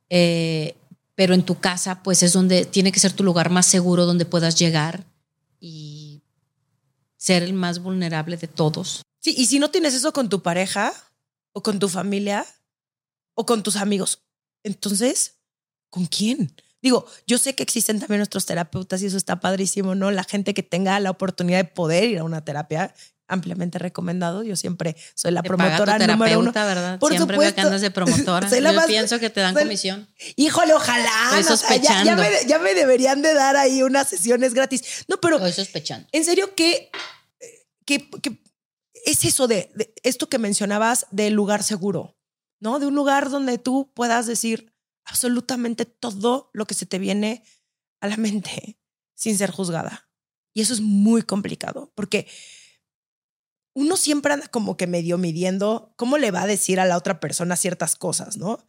Eh, 0.09 0.75
pero 1.15 1.35
en 1.35 1.43
tu 1.43 1.59
casa, 1.59 2.03
pues 2.03 2.23
es 2.23 2.33
donde 2.33 2.67
tiene 2.67 2.93
que 2.93 3.01
ser 3.01 3.13
tu 3.13 3.25
lugar 3.25 3.51
más 3.51 3.67
seguro 3.67 4.07
donde 4.07 4.27
puedas 4.27 4.59
llegar 4.59 5.05
y 5.61 6.23
ser 7.17 7.43
el 7.43 7.55
más 7.55 7.81
vulnerable 7.81 8.37
de 8.37 8.49
todos. 8.49 9.03
Sí, 9.21 9.35
y 9.37 9.47
si 9.47 9.59
no 9.59 9.71
tienes 9.71 9.95
eso 9.95 10.13
con 10.13 10.29
tu 10.29 10.43
pareja 10.43 10.93
o 11.53 11.63
con 11.63 11.79
tu 11.79 11.89
familia 11.89 12.47
o 13.35 13.47
con 13.47 13.63
tus 13.63 13.77
amigos, 13.77 14.23
entonces, 14.63 15.36
¿con 15.91 16.07
quién? 16.07 16.55
Digo, 16.83 17.07
yo 17.27 17.39
sé 17.39 17.55
que 17.55 17.63
existen 17.63 17.99
también 17.99 18.19
nuestros 18.19 18.47
terapeutas 18.47 19.03
y 19.03 19.07
eso 19.07 19.17
está 19.17 19.41
padrísimo, 19.41 19.95
¿no? 19.95 20.11
La 20.11 20.25
gente 20.25 20.55
que 20.55 20.63
tenga 20.63 21.01
la 21.01 21.11
oportunidad 21.11 21.59
de 21.59 21.65
poder 21.65 22.05
ir 22.05 22.19
a 22.19 22.25
una 22.25 22.45
terapia, 22.45 22.95
ampliamente 23.29 23.79
recomendado. 23.81 24.45
Yo 24.45 24.55
siempre 24.55 24.95
soy 25.17 25.33
la 25.33 25.43
Te 25.43 25.49
promotora 25.49 25.95
paga 25.95 26.07
tu 26.07 26.13
número 26.13 26.39
uno. 26.39 26.53
¿verdad? 26.53 26.99
Por 27.01 27.11
siempre 27.11 27.35
supuesto. 27.35 27.41
veo 27.41 27.55
que 27.55 27.61
andas 27.63 27.81
de 27.81 27.91
promotora. 27.91 28.49
Yo 28.61 28.73
más- 28.73 28.87
pienso 28.87 29.19
que 29.19 29.31
te 29.31 29.41
dan 29.41 29.55
soy- 29.55 29.65
comisión. 29.65 30.09
Híjole, 30.37 30.75
ojalá. 30.75 31.11
Estoy 31.41 31.79
no, 31.81 31.83
ya- 32.05 32.15
me, 32.17 32.29
ya 32.47 32.59
me 32.61 32.75
deberían 32.75 33.21
de 33.23 33.35
dar 33.35 33.57
ahí 33.57 33.83
unas 33.83 34.09
sesiones 34.09 34.55
gratis. 34.55 35.05
No, 35.09 35.17
pero 35.21 35.37
Estoy 35.39 35.53
sospechando. 35.65 36.07
en 36.13 36.25
serio, 36.25 36.55
¿qué, 36.55 36.91
qué, 37.85 38.09
qué 38.23 38.39
es 39.07 39.25
eso 39.25 39.49
de, 39.49 39.71
de 39.75 39.93
esto 40.05 40.29
que 40.29 40.39
mencionabas 40.39 41.07
del 41.11 41.33
lugar 41.33 41.65
seguro? 41.65 42.17
¿No? 42.61 42.79
De 42.79 42.87
un 42.87 42.95
lugar 42.95 43.29
donde 43.29 43.59
tú 43.59 43.91
puedas 43.93 44.27
decir 44.27 44.73
absolutamente 45.07 45.87
todo 45.87 46.51
lo 46.53 46.67
que 46.67 46.75
se 46.75 46.85
te 46.85 46.99
viene 46.99 47.43
a 48.01 48.09
la 48.09 48.17
mente 48.17 48.79
sin 49.15 49.39
ser 49.39 49.51
juzgada. 49.51 50.11
Y 50.53 50.61
eso 50.61 50.75
es 50.75 50.81
muy 50.81 51.23
complicado 51.23 51.93
porque 51.95 52.27
uno 53.75 53.97
siempre 53.97 54.33
anda 54.33 54.49
como 54.49 54.77
que 54.77 54.87
medio 54.87 55.19
midiendo 55.19 55.93
cómo 55.97 56.17
le 56.17 56.31
va 56.31 56.43
a 56.43 56.47
decir 56.47 56.81
a 56.81 56.87
la 56.87 56.97
otra 56.97 57.21
persona 57.21 57.57
ciertas 57.57 57.95
cosas, 57.95 58.39
¿no? 58.39 58.67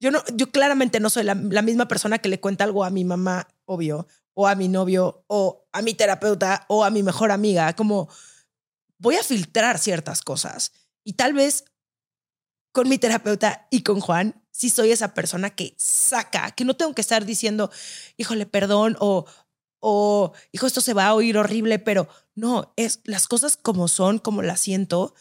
Yo 0.00 0.10
no, 0.10 0.22
yo 0.34 0.50
claramente 0.50 1.00
no 1.00 1.10
soy 1.10 1.24
la, 1.24 1.34
misma 1.34 1.88
persona 1.88 2.18
que 2.18 2.28
le 2.28 2.40
cuenta 2.40 2.64
algo 2.64 2.84
a 2.84 2.90
mi 2.90 3.04
mamá, 3.04 3.48
obvio, 3.64 4.06
o 4.34 4.46
a 4.46 4.54
mi 4.54 4.68
novio, 4.68 5.24
o 5.28 5.68
a 5.72 5.82
mi 5.82 5.94
terapeuta, 5.94 6.66
o 6.68 6.84
a 6.84 6.90
mi 6.90 7.02
mejor 7.02 7.32
amiga. 7.32 7.72
Como 7.74 8.08
voy 8.98 9.16
a 9.16 9.22
filtrar 9.22 9.78
ciertas 9.78 10.22
cosas. 10.22 10.72
Y 11.04 11.14
tal 11.14 11.34
vez 11.34 11.64
con 12.72 12.88
mi 12.88 12.98
terapeuta 12.98 13.66
y 13.70 13.82
con 13.82 14.00
Juan, 14.00 14.42
sí 14.50 14.70
soy 14.70 14.90
esa 14.90 15.14
persona 15.14 15.50
que 15.50 15.74
saca, 15.78 16.50
que 16.52 16.64
no 16.64 16.74
tengo 16.74 16.94
que 16.94 17.00
estar 17.00 17.24
diciendo, 17.24 17.70
híjole, 18.16 18.46
perdón, 18.46 18.96
o, 19.00 19.26
o 19.80 20.32
hijo, 20.52 20.66
esto 20.66 20.80
se 20.80 20.94
va 20.94 21.06
a 21.06 21.14
oír 21.14 21.38
horrible, 21.38 21.78
pero 21.78 22.08
no, 22.34 22.72
es 22.76 23.00
las 23.04 23.28
cosas 23.28 23.56
como 23.56 23.88
son, 23.88 24.18
como 24.18 24.42
las 24.42 24.60
siento, 24.60 25.14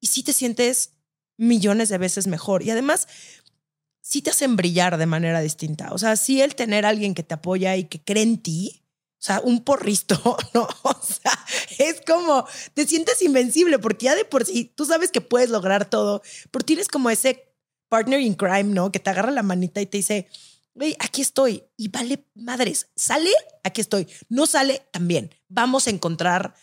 y 0.00 0.08
sí 0.08 0.22
te 0.22 0.32
sientes 0.32 0.92
millones 1.36 1.88
de 1.88 1.98
veces 1.98 2.26
mejor. 2.26 2.62
Y 2.62 2.70
además, 2.70 3.08
sí 4.00 4.22
te 4.22 4.30
hacen 4.30 4.56
brillar 4.56 4.98
de 4.98 5.06
manera 5.06 5.40
distinta. 5.40 5.92
O 5.92 5.98
sea, 5.98 6.16
sí 6.16 6.40
el 6.42 6.54
tener 6.54 6.84
a 6.84 6.90
alguien 6.90 7.14
que 7.14 7.22
te 7.22 7.34
apoya 7.34 7.76
y 7.76 7.84
que 7.84 8.02
cree 8.02 8.22
en 8.22 8.42
ti, 8.42 8.83
o 9.18 9.26
sea, 9.26 9.40
un 9.40 9.64
porristo, 9.64 10.36
¿no? 10.54 10.68
O 10.82 11.00
sea, 11.02 11.32
es 11.78 12.00
como, 12.06 12.46
te 12.74 12.86
sientes 12.86 13.22
invencible 13.22 13.78
porque 13.78 14.06
ya 14.06 14.14
de 14.14 14.24
por 14.24 14.44
sí 14.44 14.72
tú 14.74 14.84
sabes 14.84 15.10
que 15.10 15.20
puedes 15.20 15.50
lograr 15.50 15.88
todo, 15.88 16.22
pero 16.50 16.64
tienes 16.64 16.88
como 16.88 17.10
ese 17.10 17.54
partner 17.88 18.20
in 18.20 18.34
crime, 18.34 18.64
¿no? 18.64 18.92
Que 18.92 18.98
te 18.98 19.10
agarra 19.10 19.30
la 19.30 19.42
manita 19.42 19.80
y 19.80 19.86
te 19.86 19.98
dice, 19.98 20.28
güey, 20.74 20.96
aquí 20.98 21.22
estoy. 21.22 21.64
Y 21.76 21.88
vale 21.88 22.26
madres, 22.34 22.88
sale, 22.96 23.30
aquí 23.62 23.80
estoy. 23.80 24.08
No 24.28 24.46
sale, 24.46 24.82
también. 24.90 25.30
Vamos 25.48 25.86
a 25.86 25.90
encontrar 25.90 26.54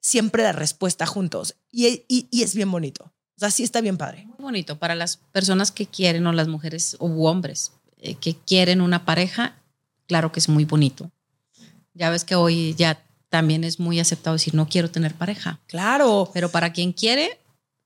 siempre 0.00 0.42
la 0.42 0.52
respuesta 0.52 1.06
juntos. 1.06 1.56
Y, 1.70 2.04
y, 2.08 2.28
y 2.30 2.42
es 2.42 2.54
bien 2.54 2.70
bonito. 2.70 3.04
O 3.04 3.40
sea, 3.40 3.50
sí 3.50 3.62
está 3.62 3.80
bien 3.80 3.96
padre. 3.96 4.26
Muy 4.26 4.36
bonito 4.38 4.78
para 4.78 4.94
las 4.94 5.16
personas 5.16 5.70
que 5.70 5.86
quieren 5.86 6.26
o 6.26 6.32
las 6.32 6.48
mujeres 6.48 6.96
o 6.98 7.06
hombres 7.28 7.72
eh, 7.98 8.14
que 8.14 8.34
quieren 8.34 8.80
una 8.80 9.04
pareja, 9.04 9.62
claro 10.06 10.32
que 10.32 10.40
es 10.40 10.48
muy 10.48 10.64
bonito. 10.64 11.10
Ya 11.98 12.10
ves 12.10 12.24
que 12.24 12.34
hoy 12.36 12.74
ya 12.78 13.02
también 13.28 13.64
es 13.64 13.78
muy 13.80 14.00
aceptado 14.00 14.34
decir 14.36 14.54
no 14.54 14.68
quiero 14.68 14.90
tener 14.90 15.14
pareja, 15.14 15.58
Claro. 15.66 16.30
pero 16.32 16.50
para 16.50 16.72
quien 16.72 16.92
quiere 16.92 17.38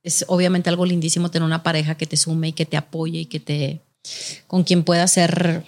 es 0.05 0.25
obviamente 0.29 0.69
algo 0.69 0.85
lindísimo 0.85 1.31
tener 1.31 1.47
una 1.47 1.63
pareja 1.63 1.97
que 1.97 2.07
te 2.07 2.17
sume 2.17 2.49
y 2.49 2.53
que 2.53 2.67
te 2.67 2.77
apoye 2.77 3.21
y 3.21 3.27
que 3.27 3.41
te 3.41 3.81
con 4.47 4.65
quien 4.65 4.83
pueda 4.85 5.05
hacer 5.05 5.65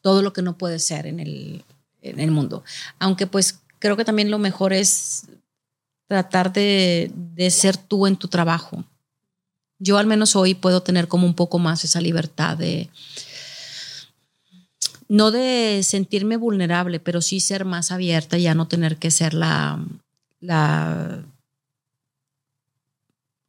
todo 0.00 0.22
lo 0.22 0.32
que 0.32 0.42
no 0.42 0.56
puede 0.56 0.78
ser 0.78 1.06
en 1.06 1.18
el, 1.20 1.64
en 2.02 2.20
el 2.20 2.30
mundo. 2.30 2.62
Aunque 3.00 3.26
pues 3.26 3.60
creo 3.80 3.96
que 3.96 4.04
también 4.04 4.30
lo 4.30 4.38
mejor 4.38 4.72
es 4.72 5.24
tratar 6.06 6.52
de, 6.52 7.10
de 7.34 7.50
ser 7.50 7.76
tú 7.76 8.06
en 8.06 8.16
tu 8.16 8.28
trabajo. 8.28 8.84
Yo 9.78 9.98
al 9.98 10.06
menos 10.06 10.36
hoy 10.36 10.54
puedo 10.54 10.82
tener 10.82 11.08
como 11.08 11.26
un 11.26 11.34
poco 11.34 11.58
más 11.58 11.84
esa 11.84 12.00
libertad 12.00 12.56
de, 12.56 12.88
no 15.08 15.30
de 15.30 15.82
sentirme 15.82 16.36
vulnerable, 16.36 17.00
pero 17.00 17.20
sí 17.20 17.40
ser 17.40 17.64
más 17.64 17.92
abierta 17.92 18.38
y 18.38 18.42
ya 18.42 18.54
no 18.54 18.68
tener 18.68 18.96
que 18.96 19.10
ser 19.10 19.34
la, 19.34 19.84
la, 20.40 21.24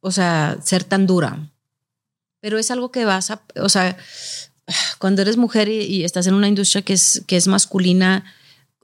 o 0.00 0.10
sea, 0.10 0.58
ser 0.62 0.84
tan 0.84 1.06
dura. 1.06 1.50
Pero 2.40 2.58
es 2.58 2.70
algo 2.70 2.92
que 2.92 3.04
vas 3.04 3.30
a, 3.30 3.42
o 3.56 3.68
sea, 3.68 3.96
cuando 4.98 5.22
eres 5.22 5.36
mujer 5.36 5.68
y, 5.68 5.82
y 5.82 6.04
estás 6.04 6.26
en 6.26 6.34
una 6.34 6.48
industria 6.48 6.82
que 6.82 6.92
es, 6.92 7.24
que 7.26 7.36
es 7.36 7.48
masculina, 7.48 8.24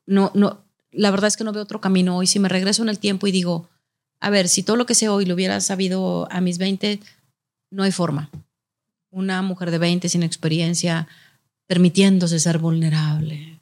no, 0.07 0.33
no, 0.35 0.65
la 0.91 1.11
verdad 1.11 1.29
es 1.29 1.37
que 1.37 1.45
no 1.45 1.53
veo 1.53 1.63
otro 1.63 1.81
camino 1.81 2.17
hoy. 2.17 2.27
Si 2.27 2.39
me 2.39 2.49
regreso 2.49 2.83
en 2.83 2.89
el 2.89 2.99
tiempo 2.99 3.27
y 3.27 3.33
digo, 3.33 3.69
a 4.21 4.31
ver, 4.31 4.49
si 4.49 4.63
todo 4.63 4.77
lo 4.77 4.87
que 4.87 4.95
sé 4.95 5.09
hoy 5.09 5.27
lo 5.27 5.35
hubiera 5.35 5.61
sabido 5.61 6.29
a 6.31 6.41
mis 6.41 6.59
20, 6.59 7.01
no 7.71 7.83
hay 7.83 7.93
forma. 7.93 8.31
Una 9.11 9.43
mujer 9.43 9.71
de 9.71 9.79
20 9.79 10.09
sin 10.09 10.23
experiencia, 10.23 11.09
permitiéndose 11.67 12.39
ser 12.39 12.59
vulnerable, 12.59 13.61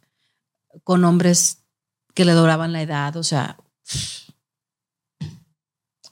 con 0.85 1.05
hombres 1.05 1.59
que 2.15 2.25
le 2.25 2.33
doraban 2.33 2.73
la 2.73 2.83
edad, 2.83 3.17
o 3.17 3.23
sea, 3.23 3.57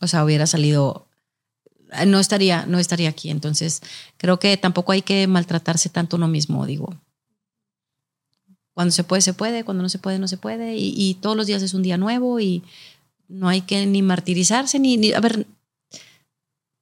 o 0.00 0.06
sea, 0.06 0.24
hubiera 0.24 0.46
salido, 0.46 1.06
no 2.06 2.18
estaría, 2.18 2.64
no 2.66 2.78
estaría 2.78 3.10
aquí. 3.10 3.30
Entonces, 3.30 3.82
creo 4.16 4.38
que 4.38 4.56
tampoco 4.56 4.92
hay 4.92 5.02
que 5.02 5.26
maltratarse 5.26 5.90
tanto 5.90 6.16
uno 6.16 6.26
mismo, 6.26 6.64
digo. 6.64 6.94
Cuando 8.72 8.92
se 8.92 9.04
puede, 9.04 9.20
se 9.20 9.34
puede, 9.34 9.64
cuando 9.64 9.82
no 9.82 9.88
se 9.88 9.98
puede, 9.98 10.18
no 10.18 10.28
se 10.28 10.38
puede, 10.38 10.76
y, 10.76 10.94
y 10.96 11.14
todos 11.14 11.36
los 11.36 11.46
días 11.46 11.62
es 11.62 11.74
un 11.74 11.82
día 11.82 11.98
nuevo 11.98 12.40
y 12.40 12.62
no 13.28 13.48
hay 13.48 13.60
que 13.60 13.84
ni 13.84 14.00
martirizarse, 14.00 14.78
ni, 14.78 14.96
ni, 14.96 15.12
a 15.12 15.20
ver, 15.20 15.46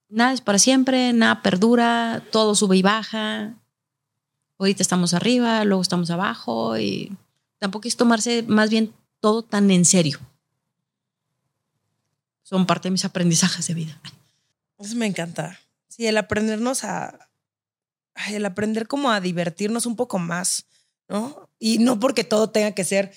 nada 0.08 0.32
es 0.32 0.40
para 0.40 0.58
siempre, 0.58 1.12
nada 1.12 1.42
perdura, 1.42 2.22
todo 2.30 2.54
sube 2.54 2.76
y 2.76 2.82
baja. 2.82 3.54
Ahorita 4.58 4.82
estamos 4.82 5.14
arriba, 5.14 5.64
luego 5.64 5.82
estamos 5.82 6.10
abajo 6.10 6.78
y 6.78 7.16
tampoco 7.58 7.86
es 7.86 7.96
tomarse 7.96 8.42
más 8.42 8.70
bien 8.70 8.92
todo 9.20 9.42
tan 9.42 9.70
en 9.70 9.84
serio. 9.84 10.18
Son 12.42 12.66
parte 12.66 12.88
de 12.88 12.92
mis 12.92 13.04
aprendizajes 13.04 13.66
de 13.68 13.74
vida. 13.74 14.00
Eso 14.78 14.96
me 14.96 15.06
encanta. 15.06 15.58
Sí, 15.88 16.06
el 16.06 16.16
aprendernos 16.16 16.84
a. 16.84 17.28
El 18.30 18.44
aprender 18.46 18.88
como 18.88 19.12
a 19.12 19.20
divertirnos 19.20 19.86
un 19.86 19.94
poco 19.94 20.18
más, 20.18 20.66
¿no? 21.08 21.48
Y 21.60 21.78
no 21.78 22.00
porque 22.00 22.24
todo 22.24 22.50
tenga 22.50 22.72
que 22.72 22.84
ser 22.84 23.12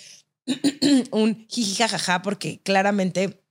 un 1.11 1.47
jiji 1.47 1.75
jajaja, 1.75 2.21
porque 2.21 2.59
claramente 2.61 3.43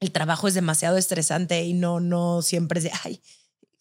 el 0.00 0.12
trabajo 0.12 0.48
es 0.48 0.54
demasiado 0.54 0.96
estresante 0.96 1.62
y 1.62 1.74
no, 1.74 2.00
no 2.00 2.40
siempre 2.40 2.78
es 2.78 2.84
de, 2.84 2.92
ay, 3.04 3.20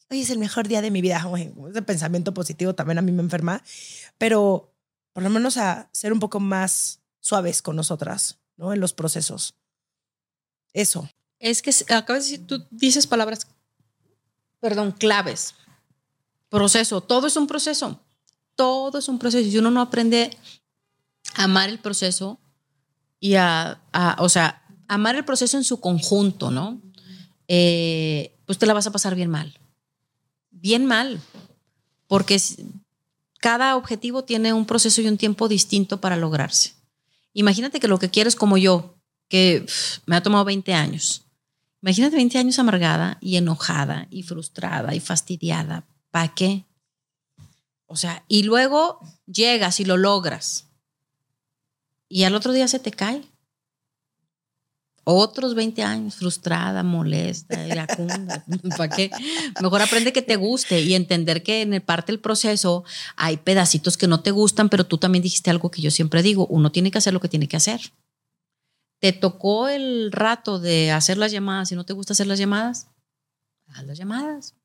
hoy 0.10 0.22
es 0.22 0.30
el 0.30 0.40
mejor 0.40 0.68
día 0.68 0.82
de 0.82 0.92
mi 0.92 1.02
vida. 1.02 1.26
Ese 1.70 1.82
pensamiento 1.82 2.34
positivo 2.34 2.74
también 2.76 2.98
a 2.98 3.02
mí 3.02 3.12
me 3.12 3.22
enferma, 3.22 3.64
pero 4.18 4.74
por 5.14 5.24
lo 5.24 5.30
menos 5.30 5.58
a 5.58 5.90
ser 5.92 6.14
un 6.14 6.20
poco 6.20 6.40
más 6.40 7.00
suaves 7.20 7.62
con 7.62 7.76
nosotras, 7.76 8.40
¿no? 8.58 8.74
En 8.74 8.80
los 8.80 8.94
procesos. 8.94 9.56
Eso. 10.74 11.10
Es 11.40 11.62
que 11.62 11.72
acabas 11.94 12.26
de 12.26 12.32
decir, 12.32 12.48
tú 12.48 12.66
dices 12.72 13.06
palabras, 13.06 13.48
perdón, 14.60 14.92
claves. 14.92 15.56
Proceso, 16.50 17.02
todo 17.02 17.28
es 17.28 17.36
un 17.36 17.48
proceso. 17.48 18.00
Todo 18.56 19.00
es 19.00 19.08
un 19.08 19.20
proceso. 19.20 19.48
Y 19.48 19.58
uno 19.58 19.72
no 19.72 19.82
aprende 19.82 20.38
amar 21.36 21.70
el 21.70 21.80
proceso 21.80 22.40
y 23.20 23.36
a, 23.36 23.82
o 24.20 24.30
sea, 24.30 24.64
amar 24.88 25.16
el 25.16 25.26
proceso 25.26 25.58
en 25.58 25.64
su 25.64 25.80
conjunto, 25.80 26.52
¿no? 26.52 26.82
Eh, 27.48 28.36
pues 28.46 28.58
te 28.58 28.66
la 28.66 28.74
vas 28.74 28.88
a 28.88 28.92
pasar 28.92 29.16
bien 29.16 29.30
mal. 29.30 29.58
Bien 30.64 30.86
mal. 30.86 31.20
Porque 32.08 32.42
cada 33.42 33.76
objetivo 33.76 34.24
tiene 34.24 34.54
un 34.54 34.66
proceso 34.66 35.02
y 35.02 35.08
un 35.08 35.18
tiempo 35.18 35.50
distinto 35.50 36.00
para 36.00 36.16
lograrse. 36.16 36.74
Imagínate 37.34 37.82
que 37.82 37.90
lo 37.90 38.00
que 38.00 38.10
quieres 38.10 38.38
como 38.38 38.58
yo, 38.58 38.96
que 39.28 39.66
me 40.06 40.16
ha 40.16 40.24
tomado 40.24 40.46
20 40.46 40.74
años. 40.74 41.26
Imagínate 41.82 42.16
20 42.16 42.38
años 42.38 42.60
amargada 42.60 43.18
y 43.20 43.36
enojada 43.36 44.08
y 44.10 44.24
frustrada 44.24 44.96
y 44.96 45.02
fastidiada. 45.02 45.86
¿Para 46.12 46.34
qué? 46.34 46.64
O 47.86 47.98
sea, 47.98 48.24
y 48.30 48.44
luego 48.44 49.02
llegas 49.26 49.82
y 49.82 49.86
lo 49.86 49.98
logras. 49.98 50.68
Y 52.08 52.24
al 52.24 52.36
otro 52.36 52.54
día 52.54 52.70
se 52.70 52.80
te 52.80 52.92
cae. 52.92 53.22
Otros 55.06 55.54
20 55.54 55.84
años 55.84 56.16
frustrada, 56.16 56.82
molesta, 56.82 57.68
iracunda. 57.68 58.46
¿Para 58.78 58.96
qué? 58.96 59.12
Mejor 59.62 59.82
aprende 59.82 60.14
que 60.14 60.22
te 60.22 60.38
guste 60.38 60.80
y 60.82 60.94
entender 60.94 61.44
que 61.44 61.62
en 61.62 61.74
el 61.74 61.82
parte 61.82 62.14
del 62.14 62.22
proceso 62.22 62.86
hay 63.18 63.38
pedacitos 63.38 63.98
que 63.98 64.08
no 64.08 64.22
te 64.22 64.32
gustan, 64.32 64.70
pero 64.70 64.86
tú 64.86 64.98
también 64.98 65.22
dijiste 65.22 65.50
algo 65.50 65.72
que 65.72 65.82
yo 65.82 65.92
siempre 65.92 66.24
digo, 66.24 66.48
uno 66.48 66.72
tiene 66.72 66.90
que 66.90 67.00
hacer 67.00 67.14
lo 67.14 67.20
que 67.20 67.28
tiene 67.28 67.50
que 67.50 67.58
hacer. 67.58 67.92
¿Te 69.00 69.12
tocó 69.12 69.68
el 69.68 70.14
rato 70.14 70.60
de 70.60 70.92
hacer 70.92 71.18
las 71.18 71.34
llamadas 71.34 71.70
y 71.74 71.76
no 71.76 71.86
te 71.86 71.92
gusta 71.92 72.14
hacer 72.14 72.28
las 72.28 72.40
llamadas? 72.40 72.88
Haz 73.68 73.84
las 73.86 73.98
llamadas. 73.98 74.56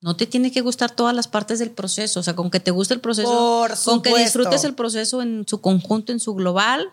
No 0.00 0.16
te 0.16 0.26
tiene 0.26 0.50
que 0.50 0.62
gustar 0.62 0.90
todas 0.90 1.14
las 1.14 1.28
partes 1.28 1.58
del 1.58 1.70
proceso, 1.70 2.20
o 2.20 2.22
sea, 2.22 2.34
con 2.34 2.50
que 2.50 2.60
te 2.60 2.70
guste 2.70 2.94
el 2.94 3.00
proceso, 3.00 3.66
con 3.84 4.00
que 4.00 4.16
disfrutes 4.16 4.64
el 4.64 4.74
proceso 4.74 5.20
en 5.20 5.44
su 5.46 5.60
conjunto, 5.60 6.12
en 6.12 6.20
su 6.20 6.34
global, 6.34 6.92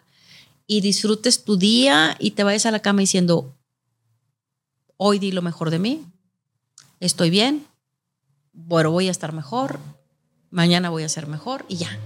y 0.72 0.80
disfrutes 0.80 1.44
tu 1.44 1.58
día 1.58 2.16
y 2.18 2.32
te 2.32 2.46
vayas 2.46 2.66
a 2.66 2.72
la 2.72 2.80
cama 2.80 3.02
diciendo, 3.02 3.58
hoy 4.96 5.20
di 5.20 5.34
lo 5.34 5.42
mejor 5.42 5.70
de 5.70 5.80
mí, 5.80 6.06
estoy 7.02 7.30
bien, 7.30 7.68
bueno, 8.54 8.90
voy 8.90 9.10
a 9.10 9.12
estar 9.12 9.34
mejor, 9.34 9.82
mañana 10.50 10.90
voy 10.90 11.04
a 11.04 11.10
ser 11.10 11.28
mejor 11.28 11.66
y 11.68 11.76
ya. 11.76 12.00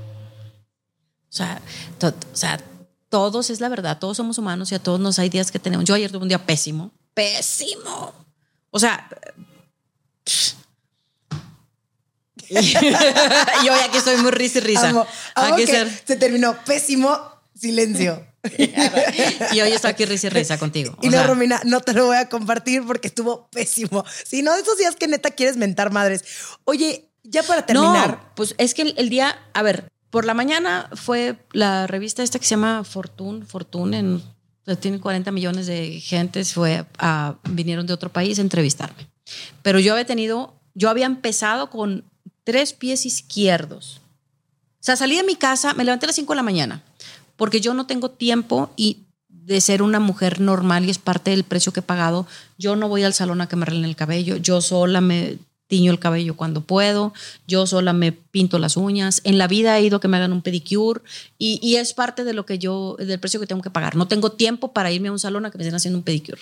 O 1.30 1.34
sea, 1.36 1.62
o 2.02 2.36
sea, 2.36 2.60
todos 3.10 3.52
es 3.52 3.60
la 3.60 3.70
verdad, 3.70 4.00
todos 4.00 4.18
somos 4.18 4.40
humanos 4.40 4.72
y 4.72 4.76
a 4.76 4.80
todos 4.82 5.00
nos 5.00 5.20
hay 5.20 5.30
días 5.30 5.52
que 5.52 5.60
tenemos. 5.60 5.86
Yo 5.86 5.94
ayer 5.94 6.12
tuve 6.12 6.24
un 6.24 6.30
día 6.30 6.44
pésimo, 6.44 6.90
pésimo. 7.14 8.16
O 8.72 8.80
sea, 8.80 9.08
y 12.50 13.70
hoy 13.70 13.80
aquí 13.88 13.98
estoy 14.00 14.18
muy 14.18 14.32
risa 14.32 14.58
y 14.58 14.62
risa. 14.62 15.06
Se 16.04 16.16
terminó 16.16 16.58
pésimo 16.66 17.16
silencio. 17.54 18.26
Y 19.52 19.62
hoy 19.62 19.72
estoy 19.72 19.92
aquí 19.92 20.06
risa 20.06 20.28
y 20.28 20.30
risa 20.30 20.58
contigo. 20.58 20.98
Y 21.02 21.10
no, 21.10 21.26
Romina, 21.26 21.62
no 21.66 21.82
te 21.82 21.94
lo 21.94 22.06
voy 22.06 22.18
a 22.18 22.30
compartir 22.30 22.84
porque 22.86 23.08
estuvo 23.08 23.48
pésimo. 23.50 24.06
Si 24.26 24.42
no, 24.42 24.54
de 24.54 24.62
esos 24.62 24.78
días 24.78 24.96
que 24.96 25.08
neta 25.08 25.32
quieres 25.32 25.58
mentar 25.58 25.92
madres. 25.92 26.24
Oye, 26.64 27.10
ya 27.24 27.44
para 27.44 27.66
terminar. 27.66 28.32
pues 28.36 28.56
es 28.58 28.74
que 28.74 28.94
el, 28.96 29.10
día, 29.10 29.38
a 29.54 29.62
ver, 29.64 29.92
por 30.10 30.26
la 30.26 30.34
mañana 30.34 30.90
fue 30.94 31.38
la 31.52 31.88
revista 31.88 32.24
esta 32.24 32.40
que 32.40 32.46
se 32.46 32.52
llama 32.52 32.84
Fortune, 32.84 33.46
Fortune, 33.46 33.98
en, 33.98 34.24
tiene 34.80 35.00
40 35.00 35.32
millones 35.32 35.68
de 35.68 36.00
gentes, 36.00 36.54
fue 36.54 36.86
a, 36.98 37.36
vinieron 37.50 37.86
de 37.86 37.94
otro 37.94 38.12
país 38.12 38.40
a 38.40 38.42
entrevistarme. 38.42 39.10
Pero 39.62 39.80
yo 39.80 39.94
había 39.94 40.06
tenido, 40.06 40.54
yo 40.74 40.90
había 40.90 41.06
empezado 41.06 41.70
con 41.70 42.06
tres 42.44 42.74
pies 42.74 43.06
izquierdos. 43.06 44.02
O 44.80 44.86
sea, 44.86 44.96
salí 44.96 45.16
de 45.16 45.24
mi 45.24 45.36
casa, 45.36 45.74
me 45.74 45.84
levanté 45.84 46.06
a 46.06 46.08
las 46.08 46.16
5 46.16 46.32
de 46.32 46.38
la 46.38 46.44
mañana 46.44 46.84
porque 47.38 47.62
yo 47.62 47.74
no 47.74 47.86
tengo 47.86 48.12
tiempo 48.12 48.72
y 48.76 49.00
de 49.30 49.62
ser 49.62 49.82
una 49.82 50.00
mujer 50.00 50.42
normal 50.42 50.86
y 50.86 50.90
es 50.90 50.98
parte 50.98 51.32
del 51.32 51.44
precio 51.44 51.72
que 51.72 51.82
he 51.82 51.84
pagado, 51.84 52.26
yo 52.58 52.76
no 52.76 52.90
voy 52.90 53.04
al 53.04 53.14
salón 53.14 53.42
a 53.42 53.48
que 53.48 53.56
me 53.56 53.64
arreglen 53.64 53.86
el 53.86 53.96
cabello, 53.96 54.38
yo 54.38 54.62
sola 54.62 55.02
me 55.02 55.38
tiño 55.68 55.92
el 55.92 56.00
cabello 56.00 56.36
cuando 56.36 56.62
puedo, 56.62 57.14
yo 57.48 57.66
sola 57.66 57.94
me 57.94 58.12
pinto 58.12 58.60
las 58.60 58.78
uñas, 58.78 59.22
en 59.24 59.38
la 59.38 59.48
vida 59.48 59.78
he 59.78 59.84
ido 59.84 59.98
a 59.98 60.02
que 60.02 60.08
me 60.08 60.18
hagan 60.18 60.34
un 60.34 60.42
pedicure 60.42 61.02
y, 61.38 61.60
y, 61.62 61.78
es 61.78 61.94
parte 61.94 62.24
de 62.24 62.34
lo 62.34 62.46
que 62.46 62.60
yo, 62.60 62.96
del 63.00 63.20
precio 63.20 63.40
que 63.40 63.48
tengo 63.48 63.62
que 63.62 63.70
pagar. 63.70 63.96
No 63.96 64.08
tengo 64.08 64.32
tiempo 64.32 64.74
para 64.74 64.92
irme 64.92 65.08
a 65.08 65.12
un 65.12 65.20
salón 65.20 65.46
a 65.46 65.52
que 65.52 65.58
me 65.58 65.64
estén 65.64 65.76
haciendo 65.76 65.98
un 65.98 66.04
pedicure. 66.04 66.42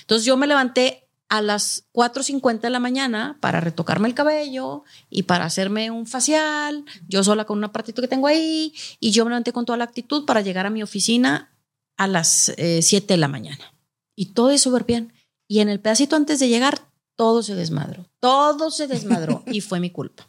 Entonces 0.00 0.24
yo 0.24 0.36
me 0.36 0.46
levanté 0.46 1.07
a 1.28 1.42
las 1.42 1.84
4.50 1.92 2.60
de 2.60 2.70
la 2.70 2.80
mañana 2.80 3.36
para 3.40 3.60
retocarme 3.60 4.08
el 4.08 4.14
cabello 4.14 4.84
y 5.10 5.24
para 5.24 5.44
hacerme 5.44 5.90
un 5.90 6.06
facial, 6.06 6.84
yo 7.06 7.22
sola 7.22 7.44
con 7.44 7.58
un 7.58 7.64
apartito 7.64 8.00
que 8.00 8.08
tengo 8.08 8.26
ahí, 8.26 8.74
y 8.98 9.10
yo 9.10 9.24
me 9.24 9.30
levanté 9.30 9.52
con 9.52 9.66
toda 9.66 9.76
la 9.76 9.84
actitud 9.84 10.24
para 10.24 10.40
llegar 10.40 10.66
a 10.66 10.70
mi 10.70 10.82
oficina 10.82 11.54
a 11.96 12.06
las 12.06 12.52
7 12.56 12.96
eh, 12.96 13.06
de 13.06 13.16
la 13.16 13.28
mañana. 13.28 13.74
Y 14.16 14.32
todo 14.32 14.50
es 14.50 14.62
súper 14.62 14.84
bien. 14.84 15.12
Y 15.46 15.60
en 15.60 15.68
el 15.68 15.80
pedacito 15.80 16.16
antes 16.16 16.40
de 16.40 16.48
llegar, 16.48 16.80
todo 17.16 17.42
se 17.42 17.54
desmadró. 17.54 18.08
Todo 18.20 18.70
se 18.70 18.86
desmadró 18.86 19.42
y 19.46 19.60
fue 19.60 19.80
mi 19.80 19.90
culpa. 19.90 20.26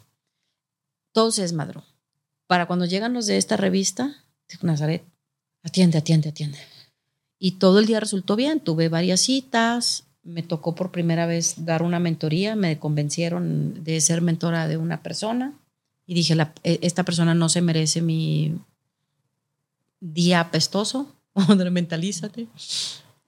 Todo 1.12 1.30
se 1.30 1.42
desmadró. 1.42 1.84
Para 2.46 2.66
cuando 2.66 2.84
llegan 2.84 3.14
los 3.14 3.26
de 3.26 3.36
esta 3.36 3.56
revista, 3.56 4.24
dijo 4.48 4.66
Nazaret, 4.66 5.04
atiende, 5.62 5.98
atiende, 5.98 6.28
atiende. 6.28 6.58
Y 7.38 7.52
todo 7.52 7.78
el 7.78 7.86
día 7.86 8.00
resultó 8.00 8.36
bien. 8.36 8.60
Tuve 8.60 8.88
varias 8.88 9.20
citas, 9.20 10.04
me 10.22 10.42
tocó 10.42 10.74
por 10.74 10.90
primera 10.90 11.26
vez 11.26 11.64
dar 11.64 11.82
una 11.82 11.98
mentoría, 11.98 12.56
me 12.56 12.78
convencieron 12.78 13.82
de 13.82 14.00
ser 14.00 14.20
mentora 14.22 14.68
de 14.68 14.76
una 14.76 15.02
persona 15.02 15.54
y 16.06 16.14
dije, 16.14 16.36
e, 16.64 16.78
esta 16.82 17.04
persona 17.04 17.34
no 17.34 17.48
se 17.48 17.62
merece 17.62 18.02
mi 18.02 18.58
día 20.00 20.40
apestoso, 20.40 21.14
mentalízate. 21.70 22.48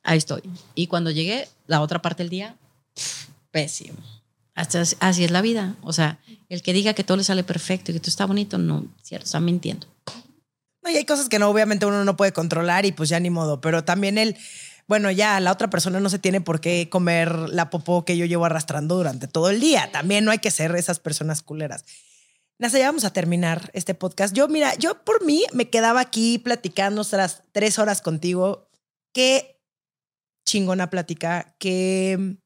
Ahí 0.03 0.19
estoy. 0.19 0.43
Y 0.75 0.89
cuando 0.89 1.11
llegué, 1.11 1.49
la 1.67 1.81
otra 1.81 2.03
parte 2.03 2.23
del 2.23 2.31
día, 2.31 2.57
pésimo. 3.51 3.99
así 4.55 5.25
es 5.25 5.31
la 5.31 5.43
vida. 5.43 5.77
O 5.83 5.93
sea, 5.93 6.19
el 6.49 6.63
que 6.63 6.73
diga 6.73 6.95
que 6.95 7.05
todo 7.05 7.17
le 7.17 7.25
sale 7.25 7.45
perfecto 7.45 7.91
y 7.91 7.95
que 7.95 8.01
todo 8.01 8.11
está 8.11 8.27
bonito, 8.27 8.59
no, 8.59 8.85
cierto, 9.03 9.27
está 9.27 9.41
mintiendo. 9.41 9.87
No, 10.83 10.91
y 10.91 10.97
hay 10.97 11.05
cosas 11.05 11.29
que 11.29 11.39
no, 11.39 11.49
obviamente 11.49 11.87
uno 11.87 12.05
no 12.05 12.17
puede 12.17 12.33
controlar 12.33 12.85
y 12.85 12.93
pues 12.93 13.09
ya 13.09 13.21
ni 13.21 13.31
modo, 13.31 13.61
pero 13.61 13.85
también 13.85 14.19
el 14.19 14.37
bueno, 14.93 15.11
ya 15.11 15.41
la 15.41 15.53
otra 15.53 15.71
persona 15.71 16.01
no 16.01 16.11
se 16.11 16.19
tiene 16.19 16.43
por 16.43 16.61
qué 16.61 16.91
comer 16.91 17.49
la 17.49 17.71
popó 17.71 18.05
que 18.05 18.19
yo 18.19 18.27
llevo 18.27 18.45
arrastrando 18.45 18.95
durante 18.95 19.27
todo 19.27 19.49
el 19.49 19.59
día. 19.59 19.91
También 19.91 20.23
no 20.23 20.31
hay 20.31 20.39
que 20.39 20.51
ser 20.51 20.77
esas 20.77 20.99
personas 20.99 21.41
culeras. 21.41 21.87
Nasa, 22.59 22.79
ya 22.79 22.89
vamos 22.89 23.07
a 23.07 23.13
terminar 23.15 23.71
este 23.73 23.95
podcast. 23.95 24.37
Yo, 24.37 24.49
mira, 24.49 24.75
yo 24.75 25.03
por 25.03 25.25
mí 25.25 25.47
me 25.55 25.71
quedaba 25.71 26.01
aquí 26.01 26.39
platicando 26.39 27.03
tras 27.07 27.43
tres 27.53 27.79
horas 27.79 28.03
contigo. 28.03 28.69
Qué 29.15 29.59
chingona 30.45 30.91
plática, 30.91 31.57
que 31.59 32.37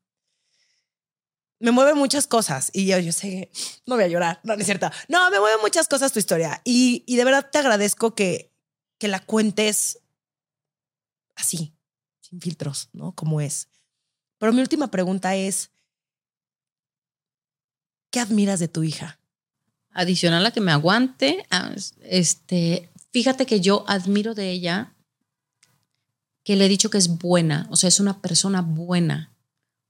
me 1.58 1.72
mueve 1.72 1.94
muchas 1.94 2.28
cosas. 2.28 2.70
Y 2.72 2.86
yo, 2.86 3.00
yo 3.00 3.10
sé, 3.10 3.50
no 3.86 3.96
voy 3.96 4.04
a 4.04 4.08
llorar, 4.08 4.38
no, 4.44 4.54
no 4.54 4.60
es 4.60 4.66
cierto. 4.66 4.88
No, 5.08 5.32
me 5.32 5.40
mueve 5.40 5.60
muchas 5.60 5.88
cosas 5.88 6.12
tu 6.12 6.20
historia. 6.20 6.62
Y, 6.62 7.02
y 7.08 7.16
de 7.16 7.24
verdad 7.24 7.50
te 7.50 7.58
agradezco 7.58 8.14
que, 8.14 8.52
que 9.00 9.08
la 9.08 9.18
cuentes 9.18 9.98
así, 11.34 11.75
sin 12.28 12.40
filtros, 12.40 12.88
¿no? 12.92 13.12
Como 13.12 13.40
es. 13.40 13.68
Pero 14.38 14.52
mi 14.52 14.60
última 14.60 14.90
pregunta 14.90 15.34
es, 15.34 15.70
¿qué 18.10 18.20
admiras 18.20 18.60
de 18.60 18.68
tu 18.68 18.82
hija? 18.82 19.18
Adicional 19.92 20.44
a 20.44 20.50
que 20.50 20.60
me 20.60 20.72
aguante, 20.72 21.46
ah, 21.50 21.72
este, 22.02 22.90
fíjate 23.12 23.46
que 23.46 23.60
yo 23.60 23.84
admiro 23.88 24.34
de 24.34 24.50
ella 24.50 24.92
que 26.44 26.56
le 26.56 26.66
he 26.66 26.68
dicho 26.68 26.90
que 26.90 26.98
es 26.98 27.18
buena, 27.18 27.66
o 27.70 27.76
sea, 27.76 27.88
es 27.88 27.98
una 27.98 28.20
persona 28.20 28.60
buena. 28.62 29.32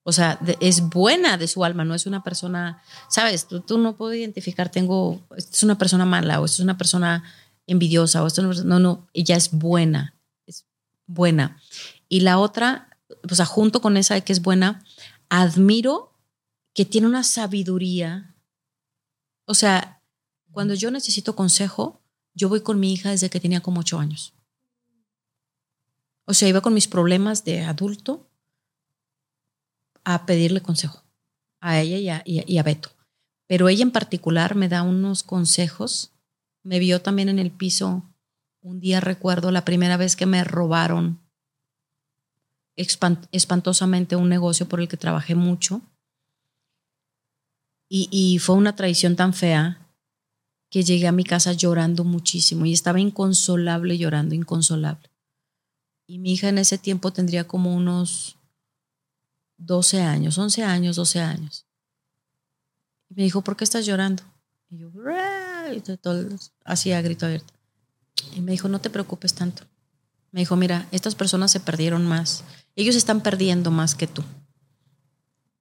O 0.08 0.12
sea, 0.12 0.38
es 0.60 0.82
buena 0.88 1.36
de 1.36 1.48
su 1.48 1.64
alma, 1.64 1.84
no 1.84 1.92
es 1.92 2.06
una 2.06 2.22
persona, 2.22 2.80
sabes, 3.08 3.48
tú, 3.48 3.60
tú 3.60 3.76
no 3.76 3.96
puedes 3.96 4.20
identificar, 4.20 4.70
tengo, 4.70 5.26
es 5.36 5.64
una 5.64 5.76
persona 5.76 6.04
mala 6.04 6.40
o 6.40 6.44
es 6.44 6.60
una 6.60 6.78
persona 6.78 7.24
envidiosa 7.66 8.22
o 8.22 8.26
esto 8.28 8.42
no, 8.42 8.78
no, 8.78 9.08
ella 9.12 9.36
es 9.36 9.50
buena, 9.50 10.14
es 10.46 10.64
buena. 11.06 11.60
Y 12.08 12.20
la 12.20 12.38
otra, 12.38 12.98
o 13.28 13.34
sea, 13.34 13.46
junto 13.46 13.80
con 13.80 13.96
esa 13.96 14.20
que 14.20 14.32
es 14.32 14.42
buena, 14.42 14.84
admiro 15.28 16.12
que 16.74 16.84
tiene 16.84 17.06
una 17.06 17.24
sabiduría. 17.24 18.34
O 19.44 19.54
sea, 19.54 20.02
cuando 20.52 20.74
yo 20.74 20.90
necesito 20.90 21.34
consejo, 21.34 22.02
yo 22.34 22.48
voy 22.48 22.60
con 22.60 22.78
mi 22.78 22.92
hija 22.92 23.10
desde 23.10 23.30
que 23.30 23.40
tenía 23.40 23.60
como 23.60 23.80
ocho 23.80 23.98
años. 23.98 24.34
O 26.26 26.34
sea, 26.34 26.48
iba 26.48 26.60
con 26.60 26.74
mis 26.74 26.88
problemas 26.88 27.44
de 27.44 27.64
adulto 27.64 28.28
a 30.04 30.26
pedirle 30.26 30.60
consejo 30.60 31.02
a 31.60 31.80
ella 31.80 31.98
y 31.98 32.08
a, 32.08 32.22
y 32.24 32.58
a, 32.58 32.62
Beto. 32.62 32.90
Pero 33.46 33.68
ella 33.68 33.82
en 33.82 33.90
particular 33.90 34.54
me 34.54 34.68
da 34.68 34.82
unos 34.82 35.22
consejos. 35.22 36.12
Me 36.62 36.78
vio 36.78 37.00
también 37.00 37.28
en 37.28 37.38
el 37.38 37.50
piso. 37.50 38.02
Un 38.60 38.80
día 38.80 39.00
recuerdo 39.00 39.50
la 39.50 39.64
primera 39.64 39.96
vez 39.96 40.16
que 40.16 40.26
me 40.26 40.44
robaron 40.44 41.25
espantosamente 42.76 44.16
un 44.16 44.28
negocio 44.28 44.68
por 44.68 44.80
el 44.80 44.88
que 44.88 44.96
trabajé 44.96 45.34
mucho. 45.34 45.80
Y, 47.88 48.38
fue 48.40 48.56
una 48.56 48.74
traición 48.74 49.14
tan 49.14 49.32
fea 49.32 49.78
que 50.70 50.82
llegué 50.82 51.06
a 51.06 51.12
mi 51.12 51.22
casa 51.22 51.52
llorando 51.52 52.02
muchísimo 52.02 52.66
y 52.66 52.72
estaba 52.72 53.00
inconsolable 53.00 53.96
llorando, 53.96 54.34
inconsolable. 54.34 55.08
Y 56.08 56.18
mi 56.18 56.32
hija 56.32 56.48
en 56.48 56.58
ese 56.58 56.78
tiempo 56.78 57.12
tendría 57.12 57.46
como 57.46 57.74
unos 57.74 58.36
12 59.58 60.02
años, 60.02 60.36
11 60.36 60.64
años, 60.64 60.96
12 60.96 61.20
años. 61.20 61.66
Y 63.08 63.14
me 63.14 63.22
dijo, 63.22 63.42
¿por 63.42 63.56
qué 63.56 63.64
estás 63.64 63.86
llorando? 63.86 64.24
Y 64.68 64.78
yo, 64.78 64.90
así 66.64 66.92
a 66.92 67.00
grito 67.02 67.26
abierto. 67.26 67.54
Y 68.34 68.40
me 68.40 68.52
dijo, 68.52 68.68
no 68.68 68.80
te 68.80 68.90
preocupes 68.90 69.34
tanto. 69.34 69.62
Me 70.32 70.40
dijo, 70.40 70.56
mira, 70.56 70.86
estas 70.90 71.14
personas 71.14 71.50
se 71.50 71.60
perdieron 71.60 72.06
más. 72.06 72.44
Ellos 72.74 72.96
están 72.96 73.20
perdiendo 73.22 73.70
más 73.70 73.94
que 73.94 74.06
tú. 74.06 74.22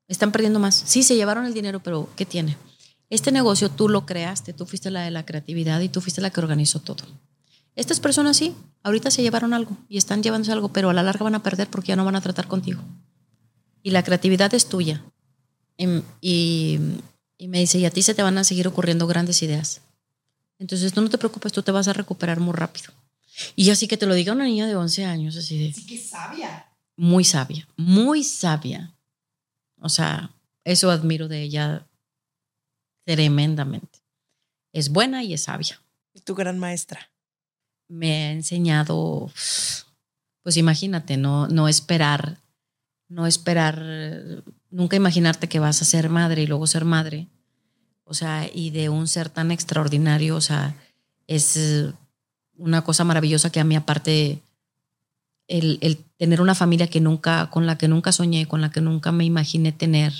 Están 0.07 0.31
perdiendo 0.31 0.59
más. 0.59 0.75
Sí, 0.85 1.03
se 1.03 1.15
llevaron 1.15 1.45
el 1.45 1.53
dinero, 1.53 1.79
pero 1.81 2.09
¿qué 2.15 2.25
tiene? 2.25 2.57
Este 3.09 3.31
negocio 3.31 3.69
tú 3.69 3.87
lo 3.87 4.05
creaste, 4.05 4.53
tú 4.53 4.65
fuiste 4.65 4.91
la 4.91 5.01
de 5.01 5.11
la 5.11 5.25
creatividad 5.25 5.79
y 5.81 5.89
tú 5.89 6.01
fuiste 6.01 6.21
la 6.21 6.29
que 6.29 6.39
organizó 6.39 6.79
todo. 6.79 7.05
Estas 7.75 7.99
personas 7.99 8.37
sí, 8.37 8.55
ahorita 8.83 9.11
se 9.11 9.21
llevaron 9.21 9.53
algo 9.53 9.77
y 9.89 9.97
están 9.97 10.23
llevándose 10.23 10.51
algo, 10.51 10.69
pero 10.69 10.89
a 10.89 10.93
la 10.93 11.03
larga 11.03 11.23
van 11.23 11.35
a 11.35 11.43
perder 11.43 11.69
porque 11.69 11.89
ya 11.89 11.95
no 11.95 12.05
van 12.05 12.15
a 12.15 12.21
tratar 12.21 12.47
contigo. 12.47 12.81
Y 13.83 13.91
la 13.91 14.03
creatividad 14.03 14.53
es 14.53 14.67
tuya. 14.67 15.03
Y, 15.77 16.01
y, 17.37 17.47
me 17.47 17.59
dice, 17.59 17.77
y 17.77 17.85
a 17.85 17.91
ti 17.91 18.01
se 18.01 18.13
te 18.13 18.23
van 18.23 18.37
a 18.37 18.43
seguir 18.43 18.67
ocurriendo 18.67 19.07
grandes 19.07 19.43
ideas. 19.43 19.81
Entonces 20.57 20.93
tú 20.93 21.01
no 21.01 21.09
te 21.09 21.17
preocupes, 21.17 21.51
tú 21.51 21.61
te 21.61 21.71
vas 21.71 21.87
a 21.87 21.93
recuperar 21.93 22.39
muy 22.39 22.53
rápido. 22.53 22.91
Y 23.55 23.69
así 23.69 23.87
que 23.87 23.97
te 23.97 24.05
lo 24.05 24.13
diga 24.13 24.33
una 24.33 24.45
niña 24.45 24.67
de 24.67 24.75
11 24.75 25.05
años, 25.05 25.35
así 25.35 25.59
de... 25.59 25.73
Sí 25.73 25.85
que 25.85 25.97
sabia. 25.97 26.71
Muy 26.97 27.23
sabia, 27.23 27.67
muy 27.75 28.23
sabia. 28.23 28.95
O 29.79 29.89
sea, 29.89 30.31
eso 30.63 30.89
admiro 30.89 31.27
de 31.27 31.41
ella 31.41 31.87
tremendamente. 33.05 33.99
Es 34.71 34.89
buena 34.89 35.23
y 35.23 35.33
es 35.33 35.43
sabia. 35.43 35.81
¿Y 36.13 36.21
tu 36.21 36.35
gran 36.35 36.57
maestra? 36.57 37.09
Me 37.87 38.11
ha 38.13 38.31
enseñado, 38.31 39.31
pues 40.41 40.57
imagínate, 40.57 41.17
no, 41.17 41.47
no 41.47 41.67
esperar, 41.67 42.41
no 43.07 43.27
esperar, 43.27 44.43
nunca 44.69 44.95
imaginarte 44.95 45.47
que 45.47 45.59
vas 45.59 45.81
a 45.81 45.85
ser 45.85 46.09
madre 46.09 46.41
y 46.41 46.47
luego 46.47 46.65
ser 46.65 46.85
madre. 46.85 47.27
O 48.05 48.13
sea, 48.13 48.49
y 48.51 48.69
de 48.71 48.89
un 48.89 49.07
ser 49.07 49.29
tan 49.29 49.51
extraordinario, 49.51 50.35
o 50.35 50.41
sea, 50.41 50.75
es 51.27 51.57
una 52.57 52.83
cosa 52.83 53.03
maravillosa 53.03 53.51
que 53.51 53.59
a 53.59 53.63
mí 53.63 53.75
aparte 53.75 54.41
el, 55.47 55.77
el, 55.81 55.97
tener 56.17 56.41
una 56.41 56.55
familia 56.55 56.87
que 56.87 56.99
nunca, 56.99 57.49
con 57.49 57.65
la 57.65 57.77
que 57.77 57.87
nunca 57.87 58.11
soñé, 58.11 58.47
con 58.47 58.61
la 58.61 58.71
que 58.71 58.81
nunca 58.81 59.11
me 59.11 59.25
imaginé 59.25 59.71
tener, 59.71 60.13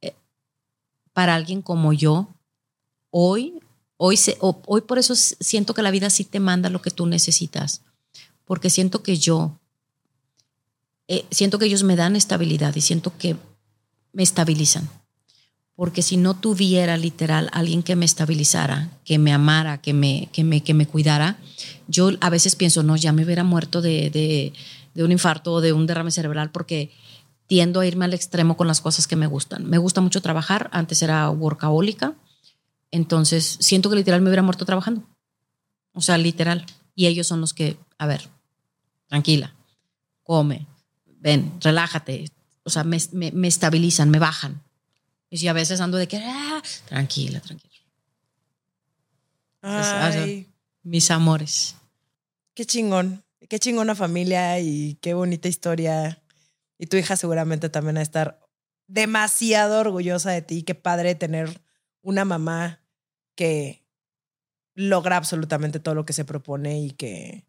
eh, 0.00 0.14
para 1.12 1.34
alguien 1.34 1.62
como 1.62 1.92
yo, 1.92 2.28
hoy, 3.10 3.60
hoy, 3.96 4.16
se, 4.16 4.36
hoy 4.40 4.80
por 4.82 4.98
eso 4.98 5.14
siento 5.14 5.74
que 5.74 5.82
la 5.82 5.90
vida 5.90 6.10
sí 6.10 6.24
te 6.24 6.40
manda 6.40 6.68
lo 6.68 6.82
que 6.82 6.90
tú 6.90 7.06
necesitas, 7.06 7.82
porque 8.44 8.70
siento 8.70 9.02
que 9.02 9.16
yo, 9.16 9.58
eh, 11.06 11.24
siento 11.30 11.58
que 11.58 11.66
ellos 11.66 11.84
me 11.84 11.96
dan 11.96 12.16
estabilidad 12.16 12.74
y 12.76 12.80
siento 12.80 13.16
que 13.16 13.36
me 14.12 14.22
estabilizan 14.22 14.88
porque 15.78 16.02
si 16.02 16.16
no 16.16 16.34
tuviera 16.34 16.96
literal 16.96 17.48
alguien 17.52 17.84
que 17.84 17.94
me 17.94 18.04
estabilizara, 18.04 18.90
que 19.04 19.16
me 19.16 19.32
amara, 19.32 19.80
que 19.80 19.94
me, 19.94 20.28
que 20.32 20.42
me, 20.42 20.60
que 20.60 20.74
me 20.74 20.88
cuidara, 20.88 21.38
yo 21.86 22.10
a 22.20 22.30
veces 22.30 22.56
pienso, 22.56 22.82
no, 22.82 22.96
ya 22.96 23.12
me 23.12 23.24
hubiera 23.24 23.44
muerto 23.44 23.80
de, 23.80 24.10
de, 24.10 25.04
un 25.04 25.12
infarto 25.12 25.52
o 25.52 25.60
de 25.60 25.72
un 25.72 25.86
derrame 25.86 26.10
cerebral 26.10 26.50
porque 26.50 26.90
tiendo 27.46 27.78
a 27.78 27.86
irme 27.86 28.06
al 28.06 28.12
extremo 28.12 28.56
con 28.56 28.66
las 28.66 28.80
cosas 28.80 29.06
que 29.06 29.14
me 29.14 29.28
gustan. 29.28 29.66
Me 29.66 29.78
gusta 29.78 30.00
mucho 30.00 30.20
trabajar, 30.20 30.68
antes 30.72 31.00
era 31.00 31.30
workahólica, 31.30 32.14
entonces 32.90 33.58
siento 33.60 33.88
que 33.88 33.94
literal 33.94 34.20
me 34.20 34.30
hubiera 34.30 34.42
muerto 34.42 34.64
trabajando. 34.64 35.04
O 35.92 36.00
sea, 36.00 36.18
literal. 36.18 36.66
Y 36.96 37.06
ellos 37.06 37.28
son 37.28 37.40
los 37.40 37.54
que, 37.54 37.76
a 37.98 38.06
ver, 38.08 38.28
tranquila, 39.06 39.54
come, 40.24 40.66
ven, 41.20 41.52
relájate. 41.60 42.32
O 42.64 42.70
sea, 42.70 42.82
me, 42.82 42.98
me, 43.12 43.30
me 43.30 43.46
estabilizan, 43.46 44.10
me 44.10 44.18
bajan 44.18 44.60
y 45.30 45.38
si 45.38 45.48
a 45.48 45.52
veces 45.52 45.80
ando 45.80 45.98
de 45.98 46.08
que, 46.08 46.18
ah, 46.18 46.62
tranquila, 46.86 47.40
tranquila. 47.40 47.74
Ay. 49.60 50.46
mis 50.82 51.10
amores. 51.10 51.76
Qué 52.54 52.64
chingón, 52.64 53.24
qué 53.48 53.58
chingona 53.58 53.94
familia 53.94 54.60
y 54.60 54.94
qué 55.00 55.14
bonita 55.14 55.48
historia. 55.48 56.22
Y 56.78 56.86
tu 56.86 56.96
hija 56.96 57.16
seguramente 57.16 57.68
también 57.68 57.96
va 57.96 58.00
a 58.00 58.02
estar 58.02 58.40
demasiado 58.86 59.80
orgullosa 59.80 60.30
de 60.30 60.42
ti. 60.42 60.62
Qué 60.62 60.74
padre 60.74 61.14
tener 61.14 61.60
una 62.02 62.24
mamá 62.24 62.80
que 63.34 63.84
logra 64.74 65.16
absolutamente 65.16 65.80
todo 65.80 65.94
lo 65.94 66.04
que 66.04 66.12
se 66.12 66.24
propone 66.24 66.80
y 66.80 66.90
que 66.92 67.44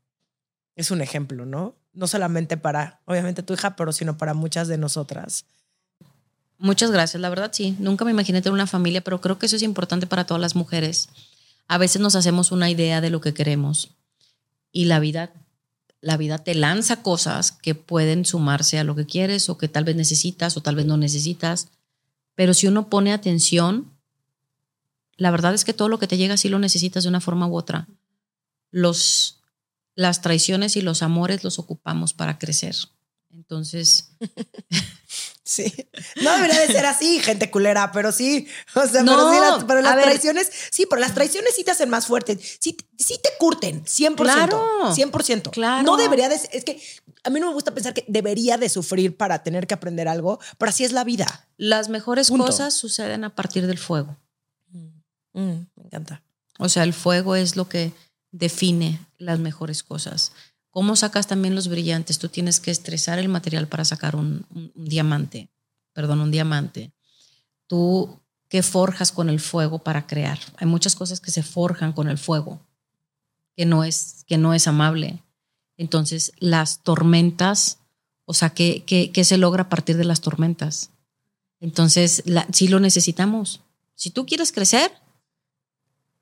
es 0.75 0.91
un 0.91 1.01
ejemplo, 1.01 1.45
¿no? 1.45 1.75
No 1.93 2.07
solamente 2.07 2.57
para, 2.57 3.01
obviamente, 3.05 3.43
tu 3.43 3.53
hija, 3.53 3.75
pero 3.75 3.91
sino 3.91 4.17
para 4.17 4.33
muchas 4.33 4.67
de 4.67 4.77
nosotras. 4.77 5.45
Muchas 6.59 6.91
gracias, 6.91 7.21
la 7.21 7.29
verdad 7.29 7.51
sí. 7.53 7.75
Nunca 7.79 8.03
me 8.03 8.11
imaginé 8.11 8.41
tener 8.41 8.53
una 8.53 8.67
familia, 8.67 9.01
pero 9.01 9.21
creo 9.21 9.39
que 9.39 9.45
eso 9.45 9.55
es 9.55 9.63
importante 9.63 10.07
para 10.07 10.25
todas 10.25 10.41
las 10.41 10.55
mujeres. 10.55 11.07
A 11.67 11.77
veces 11.77 12.01
nos 12.01 12.15
hacemos 12.15 12.51
una 12.51 12.69
idea 12.69 12.99
de 12.99 13.09
lo 13.09 13.21
que 13.21 13.33
queremos 13.33 13.91
y 14.73 14.85
la 14.85 14.99
vida, 14.99 15.31
la 16.01 16.17
vida 16.17 16.37
te 16.37 16.55
lanza 16.55 17.01
cosas 17.01 17.53
que 17.53 17.75
pueden 17.75 18.25
sumarse 18.25 18.77
a 18.77 18.83
lo 18.83 18.93
que 18.95 19.05
quieres 19.05 19.49
o 19.49 19.57
que 19.57 19.69
tal 19.69 19.85
vez 19.85 19.95
necesitas 19.95 20.57
o 20.57 20.61
tal 20.61 20.75
vez 20.75 20.85
no 20.85 20.97
necesitas. 20.97 21.69
Pero 22.35 22.53
si 22.53 22.67
uno 22.67 22.89
pone 22.89 23.13
atención, 23.13 23.91
la 25.15 25.31
verdad 25.31 25.53
es 25.53 25.63
que 25.63 25.73
todo 25.73 25.87
lo 25.87 25.97
que 25.97 26.07
te 26.07 26.17
llega 26.17 26.35
sí 26.35 26.49
lo 26.49 26.59
necesitas 26.59 27.03
de 27.03 27.09
una 27.09 27.21
forma 27.21 27.47
u 27.47 27.55
otra. 27.55 27.87
Los, 28.69 29.39
las 29.95 30.21
traiciones 30.21 30.75
y 30.75 30.81
los 30.81 31.03
amores 31.03 31.45
los 31.45 31.57
ocupamos 31.57 32.13
para 32.13 32.37
crecer. 32.37 32.75
Entonces, 33.31 34.11
Sí. 35.49 35.73
No 36.21 36.31
debería 36.35 36.59
de 36.59 36.67
ser 36.67 36.85
así, 36.85 37.19
gente 37.23 37.49
culera, 37.49 37.91
pero 37.91 38.11
sí. 38.11 38.47
O 38.75 38.85
sea, 38.85 39.03
pero, 39.03 39.31
sí 39.31 39.39
las, 39.39 39.63
pero 39.63 39.81
las 39.81 39.99
traiciones, 39.99 40.51
sí, 40.69 40.85
pero 40.87 41.01
las 41.01 41.15
traiciones 41.15 41.55
sí 41.55 41.63
te 41.63 41.71
hacen 41.71 41.89
más 41.89 42.05
fuerte. 42.05 42.37
Sí, 42.37 42.77
sí 42.99 43.19
te 43.21 43.29
curten, 43.39 43.83
100%. 43.83 44.15
Claro. 44.15 44.63
100%. 44.93 45.49
Claro. 45.49 45.83
No 45.83 45.97
debería 45.97 46.29
de 46.29 46.35
es 46.35 46.63
que 46.63 46.79
a 47.23 47.31
mí 47.31 47.39
no 47.39 47.47
me 47.47 47.53
gusta 47.53 47.73
pensar 47.73 47.95
que 47.95 48.05
debería 48.07 48.59
de 48.59 48.69
sufrir 48.69 49.17
para 49.17 49.41
tener 49.41 49.65
que 49.65 49.73
aprender 49.73 50.07
algo, 50.07 50.39
pero 50.59 50.69
así 50.69 50.83
es 50.83 50.91
la 50.91 51.03
vida. 51.03 51.47
Las 51.57 51.89
mejores 51.89 52.29
cosas 52.29 52.75
suceden 52.75 53.23
a 53.23 53.33
partir 53.33 53.65
del 53.65 53.79
fuego. 53.79 54.17
Mm, 54.67 54.87
mm, 55.33 55.67
me 55.77 55.83
encanta. 55.83 56.21
O 56.59 56.69
sea, 56.69 56.83
el 56.83 56.93
fuego 56.93 57.35
es 57.35 57.55
lo 57.55 57.67
que 57.67 57.91
define 58.31 59.03
las 59.17 59.39
mejores 59.39 59.81
cosas. 59.81 60.31
¿Cómo 60.71 60.95
sacas 60.95 61.27
también 61.27 61.55
los 61.55 61.67
brillantes? 61.67 62.19
Tú 62.19 62.29
tienes 62.29 62.59
que 62.59 62.71
estresar 62.71 63.17
el 63.17 63.29
material 63.29 63.67
para 63.67 63.85
sacar 63.85 64.15
un, 64.15 64.45
diamante, 64.75 65.49
perdón, 65.93 66.21
un 66.21 66.31
diamante. 66.31 66.91
Tú, 67.65 68.19
¿qué 68.49 68.61
forjas 68.61 69.11
con 69.11 69.29
el 69.29 69.39
fuego 69.39 69.79
para 69.79 70.05
crear? 70.05 70.39
Hay 70.57 70.67
muchas 70.67 70.95
cosas 70.95 71.19
que 71.19 71.31
se 71.31 71.41
forjan 71.41 71.91
con 71.91 72.07
el 72.07 72.19
fuego, 72.19 72.59
que 73.55 73.65
no 73.65 73.83
es, 73.83 74.23
que 74.27 74.37
no 74.37 74.53
es 74.53 74.67
amable. 74.67 75.23
Entonces, 75.75 76.33
las 76.37 76.83
tormentas, 76.83 77.79
o 78.25 78.35
sea, 78.35 78.51
¿qué, 78.51 78.83
qué, 78.85 79.23
se 79.23 79.37
logra 79.37 79.63
a 79.63 79.69
partir 79.69 79.97
de 79.97 80.05
las 80.05 80.21
tormentas? 80.21 80.91
Entonces, 81.59 82.23
si 82.53 82.67
lo 82.67 82.79
necesitamos. 82.79 83.61
Si 83.95 84.11
tú 84.11 84.25
quieres 84.25 84.51
crecer, 84.51 84.91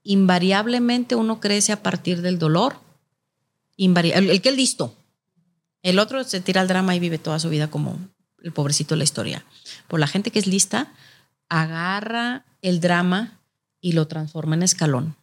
invariablemente 0.03 1.15
uno 1.15 1.41
crece 1.41 1.73
a 1.73 1.83
partir 1.83 2.21
del 2.21 2.39
dolor 2.39 2.86
el, 3.77 4.41
que 4.41 4.49
es 4.49 4.55
listo. 4.55 4.95
El 5.83 5.99
otro 5.99 6.23
se 6.23 6.41
tira 6.41 6.61
al 6.61 6.67
drama 6.67 6.95
y 6.95 6.99
vive 6.99 7.17
toda 7.17 7.39
su 7.39 7.49
vida 7.49 7.69
como 7.69 7.99
el 8.41 8.51
pobrecito 8.51 8.95
de 8.95 8.99
la 8.99 9.03
historia. 9.03 9.45
Por 9.87 9.99
la 9.99 10.07
gente 10.07 10.31
que 10.31 10.39
es 10.39 10.47
lista, 10.47 10.91
agarra 11.49 12.45
el 12.61 12.79
drama 12.79 13.39
y 13.79 13.93
lo 13.93 14.07
transforma 14.07 14.55
en 14.55 14.63
escalón. 14.63 15.15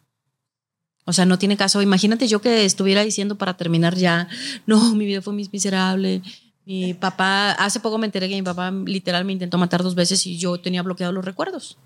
O 1.05 1.13
sea, 1.13 1.25
no 1.25 1.37
tiene 1.37 1.57
caso. 1.57 1.81
Imagínate 1.81 2.27
yo 2.27 2.41
que 2.41 2.65
estuviera 2.65 3.03
diciendo 3.03 3.37
para 3.37 3.57
terminar 3.57 3.95
ya, 3.95 4.27
no, 4.65 4.95
mi 4.95 5.05
vida 5.05 5.21
fue 5.21 5.33
miserable. 5.33 6.21
Mi 6.65 6.95
papá, 6.95 7.51
hace 7.51 7.79
poco 7.79 7.99
me 7.99 8.07
enteré 8.07 8.27
que 8.27 8.35
mi 8.35 8.41
papá 8.41 8.71
literal 8.71 9.23
me 9.23 9.33
intentó 9.33 9.57
matar 9.59 9.83
dos 9.83 9.93
veces 9.93 10.25
y 10.25 10.37
yo 10.37 10.59
tenía 10.59 10.81
bloqueados 10.81 11.13
los 11.13 11.23
recuerdos. 11.23 11.77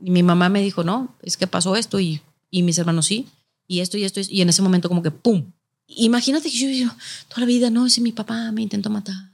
Y 0.00 0.10
mi 0.10 0.24
mamá 0.24 0.48
me 0.48 0.62
dijo, 0.62 0.82
no, 0.82 1.14
es 1.22 1.36
que 1.36 1.46
pasó 1.46 1.76
esto 1.76 2.00
y, 2.00 2.20
y 2.50 2.64
mis 2.64 2.76
hermanos 2.78 3.06
sí, 3.06 3.28
y 3.68 3.80
esto 3.80 3.96
y 3.96 4.04
esto. 4.04 4.20
Y 4.28 4.42
en 4.42 4.48
ese 4.48 4.62
momento 4.62 4.88
como 4.88 5.02
que, 5.02 5.12
¡pum! 5.12 5.52
Imagínate 5.86 6.50
que 6.50 6.78
yo, 6.78 6.88
toda 7.28 7.40
la 7.40 7.46
vida, 7.46 7.70
no, 7.70 7.88
si 7.88 8.00
mi 8.00 8.12
papá 8.12 8.50
me 8.52 8.62
intentó 8.62 8.90
matar. 8.90 9.30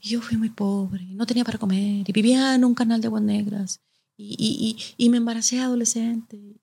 Y 0.00 0.10
yo 0.10 0.22
fui 0.22 0.36
muy 0.36 0.50
pobre, 0.50 1.04
no 1.04 1.26
tenía 1.26 1.44
para 1.44 1.58
comer, 1.58 2.08
y 2.08 2.12
vivía 2.12 2.54
en 2.54 2.64
un 2.64 2.74
canal 2.74 3.00
de 3.00 3.06
aguas 3.06 3.22
negras, 3.22 3.80
y, 4.16 4.36
y, 4.38 4.76
y, 5.02 5.08
me 5.08 5.16
embaracé 5.16 5.60
adolescente. 5.60 6.60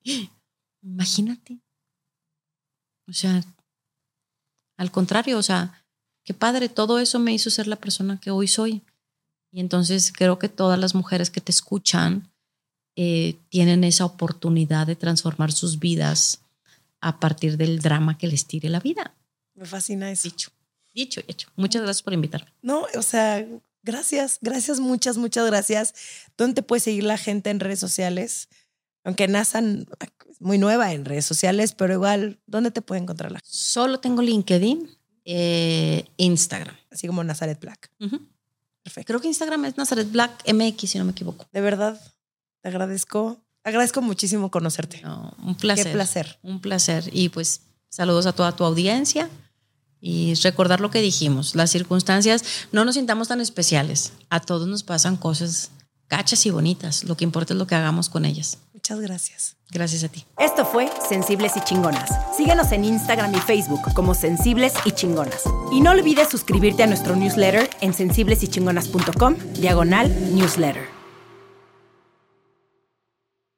Imagínate. 0.82 1.60
O 3.08 3.12
sea, 3.12 3.42
al 4.76 4.90
contrario, 4.92 5.38
o 5.38 5.42
sea, 5.42 5.84
qué 6.24 6.34
padre, 6.34 6.68
todo 6.68 7.00
eso 7.00 7.18
me 7.18 7.32
hizo 7.32 7.50
ser 7.50 7.66
la 7.66 7.76
persona 7.76 8.20
que 8.20 8.30
hoy 8.30 8.46
soy. 8.46 8.82
Y 9.50 9.60
entonces 9.60 10.12
creo 10.12 10.38
que 10.38 10.48
todas 10.48 10.78
las 10.78 10.94
mujeres 10.94 11.30
que 11.30 11.40
te 11.40 11.50
escuchan 11.50 12.30
eh, 12.96 13.38
tienen 13.48 13.82
esa 13.82 14.04
oportunidad 14.04 14.86
de 14.86 14.96
transformar 14.96 15.52
sus 15.52 15.78
vidas 15.78 16.40
a 17.00 17.20
partir 17.20 17.56
del 17.56 17.78
drama 17.80 18.18
que 18.18 18.26
les 18.26 18.46
tire 18.46 18.68
la 18.68 18.80
vida. 18.80 19.14
Me 19.54 19.66
fascina 19.66 20.10
eso. 20.10 20.28
Dicho, 20.28 20.50
dicho 20.94 21.20
y 21.20 21.30
hecho. 21.30 21.48
Muchas 21.56 21.82
gracias 21.82 22.02
por 22.02 22.12
invitarme. 22.12 22.52
No, 22.62 22.86
o 22.94 23.02
sea, 23.02 23.46
gracias, 23.82 24.38
gracias, 24.40 24.80
muchas, 24.80 25.16
muchas 25.16 25.46
gracias. 25.46 25.94
¿Dónde 26.36 26.56
te 26.56 26.62
puede 26.62 26.80
seguir 26.80 27.04
la 27.04 27.18
gente 27.18 27.50
en 27.50 27.60
redes 27.60 27.80
sociales? 27.80 28.48
Aunque 29.04 29.26
NASA 29.28 29.60
es 29.60 30.40
muy 30.40 30.58
nueva 30.58 30.92
en 30.92 31.04
redes 31.04 31.24
sociales, 31.24 31.72
pero 31.72 31.94
igual, 31.94 32.40
¿dónde 32.46 32.70
te 32.70 32.82
puede 32.82 33.00
encontrarla? 33.00 33.40
Solo 33.42 34.00
tengo 34.00 34.22
LinkedIn, 34.22 34.90
eh, 35.24 36.04
Instagram. 36.16 36.76
Así 36.90 37.06
como 37.06 37.24
Nazaret 37.24 37.60
Black. 37.60 37.90
Perfecto. 38.82 39.06
Creo 39.06 39.20
que 39.20 39.28
Instagram 39.28 39.64
es 39.66 39.76
Nazaret 39.76 40.10
Black 40.10 40.52
MX, 40.52 40.90
si 40.90 40.98
no 40.98 41.04
me 41.04 41.12
equivoco. 41.12 41.46
De 41.52 41.60
verdad, 41.60 42.00
te 42.62 42.68
agradezco. 42.68 43.40
Agradezco 43.68 44.00
muchísimo 44.00 44.50
conocerte. 44.50 45.02
No, 45.02 45.34
un 45.42 45.54
placer. 45.54 45.86
Qué 45.86 45.92
placer. 45.92 46.38
Un 46.42 46.60
placer. 46.60 47.04
Y 47.12 47.28
pues 47.28 47.60
saludos 47.90 48.26
a 48.26 48.32
toda 48.32 48.52
tu 48.56 48.64
audiencia 48.64 49.28
y 50.00 50.34
recordar 50.42 50.80
lo 50.80 50.90
que 50.90 51.00
dijimos. 51.02 51.54
Las 51.54 51.70
circunstancias, 51.70 52.44
no 52.72 52.84
nos 52.84 52.94
sintamos 52.94 53.28
tan 53.28 53.40
especiales. 53.40 54.12
A 54.30 54.40
todos 54.40 54.66
nos 54.66 54.82
pasan 54.82 55.16
cosas 55.16 55.70
cachas 56.06 56.46
y 56.46 56.50
bonitas. 56.50 57.04
Lo 57.04 57.16
que 57.16 57.24
importa 57.24 57.52
es 57.52 57.58
lo 57.58 57.66
que 57.66 57.74
hagamos 57.74 58.08
con 58.08 58.24
ellas. 58.24 58.58
Muchas 58.72 59.00
gracias. 59.00 59.56
Gracias 59.70 60.02
a 60.02 60.08
ti. 60.08 60.24
Esto 60.38 60.64
fue 60.64 60.88
Sensibles 61.06 61.52
y 61.56 61.60
Chingonas. 61.60 62.10
Síguenos 62.34 62.72
en 62.72 62.86
Instagram 62.86 63.34
y 63.34 63.40
Facebook 63.40 63.82
como 63.92 64.14
Sensibles 64.14 64.72
y 64.86 64.92
Chingonas. 64.92 65.42
Y 65.70 65.82
no 65.82 65.90
olvides 65.90 66.30
suscribirte 66.30 66.84
a 66.84 66.86
nuestro 66.86 67.14
newsletter 67.14 67.68
en 67.82 67.92
sensiblesychingonas.com, 67.92 69.36
diagonal 69.60 70.08
newsletter. 70.34 70.97